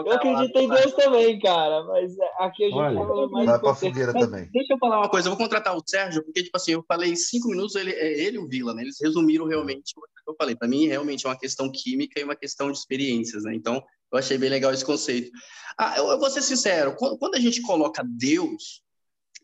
Eu 0.06 0.12
acredito 0.12 0.56
em 0.56 0.68
Deus 0.68 0.92
também, 0.94 1.40
cara, 1.40 1.82
mas 1.84 2.12
aqui 2.38 2.64
a 2.64 2.68
gente 2.68 2.78
Olha, 2.78 2.94
fala 2.94 3.28
mais. 3.28 3.46
Vai 3.46 3.58
pra 3.58 3.74
fogueira 3.74 4.12
também. 4.12 4.48
Deixa 4.52 4.74
eu 4.74 4.78
falar 4.78 4.98
uma 4.98 5.08
coisa, 5.08 5.26
eu 5.26 5.30
vou 5.30 5.38
contratar 5.38 5.76
o 5.76 5.82
Sérgio, 5.84 6.22
porque, 6.24 6.44
tipo 6.44 6.56
assim, 6.56 6.72
eu 6.72 6.84
falei 6.86 7.16
cinco 7.16 7.48
minutos, 7.48 7.74
ele, 7.74 7.90
é 7.90 8.20
ele 8.20 8.36
e 8.36 8.38
o 8.38 8.46
Vila, 8.46 8.72
né? 8.72 8.82
Eles 8.82 8.96
resumiram 9.02 9.44
realmente 9.46 9.92
o 9.96 10.02
que 10.02 10.30
eu 10.30 10.36
falei. 10.38 10.54
Para 10.54 10.68
mim, 10.68 10.86
realmente 10.86 11.26
é 11.26 11.28
uma 11.28 11.38
questão 11.38 11.68
química 11.70 12.20
e 12.20 12.24
uma 12.24 12.36
questão 12.36 12.70
de 12.70 12.78
experiências, 12.78 13.42
né? 13.42 13.56
Então, 13.56 13.82
eu 14.12 14.18
achei 14.18 14.38
bem 14.38 14.50
legal 14.50 14.72
esse 14.72 14.84
conceito. 14.84 15.32
Ah, 15.76 15.94
eu, 15.96 16.06
eu 16.10 16.18
vou 16.18 16.30
ser 16.30 16.42
sincero, 16.42 16.94
quando, 16.96 17.18
quando 17.18 17.34
a 17.34 17.40
gente 17.40 17.60
coloca 17.60 18.04
Deus, 18.06 18.84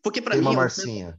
porque 0.05 0.23
para 0.23 0.37
mim. 0.37 0.43
Uma 0.43 0.53
Marcinha. 0.53 1.19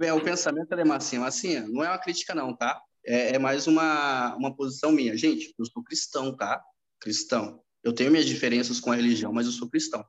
É, 0.00 0.12
o 0.12 0.22
pensamento 0.22 0.72
é 0.72 0.84
Marcinha. 0.84 1.20
Marcinha, 1.20 1.66
não 1.68 1.82
é 1.82 1.88
uma 1.88 1.98
crítica, 1.98 2.32
não, 2.32 2.56
tá? 2.56 2.80
É, 3.04 3.36
é, 3.36 3.38
mais 3.38 3.66
uma, 3.66 4.34
uma 4.36 4.54
posição 4.54 4.92
minha. 4.92 5.16
Gente, 5.16 5.54
eu 5.58 5.64
sou 5.66 5.82
cristão, 5.82 6.36
tá? 6.36 6.62
Cristão. 7.00 7.62
Eu 7.82 7.92
tenho 7.92 8.10
minhas 8.10 8.26
diferenças 8.26 8.78
com 8.78 8.92
a 8.92 8.96
religião, 8.96 9.32
mas 9.32 9.46
eu 9.46 9.52
sou 9.52 9.70
cristão. 9.70 10.04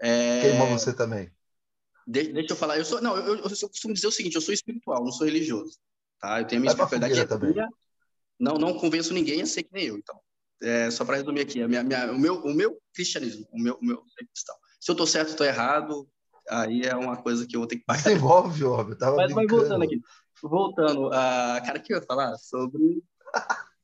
É... 0.00 0.42
Queimou 0.42 0.68
você 0.68 0.92
também. 0.92 1.30
De, 2.06 2.32
deixa 2.32 2.52
eu 2.52 2.56
falar. 2.56 2.78
Eu 2.78 2.84
sou, 2.84 3.00
não, 3.00 3.16
eu, 3.16 3.36
eu, 3.36 3.44
eu, 3.44 3.68
costumo 3.68 3.92
dizer 3.92 4.06
o 4.06 4.12
seguinte: 4.12 4.36
eu 4.36 4.40
sou 4.40 4.54
espiritual, 4.54 5.04
não 5.04 5.10
sou 5.10 5.26
religioso. 5.26 5.76
Tá? 6.20 6.40
Eu 6.40 6.46
tenho 6.46 6.60
a 6.60 6.62
minha 6.62 6.72
espiritualidade. 6.72 7.28
Também. 7.28 7.54
Não, 8.38 8.54
não 8.54 8.78
convenço 8.78 9.12
ninguém 9.12 9.42
a 9.42 9.46
ser 9.46 9.64
que 9.64 9.72
nem 9.72 9.86
eu, 9.86 9.96
então 9.96 10.16
é, 10.62 10.90
só 10.90 11.04
para 11.04 11.16
resumir 11.16 11.40
aqui, 11.40 11.62
a 11.62 11.68
minha, 11.68 11.82
minha, 11.82 12.12
o, 12.12 12.18
meu, 12.18 12.34
o 12.42 12.54
meu 12.54 12.78
cristianismo, 12.94 13.46
o 13.52 13.58
meu, 13.58 13.74
o 13.74 13.84
meu 13.84 14.02
cristão. 14.32 14.54
Se 14.80 14.90
eu 14.90 14.94
estou 14.94 15.06
certo, 15.06 15.30
estou 15.30 15.46
errado, 15.46 16.08
aí 16.48 16.82
é 16.82 16.94
uma 16.94 17.16
coisa 17.16 17.46
que 17.46 17.56
eu 17.56 17.60
vou 17.60 17.66
ter 17.66 17.76
que 17.76 17.84
pagar. 17.84 18.02
Desenvolve, 18.02 18.64
óbvio, 18.64 18.96
tava 18.96 19.16
mas, 19.16 19.32
mas 19.32 19.50
voltando 19.50 19.84
aqui, 19.84 20.00
voltando, 20.42 21.08
uh, 21.08 21.10
cara, 21.64 21.78
o 21.78 21.82
que 21.82 21.92
eu 21.92 21.98
ia 21.98 22.06
falar 22.06 22.36
sobre... 22.36 23.02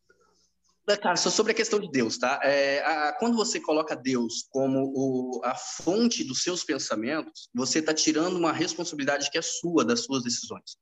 Cara, 1.00 1.16
só 1.16 1.30
sobre 1.30 1.52
a 1.52 1.54
questão 1.54 1.78
de 1.78 1.88
Deus, 1.88 2.18
tá? 2.18 2.40
É, 2.42 2.84
a, 2.84 3.12
quando 3.12 3.36
você 3.36 3.60
coloca 3.60 3.94
Deus 3.94 4.48
como 4.50 4.92
o, 4.94 5.40
a 5.44 5.54
fonte 5.54 6.24
dos 6.24 6.42
seus 6.42 6.64
pensamentos, 6.64 7.48
você 7.54 7.78
está 7.78 7.94
tirando 7.94 8.36
uma 8.36 8.52
responsabilidade 8.52 9.30
que 9.30 9.38
é 9.38 9.42
sua, 9.42 9.84
das 9.84 10.00
suas 10.00 10.24
decisões. 10.24 10.76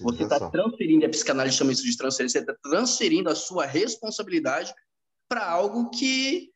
Você 0.00 0.24
está 0.24 0.50
transferindo, 0.50 1.06
a 1.06 1.08
psicanálise 1.08 1.56
chama 1.56 1.72
isso 1.72 1.84
de 1.84 1.96
transferência, 1.96 2.40
você 2.40 2.50
está 2.50 2.54
transferindo 2.62 3.30
a 3.30 3.34
sua 3.34 3.64
responsabilidade 3.64 4.72
para 5.28 5.48
algo 5.48 5.90
que 5.90 6.52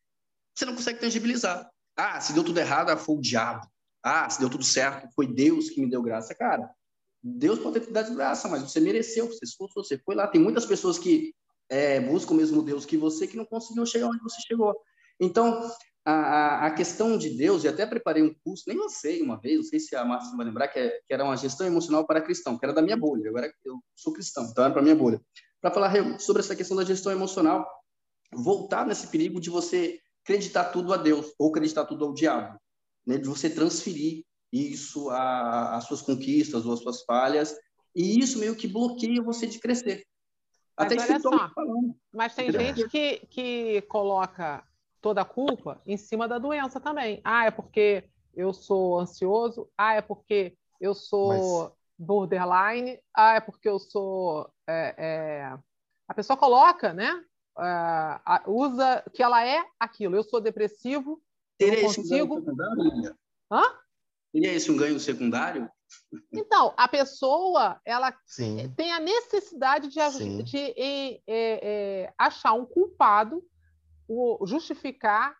você 0.54 0.64
não 0.64 0.74
consegue 0.74 1.00
tangibilizar. 1.00 1.70
Ah, 1.96 2.20
se 2.20 2.32
deu 2.32 2.42
tudo 2.42 2.58
errado, 2.58 2.90
ah, 2.90 2.96
foi 2.96 3.16
o 3.16 3.20
diabo. 3.20 3.66
Ah, 4.02 4.28
se 4.28 4.40
deu 4.40 4.50
tudo 4.50 4.64
certo, 4.64 5.08
foi 5.14 5.26
Deus 5.26 5.70
que 5.70 5.80
me 5.80 5.88
deu 5.88 6.02
graça. 6.02 6.34
Cara, 6.34 6.68
Deus 7.22 7.58
pode 7.58 7.78
ter 7.78 7.86
te 7.86 7.92
dado 7.92 8.14
graça, 8.14 8.48
mas 8.48 8.62
você 8.62 8.80
mereceu, 8.80 9.26
você 9.26 9.44
esforçou, 9.44 9.84
você 9.84 9.98
foi 9.98 10.14
lá. 10.14 10.26
Tem 10.26 10.40
muitas 10.40 10.66
pessoas 10.66 10.98
que 10.98 11.32
é, 11.68 12.00
buscam 12.00 12.34
o 12.34 12.36
mesmo 12.36 12.62
Deus 12.62 12.84
que 12.84 12.96
você 12.96 13.26
que 13.26 13.36
não 13.36 13.44
conseguiu 13.44 13.86
chegar 13.86 14.08
onde 14.08 14.22
você 14.22 14.40
chegou. 14.46 14.74
Então, 15.20 15.70
a, 16.04 16.66
a, 16.66 16.70
questão 16.72 17.16
de 17.16 17.30
Deus, 17.30 17.62
e 17.62 17.68
até 17.68 17.86
preparei 17.86 18.22
um 18.22 18.34
curso, 18.44 18.64
nem 18.66 18.76
lancei 18.76 19.22
uma 19.22 19.40
vez, 19.40 19.56
não 19.56 19.64
sei 19.64 19.78
se 19.78 19.94
a 19.94 20.04
Márcia 20.04 20.36
vai 20.36 20.46
lembrar, 20.46 20.68
que, 20.68 20.78
é, 20.78 20.88
que, 21.06 21.14
era 21.14 21.24
uma 21.24 21.36
gestão 21.36 21.66
emocional 21.66 22.04
para 22.04 22.20
cristão, 22.20 22.58
que 22.58 22.64
era 22.64 22.74
da 22.74 22.82
minha 22.82 22.96
bolha. 22.96 23.30
Agora 23.30 23.52
eu 23.64 23.78
sou 23.94 24.12
cristão, 24.12 24.48
então 24.50 24.64
era 24.64 24.72
para 24.72 24.82
minha 24.82 24.96
bolha. 24.96 25.20
Para 25.60 25.70
falar 25.70 26.18
sobre 26.18 26.42
essa 26.42 26.56
questão 26.56 26.76
da 26.76 26.84
gestão 26.84 27.12
emocional, 27.12 27.64
voltar 28.32 28.84
nesse 28.84 29.06
perigo 29.06 29.40
de 29.40 29.48
você 29.48 30.00
acreditar 30.24 30.64
tudo 30.66 30.92
a 30.92 30.96
Deus 30.96 31.32
ou 31.38 31.50
acreditar 31.50 31.84
tudo 31.84 32.04
ao 32.04 32.12
diabo, 32.12 32.58
né? 33.06 33.16
de 33.18 33.28
você 33.28 33.48
transferir 33.48 34.24
isso 34.52 35.08
às 35.10 35.84
suas 35.84 36.02
conquistas 36.02 36.66
ou 36.66 36.74
às 36.74 36.80
suas 36.80 37.02
falhas, 37.02 37.56
e 37.94 38.18
isso 38.18 38.38
meio 38.38 38.54
que 38.54 38.68
bloqueia 38.68 39.22
você 39.22 39.46
de 39.46 39.58
crescer. 39.58 40.04
Até 40.76 40.94
mas 40.94 41.10
olha 41.10 41.20
só, 41.20 41.50
mas 42.12 42.34
tem 42.34 42.50
gente 42.50 42.88
que, 42.88 43.26
que 43.26 43.82
coloca 43.82 44.64
toda 45.00 45.20
a 45.20 45.24
culpa 45.24 45.80
em 45.86 45.96
cima 45.96 46.26
da 46.26 46.38
doença 46.38 46.80
também. 46.80 47.20
Ah, 47.24 47.46
é 47.46 47.50
porque 47.50 48.04
eu 48.34 48.52
sou 48.52 48.98
ansioso. 48.98 49.68
Ah, 49.76 49.94
é 49.94 50.00
porque 50.00 50.56
eu 50.80 50.94
sou 50.94 51.28
mas... 51.28 51.72
borderline. 51.98 52.98
Ah, 53.14 53.34
é 53.34 53.40
porque 53.40 53.68
eu 53.68 53.78
sou. 53.78 54.50
É, 54.66 54.94
é... 54.96 55.58
A 56.08 56.14
pessoa 56.14 56.36
coloca, 56.36 56.92
né? 56.94 57.22
Uh, 57.54 58.50
usa 58.50 59.04
que 59.12 59.22
ela 59.22 59.46
é 59.46 59.62
aquilo. 59.78 60.16
Eu 60.16 60.22
sou 60.22 60.40
depressivo. 60.40 61.20
Teria 61.58 61.84
esse 61.84 61.96
consigo... 61.96 62.40
ganho 62.40 63.14
Hã? 63.50 63.62
Seria 64.32 64.52
esse 64.52 64.70
um 64.70 64.76
ganho 64.76 64.98
secundário? 64.98 65.70
Então, 66.32 66.72
a 66.76 66.88
pessoa 66.88 67.78
ela 67.84 68.14
Sim. 68.26 68.72
tem 68.76 68.90
a 68.92 68.98
necessidade 68.98 69.88
de, 69.88 70.00
de, 70.18 70.42
de 70.42 70.58
é, 70.58 71.20
é, 71.26 72.14
achar 72.18 72.54
um 72.54 72.64
culpado, 72.64 73.44
justificar 74.44 75.36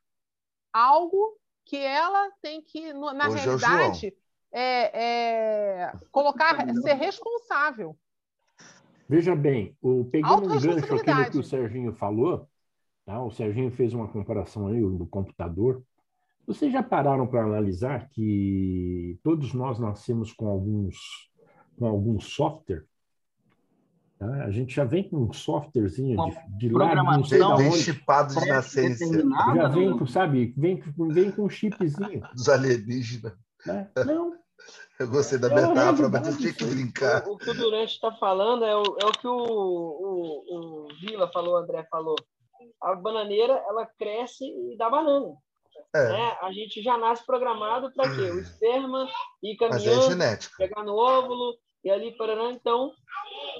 algo 0.72 1.38
que 1.64 1.76
ela 1.76 2.30
tem 2.42 2.62
que, 2.62 2.92
na 2.92 3.28
Hoje 3.28 3.44
realidade, 3.44 4.14
é, 4.52 5.02
é, 5.02 5.92
colocar, 6.10 6.56
ser 6.82 6.94
responsável. 6.94 7.96
Veja 9.08 9.34
bem, 9.34 9.76
o, 9.80 10.04
pegando 10.04 10.44
um 10.44 10.60
gancho 10.60 10.94
aqui 10.94 11.12
no 11.12 11.30
que 11.30 11.38
o 11.38 11.44
Serginho 11.44 11.92
falou, 11.92 12.48
tá? 13.04 13.22
o 13.22 13.30
Serginho 13.30 13.70
fez 13.70 13.92
uma 13.94 14.08
comparação 14.08 14.68
aí 14.68 14.80
do 14.80 15.06
computador. 15.06 15.82
Vocês 16.46 16.72
já 16.72 16.82
pararam 16.82 17.26
para 17.26 17.44
analisar 17.44 18.08
que 18.10 19.18
todos 19.22 19.54
nós 19.54 19.78
nascemos 19.78 20.32
com 20.32 20.48
alguns 20.48 20.96
com 21.78 21.86
algum 21.86 22.20
software? 22.20 22.84
Tá? 24.18 24.44
A 24.44 24.50
gente 24.50 24.74
já 24.74 24.84
vem 24.84 25.08
com 25.08 25.16
um 25.16 25.32
softwarezinho 25.32 26.16
de, 26.24 26.68
de 26.68 26.68
lá, 26.68 26.94
não 26.94 27.24
sei 27.24 27.38
da 27.38 27.56
onde. 27.56 27.78
chipado 27.78 28.34
de 28.34 28.46
nascença. 28.46 29.04
Já 29.54 29.68
vem 29.68 29.98
com, 29.98 30.06
sabe, 30.06 30.54
vem, 30.56 30.82
vem 31.10 31.30
com 31.30 31.44
um 31.44 31.48
chipzinho. 31.48 32.22
Dos 32.34 32.48
alienígenas. 32.48 33.34
Né? 33.66 33.88
Não, 34.06 34.36
eu 34.98 35.08
gostei 35.08 35.38
da 35.38 35.48
é 35.48 35.54
metáfora, 35.54 36.08
mas 36.08 36.28
eu 36.28 36.36
tinha 36.36 36.52
que 36.52 36.64
brincar. 36.64 37.26
O, 37.26 37.32
o 37.32 37.38
que 37.38 37.50
o 37.50 37.54
Durante 37.54 37.94
está 37.94 38.12
falando 38.12 38.64
é 38.64 38.76
o, 38.76 38.82
é 39.00 39.06
o 39.06 39.12
que 39.12 39.26
o, 39.26 39.36
o, 39.36 40.84
o 40.84 40.88
Vila 41.00 41.28
falou, 41.32 41.54
o 41.54 41.56
André 41.56 41.84
falou. 41.90 42.14
A 42.80 42.94
bananeira, 42.94 43.54
ela 43.68 43.86
cresce 43.98 44.44
e 44.44 44.76
dá 44.76 44.88
banana. 44.88 45.34
É. 45.94 46.08
Né? 46.08 46.36
A 46.40 46.52
gente 46.52 46.82
já 46.82 46.96
nasce 46.96 47.24
programado 47.24 47.92
para 47.92 48.14
quê? 48.14 48.22
O 48.22 48.38
esperma 48.40 49.08
ir 49.42 49.56
caminhando, 49.56 50.22
é 50.22 50.38
pegar 50.56 50.82
no 50.84 50.96
óvulo 50.96 51.54
e 51.84 51.90
ali 51.90 52.16
parará. 52.16 52.50
Então, 52.50 52.92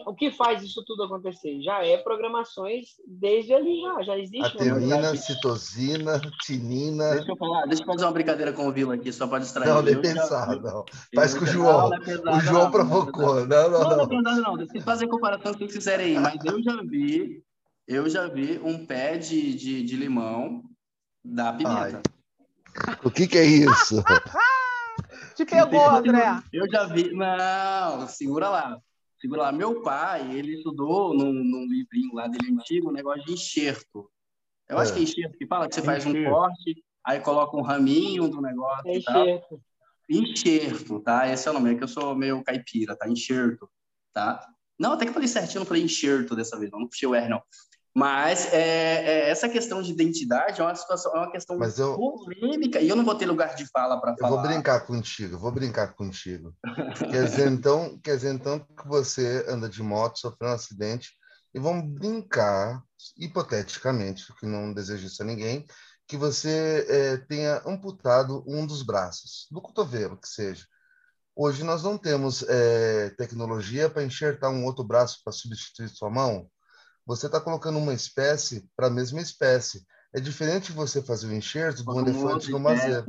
o 0.07 0.15
que 0.15 0.31
faz 0.31 0.63
isso 0.63 0.83
tudo 0.87 1.03
acontecer? 1.05 1.61
Já 1.61 1.85
é 1.85 1.99
programações 1.99 2.87
desde 3.07 3.53
ali, 3.53 3.81
já, 3.81 4.03
já 4.03 4.19
existe. 4.19 4.57
Aterina, 4.57 5.17
citosina, 5.17 6.21
tinina. 6.43 7.15
Deixa 7.17 7.33
eu 7.33 7.37
falar, 7.37 7.67
deixa 7.67 7.83
eu 7.83 7.87
fazer 7.87 8.05
uma 8.05 8.13
brincadeira 8.13 8.53
com 8.53 8.69
o 8.69 8.73
Vila 8.73 8.95
aqui, 8.95 9.13
só 9.13 9.27
para 9.27 9.41
distrair. 9.41 9.69
Não, 9.69 9.83
nem 9.83 10.01
pensar, 10.01 10.57
não. 10.61 10.85
Faz 11.15 11.35
com 11.35 11.45
o 11.45 11.47
João. 11.47 11.91
o 11.91 12.41
João 12.41 12.71
provocou. 12.71 13.47
Não, 13.47 13.71
não, 13.71 13.81
não. 13.81 13.97
Não, 13.97 14.07
não, 14.07 14.23
não. 14.23 14.43
não. 14.43 14.57
Deixa 14.57 14.79
eu 14.79 14.83
fazer 14.83 15.07
comparação 15.09 15.53
com 15.53 15.65
o 15.65 15.67
que 15.67 15.73
fizeram 15.73 16.05
aí, 16.05 16.19
mas 16.19 16.43
eu 16.45 16.63
já 16.63 16.77
vi, 16.83 17.43
eu 17.87 18.09
já 18.09 18.27
vi 18.29 18.61
um 18.63 18.87
pé 18.87 19.19
de, 19.19 19.55
de, 19.55 19.83
de 19.83 19.97
limão 19.97 20.63
da 21.25 21.53
pimenta. 21.53 22.03
Ai. 22.05 22.22
O 23.05 23.11
que, 23.11 23.27
que 23.27 23.39
é 23.39 23.45
isso? 23.45 24.03
Te 25.35 25.45
pegou, 25.45 25.89
André. 25.89 26.43
Eu 26.53 26.71
já 26.71 26.85
vi. 26.87 27.13
Não, 27.13 28.07
segura 28.09 28.49
lá. 28.49 28.81
Segura 29.21 29.43
lá. 29.43 29.53
Meu 29.53 29.83
pai, 29.83 30.37
ele 30.37 30.57
estudou 30.57 31.15
num, 31.15 31.33
num 31.33 31.67
livrinho 31.67 32.15
lá 32.15 32.29
dele 32.29 32.53
antigo, 32.53 32.91
um 32.91 32.93
negócio 32.93 33.25
de 33.25 33.33
enxerto. 33.33 34.11
Eu 34.69 34.79
é. 34.79 34.83
acho 34.83 34.93
que 34.93 35.01
é 35.01 35.03
enxerto 35.03 35.39
que 35.39 35.47
fala 35.47 35.69
que 35.69 35.75
você 35.75 35.83
faz 35.83 36.05
um 36.07 36.25
corte, 36.25 36.85
aí 37.05 37.21
coloca 37.21 37.57
um 37.57 37.63
raminho 37.63 38.29
do 38.29 38.41
negócio 38.41 38.89
é 38.89 38.97
e 38.97 39.03
tal. 39.03 39.23
Enxerto. 39.23 39.63
Enxerto, 40.09 41.01
tá? 41.01 41.29
Esse 41.29 41.49
é 41.49 41.51
o 41.51 41.55
nome, 41.55 41.73
é 41.73 41.75
que 41.75 41.85
eu 41.85 41.89
sou 41.89 42.15
meio 42.15 42.43
caipira, 42.43 42.97
tá? 42.97 43.09
Enxerto, 43.09 43.69
tá? 44.13 44.47
Não, 44.79 44.93
até 44.93 45.05
que 45.05 45.11
eu 45.11 45.15
falei 45.15 45.29
certinho, 45.29 45.59
eu 45.59 45.61
não 45.61 45.67
falei 45.67 45.83
enxerto 45.83 46.35
dessa 46.35 46.59
vez, 46.59 46.71
não, 46.71 46.81
não 46.81 46.89
puxei 46.89 47.09
o 47.09 47.15
R, 47.15 47.29
não. 47.29 47.41
Mas 47.95 48.51
é, 48.55 49.05
é, 49.05 49.31
essa 49.31 49.49
questão 49.49 49.83
de 49.83 49.93
identidade 49.93 50.61
é 50.61 50.65
uma 50.65 50.75
situação, 50.75 51.15
é 51.15 51.19
uma 51.19 51.31
questão 51.31 51.63
eu, 51.63 51.97
polêmica 51.97 52.81
e 52.81 52.89
eu 52.89 52.97
não 52.97 53.05
vou 53.05 53.15
ter 53.15 53.27
lugar 53.27 53.55
de 53.55 53.67
fala 53.67 54.01
para 54.01 54.17
falar. 54.17 54.33
Eu 54.33 54.41
vou 54.41 54.49
brincar 54.49 54.81
contigo, 54.87 55.39
vou 55.39 55.53
brincar 55.53 55.95
contigo. 55.95 56.55
quer 57.11 57.25
dizer 57.25 57.51
então, 57.51 57.99
quer 58.03 58.17
dizer 58.17 58.33
então 58.33 58.61
que 58.61 58.89
você 58.89 59.45
anda 59.47 59.69
de 59.69 59.83
moto, 59.83 60.19
sofreu 60.19 60.49
um 60.49 60.55
acidente 60.55 61.11
e 61.55 61.61
vamos 61.61 61.85
brincar 61.93 62.83
hipoteticamente, 63.19 64.33
que 64.41 64.47
não 64.47 64.73
desejo 64.73 65.07
isso 65.07 65.23
a 65.23 65.27
ninguém, 65.27 65.67
que 66.09 66.17
você 66.17 66.87
é, 66.89 67.17
tenha 67.19 67.63
amputado 67.67 68.43
um 68.47 68.67
dos 68.67 68.83
braços, 68.83 69.47
do 69.51 69.61
cotovelo 69.61 70.17
que 70.17 70.29
seja. 70.29 70.65
Hoje 71.37 71.63
nós 71.63 71.83
não 71.83 71.99
temos 71.99 72.43
é, 72.49 73.11
tecnologia 73.19 73.91
para 73.91 74.03
enxertar 74.03 74.51
um 74.51 74.65
outro 74.65 74.83
braço 74.83 75.21
para 75.23 75.33
substituir 75.33 75.91
sua 75.91 76.11
mão 76.11 76.49
você 77.07 77.27
está 77.27 77.41
colocando 77.41 77.79
uma 77.79 77.93
espécie 77.93 78.69
para 78.77 78.87
a 78.87 78.91
mesma 78.91 79.21
espécie. 79.21 79.85
É 80.15 80.21
diferente 80.21 80.73
você 80.73 81.03
fazer 81.03 81.27
o 81.27 81.33
enxerto 81.33 81.83
do 81.83 81.93
um 81.93 82.01
elefante 82.01 82.51
numa 82.51 82.75
zebra. 82.77 83.05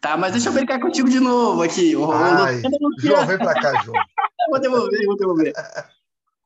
Tá, 0.00 0.16
mas 0.16 0.32
deixa 0.32 0.48
eu 0.48 0.52
brincar 0.52 0.80
contigo 0.80 1.10
de 1.10 1.20
novo 1.20 1.62
aqui. 1.62 1.94
O, 1.94 2.10
Ai, 2.10 2.62
João, 2.98 3.26
vem 3.26 3.36
para 3.36 3.60
cá, 3.60 3.82
João. 3.82 4.00
vou 4.48 4.60
devolver, 4.60 5.06
vou 5.06 5.16
devolver. 5.16 5.52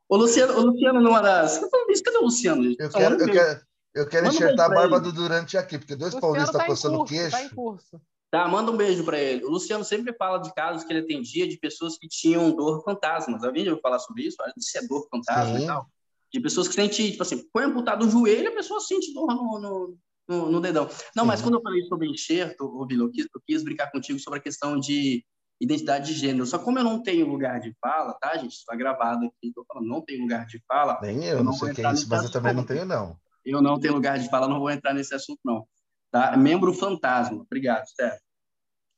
O 0.09 0.17
Luciano, 0.17 0.59
o 0.59 0.67
Luciano 0.67 1.01
numa 1.01 1.21
das. 1.21 1.59
Cadê 1.59 2.19
o 2.19 2.25
Luciano? 2.25 2.75
Eu 2.79 2.91
quero, 2.91 3.21
eu 3.21 3.31
quero, 3.31 3.61
eu 3.95 4.09
quero 4.09 4.27
enxertar 4.27 4.67
a 4.67 4.75
barba 4.75 4.99
do 4.99 5.13
Durante 5.13 5.57
aqui, 5.57 5.79
porque 5.79 5.95
dois 5.95 6.15
paulistas 6.15 6.49
estão 6.49 6.61
tá 6.63 6.67
coçando 6.67 7.01
o 7.01 7.05
queixo. 7.05 7.31
Tá, 7.31 7.45
em 7.45 7.49
curso. 7.51 8.01
tá, 8.31 8.49
manda 8.49 8.73
um 8.73 8.77
beijo 8.77 9.05
para 9.05 9.19
ele. 9.19 9.45
O 9.45 9.51
Luciano 9.51 9.85
sempre 9.85 10.13
fala 10.15 10.39
de 10.39 10.53
casos 10.53 10.83
que 10.83 10.93
ele 10.93 11.01
atendia 11.01 11.47
de 11.47 11.57
pessoas 11.57 11.97
que 11.97 12.09
tinham 12.09 12.51
dor 12.51 12.83
fantasma. 12.83 13.39
Já 13.39 13.51
viu 13.53 13.79
falar 13.81 14.01
sobre 14.01 14.25
isso? 14.25 14.37
Isso 14.57 14.79
é 14.79 14.83
dor 14.87 15.07
fantasma 15.09 15.59
Sim. 15.59 15.65
e 15.65 15.67
tal 15.67 15.89
de 16.35 16.41
pessoas 16.41 16.67
que 16.67 16.75
sentem, 16.75 17.13
tipo 17.13 17.23
assim, 17.23 17.49
foi 17.53 17.65
amputado 17.65 18.05
o 18.05 18.11
joelho, 18.11 18.49
a 18.49 18.55
pessoa 18.57 18.81
sente 18.81 19.15
dor 19.15 19.29
no, 19.29 19.61
no, 19.61 19.99
no, 20.29 20.51
no 20.51 20.61
dedão. 20.61 20.89
Não, 21.15 21.25
mas 21.25 21.41
quando 21.41 21.55
eu 21.55 21.63
falei 21.63 21.85
sobre 21.85 22.09
enxerto, 22.09 22.65
ô, 22.65 22.85
Vila, 22.85 23.05
eu 23.05 23.11
quis, 23.13 23.25
eu 23.33 23.41
quis 23.47 23.63
brincar 23.63 23.93
contigo 23.93 24.19
sobre 24.19 24.41
a 24.41 24.43
questão 24.43 24.77
de 24.77 25.25
identidade 25.61 26.13
de 26.13 26.19
gênero. 26.19 26.45
Só 26.45 26.59
como 26.59 26.77
eu 26.81 26.83
não 26.83 27.01
tenho 27.01 27.29
lugar 27.29 27.61
de 27.61 27.73
fala, 27.81 28.15
tá, 28.15 28.37
gente? 28.37 28.55
Está 28.55 28.75
gravado 28.75 29.27
aqui, 29.27 29.47
estou 29.47 29.65
falando, 29.65 29.87
não 29.87 30.05
tenho 30.05 30.23
lugar 30.23 30.45
de 30.45 30.61
fala. 30.67 30.99
Nem 31.01 31.25
eu, 31.25 31.39
eu 31.39 31.45
não, 31.45 31.45
não 31.45 31.53
sei 31.53 31.71
o 31.71 31.75
que 31.75 31.87
é 31.87 31.93
isso, 31.93 32.09
mas 32.09 32.25
eu 32.25 32.33
também 32.33 32.53
não 32.53 32.65
tenho, 32.65 32.85
não. 32.85 33.17
Eu 33.45 33.63
não 33.63 33.79
tenho 33.79 33.95
lugar 33.95 34.19
de 34.19 34.29
fala, 34.29 34.49
não 34.49 34.59
vou 34.59 34.71
entrar 34.71 34.93
nesse 34.93 35.15
assunto, 35.15 35.39
não. 35.45 35.65
Tá? 36.11 36.37
Membro 36.37 36.75
fantasma. 36.75 37.43
Obrigado, 37.43 37.87
Steph. 37.87 38.19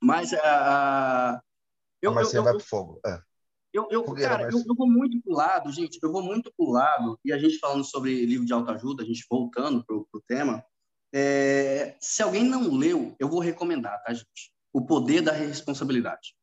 Mas 0.03 0.33
uh, 0.33 1.39
eu, 2.01 2.13
a 2.13 2.15
Marcinha 2.15 2.41
eu, 2.41 2.45
vai 2.45 2.55
pro 2.55 2.65
fogo. 2.65 2.99
É. 3.05 3.19
Eu, 3.77 3.87
eu, 3.91 4.05
cara, 4.15 4.45
eu, 4.45 4.65
eu, 4.67 4.75
vou 4.75 4.89
muito 4.89 5.21
pro 5.21 5.35
lado, 5.35 5.71
gente, 5.71 5.99
eu 6.03 6.11
vou 6.11 6.23
muito 6.23 6.51
pro 6.57 6.71
lado, 6.71 7.19
e 7.23 7.31
a 7.31 7.37
gente 7.37 7.59
falando 7.59 7.85
sobre 7.85 8.25
livro 8.25 8.47
de 8.47 8.53
autoajuda, 8.55 9.03
a 9.03 9.07
gente 9.07 9.27
voltando 9.29 9.85
pro, 9.85 10.09
pro 10.11 10.23
tema, 10.27 10.65
é, 11.13 11.95
se 12.01 12.23
alguém 12.23 12.43
não 12.43 12.75
leu, 12.75 13.15
eu 13.19 13.29
vou 13.29 13.39
recomendar, 13.39 14.03
tá, 14.03 14.15
gente? 14.15 14.51
O 14.73 14.87
Poder 14.87 15.21
da 15.21 15.33
Responsabilidade. 15.33 16.35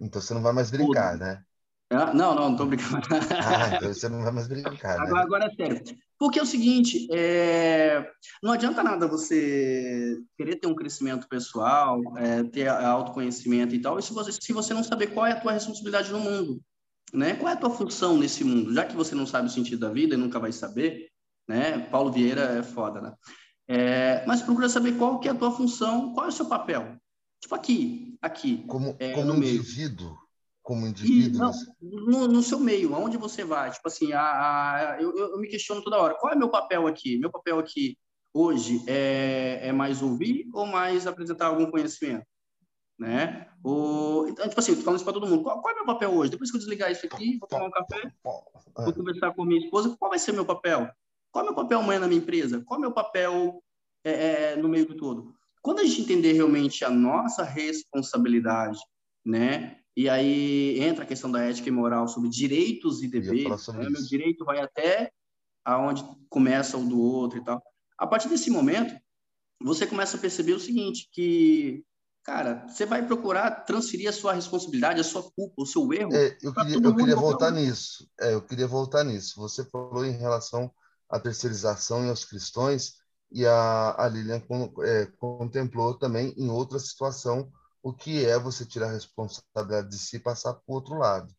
Então 0.00 0.20
você 0.20 0.34
não 0.34 0.42
vai 0.42 0.52
mais 0.52 0.72
brincar, 0.72 1.16
né? 1.16 1.44
Ah, 1.90 2.12
não, 2.14 2.34
não, 2.34 2.50
não 2.50 2.56
tô 2.56 2.66
brincando. 2.66 3.06
Ah, 3.44 3.76
então 3.76 3.92
você 3.92 4.08
não 4.08 4.22
vai 4.22 4.32
mais 4.32 4.48
brincar. 4.48 4.98
Né? 4.98 5.06
Agora, 5.06 5.22
agora 5.22 5.46
é 5.46 5.54
sério. 5.54 5.82
Porque 6.18 6.38
é 6.38 6.42
o 6.42 6.46
seguinte, 6.46 7.06
é... 7.12 8.10
não 8.42 8.52
adianta 8.52 8.82
nada 8.82 9.06
você 9.06 10.16
querer 10.36 10.56
ter 10.56 10.66
um 10.66 10.74
crescimento 10.74 11.28
pessoal, 11.28 12.00
é, 12.16 12.42
ter 12.44 12.68
autoconhecimento 12.68 13.74
e 13.74 13.80
tal, 13.80 13.98
e 13.98 14.02
se 14.02 14.12
você, 14.12 14.32
se 14.32 14.52
você 14.52 14.72
não 14.72 14.82
saber 14.82 15.08
qual 15.08 15.26
é 15.26 15.32
a 15.32 15.40
tua 15.40 15.52
responsabilidade 15.52 16.10
no 16.10 16.20
mundo, 16.20 16.60
né? 17.12 17.34
Qual 17.34 17.50
é 17.50 17.52
a 17.52 17.58
tua 17.58 17.70
função 17.70 18.16
nesse 18.16 18.42
mundo? 18.42 18.72
Já 18.72 18.84
que 18.84 18.96
você 18.96 19.14
não 19.14 19.26
sabe 19.26 19.48
o 19.48 19.50
sentido 19.50 19.80
da 19.80 19.92
vida 19.92 20.14
e 20.14 20.18
nunca 20.18 20.38
vai 20.38 20.52
saber, 20.52 21.08
né? 21.48 21.78
Paulo 21.78 22.10
Vieira 22.10 22.58
é 22.58 22.62
foda, 22.62 23.00
né? 23.00 23.12
É... 23.68 24.24
mas 24.26 24.42
procura 24.42 24.68
saber 24.68 24.96
qual 24.96 25.18
que 25.20 25.28
é 25.28 25.32
a 25.32 25.34
tua 25.34 25.50
função, 25.50 26.12
qual 26.14 26.26
é 26.26 26.28
o 26.28 26.32
seu 26.32 26.46
papel. 26.46 26.96
Tipo 27.40 27.54
aqui, 27.54 28.16
aqui. 28.22 28.64
Como, 28.66 28.96
é, 28.98 29.12
como 29.12 29.34
indivíduo 29.34 30.23
como 30.64 30.86
indivíduo? 30.86 31.40
não, 31.40 31.52
no, 31.82 32.26
no, 32.26 32.42
seu 32.42 32.58
meio, 32.58 32.94
aonde 32.94 33.18
você 33.18 33.44
vai. 33.44 33.70
Tipo 33.70 33.86
assim, 33.86 34.12
a, 34.14 34.22
a 34.22 34.96
eu, 34.98 35.14
eu, 35.14 35.38
me 35.38 35.46
questiono 35.46 35.82
toda 35.82 35.98
hora, 35.98 36.14
qual 36.14 36.32
é 36.32 36.36
meu 36.36 36.48
papel 36.48 36.86
aqui? 36.86 37.18
Meu 37.18 37.30
papel 37.30 37.58
aqui 37.58 37.98
hoje 38.32 38.82
é, 38.88 39.60
é 39.68 39.72
mais 39.72 40.00
ouvir 40.02 40.48
ou 40.54 40.66
mais 40.66 41.06
apresentar 41.06 41.48
algum 41.48 41.70
conhecimento? 41.70 42.26
Né? 42.98 43.46
Ou, 43.62 44.26
então, 44.28 44.48
tipo 44.48 44.58
assim, 44.58 44.74
tô 44.74 44.82
falando 44.82 44.96
isso 44.96 45.04
para 45.04 45.12
todo 45.12 45.26
mundo. 45.26 45.42
Qual, 45.42 45.60
qual, 45.60 45.72
é 45.72 45.76
meu 45.76 45.86
papel 45.86 46.10
hoje? 46.10 46.30
Depois 46.30 46.50
que 46.50 46.56
eu 46.56 46.60
desligar 46.60 46.90
isso 46.90 47.04
aqui, 47.04 47.36
vou 47.38 47.46
tomar 47.46 47.66
um 47.66 47.70
café, 47.70 48.10
vou 48.24 48.92
conversar 48.94 49.34
com 49.34 49.44
minha 49.44 49.62
esposa, 49.62 49.94
qual 49.98 50.10
vai 50.10 50.18
ser 50.18 50.32
meu 50.32 50.46
papel? 50.46 50.88
Qual 51.30 51.44
é 51.44 51.46
meu 51.46 51.54
papel 51.54 51.80
amanhã 51.80 52.00
na 52.00 52.08
minha 52.08 52.20
empresa? 52.20 52.62
Qual 52.64 52.78
é 52.78 52.80
meu 52.80 52.92
papel 52.92 53.62
é, 54.02 54.52
é, 54.52 54.56
no 54.56 54.68
meio 54.68 54.86
de 54.86 54.96
todo? 54.96 55.34
Quando 55.60 55.80
a 55.80 55.84
gente 55.84 56.00
entender 56.00 56.32
realmente 56.32 56.84
a 56.84 56.90
nossa 56.90 57.42
responsabilidade, 57.42 58.78
né? 59.24 59.83
E 59.96 60.08
aí 60.08 60.80
entra 60.80 61.04
a 61.04 61.06
questão 61.06 61.30
da 61.30 61.42
ética 61.42 61.68
e 61.68 61.72
moral 61.72 62.08
sobre 62.08 62.28
direitos 62.28 63.02
e 63.02 63.08
deveres. 63.08 63.68
Né? 63.68 63.88
Meu 63.88 64.02
direito 64.02 64.44
vai 64.44 64.60
até 64.60 65.12
aonde 65.64 66.04
começa 66.28 66.76
o 66.76 66.84
do 66.84 67.00
outro 67.00 67.38
e 67.38 67.44
tal. 67.44 67.62
A 67.96 68.06
partir 68.06 68.28
desse 68.28 68.50
momento, 68.50 68.94
você 69.62 69.86
começa 69.86 70.16
a 70.16 70.20
perceber 70.20 70.52
o 70.52 70.60
seguinte, 70.60 71.08
que 71.12 71.84
cara, 72.24 72.66
você 72.66 72.84
vai 72.84 73.06
procurar 73.06 73.64
transferir 73.64 74.08
a 74.08 74.12
sua 74.12 74.32
responsabilidade, 74.32 75.00
a 75.00 75.04
sua 75.04 75.22
culpa, 75.22 75.62
o 75.62 75.66
seu 75.66 75.92
erro. 75.92 76.12
É, 76.12 76.36
eu 76.42 76.52
queria, 76.52 76.74
eu 76.74 76.96
queria 76.96 77.16
voltar 77.16 77.50
nisso. 77.50 78.08
É, 78.18 78.34
eu 78.34 78.42
queria 78.42 78.66
voltar 78.66 79.04
nisso. 79.04 79.40
Você 79.40 79.64
falou 79.64 80.04
em 80.04 80.16
relação 80.16 80.72
à 81.08 81.20
terceirização 81.20 82.04
e 82.04 82.08
aos 82.08 82.24
cristãos, 82.24 82.94
e 83.30 83.46
a, 83.46 83.94
a 83.98 84.08
Lilian 84.08 84.42
é, 84.82 85.06
contemplou 85.18 85.94
também 85.94 86.34
em 86.36 86.48
outra 86.48 86.78
situação 86.78 87.52
o 87.84 87.92
que 87.92 88.24
é 88.24 88.38
você 88.38 88.64
tirar 88.64 88.88
a 88.88 88.92
responsabilidade 88.92 89.90
de 89.90 89.98
si 89.98 90.16
e 90.16 90.20
passar 90.20 90.54
para 90.54 90.62
o 90.66 90.72
outro 90.72 90.94
lado. 90.94 91.30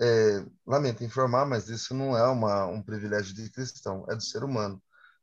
É, 0.00 0.44
lamento 0.66 1.04
informar, 1.04 1.44
mas 1.44 1.68
isso 1.68 1.94
não 1.94 2.16
é 2.16 2.26
uma, 2.26 2.66
um 2.66 2.82
privilégio 2.82 3.34
de 3.34 3.50
cristão, 3.50 4.06
é 4.08 4.16
do 4.16 4.22
ser 4.22 4.42
humano. 4.42 4.76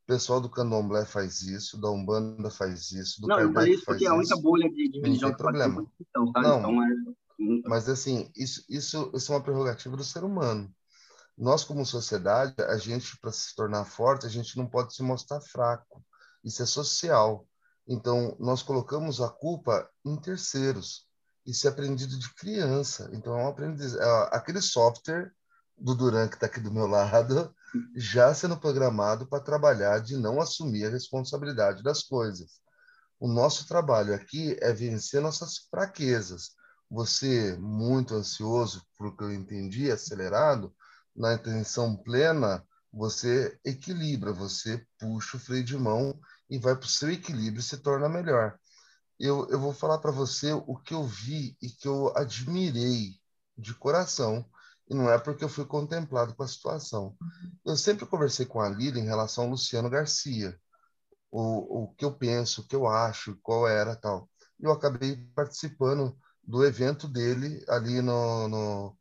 O 0.04 0.06
pessoal 0.06 0.40
do 0.40 0.48
candomblé 0.48 1.04
faz 1.04 1.42
isso, 1.42 1.80
da 1.80 1.90
Umbanda 1.90 2.48
faz 2.48 2.92
isso, 2.92 3.20
do 3.20 3.26
Não, 3.26 3.40
eu 3.40 3.52
falei 3.52 3.74
isso 3.74 3.84
porque 3.84 4.06
é 4.06 4.08
a 4.08 4.14
única 4.14 4.36
bolha 4.36 4.70
de, 4.70 4.88
de 4.88 5.00
religião 5.00 5.30
não 5.30 5.36
tem 5.36 5.44
problema. 5.44 5.86
Cristão, 5.96 6.32
tá? 6.32 6.40
Não, 6.40 6.58
então, 6.60 6.82
é... 6.84 7.68
mas 7.68 7.88
assim, 7.88 8.30
isso, 8.36 8.64
isso, 8.68 9.10
isso 9.14 9.32
é 9.32 9.34
uma 9.34 9.42
prerrogativa 9.42 9.96
do 9.96 10.04
ser 10.04 10.22
humano. 10.22 10.72
Nós, 11.36 11.64
como 11.64 11.84
sociedade, 11.84 12.54
a 12.60 12.78
gente, 12.78 13.18
para 13.18 13.32
se 13.32 13.52
tornar 13.56 13.84
forte, 13.84 14.26
a 14.26 14.28
gente 14.28 14.56
não 14.56 14.68
pode 14.68 14.94
se 14.94 15.02
mostrar 15.02 15.40
fraco. 15.40 16.04
Isso 16.44 16.62
é 16.62 16.66
social. 16.66 17.48
Então, 17.86 18.36
nós 18.38 18.62
colocamos 18.62 19.20
a 19.20 19.28
culpa 19.28 19.88
em 20.04 20.16
terceiros. 20.16 21.06
Isso 21.44 21.66
é 21.66 21.70
aprendido 21.70 22.18
de 22.18 22.32
criança. 22.34 23.10
Então, 23.12 23.38
é 23.38 23.44
um 23.44 23.48
aprendiz... 23.48 23.94
É, 23.94 24.28
aquele 24.30 24.60
software 24.60 25.32
do 25.76 25.94
Duran, 25.94 26.28
que 26.28 26.34
está 26.34 26.46
aqui 26.46 26.60
do 26.60 26.72
meu 26.72 26.86
lado, 26.86 27.54
já 27.96 28.32
sendo 28.34 28.56
programado 28.56 29.26
para 29.26 29.42
trabalhar 29.42 30.00
de 30.00 30.16
não 30.16 30.40
assumir 30.40 30.86
a 30.86 30.90
responsabilidade 30.90 31.82
das 31.82 32.02
coisas. 32.02 32.60
O 33.18 33.28
nosso 33.28 33.66
trabalho 33.66 34.14
aqui 34.14 34.56
é 34.60 34.72
vencer 34.72 35.20
nossas 35.20 35.58
fraquezas. 35.70 36.50
Você, 36.90 37.56
muito 37.56 38.14
ansioso, 38.14 38.82
por 38.98 39.16
que 39.16 39.24
eu 39.24 39.32
entendi, 39.32 39.90
acelerado, 39.90 40.74
na 41.14 41.34
intenção 41.34 41.96
plena, 41.96 42.64
você 42.92 43.58
equilibra, 43.64 44.32
você 44.32 44.84
puxa 44.98 45.36
o 45.36 45.40
freio 45.40 45.64
de 45.64 45.76
mão 45.76 46.18
e 46.52 46.58
vai 46.58 46.76
para 46.76 46.84
o 46.84 46.88
seu 46.88 47.10
equilíbrio 47.10 47.60
e 47.60 47.62
se 47.62 47.78
torna 47.78 48.10
melhor. 48.10 48.58
Eu, 49.18 49.48
eu 49.48 49.58
vou 49.58 49.72
falar 49.72 49.98
para 49.98 50.10
você 50.10 50.52
o 50.52 50.76
que 50.76 50.92
eu 50.92 51.02
vi 51.02 51.56
e 51.62 51.70
que 51.70 51.88
eu 51.88 52.14
admirei 52.14 53.18
de 53.56 53.72
coração, 53.74 54.44
e 54.86 54.94
não 54.94 55.10
é 55.10 55.18
porque 55.18 55.42
eu 55.42 55.48
fui 55.48 55.64
contemplado 55.64 56.34
com 56.34 56.42
a 56.42 56.48
situação. 56.48 57.16
Eu 57.64 57.74
sempre 57.74 58.04
conversei 58.04 58.44
com 58.44 58.60
a 58.60 58.68
Lila 58.68 58.98
em 58.98 59.06
relação 59.06 59.44
ao 59.44 59.50
Luciano 59.50 59.88
Garcia, 59.88 60.60
o, 61.30 61.84
o 61.84 61.94
que 61.94 62.04
eu 62.04 62.12
penso, 62.12 62.60
o 62.60 62.66
que 62.66 62.76
eu 62.76 62.86
acho, 62.86 63.38
qual 63.42 63.66
era 63.66 63.96
tal. 63.96 64.28
Eu 64.60 64.72
acabei 64.72 65.16
participando 65.34 66.14
do 66.44 66.62
evento 66.66 67.08
dele 67.08 67.64
ali 67.66 68.02
no, 68.02 68.46
no, 68.48 68.98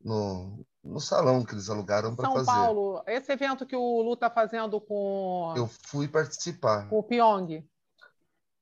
no, 0.00 0.66
no 0.82 1.00
salão 1.00 1.44
que 1.44 1.54
eles 1.54 1.70
alugaram 1.70 2.14
para 2.14 2.28
fazer. 2.30 2.44
São 2.44 2.54
Paulo, 2.54 3.02
esse 3.06 3.30
evento 3.32 3.64
que 3.64 3.76
o 3.76 4.02
Lu 4.02 4.14
está 4.14 4.28
fazendo 4.28 4.80
com. 4.80 5.54
Eu 5.56 5.70
fui 5.86 6.08
participar. 6.08 6.88
Com 6.88 6.98
o 6.98 7.02
Pyong. 7.02 7.64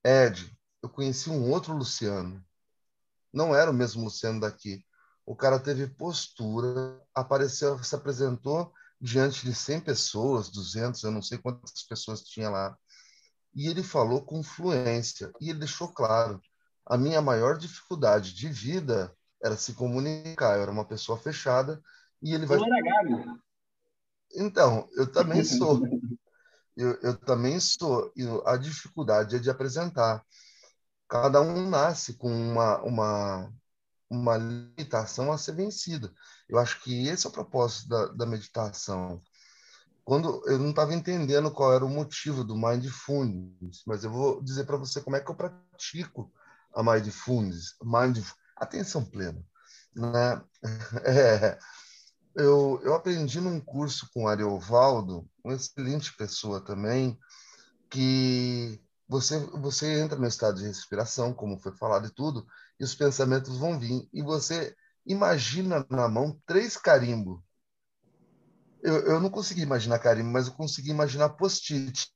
Ed, 0.04 0.56
eu 0.82 0.88
conheci 0.88 1.30
um 1.30 1.50
outro 1.50 1.74
Luciano. 1.74 2.44
Não 3.32 3.54
era 3.54 3.70
o 3.70 3.74
mesmo 3.74 4.04
Luciano 4.04 4.40
daqui. 4.40 4.84
O 5.24 5.36
cara 5.36 5.58
teve 5.58 5.86
postura, 5.86 7.00
apareceu, 7.14 7.82
se 7.82 7.94
apresentou 7.94 8.72
diante 9.00 9.44
de 9.44 9.54
100 9.54 9.80
pessoas, 9.80 10.50
200, 10.50 11.02
eu 11.04 11.10
não 11.10 11.22
sei 11.22 11.38
quantas 11.38 11.82
pessoas 11.84 12.22
tinha 12.22 12.50
lá. 12.50 12.76
E 13.54 13.68
ele 13.68 13.82
falou 13.82 14.22
com 14.24 14.42
fluência. 14.42 15.32
E 15.40 15.50
ele 15.50 15.60
deixou 15.60 15.88
claro: 15.88 16.40
a 16.84 16.98
minha 16.98 17.22
maior 17.22 17.56
dificuldade 17.56 18.34
de 18.34 18.48
vida 18.48 19.14
era 19.42 19.56
se 19.56 19.72
comunicar. 19.72 20.56
Eu 20.56 20.62
era 20.62 20.70
uma 20.70 20.84
pessoa 20.84 21.18
fechada 21.18 21.80
e 22.22 22.34
ele 22.34 22.46
vai. 22.46 22.58
Não 22.58 22.66
era 22.66 22.82
gago. 22.82 23.40
Então, 24.34 24.88
eu 24.92 25.10
também 25.10 25.42
sou. 25.44 25.80
eu, 26.76 26.94
eu 27.02 27.16
também 27.16 27.58
sou. 27.60 28.12
E 28.16 28.24
a 28.46 28.56
dificuldade 28.56 29.36
é 29.36 29.38
de 29.38 29.50
apresentar. 29.50 30.24
Cada 31.08 31.40
um 31.40 31.68
nasce 31.68 32.14
com 32.14 32.30
uma, 32.30 32.80
uma, 32.82 33.52
uma 34.08 34.36
limitação 34.36 35.32
a 35.32 35.38
ser 35.38 35.56
vencida. 35.56 36.12
Eu 36.48 36.58
acho 36.58 36.80
que 36.82 37.08
esse 37.08 37.26
é 37.26 37.28
o 37.28 37.32
propósito 37.32 37.88
da, 37.88 38.06
da 38.06 38.26
meditação. 38.26 39.20
Quando 40.04 40.42
eu 40.48 40.58
não 40.58 40.70
estava 40.70 40.94
entendendo 40.94 41.50
qual 41.50 41.72
era 41.72 41.84
o 41.84 41.88
motivo 41.88 42.44
do 42.44 42.56
mindfulness, 42.56 43.82
mas 43.86 44.04
eu 44.04 44.10
vou 44.10 44.42
dizer 44.42 44.64
para 44.64 44.76
você 44.76 45.00
como 45.00 45.16
é 45.16 45.20
que 45.20 45.30
eu 45.30 45.34
pratico 45.34 46.32
a 46.74 46.82
mindfulness, 46.82 47.76
mindfulness 47.82 48.34
atenção 48.60 49.04
plena. 49.04 49.42
Né? 49.94 50.42
É, 51.04 51.58
eu, 52.34 52.80
eu 52.84 52.94
aprendi 52.94 53.40
num 53.40 53.60
curso 53.60 54.08
com 54.14 54.28
Ariovaldo, 54.28 55.28
uma 55.44 55.54
excelente 55.54 56.16
pessoa 56.16 56.60
também, 56.60 57.18
que 57.90 58.80
você, 59.08 59.38
você 59.38 60.00
entra 60.00 60.18
no 60.18 60.26
estado 60.26 60.58
de 60.58 60.66
respiração, 60.66 61.34
como 61.34 61.58
foi 61.58 61.76
falado 61.76 62.06
e 62.06 62.14
tudo, 62.14 62.46
e 62.78 62.84
os 62.84 62.94
pensamentos 62.94 63.58
vão 63.58 63.78
vir. 63.78 64.08
E 64.12 64.22
você 64.22 64.74
imagina 65.04 65.84
na 65.90 66.08
mão 66.08 66.40
três 66.46 66.76
carimbos. 66.76 67.40
Eu, 68.82 69.00
eu 69.06 69.20
não 69.20 69.28
consegui 69.28 69.62
imaginar 69.62 69.98
carimbo, 69.98 70.30
mas 70.30 70.46
eu 70.46 70.54
consegui 70.54 70.90
imaginar 70.90 71.30
post-it. 71.30 72.08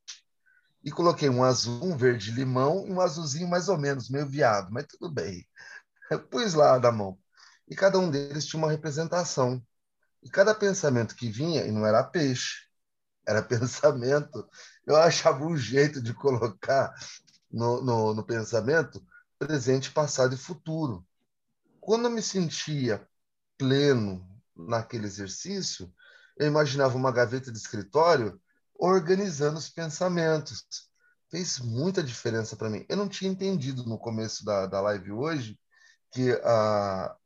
E 0.82 0.90
coloquei 0.90 1.28
um 1.28 1.42
azul, 1.42 1.82
um 1.84 1.96
verde 1.96 2.30
limão 2.30 2.86
e 2.86 2.92
um 2.92 3.00
azulzinho 3.00 3.48
mais 3.48 3.68
ou 3.68 3.76
menos, 3.76 4.08
meio 4.08 4.26
viado, 4.26 4.70
mas 4.70 4.86
tudo 4.86 5.12
bem. 5.12 5.46
Eu 6.10 6.22
pus 6.28 6.54
lá 6.54 6.78
na 6.78 6.92
mão. 6.92 7.18
E 7.66 7.74
cada 7.74 7.98
um 7.98 8.10
deles 8.10 8.46
tinha 8.46 8.62
uma 8.62 8.70
representação. 8.70 9.62
E 10.24 10.30
cada 10.30 10.54
pensamento 10.54 11.14
que 11.14 11.30
vinha, 11.30 11.66
e 11.66 11.70
não 11.70 11.86
era 11.86 12.02
peixe, 12.02 12.66
era 13.26 13.42
pensamento, 13.44 14.48
eu 14.86 14.96
achava 14.96 15.44
um 15.44 15.56
jeito 15.56 16.02
de 16.02 16.14
colocar 16.14 16.94
no, 17.50 17.82
no, 17.82 18.14
no 18.14 18.24
pensamento 18.24 19.04
presente, 19.38 19.90
passado 19.90 20.34
e 20.34 20.38
futuro. 20.38 21.06
Quando 21.80 22.06
eu 22.06 22.10
me 22.10 22.22
sentia 22.22 23.06
pleno 23.58 24.26
naquele 24.56 25.06
exercício, 25.06 25.92
eu 26.36 26.46
imaginava 26.46 26.96
uma 26.96 27.12
gaveta 27.12 27.52
de 27.52 27.58
escritório 27.58 28.40
organizando 28.74 29.58
os 29.58 29.68
pensamentos. 29.68 30.64
Fez 31.30 31.58
muita 31.58 32.02
diferença 32.02 32.56
para 32.56 32.70
mim. 32.70 32.84
Eu 32.88 32.96
não 32.96 33.08
tinha 33.08 33.30
entendido 33.30 33.84
no 33.84 33.98
começo 33.98 34.44
da, 34.44 34.66
da 34.66 34.80
live 34.80 35.12
hoje 35.12 35.58
que 36.10 36.32
a, 36.44 37.16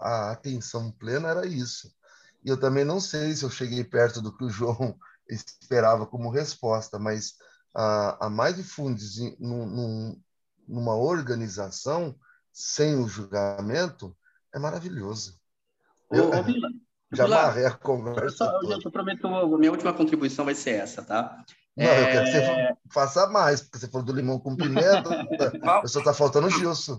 a 0.00 0.30
atenção 0.32 0.90
plena 0.90 1.28
era 1.28 1.46
isso. 1.46 1.94
E 2.44 2.48
eu 2.48 2.58
também 2.58 2.84
não 2.84 3.00
sei 3.00 3.34
se 3.34 3.44
eu 3.44 3.50
cheguei 3.50 3.84
perto 3.84 4.22
do 4.22 4.36
que 4.36 4.44
o 4.44 4.50
João 4.50 4.96
esperava 5.28 6.06
como 6.06 6.30
resposta, 6.30 6.98
mas 6.98 7.34
a, 7.74 8.26
a 8.26 8.30
mindfulness 8.30 9.18
num, 9.38 9.66
num, 9.66 10.22
numa 10.66 10.94
organização 10.96 12.14
sem 12.52 12.96
o 12.96 13.06
julgamento 13.06 14.16
é 14.54 14.58
maravilhoso. 14.58 15.38
Eu, 16.10 16.30
ô, 16.30 16.42
Vila, 16.42 16.68
já 17.12 17.24
amarrei 17.24 17.66
a 17.66 17.70
conversa. 17.70 18.36
Só, 18.36 18.62
eu, 18.62 18.78
eu 18.82 18.90
prometo, 18.90 19.28
minha 19.58 19.70
última 19.70 19.92
contribuição 19.92 20.44
vai 20.44 20.54
ser 20.54 20.72
essa, 20.72 21.02
tá? 21.02 21.44
Não, 21.76 21.86
é... 21.86 22.00
eu 22.00 22.06
quero 22.06 22.24
que 22.24 22.30
você 22.32 22.38
é. 22.38 22.74
faça 22.90 23.26
mais, 23.28 23.62
porque 23.62 23.78
você 23.78 23.88
falou 23.88 24.04
do 24.04 24.12
limão 24.12 24.40
com 24.40 24.56
pimenta, 24.56 25.04
só 25.86 26.00
está 26.00 26.12
faltando 26.12 26.48
o 26.48 26.50
Gilson. 26.50 26.98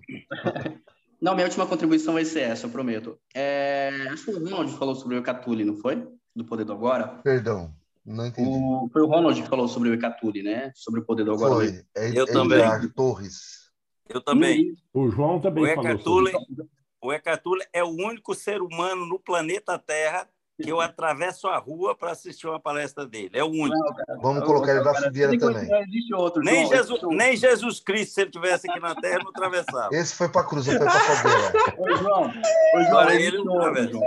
Não, 1.22 1.34
minha 1.34 1.46
última 1.46 1.66
contribuição 1.66 2.14
vai 2.14 2.24
ser 2.24 2.42
essa, 2.42 2.66
eu 2.66 2.72
prometo. 2.72 3.18
É, 3.34 3.90
acho 4.10 4.26
que 4.26 4.32
o 4.32 4.44
Ronald 4.44 4.72
falou 4.78 4.96
sobre 4.96 5.16
o 5.16 5.20
Ecatuli, 5.20 5.66
não 5.66 5.76
foi? 5.76 6.08
Do 6.36 6.46
Poder 6.46 6.64
do 6.64 6.74
Agora? 6.74 7.20
Perdão, 7.24 7.74
não 8.06 8.26
entendi. 8.26 8.50
O, 8.50 8.90
foi 8.92 9.02
o 9.02 9.08
Ronald 9.08 9.42
que 9.42 9.50
falou 9.50 9.68
sobre 9.68 9.90
o 9.90 9.94
Ecatuli, 9.94 10.42
né? 10.42 10.72
Sobre 10.76 11.02
o 11.02 11.06
Poder 11.06 11.26
do 11.26 11.34
Agora. 11.34 11.56
Foi, 11.56 11.84
é, 11.96 12.18
eu 12.18 12.24
é 12.24 12.32
também. 12.32 12.90
Torres. 12.96 13.70
Eu 14.08 14.22
também. 14.22 14.76
O 14.94 15.10
João 15.10 15.40
também 15.40 15.64
o 15.64 15.76
falou 15.76 16.00
sobre 16.00 16.68
O 17.02 17.14
Ecatuli 17.14 17.66
é 17.74 17.84
o 17.84 17.90
único 17.90 18.34
ser 18.34 18.62
humano 18.62 19.06
no 19.06 19.20
planeta 19.20 19.78
Terra 19.78 20.28
que 20.62 20.70
eu 20.70 20.82
atravesso 20.82 21.48
a 21.48 21.58
rua 21.58 21.96
para 21.96 22.12
assistir 22.12 22.48
uma 22.48 22.60
palestra 22.60 23.06
dele. 23.06 23.32
É 23.34 23.44
o 23.44 23.48
único. 23.48 23.78
Não, 24.08 24.22
Vamos 24.22 24.44
colocar 24.44 24.72
ele 24.72 24.84
na 24.84 24.94
fogueira 24.94 25.38
também. 25.38 25.70
Outro, 26.16 26.44
nem, 26.44 26.68
João, 26.68 26.76
Jesus, 26.76 27.02
nem 27.12 27.38
Jesus 27.38 27.80
Cristo, 27.80 28.14
se 28.14 28.22
ele 28.22 28.30
estivesse 28.30 28.70
aqui 28.70 28.80
na 28.80 28.96
Terra, 28.96 29.20
não 29.24 29.30
atravessava. 29.30 29.90
Esse 29.96 30.16
foi 30.16 30.30
para 30.30 30.42
a 30.42 30.44
cruz, 30.44 30.66
foi 30.66 30.78
para 30.78 30.88
a 30.88 31.00
fogueira. 31.00 31.76
Ô, 31.78 31.96
João, 31.96 32.34
ô, 32.76 32.84
João, 32.90 33.10
ele 33.10 33.44
não 33.44 33.54
outro, 33.54 33.90
João. 33.90 34.04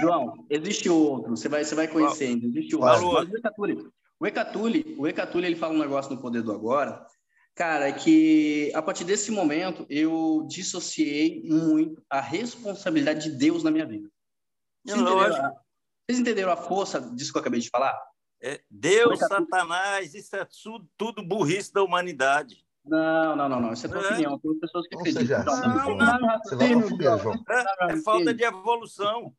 João, 0.00 0.46
existe 0.50 0.88
outro. 0.88 1.36
Você 1.36 1.48
vai, 1.48 1.64
você 1.64 1.74
vai 1.74 1.88
conhecendo. 1.88 2.46
Existe 2.46 2.76
outro. 2.76 3.12
Mas 3.12 3.28
o 3.28 3.36
Ecatuli, 3.36 3.88
o 4.20 4.26
Ecatuli, 4.26 4.96
o 4.98 5.08
Ecatuli, 5.08 5.46
ele 5.46 5.56
fala 5.56 5.74
um 5.74 5.78
negócio 5.78 6.14
no 6.14 6.20
Poder 6.20 6.42
do 6.42 6.52
Agora, 6.52 7.06
Cara, 7.58 7.88
é 7.88 7.92
que 7.92 8.70
a 8.72 8.80
partir 8.80 9.02
desse 9.02 9.32
momento 9.32 9.84
eu 9.90 10.46
dissociei 10.48 11.42
muito 11.42 12.00
a 12.08 12.20
responsabilidade 12.20 13.28
de 13.28 13.36
Deus 13.36 13.64
na 13.64 13.70
minha 13.72 13.84
vida. 13.84 14.08
Vocês 14.86 15.00
entenderam, 15.00 15.44
a, 15.44 15.52
vocês 16.08 16.18
entenderam 16.18 16.50
a 16.50 16.56
força 16.56 17.00
disso 17.00 17.30
que 17.30 17.36
eu 17.36 17.40
acabei 17.40 17.60
de 17.60 17.68
falar? 17.68 17.94
É, 18.40 18.62
Deus, 18.70 19.18
Satanás, 19.18 20.14
isso 20.14 20.34
é 20.36 20.46
tudo, 20.62 20.88
tudo 20.96 21.22
burrice 21.22 21.70
da 21.70 21.82
humanidade. 21.82 22.64
Não, 22.82 23.36
não, 23.36 23.48
não, 23.48 23.60
não. 23.60 23.72
Isso 23.74 23.86
é 23.86 23.90
tua 23.90 24.02
é. 24.02 24.06
opinião. 24.06 24.38
Tem 24.38 24.58
pessoas 24.58 24.88
que 24.88 24.96
acreditam. 24.96 25.44
Não, 25.44 25.96
não, 25.96 26.18
não. 26.18 26.38
Você 26.42 26.56
vai 26.56 26.82
fogueira, 26.82 27.18
João. 27.18 27.44
É, 27.50 27.92
é 27.92 27.96
falta 27.98 28.32
de 28.32 28.42
evolução. 28.42 29.34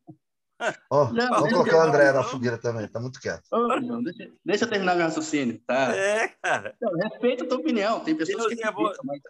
Oh, 0.92 1.06
vamos 1.06 1.54
colocar 1.54 1.78
o 1.78 1.82
André 1.82 2.12
na 2.12 2.22
fogueira 2.22 2.58
também, 2.58 2.86
tá 2.88 3.00
muito 3.00 3.20
quieto. 3.22 3.44
Oh, 3.50 3.80
não, 3.80 4.04
deixa, 4.04 4.30
deixa, 4.44 4.66
eu 4.66 4.70
terminar 4.70 4.94
meu 4.94 5.06
raciocínio, 5.06 5.58
tá? 5.66 5.96
É, 5.96 6.28
cara. 6.44 6.76
Não, 6.82 6.94
respeita 6.96 7.46
a 7.46 7.48
tua 7.48 7.60
opinião, 7.60 8.02
tem 8.02 8.14
pessoas 8.14 8.50
Deus 8.50 8.56
que 8.56 8.64
acreditam, 8.64 9.06
mas... 9.06 9.22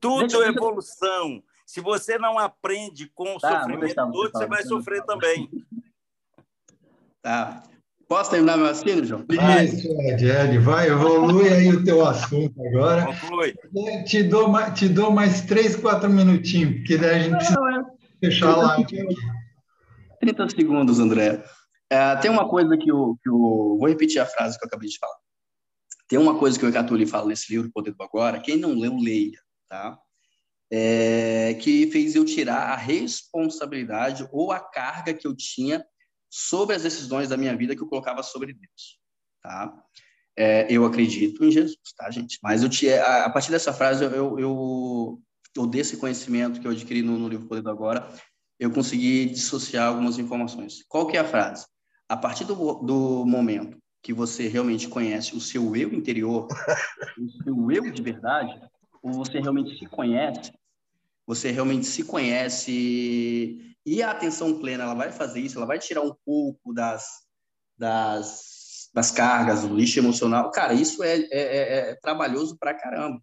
Tudo 0.00 0.20
deixa, 0.20 0.42
é 0.42 0.48
evolução. 0.48 1.42
Se 1.66 1.80
você 1.80 2.18
não 2.18 2.38
aprende 2.38 3.10
com 3.14 3.36
o 3.36 3.38
tá, 3.38 3.60
sofrimento 3.60 3.94
do 3.94 4.14
outro, 4.14 4.38
você 4.38 4.46
vai 4.46 4.62
sofrer 4.62 5.04
também. 5.04 5.50
Tá. 7.24 7.62
Posso 8.06 8.30
terminar 8.30 8.58
meu 8.58 8.66
raciocínio, 8.66 9.02
João? 9.06 9.24
Isso, 9.64 9.88
Ed, 10.02 10.26
Ed, 10.26 10.58
vai, 10.58 10.90
evolui 10.90 11.48
aí 11.48 11.68
o 11.70 11.82
teu 11.82 12.06
assunto 12.06 12.54
agora. 12.66 13.06
Conclui. 13.06 13.54
Te 14.04 14.22
dou, 14.22 14.52
te 14.74 14.88
dou 14.90 15.10
mais 15.10 15.40
três, 15.40 15.74
quatro 15.74 16.10
minutinhos, 16.10 16.74
porque 16.76 16.98
daí 16.98 17.14
a 17.14 17.18
gente 17.20 17.36
precisa 17.36 17.58
não, 17.58 17.80
é. 17.80 17.84
fechar 18.20 18.52
a 18.52 18.56
live 18.56 18.82
aqui. 18.82 19.06
30 20.20 20.48
segundos, 20.50 20.98
André. 20.98 21.42
É, 21.88 22.14
tem 22.16 22.30
uma 22.30 22.46
coisa 22.46 22.76
que 22.76 22.92
o, 22.92 23.16
que 23.22 23.30
o. 23.30 23.78
Vou 23.78 23.88
repetir 23.88 24.20
a 24.20 24.26
frase 24.26 24.58
que 24.58 24.64
eu 24.66 24.68
acabei 24.68 24.90
de 24.90 24.98
falar. 24.98 25.16
Tem 26.06 26.18
uma 26.18 26.38
coisa 26.38 26.58
que 26.58 26.66
o 26.66 26.68
Ecatuli 26.68 27.06
fala 27.06 27.28
nesse 27.28 27.50
livro, 27.50 27.72
Poder 27.72 27.94
do 27.94 28.02
Agora. 28.02 28.38
Quem 28.38 28.58
não 28.58 28.74
leu, 28.74 28.96
leia, 28.98 29.40
tá? 29.66 29.98
É, 30.70 31.54
que 31.54 31.90
fez 31.90 32.14
eu 32.14 32.24
tirar 32.26 32.72
a 32.72 32.76
responsabilidade 32.76 34.28
ou 34.30 34.52
a 34.52 34.60
carga 34.60 35.14
que 35.14 35.26
eu 35.26 35.34
tinha 35.34 35.82
sobre 36.36 36.74
as 36.74 36.82
decisões 36.82 37.28
da 37.28 37.36
minha 37.36 37.56
vida 37.56 37.76
que 37.76 37.82
eu 37.82 37.86
colocava 37.86 38.20
sobre 38.20 38.52
Deus, 38.52 38.98
tá? 39.40 39.72
É, 40.36 40.66
eu 40.68 40.84
acredito 40.84 41.44
em 41.44 41.50
Jesus, 41.52 41.78
tá, 41.96 42.10
gente? 42.10 42.40
Mas 42.42 42.64
eu 42.64 42.68
tinha, 42.68 43.00
a, 43.04 43.26
a 43.26 43.30
partir 43.30 43.52
dessa 43.52 43.72
frase, 43.72 44.02
eu, 44.04 44.36
eu, 44.36 45.22
eu, 45.56 45.66
desse 45.68 45.96
conhecimento 45.96 46.60
que 46.60 46.66
eu 46.66 46.72
adquiri 46.72 47.02
no, 47.02 47.16
no 47.16 47.28
livro 47.28 47.46
Poder 47.46 47.62
do 47.62 47.70
Agora, 47.70 48.12
eu 48.58 48.72
consegui 48.72 49.26
dissociar 49.26 49.86
algumas 49.86 50.18
informações. 50.18 50.82
Qual 50.88 51.06
que 51.06 51.16
é 51.16 51.20
a 51.20 51.24
frase? 51.24 51.66
A 52.08 52.16
partir 52.16 52.44
do, 52.44 52.54
do 52.82 53.24
momento 53.24 53.78
que 54.02 54.12
você 54.12 54.48
realmente 54.48 54.88
conhece 54.88 55.36
o 55.36 55.40
seu 55.40 55.76
eu 55.76 55.94
interior, 55.94 56.48
o 57.16 57.30
seu 57.44 57.70
eu 57.70 57.92
de 57.92 58.02
verdade, 58.02 58.60
ou 59.00 59.12
você 59.12 59.38
realmente 59.38 59.78
se 59.78 59.86
conhece, 59.86 60.52
você 61.24 61.52
realmente 61.52 61.86
se 61.86 62.02
conhece 62.02 63.73
e 63.84 64.02
a 64.02 64.10
atenção 64.10 64.58
plena, 64.58 64.84
ela 64.84 64.94
vai 64.94 65.12
fazer 65.12 65.40
isso, 65.40 65.58
ela 65.58 65.66
vai 65.66 65.78
tirar 65.78 66.02
um 66.02 66.14
pouco 66.24 66.72
das, 66.72 67.06
das, 67.76 68.90
das 68.94 69.10
cargas, 69.10 69.62
do 69.62 69.74
lixo 69.74 69.98
emocional. 69.98 70.50
Cara, 70.50 70.72
isso 70.74 71.02
é, 71.02 71.16
é, 71.16 71.28
é, 71.30 71.90
é 71.90 71.94
trabalhoso 71.96 72.56
pra 72.58 72.74
caramba. 72.74 73.20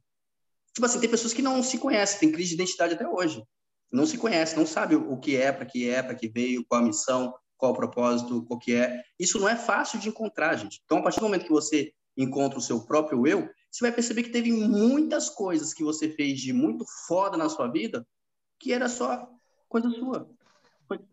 Tipo 0.74 0.86
assim, 0.86 1.00
tem 1.00 1.10
pessoas 1.10 1.34
que 1.34 1.42
não 1.42 1.62
se 1.64 1.78
conhecem, 1.78 2.20
tem 2.20 2.32
crise 2.32 2.50
de 2.50 2.56
identidade 2.56 2.94
até 2.94 3.08
hoje 3.08 3.44
não 3.92 4.06
se 4.06 4.18
conhece, 4.18 4.56
não 4.56 4.66
sabe 4.66 4.96
o 4.96 5.18
que 5.18 5.36
é, 5.36 5.52
para 5.52 5.66
que 5.66 5.90
é, 5.90 6.02
para 6.02 6.16
que 6.16 6.30
veio, 6.30 6.66
qual 6.66 6.82
a 6.82 6.86
missão, 6.86 7.34
qual 7.58 7.74
o 7.74 7.76
propósito, 7.76 8.44
qual 8.46 8.58
que 8.58 8.74
é. 8.74 9.04
Isso 9.20 9.38
não 9.40 9.50
é 9.50 9.56
fácil 9.56 10.00
de 10.00 10.10
encontrar, 10.10 10.56
gente. 10.56 10.82
Então, 10.86 11.00
a 11.00 11.04
partir 11.04 11.20
do 11.20 11.26
momento 11.26 11.46
que 11.46 11.52
você 11.52 11.92
encontra 12.18 12.58
o 12.58 12.62
seu 12.62 12.86
próprio 12.86 13.28
eu, 13.28 13.50
você 13.70 13.84
vai 13.84 13.92
perceber 13.92 14.24
que 14.24 14.30
teve 14.30 14.52
muitas 14.52 15.30
coisas 15.30 15.74
que 15.74 15.84
você 15.84 16.10
fez 16.10 16.40
de 16.40 16.54
muito 16.54 16.86
foda 17.08 17.38
na 17.38 17.50
sua 17.50 17.68
vida 17.68 18.08
que 18.60 18.72
era 18.72 18.88
só 18.88 19.28
coisa 19.68 19.90
sua. 19.90 20.30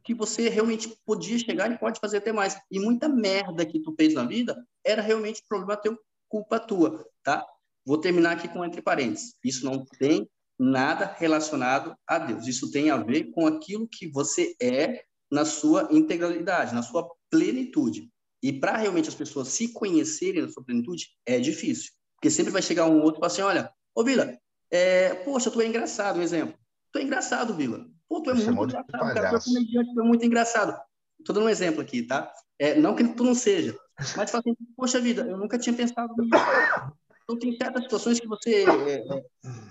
Que 0.02 0.14
você 0.14 0.48
realmente 0.48 0.96
podia 1.04 1.38
chegar 1.38 1.70
e 1.70 1.78
pode 1.78 2.00
fazer 2.00 2.18
até 2.18 2.32
mais. 2.32 2.58
E 2.70 2.78
muita 2.78 3.08
merda 3.08 3.64
que 3.64 3.80
tu 3.80 3.94
fez 3.94 4.14
na 4.14 4.24
vida 4.24 4.56
era 4.84 5.02
realmente 5.02 5.42
problema 5.48 5.76
teu, 5.76 5.98
culpa 6.28 6.58
tua, 6.58 7.06
tá? 7.22 7.44
Vou 7.84 7.98
terminar 7.98 8.32
aqui 8.32 8.48
com 8.48 8.64
entre 8.64 8.82
parênteses. 8.82 9.34
Isso 9.42 9.64
não 9.64 9.84
tem 9.98 10.28
nada 10.58 11.14
relacionado 11.16 11.94
a 12.06 12.18
Deus. 12.18 12.46
Isso 12.46 12.70
tem 12.70 12.90
a 12.90 12.96
ver 12.96 13.30
com 13.30 13.46
aquilo 13.46 13.88
que 13.88 14.08
você 14.08 14.54
é 14.60 15.04
na 15.30 15.44
sua 15.44 15.88
integralidade, 15.90 16.74
na 16.74 16.82
sua 16.82 17.08
plenitude. 17.30 18.10
E 18.42 18.52
para 18.52 18.76
realmente 18.76 19.08
as 19.08 19.14
pessoas 19.14 19.48
se 19.48 19.72
conhecerem 19.72 20.42
na 20.42 20.48
sua 20.48 20.64
plenitude, 20.64 21.08
é 21.26 21.38
difícil. 21.38 21.92
Porque 22.16 22.30
sempre 22.30 22.52
vai 22.52 22.62
chegar 22.62 22.86
um 22.86 23.02
outro 23.02 23.18
e 23.18 23.20
falar 23.20 23.26
assim: 23.26 23.42
olha, 23.42 23.72
ô 23.94 24.04
Vila, 24.04 24.38
é, 24.70 25.14
poxa, 25.14 25.50
tu 25.50 25.60
é 25.60 25.66
engraçado, 25.66 26.18
um 26.18 26.22
exemplo. 26.22 26.58
Tu 26.92 26.98
é 26.98 27.02
engraçado, 27.02 27.54
Vila. 27.54 27.86
Pô, 28.08 28.22
tu 28.22 28.30
é 28.30 28.34
muito 28.34 28.64
engraçado, 28.64 29.14
cara. 29.14 29.30
Tu 29.30 29.36
é 29.36 29.40
comediante, 29.40 29.94
tu 29.94 30.00
é 30.00 30.04
muito 30.04 30.24
engraçado. 30.24 30.80
Estou 31.18 31.34
dando 31.34 31.46
um 31.46 31.50
exemplo 31.50 31.80
aqui, 31.80 32.02
tá? 32.02 32.32
É, 32.58 32.78
não 32.78 32.94
que 32.94 33.06
tu 33.08 33.24
não 33.24 33.34
seja, 33.34 33.78
mas 34.16 34.30
fala 34.30 34.42
assim: 34.46 34.56
poxa 34.76 35.00
vida, 35.00 35.22
eu 35.22 35.36
nunca 35.36 35.58
tinha 35.58 35.74
pensado 35.74 36.14
nisso. 36.16 36.44
Então, 37.24 37.38
tem 37.38 37.56
certas 37.56 37.82
situações 37.82 38.18
que 38.18 38.26
você, 38.26 38.64
é, 38.64 39.16
é, 39.16 39.24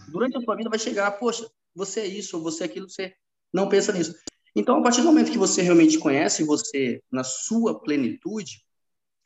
durante 0.09 0.37
a 0.37 0.41
sua 0.41 0.55
vida, 0.55 0.69
vai 0.69 0.77
chegar, 0.77 1.09
poxa, 1.11 1.49
você 1.73 2.01
é 2.01 2.05
isso, 2.05 2.37
ou 2.37 2.43
você 2.43 2.63
é 2.63 2.65
aquilo, 2.67 2.87
você 2.87 3.15
não 3.51 3.67
pensa 3.67 3.91
nisso. 3.91 4.13
Então, 4.55 4.77
a 4.77 4.83
partir 4.83 5.01
do 5.01 5.07
momento 5.07 5.31
que 5.31 5.37
você 5.37 5.61
realmente 5.61 5.97
conhece 5.97 6.43
você 6.43 7.01
na 7.11 7.23
sua 7.23 7.79
plenitude, 7.79 8.63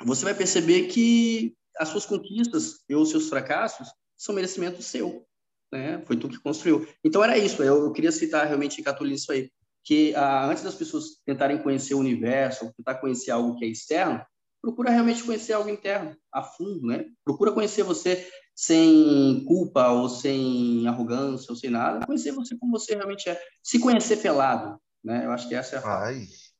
você 0.03 0.23
vai 0.23 0.33
perceber 0.33 0.87
que 0.87 1.55
as 1.77 1.89
suas 1.89 2.05
conquistas 2.05 2.83
ou 2.89 3.01
os 3.01 3.09
seus 3.09 3.29
fracassos 3.29 3.87
são 4.17 4.35
merecimento 4.35 4.81
seu, 4.81 5.25
né? 5.71 6.01
Foi 6.05 6.17
tu 6.17 6.27
que 6.27 6.39
construiu. 6.39 6.87
Então, 7.03 7.23
era 7.23 7.37
isso. 7.37 7.63
Eu, 7.63 7.85
eu 7.85 7.91
queria 7.91 8.11
citar 8.11 8.45
realmente 8.47 8.81
Catolino 8.81 9.15
isso 9.15 9.31
aí, 9.31 9.49
que 9.83 10.13
ah, 10.15 10.45
antes 10.45 10.63
das 10.63 10.75
pessoas 10.75 11.21
tentarem 11.25 11.57
conhecer 11.57 11.93
o 11.93 11.99
universo, 11.99 12.65
ou 12.65 12.73
tentar 12.73 12.95
conhecer 12.95 13.31
algo 13.31 13.57
que 13.57 13.65
é 13.65 13.67
externo, 13.67 14.23
procura 14.61 14.91
realmente 14.91 15.23
conhecer 15.23 15.53
algo 15.53 15.69
interno, 15.69 16.15
a 16.31 16.43
fundo, 16.43 16.85
né? 16.85 17.05
Procura 17.23 17.51
conhecer 17.51 17.83
você 17.83 18.29
sem 18.55 19.43
culpa 19.45 19.87
ou 19.89 20.07
sem 20.07 20.87
arrogância 20.87 21.47
ou 21.49 21.55
sem 21.55 21.69
nada, 21.69 22.05
conhecer 22.05 22.31
você 22.31 22.55
como 22.57 22.77
você 22.77 22.95
realmente 22.95 23.29
é. 23.29 23.41
Se 23.63 23.79
conhecer 23.79 24.17
pelado, 24.17 24.79
né? 25.03 25.25
Eu 25.25 25.31
acho 25.31 25.47
que 25.47 25.55
essa 25.55 25.77
é 25.77 25.79
a 25.79 25.81
frase. 25.81 26.51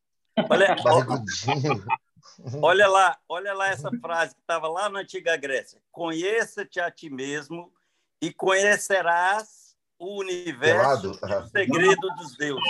Olha, 0.50 0.76
olha 2.62 2.88
lá, 2.88 3.18
olha 3.28 3.54
lá 3.54 3.68
essa 3.70 3.92
frase 4.02 4.34
que 4.34 4.42
estava 4.42 4.68
lá 4.68 4.90
na 4.90 5.00
antiga 5.02 5.36
Grécia. 5.38 5.80
Conheça-te 5.92 6.80
a 6.80 6.90
ti 6.90 7.10
mesmo 7.10 7.72
e 8.22 8.31
conhecerás 8.31 9.76
o 9.98 10.19
universo 10.19 11.07
e 11.07 11.10
o 11.10 11.48
segredo 11.48 12.07
dos 12.15 12.38
deuses. 12.38 12.64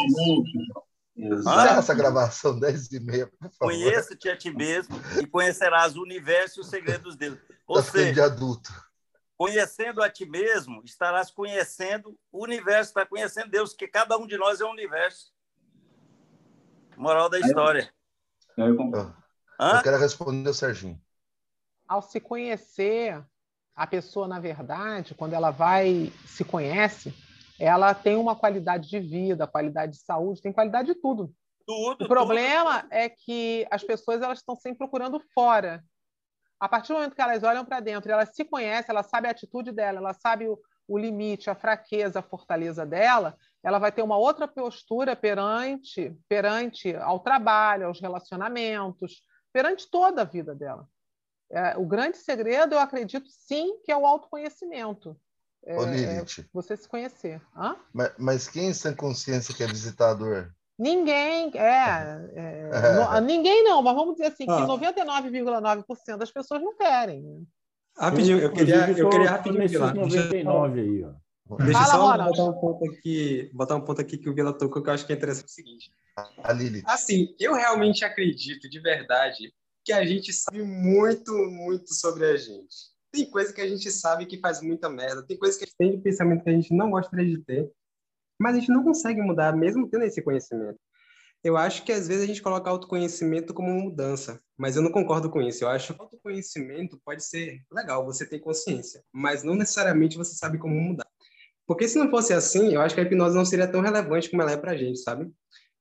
Encerra 1.15 1.77
essa 1.77 1.93
gravação 1.93 2.57
10 2.57 2.91
e 2.93 2.99
meia, 2.99 3.27
por 3.27 3.49
favor. 3.51 3.57
Conheça-te 3.59 4.29
a 4.29 4.37
ti 4.37 4.49
mesmo 4.49 4.95
e 5.21 5.27
conhecerás 5.27 5.95
o 5.95 6.01
universo 6.01 6.59
e 6.59 6.61
os 6.61 6.69
segredos 6.69 7.15
dele. 7.15 7.39
Ou 7.67 7.81
seja, 7.81 8.13
de 8.13 8.21
adulto. 8.21 8.71
conhecendo 9.37 10.01
a 10.01 10.09
ti 10.09 10.25
mesmo, 10.25 10.81
estarás 10.85 11.29
conhecendo 11.29 12.17
o 12.31 12.43
universo, 12.43 12.89
está 12.89 13.05
conhecendo 13.05 13.51
Deus, 13.51 13.71
porque 13.71 13.87
cada 13.87 14.17
um 14.17 14.25
de 14.25 14.37
nós 14.37 14.61
é 14.61 14.65
um 14.65 14.71
universo. 14.71 15.33
Moral 16.97 17.29
da 17.29 17.39
história. 17.39 17.93
Eu, 18.57 18.75
eu 18.77 19.81
quero 19.83 19.97
responder 19.97 20.49
o 20.49 20.53
Serginho. 20.53 21.01
Ao 21.87 22.01
se 22.01 22.19
conhecer, 22.19 23.23
a 23.75 23.87
pessoa, 23.87 24.27
na 24.27 24.39
verdade, 24.39 25.15
quando 25.15 25.33
ela 25.33 25.51
vai 25.51 26.11
se 26.25 26.43
conhece, 26.43 27.13
ela 27.59 27.93
tem 27.93 28.15
uma 28.15 28.35
qualidade 28.35 28.89
de 28.89 28.99
vida, 28.99 29.47
qualidade 29.47 29.93
de 29.93 29.99
saúde, 29.99 30.41
tem 30.41 30.51
qualidade 30.51 30.93
de 30.93 30.95
tudo. 30.95 31.33
Tudo, 31.65 32.05
o 32.05 32.07
problema 32.07 32.81
tudo. 32.81 32.93
é 32.93 33.09
que 33.09 33.65
as 33.69 33.83
pessoas 33.83 34.21
elas 34.21 34.39
estão 34.39 34.55
sempre 34.55 34.79
procurando 34.79 35.21
fora. 35.33 35.83
A 36.59 36.67
partir 36.67 36.89
do 36.89 36.95
momento 36.95 37.15
que 37.15 37.21
elas 37.21 37.43
olham 37.43 37.65
para 37.65 37.79
dentro, 37.79 38.11
elas 38.11 38.35
se 38.35 38.43
conhecem, 38.43 38.87
ela 38.89 39.03
sabe 39.03 39.27
a 39.27 39.31
atitude 39.31 39.71
dela, 39.71 39.99
ela 39.99 40.13
sabe 40.13 40.47
o, 40.47 40.59
o 40.87 40.97
limite, 40.97 41.49
a 41.49 41.55
fraqueza, 41.55 42.19
a 42.19 42.23
fortaleza 42.23 42.85
dela, 42.85 43.37
ela 43.63 43.79
vai 43.79 43.91
ter 43.91 44.01
uma 44.01 44.17
outra 44.17 44.47
postura 44.47 45.15
perante, 45.15 46.15
perante 46.27 46.95
ao 46.95 47.19
trabalho, 47.19 47.87
aos 47.87 47.99
relacionamentos, 47.99 49.23
perante 49.53 49.89
toda 49.89 50.23
a 50.23 50.25
vida 50.25 50.53
dela. 50.55 50.87
É, 51.51 51.77
o 51.77 51.85
grande 51.85 52.17
segredo, 52.17 52.75
eu 52.75 52.79
acredito 52.79 53.29
sim, 53.29 53.77
que 53.83 53.91
é 53.91 53.97
o 53.97 54.05
autoconhecimento. 54.05 55.17
É, 55.65 55.77
Ô, 55.77 55.85
Lilith. 55.85 56.47
você 56.53 56.75
se 56.75 56.87
conhecer. 56.87 57.41
Hã? 57.55 57.75
Mas, 57.93 58.13
mas 58.17 58.47
quem 58.47 58.73
sem 58.73 58.95
consciência 58.95 59.53
que 59.53 59.63
é 59.63 59.67
visitador? 59.67 60.49
Ninguém, 60.79 61.51
é, 61.55 62.29
é, 62.33 62.69
é. 62.71 62.71
No, 63.21 63.27
ninguém 63.27 63.63
não, 63.63 63.83
mas 63.83 63.93
vamos 63.93 64.15
dizer 64.15 64.27
assim, 64.27 64.45
ah. 64.49 64.57
que 64.57 64.63
99,9% 64.63 66.17
das 66.17 66.31
pessoas 66.31 66.61
não 66.61 66.75
querem. 66.75 67.45
Rapidinho, 67.95 68.39
eu 68.39 68.51
queria, 68.51 68.89
eu 68.97 69.09
queria 69.09 69.29
rapidinho, 69.29 69.67
Vila. 69.67 69.93
99 69.93 70.79
aí, 70.79 71.03
ó. 71.03 71.21
Deixa 71.57 71.85
Fala, 71.85 72.17
só 72.17 72.29
botar 72.29 72.43
um 72.45 72.61
ponto 72.61 72.89
aqui, 72.89 73.51
botar 73.53 73.75
um 73.75 73.81
ponto 73.81 73.99
aqui 73.99 74.17
que 74.17 74.29
o 74.29 74.33
Vila 74.33 74.53
tocou 74.53 74.81
que 74.81 74.89
eu 74.89 74.93
acho 74.93 75.05
que 75.05 75.11
é 75.11 75.15
interessante 75.17 75.47
o 75.47 75.51
seguinte. 75.51 75.91
A 76.41 76.53
Lilith. 76.53 76.83
Assim, 76.85 77.35
eu 77.37 77.53
realmente 77.53 78.05
acredito 78.05 78.69
de 78.69 78.79
verdade 78.79 79.53
que 79.83 79.93
a 79.93 80.05
gente 80.05 80.31
sabe 80.31 80.63
muito, 80.63 81.33
muito 81.33 81.93
sobre 81.93 82.25
a 82.25 82.37
gente. 82.37 82.91
Tem 83.11 83.29
coisa 83.29 83.51
que 83.51 83.61
a 83.61 83.67
gente 83.67 83.91
sabe 83.91 84.25
que 84.25 84.39
faz 84.39 84.61
muita 84.61 84.89
merda, 84.89 85.25
tem 85.25 85.37
coisa 85.37 85.57
que 85.57 85.63
a 85.63 85.67
gente 85.67 85.77
tem 85.77 85.91
de 85.91 85.97
pensamento 86.01 86.43
que 86.43 86.49
a 86.49 86.53
gente 86.53 86.73
não 86.73 86.91
gostaria 86.91 87.25
de 87.25 87.43
ter, 87.43 87.69
mas 88.39 88.55
a 88.55 88.59
gente 88.59 88.71
não 88.71 88.83
consegue 88.83 89.21
mudar 89.21 89.55
mesmo 89.55 89.89
tendo 89.89 90.05
esse 90.05 90.21
conhecimento. 90.21 90.79
Eu 91.43 91.57
acho 91.57 91.83
que 91.83 91.91
às 91.91 92.07
vezes 92.07 92.23
a 92.23 92.27
gente 92.27 92.41
coloca 92.41 92.69
autoconhecimento 92.69 93.53
como 93.53 93.73
mudança, 93.73 94.39
mas 94.55 94.75
eu 94.75 94.81
não 94.81 94.91
concordo 94.91 95.29
com 95.29 95.41
isso. 95.41 95.63
Eu 95.63 95.69
acho 95.69 95.93
que 95.93 96.01
autoconhecimento 96.01 97.01
pode 97.03 97.23
ser 97.25 97.61
legal, 97.71 98.05
você 98.05 98.25
tem 98.27 98.39
consciência, 98.39 99.03
mas 99.11 99.43
não 99.43 99.55
necessariamente 99.55 100.17
você 100.17 100.35
sabe 100.35 100.59
como 100.59 100.75
mudar. 100.75 101.07
Porque 101.65 101.87
se 101.87 101.97
não 101.97 102.09
fosse 102.09 102.33
assim, 102.33 102.73
eu 102.73 102.81
acho 102.81 102.93
que 102.93 103.01
a 103.01 103.03
hipnose 103.03 103.35
não 103.35 103.45
seria 103.45 103.67
tão 103.67 103.81
relevante 103.81 104.29
como 104.29 104.41
ela 104.41 104.51
é 104.51 104.57
pra 104.57 104.77
gente, 104.77 104.99
sabe? 104.99 105.31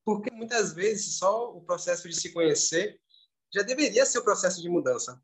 Porque 0.05 0.31
muitas 0.31 0.73
vezes 0.73 1.19
só 1.19 1.51
o 1.51 1.61
processo 1.61 2.09
de 2.09 2.15
se 2.15 2.33
conhecer 2.33 2.99
já 3.53 3.63
deveria 3.63 4.07
ser 4.07 4.19
o 4.19 4.25
processo 4.25 4.61
de 4.61 4.69
mudança. 4.69 5.21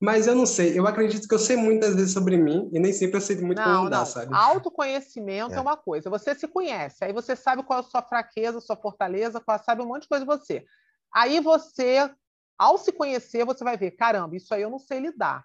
Mas 0.00 0.28
eu 0.28 0.34
não 0.34 0.46
sei, 0.46 0.78
eu 0.78 0.86
acredito 0.86 1.26
que 1.26 1.34
eu 1.34 1.38
sei 1.40 1.56
muitas 1.56 1.94
vezes 1.96 2.12
sobre 2.12 2.36
mim 2.36 2.70
e 2.72 2.78
nem 2.78 2.92
sempre 2.92 3.16
eu 3.16 3.20
sei 3.20 3.36
muito 3.36 3.58
não, 3.58 3.64
como 3.64 3.84
mudar, 3.84 3.98
não. 3.98 4.06
sabe? 4.06 4.32
Autoconhecimento 4.32 5.54
é. 5.54 5.56
é. 5.56 5.60
uma 5.60 5.76
coisa, 5.76 6.08
você 6.08 6.36
se 6.36 6.46
conhece, 6.46 7.04
aí 7.04 7.12
você 7.12 7.34
sabe 7.34 7.64
qual 7.64 7.80
é 7.80 7.82
a 7.82 7.84
sua 7.84 8.02
fraqueza, 8.02 8.60
sua 8.60 8.76
fortaleza, 8.76 9.40
qual 9.40 9.58
sabe 9.58 9.82
um 9.82 9.86
monte 9.86 10.02
de 10.02 10.08
coisa 10.08 10.24
de 10.24 10.30
você. 10.30 10.64
Aí 11.12 11.40
você, 11.40 12.08
ao 12.56 12.78
se 12.78 12.92
conhecer, 12.92 13.44
você 13.44 13.64
vai 13.64 13.76
ver, 13.76 13.92
caramba, 13.92 14.36
isso 14.36 14.54
aí 14.54 14.62
eu 14.62 14.70
não 14.70 14.78
sei 14.78 15.00
lidar. 15.00 15.44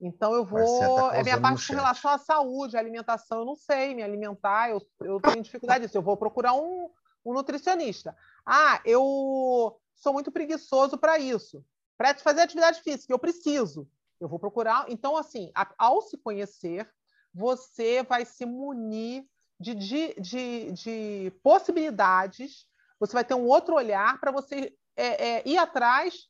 Então 0.00 0.32
eu 0.34 0.44
vou. 0.44 1.10
Tá 1.10 1.16
é 1.16 1.22
minha 1.22 1.40
parte 1.40 1.66
com 1.66 1.74
relação 1.74 2.10
à 2.10 2.18
saúde, 2.18 2.76
à 2.76 2.80
alimentação, 2.80 3.40
eu 3.40 3.44
não 3.44 3.56
sei 3.56 3.94
me 3.94 4.02
alimentar, 4.02 4.70
eu, 4.70 4.80
eu 5.02 5.20
tenho 5.20 5.42
dificuldade 5.42 5.84
disso. 5.84 5.96
Eu 5.96 6.02
vou 6.02 6.16
procurar 6.16 6.54
um, 6.54 6.90
um 7.24 7.32
nutricionista. 7.32 8.16
Ah, 8.46 8.80
eu 8.84 9.78
sou 10.04 10.12
muito 10.12 10.30
preguiçoso 10.30 10.98
para 10.98 11.18
isso. 11.18 11.64
Para 11.96 12.14
fazer 12.16 12.42
atividade 12.42 12.82
física, 12.82 13.12
eu 13.12 13.18
preciso. 13.18 13.88
Eu 14.20 14.28
vou 14.28 14.38
procurar. 14.38 14.84
Então, 14.88 15.16
assim, 15.16 15.50
ao 15.78 16.02
se 16.02 16.18
conhecer, 16.18 16.88
você 17.32 18.02
vai 18.02 18.26
se 18.26 18.44
munir 18.44 19.24
de, 19.58 19.74
de, 19.74 20.14
de, 20.20 20.72
de 20.72 21.32
possibilidades, 21.42 22.66
você 23.00 23.14
vai 23.14 23.24
ter 23.24 23.34
um 23.34 23.46
outro 23.46 23.74
olhar 23.74 24.20
para 24.20 24.30
você 24.30 24.76
é, 24.94 25.28
é, 25.28 25.48
ir 25.48 25.56
atrás 25.56 26.28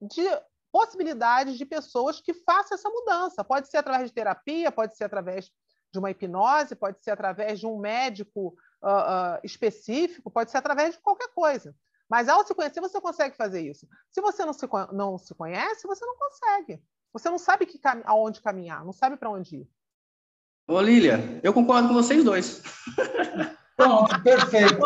de 0.00 0.24
possibilidades 0.72 1.58
de 1.58 1.66
pessoas 1.66 2.18
que 2.18 2.32
façam 2.32 2.76
essa 2.76 2.88
mudança. 2.88 3.44
Pode 3.44 3.68
ser 3.68 3.76
através 3.76 4.08
de 4.08 4.14
terapia, 4.14 4.72
pode 4.72 4.96
ser 4.96 5.04
através 5.04 5.50
de 5.92 5.98
uma 5.98 6.10
hipnose, 6.10 6.74
pode 6.74 7.02
ser 7.02 7.10
através 7.10 7.60
de 7.60 7.66
um 7.66 7.78
médico 7.78 8.56
uh, 8.82 9.36
uh, 9.36 9.40
específico, 9.44 10.30
pode 10.30 10.50
ser 10.50 10.56
através 10.56 10.94
de 10.94 11.00
qualquer 11.00 11.28
coisa. 11.34 11.76
Mas 12.12 12.28
ao 12.28 12.46
se 12.46 12.54
conhecer, 12.54 12.78
você 12.78 13.00
consegue 13.00 13.34
fazer 13.34 13.62
isso. 13.62 13.88
Se 14.10 14.20
você 14.20 14.44
não 14.44 14.52
se, 14.52 14.68
não 14.92 15.16
se 15.16 15.34
conhece, 15.34 15.86
você 15.86 16.04
não 16.04 16.14
consegue. 16.14 16.78
Você 17.10 17.30
não 17.30 17.38
sabe 17.38 17.64
que 17.64 17.80
aonde 18.04 18.42
caminhar, 18.42 18.84
não 18.84 18.92
sabe 18.92 19.16
para 19.16 19.30
onde 19.30 19.56
ir. 19.56 19.68
Ô, 20.68 20.78
Lília, 20.78 21.40
eu 21.42 21.54
concordo 21.54 21.88
com 21.88 21.94
vocês 21.94 22.22
dois. 22.22 22.62
Pronto, 23.78 24.22
perfeito. 24.22 24.76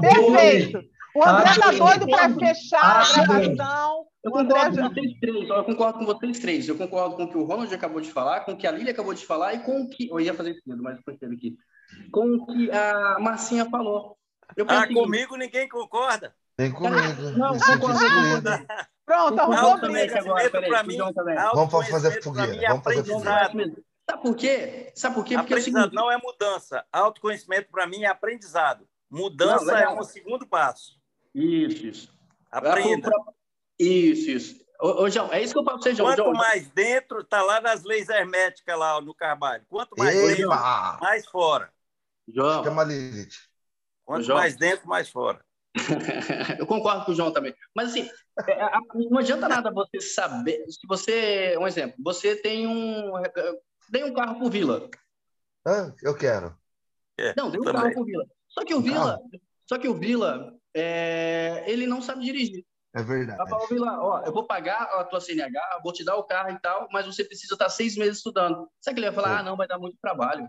perfeito. 0.00 0.80
O 1.16 1.24
André 1.24 1.50
está 1.50 1.72
doido 1.72 2.06
para 2.06 2.32
fechar 2.32 3.00
a 3.00 3.26
gravação. 3.26 4.06
Eu 4.22 4.30
concordo, 4.30 4.76
com 4.76 4.88
vocês 4.88 5.18
três, 5.18 5.48
eu 5.48 5.64
concordo 5.64 5.98
com 5.98 6.06
vocês 6.06 6.38
três. 6.38 6.68
Eu 6.68 6.78
concordo 6.78 7.16
com 7.16 7.24
o 7.24 7.28
que 7.28 7.36
o 7.36 7.44
Ronald 7.44 7.74
acabou 7.74 8.00
de 8.00 8.12
falar, 8.12 8.44
com 8.44 8.52
o 8.52 8.56
que 8.56 8.66
a 8.66 8.70
Lília 8.70 8.92
acabou 8.92 9.12
de 9.12 9.26
falar 9.26 9.54
e 9.54 9.58
com 9.58 9.82
o 9.82 9.88
que. 9.88 10.08
Eu 10.08 10.20
ia 10.20 10.34
fazer 10.34 10.52
isso, 10.52 10.62
mas 10.64 10.98
depois 10.98 11.18
teve 11.18 11.34
aqui. 11.34 11.56
Com 12.12 12.28
o 12.28 12.46
que 12.46 12.70
a 12.70 13.18
Marcinha 13.18 13.68
falou. 13.68 14.16
Eu 14.56 14.64
ah, 14.68 14.86
comigo 14.86 15.36
ninguém 15.36 15.68
concorda. 15.68 16.32
Vem 16.58 16.72
comigo. 16.72 17.22
Não, 17.36 17.58
concordo. 17.58 18.50
Pronto, 19.04 19.40
arrumou 19.40 19.80
briga. 19.80 20.18
Agora, 20.18 20.82
mim, 20.82 20.98
Vamos 21.54 21.88
fazer 21.88 22.22
fogueira. 22.22 22.68
Vamos 22.68 22.84
fazer 22.84 23.04
fogueira. 23.04 23.76
Sabe 24.08 24.22
por 24.22 24.36
quê? 24.36 24.92
Sabe 24.94 25.14
por 25.16 25.24
quê? 25.24 25.36
Porque 25.36 25.54
é 25.54 25.56
aprendizado 25.58 25.92
não 25.92 26.10
é 26.10 26.16
mudança. 26.16 26.84
Autoconhecimento, 26.92 27.70
para 27.70 27.86
mim, 27.86 28.04
é 28.04 28.06
aprendizado. 28.06 28.88
Mudança 29.10 29.64
não, 29.64 29.76
é 29.76 29.88
um 29.88 30.02
segundo 30.04 30.46
passo. 30.46 30.98
Isso, 31.34 31.86
isso. 31.86 32.18
Aprenda. 32.50 33.10
Isso, 33.78 34.30
isso. 34.30 34.66
Ô, 34.80 35.02
ô, 35.02 35.10
João, 35.10 35.32
é 35.32 35.42
isso 35.42 35.52
que 35.52 35.58
eu 35.58 35.64
falo 35.64 35.78
para 35.78 35.90
você, 35.90 35.94
João. 35.94 36.08
Quanto 36.08 36.22
João, 36.22 36.32
mais 36.32 36.68
dentro, 36.70 37.24
tá 37.24 37.42
lá 37.42 37.60
nas 37.60 37.82
leis 37.82 38.08
herméticas 38.08 38.78
lá 38.78 39.00
no 39.00 39.14
Carvalho. 39.14 39.64
Quanto 39.68 39.96
mais 39.96 40.14
Epa! 40.14 40.28
dentro, 40.28 40.48
mais 41.00 41.26
fora. 41.26 41.72
João. 42.28 42.64
Chama 42.64 42.84
Lilith. 42.84 43.34
Quanto 44.04 44.24
João. 44.24 44.38
mais 44.38 44.56
dentro, 44.56 44.86
mais 44.88 45.08
fora. 45.08 45.44
eu 46.58 46.66
concordo 46.66 47.04
com 47.04 47.12
o 47.12 47.14
João 47.14 47.32
também. 47.32 47.54
Mas 47.74 47.90
assim, 47.90 48.08
é, 48.48 48.70
não 48.94 49.18
adianta 49.18 49.48
nada 49.48 49.70
você 49.70 50.00
saber. 50.00 50.64
Se 50.68 50.86
você, 50.86 51.56
um 51.58 51.66
exemplo, 51.66 51.96
você 52.02 52.36
tem 52.36 52.66
um 52.66 53.12
tem 53.90 54.04
um 54.04 54.14
carro 54.14 54.38
por 54.38 54.50
vila. 54.50 54.88
Ah, 55.66 55.92
eu 56.02 56.16
quero. 56.16 56.56
É, 57.18 57.34
não, 57.36 57.50
tem 57.50 57.60
um 57.60 57.64
também. 57.64 57.82
carro 57.82 57.94
por 57.94 58.04
vila. 58.04 58.24
Só 58.48 58.64
que 58.64 58.74
o 58.74 58.80
Vila, 58.80 59.20
só 59.66 59.78
que 59.78 59.88
o 59.88 59.94
Vila, 59.94 60.54
é, 60.74 61.64
ele 61.66 61.86
não 61.86 62.00
sabe 62.00 62.24
dirigir. 62.24 62.64
É 62.94 63.02
verdade. 63.02 63.38
Ela 63.38 63.48
falou, 63.48 63.68
Vila, 63.68 64.00
ó, 64.00 64.22
eu 64.24 64.32
vou 64.32 64.46
pagar 64.46 64.82
a 64.82 65.04
tua 65.04 65.20
CNH, 65.20 65.80
vou 65.82 65.92
te 65.92 66.02
dar 66.02 66.16
o 66.16 66.24
carro 66.24 66.50
e 66.50 66.58
tal, 66.58 66.88
mas 66.90 67.04
você 67.04 67.22
precisa 67.22 67.54
estar 67.54 67.68
seis 67.68 67.96
meses 67.96 68.18
estudando. 68.18 68.70
Sabe 68.80 68.94
que 68.94 69.00
ele 69.00 69.06
ia 69.08 69.12
falar? 69.12 69.40
Ah, 69.40 69.42
não, 69.42 69.56
vai 69.56 69.66
dar 69.66 69.78
muito 69.78 69.98
trabalho. 70.00 70.48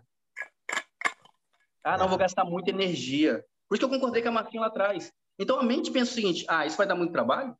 Ah, 1.84 1.98
não, 1.98 2.06
é. 2.06 2.08
vou 2.10 2.18
gastar 2.18 2.46
muita 2.46 2.70
energia. 2.70 3.44
Por 3.68 3.76
isso 3.76 3.80
que 3.80 3.94
eu 3.94 4.00
concordei 4.00 4.22
com 4.22 4.30
a 4.30 4.32
Marquinhos 4.32 4.62
lá 4.62 4.68
atrás. 4.68 5.12
Então 5.40 5.60
a 5.60 5.64
mente 5.64 5.92
pensa 5.92 6.12
o 6.12 6.16
seguinte: 6.16 6.46
ah, 6.48 6.66
isso 6.66 6.78
vai 6.78 6.88
dar 6.88 6.96
muito 6.96 7.12
trabalho? 7.12 7.56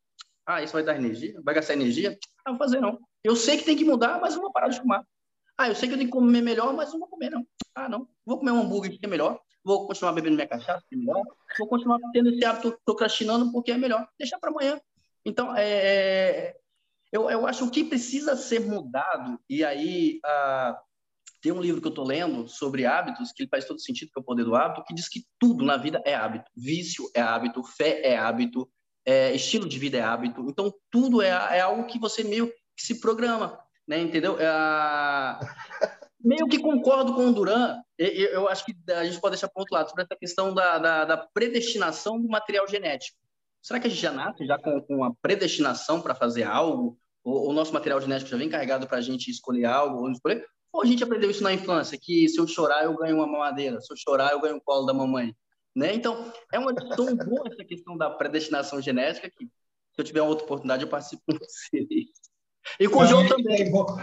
Ah, 0.46 0.64
isso 0.64 0.74
vai 0.74 0.84
dar 0.84 0.96
energia? 0.96 1.40
Vai 1.44 1.54
gastar 1.54 1.74
energia? 1.74 2.18
Ah, 2.46 2.52
vou 2.52 2.58
fazer 2.58 2.80
não. 2.80 3.00
Eu 3.24 3.36
sei 3.36 3.58
que 3.58 3.66
tem 3.66 3.76
que 3.76 3.84
mudar, 3.84 4.20
mas 4.22 4.34
não 4.36 4.42
vou 4.42 4.52
parar 4.52 4.70
de 4.70 4.80
fumar. 4.80 5.06
Ah, 5.58 5.68
eu 5.68 5.76
sei 5.76 5.90
que 5.90 5.96
eu 5.96 5.98
tenho 5.98 6.10
que 6.10 6.18
comer 6.18 6.42
melhor, 6.42 6.74
mas 6.74 6.92
não 6.92 7.00
vou 7.00 7.10
comer 7.10 7.32
não. 7.32 7.46
Ah, 7.76 7.90
não. 7.90 8.08
Vou 8.26 8.40
comer 8.40 8.52
um 8.52 8.62
hambúrguer 8.62 8.98
que 8.98 9.06
é 9.06 9.10
melhor. 9.10 9.40
Vou 9.64 9.86
continuar 9.88 10.14
bebendo 10.14 10.36
minha 10.36 10.48
cachaça, 10.48 10.86
que 10.88 10.96
é 10.96 10.98
melhor. 10.98 11.22
Vou 11.60 11.68
continuar 11.68 12.00
tendo 12.14 12.30
esse 12.30 12.46
hábito 12.46 12.80
procrastinando 12.86 13.52
porque 13.52 13.72
é 13.72 13.78
melhor. 13.78 14.08
Deixar 14.18 14.40
para 14.40 14.50
amanhã. 14.50 14.80
Então, 15.26 15.54
é, 15.58 15.68
é, 15.68 16.58
eu, 17.12 17.30
eu 17.30 17.46
acho 17.46 17.70
que 17.70 17.84
precisa 17.84 18.36
ser 18.38 18.62
mudado, 18.62 19.40
e 19.50 19.64
aí 19.64 20.20
ah, 20.24 20.80
tem 21.48 21.56
um 21.56 21.62
livro 21.62 21.80
que 21.80 21.88
eu 21.88 21.92
estou 21.92 22.06
lendo 22.06 22.46
sobre 22.46 22.86
hábitos, 22.86 23.32
que 23.32 23.44
ele 23.44 23.50
faz 23.50 23.64
todo 23.64 23.80
sentido, 23.80 24.12
que 24.12 24.20
é 24.20 24.22
o 24.22 24.24
Poder 24.24 24.44
do 24.44 24.54
Hábito, 24.54 24.84
que 24.84 24.94
diz 24.94 25.08
que 25.08 25.24
tudo 25.40 25.64
na 25.64 25.78
vida 25.78 26.02
é 26.04 26.14
hábito. 26.14 26.52
Vício 26.54 27.10
é 27.16 27.22
hábito, 27.22 27.64
fé 27.64 28.02
é 28.04 28.18
hábito, 28.18 28.70
é, 29.06 29.34
estilo 29.34 29.66
de 29.66 29.80
vida 29.80 29.98
é 29.98 30.02
hábito. 30.02 30.46
Então, 30.50 30.74
tudo 30.92 31.22
é, 31.22 31.30
é 31.30 31.62
algo 31.62 31.86
que 31.86 31.98
você 31.98 32.22
meio 32.22 32.48
que 32.76 32.84
se 32.84 33.00
programa, 33.00 33.58
né? 33.88 33.98
Entendeu? 33.98 34.38
É, 34.38 35.40
meio 36.20 36.50
que 36.50 36.60
concordo 36.60 37.16
com 37.16 37.28
o 37.28 37.32
Duran, 37.32 37.82
eu, 37.98 38.10
eu, 38.10 38.50
acho 38.50 38.66
que 38.66 38.76
a 38.92 39.06
gente 39.06 39.22
pode 39.22 39.36
deixar 39.36 39.48
para 39.48 39.62
outro 39.62 39.74
lado, 39.74 39.88
sobre 39.88 40.04
essa 40.04 40.18
questão 40.18 40.54
da, 40.54 40.78
da, 40.78 41.06
da, 41.06 41.18
predestinação 41.18 42.22
do 42.22 42.28
material 42.28 42.68
genético. 42.68 43.18
Será 43.62 43.80
que 43.80 43.88
a 43.88 43.90
gente 43.90 44.02
já 44.02 44.12
nasce 44.12 44.46
já 44.46 44.58
com, 44.60 44.82
com 44.82 45.02
a 45.02 45.14
predestinação 45.22 46.02
para 46.02 46.14
fazer 46.14 46.44
algo? 46.44 47.00
O, 47.24 47.52
o 47.52 47.54
nosso 47.54 47.74
material 47.74 48.02
genético 48.02 48.30
já 48.30 48.36
vem 48.36 48.50
carregado 48.50 48.86
para 48.86 48.98
a 48.98 49.02
gente 49.02 49.32
escolher 49.32 49.64
algo 49.64 50.02
ou 50.02 50.12
escolher? 50.12 50.46
Ou 50.72 50.82
a 50.82 50.86
gente 50.86 51.04
aprendeu 51.04 51.30
isso 51.30 51.44
na 51.44 51.54
infância, 51.54 51.98
que 52.02 52.28
se 52.28 52.40
eu 52.40 52.48
chorar 52.48 52.84
eu 52.84 52.96
ganho 52.96 53.16
uma 53.16 53.28
mamadeira, 53.28 53.80
se 53.82 53.92
eu 53.92 53.98
chorar 53.98 54.32
eu 54.32 54.42
ganho 54.42 54.58
o 54.58 54.62
colo 54.62 54.86
da 54.86 54.94
mamãe, 54.94 55.36
né? 55.76 55.94
Então, 55.94 56.32
é 56.52 56.60
uma 56.60 56.74
tão 56.74 57.16
boa 57.16 57.48
essa 57.48 57.64
questão 57.64 57.98
da 57.98 58.10
predestinação 58.10 58.82
genética 58.82 59.30
que 59.30 59.46
se 59.46 60.02
eu 60.02 60.04
tiver 60.04 60.22
outra 60.22 60.46
oportunidade 60.46 60.84
eu 60.84 60.90
participo 60.90 61.24
com 61.28 61.38
vocês. 61.38 62.08
E 62.80 62.88
com 62.88 63.00
o 63.00 63.06
João 63.06 63.28
também. 63.28 63.72
Bom, 63.72 63.98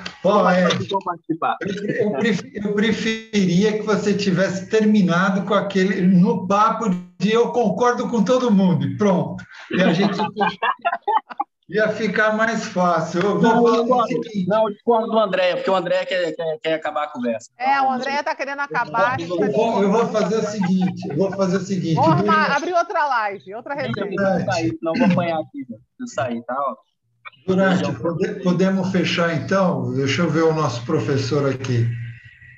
é, 0.51 0.65
eu, 0.65 2.13
eu, 2.55 2.75
preferia 2.75 3.73
que 3.73 3.83
você 3.83 4.15
tivesse 4.15 4.69
terminado 4.71 5.45
com 5.45 5.55
aquele 5.55 6.01
no 6.01 6.47
papo 6.47 6.87
de 7.19 7.31
eu 7.31 7.53
concordo 7.53 8.09
com 8.09 8.25
todo 8.25 8.51
mundo, 8.51 8.97
pronto. 8.97 9.45
E 9.71 9.83
a 9.83 9.93
gente 9.93 10.17
Ia 11.69 11.89
ficar 11.89 12.37
mais 12.37 12.65
fácil. 12.65 13.21
Eu 13.21 13.41
não, 13.41 13.67
eu 13.67 13.83
discordo, 13.83 14.15
não, 14.47 14.69
eu 14.69 14.75
discordo 14.75 15.11
do 15.11 15.19
André, 15.19 15.57
porque 15.57 15.71
o 15.71 15.75
André 15.75 16.05
quer, 16.05 16.33
quer, 16.33 16.59
quer 16.63 16.75
acabar 16.75 17.05
a 17.05 17.09
conversa. 17.09 17.51
É, 17.59 17.81
o 17.81 17.91
André 17.91 18.19
está 18.19 18.35
querendo 18.35 18.61
acabar. 18.61 19.19
Eu 19.19 19.29
vou, 19.29 19.83
eu 19.83 19.91
vou, 19.91 20.07
fazer 20.09 20.37
o 20.37 20.43
seguinte, 20.43 21.09
eu 21.09 21.17
vou 21.17 21.33
fazer 21.33 21.57
o 21.57 21.61
seguinte. 21.61 21.95
Vou 21.95 22.05
arrumar, 22.05 22.55
abrir 22.55 22.75
outra 22.75 23.07
live, 23.07 23.55
outra 23.55 23.75
resenha. 23.75 24.75
Não 24.83 24.93
vou 24.93 25.07
apanhar 25.07 25.41
aqui, 25.41 25.67
se 26.01 26.15
sair, 26.15 26.43
tá? 26.43 26.57
Durante, 27.47 27.93
podemos 28.43 28.91
fechar 28.91 29.35
então? 29.35 29.95
Deixa 29.95 30.23
eu 30.23 30.31
ver 30.31 30.45
o 30.45 30.53
nosso 30.53 30.85
professor 30.85 31.51
aqui. 31.51 31.87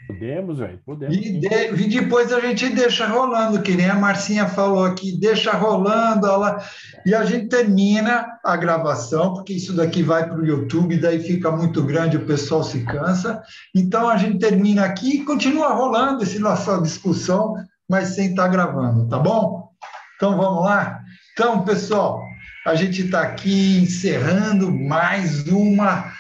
Podemos, 0.07 0.59
velho, 0.59 0.81
podemos. 0.87 1.17
E, 1.17 1.41
de, 1.41 1.47
e, 1.49 2.01
depois 2.01 2.33
a 2.33 2.39
gente 2.41 2.69
deixa 2.69 3.07
rolando, 3.07 3.61
que 3.61 3.75
nem 3.75 3.91
a 3.91 3.95
Marcinha 3.95 4.47
falou 4.47 4.85
aqui, 4.85 5.19
deixa 5.19 5.53
rolando, 5.53 6.27
ela, 6.27 6.63
e 7.05 7.15
a 7.15 7.25
gente 7.25 7.49
termina 7.49 8.27
a 8.45 8.57
gravação, 8.57 9.35
porque 9.35 9.55
isso 9.55 9.75
daqui 9.75 10.03
vai 10.03 10.29
para 10.29 10.39
o 10.39 10.47
YouTube, 10.47 10.97
daí 10.97 11.19
fica 11.21 11.51
muito 11.51 11.83
grande, 11.83 12.17
o 12.17 12.25
pessoal 12.25 12.63
se 12.63 12.85
cansa. 12.85 13.43
Então 13.75 14.09
a 14.09 14.17
gente 14.17 14.39
termina 14.39 14.85
aqui 14.85 15.17
e 15.17 15.25
continua 15.25 15.75
rolando 15.75 16.23
essa 16.23 16.39
nossa 16.39 16.81
discussão, 16.81 17.55
mas 17.89 18.11
sem 18.11 18.31
estar 18.31 18.45
tá 18.45 18.49
gravando, 18.49 19.09
tá 19.09 19.19
bom? 19.19 19.71
Então 20.15 20.37
vamos 20.37 20.65
lá? 20.65 21.01
Então, 21.33 21.65
pessoal, 21.65 22.23
a 22.65 22.75
gente 22.75 23.05
está 23.05 23.23
aqui 23.23 23.83
encerrando 23.83 24.71
mais 24.73 25.47
uma 25.49 26.13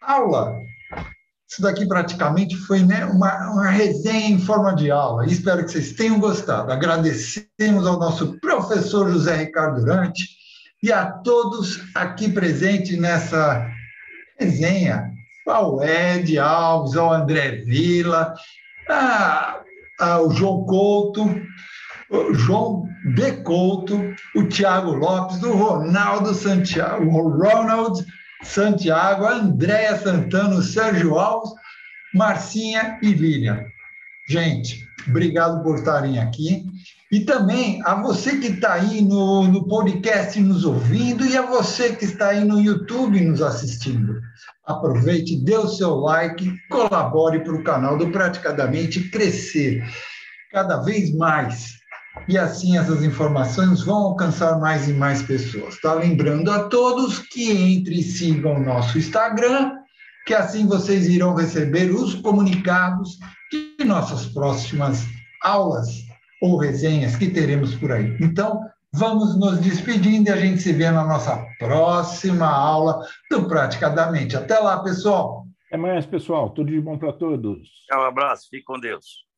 aula 0.00 0.61
Isso 1.52 1.60
daqui 1.60 1.84
praticamente 1.84 2.56
foi 2.56 2.82
né, 2.82 3.04
uma, 3.04 3.50
uma 3.50 3.68
resenha 3.68 4.30
em 4.30 4.38
forma 4.38 4.74
de 4.74 4.90
aula. 4.90 5.26
Espero 5.26 5.62
que 5.62 5.70
vocês 5.70 5.92
tenham 5.92 6.18
gostado. 6.18 6.72
Agradecemos 6.72 7.86
ao 7.86 7.98
nosso 7.98 8.40
professor 8.40 9.10
José 9.10 9.36
Ricardo 9.36 9.84
Durante 9.84 10.26
e 10.82 10.90
a 10.90 11.04
todos 11.04 11.78
aqui 11.94 12.30
presentes 12.30 12.98
nessa 12.98 13.70
resenha, 14.40 15.10
ao 15.46 15.84
Ed 15.84 16.38
Alves, 16.38 16.96
ao 16.96 17.12
André 17.12 17.56
Vila, 17.66 18.32
ao 20.00 20.30
João 20.30 20.64
Couto, 20.64 21.38
o 22.08 22.32
João 22.32 22.88
B. 23.14 23.30
Couto, 23.42 24.00
o 24.34 24.44
Tiago 24.44 24.92
Lopes, 24.92 25.42
o 25.42 25.52
Ronaldo 25.52 26.32
Santiago, 26.32 27.04
o 27.04 27.28
Ronald 27.28 28.06
Santiago, 28.42 29.26
Andréia 29.26 29.96
Santana, 29.98 30.60
Sérgio 30.62 31.18
Alves, 31.18 31.50
Marcinha 32.14 32.98
e 33.02 33.12
Lilian. 33.12 33.64
Gente, 34.28 34.86
obrigado 35.08 35.62
por 35.62 35.78
estarem 35.78 36.18
aqui. 36.18 36.64
E 37.10 37.20
também 37.20 37.82
a 37.84 37.94
você 37.94 38.38
que 38.38 38.46
está 38.46 38.74
aí 38.74 39.02
no, 39.02 39.46
no 39.46 39.68
podcast 39.68 40.40
nos 40.40 40.64
ouvindo 40.64 41.26
e 41.26 41.36
a 41.36 41.42
você 41.42 41.94
que 41.94 42.06
está 42.06 42.28
aí 42.28 42.42
no 42.42 42.58
YouTube 42.58 43.20
nos 43.20 43.42
assistindo. 43.42 44.18
Aproveite, 44.64 45.44
dê 45.44 45.56
o 45.56 45.68
seu 45.68 45.96
like, 45.96 46.50
colabore 46.70 47.40
para 47.40 47.54
o 47.54 47.62
canal 47.62 47.98
do 47.98 48.10
Praticadamente 48.10 49.10
crescer 49.10 49.84
cada 50.50 50.80
vez 50.82 51.14
mais. 51.14 51.81
E 52.28 52.38
assim 52.38 52.76
essas 52.76 53.02
informações 53.02 53.82
vão 53.82 53.96
alcançar 53.96 54.58
mais 54.58 54.88
e 54.88 54.92
mais 54.92 55.22
pessoas. 55.22 55.78
Tá 55.80 55.94
lembrando 55.94 56.50
a 56.50 56.68
todos 56.68 57.18
que 57.18 57.50
entre 57.50 58.00
e 58.00 58.02
sigam 58.02 58.56
o 58.56 58.64
nosso 58.64 58.98
Instagram, 58.98 59.72
que 60.26 60.34
assim 60.34 60.66
vocês 60.66 61.08
irão 61.08 61.34
receber 61.34 61.90
os 61.90 62.14
comunicados 62.14 63.18
de 63.50 63.84
nossas 63.84 64.26
próximas 64.26 65.04
aulas 65.42 65.88
ou 66.40 66.56
resenhas 66.56 67.16
que 67.16 67.30
teremos 67.30 67.74
por 67.74 67.92
aí. 67.92 68.16
Então, 68.20 68.60
vamos 68.92 69.38
nos 69.38 69.58
despedindo 69.60 70.28
e 70.28 70.32
a 70.32 70.36
gente 70.36 70.60
se 70.60 70.72
vê 70.72 70.90
na 70.90 71.04
nossa 71.04 71.44
próxima 71.58 72.46
aula 72.46 73.06
do 73.30 73.48
Praticadamente. 73.48 74.36
Até 74.36 74.58
lá, 74.58 74.82
pessoal. 74.82 75.46
Até 75.68 75.76
mais, 75.76 76.04
pessoal. 76.04 76.50
Tudo 76.50 76.70
de 76.70 76.80
bom 76.80 76.98
para 76.98 77.12
todos. 77.12 77.68
Um 77.92 78.00
abraço. 78.02 78.48
Fique 78.50 78.64
com 78.64 78.78
Deus. 78.78 79.31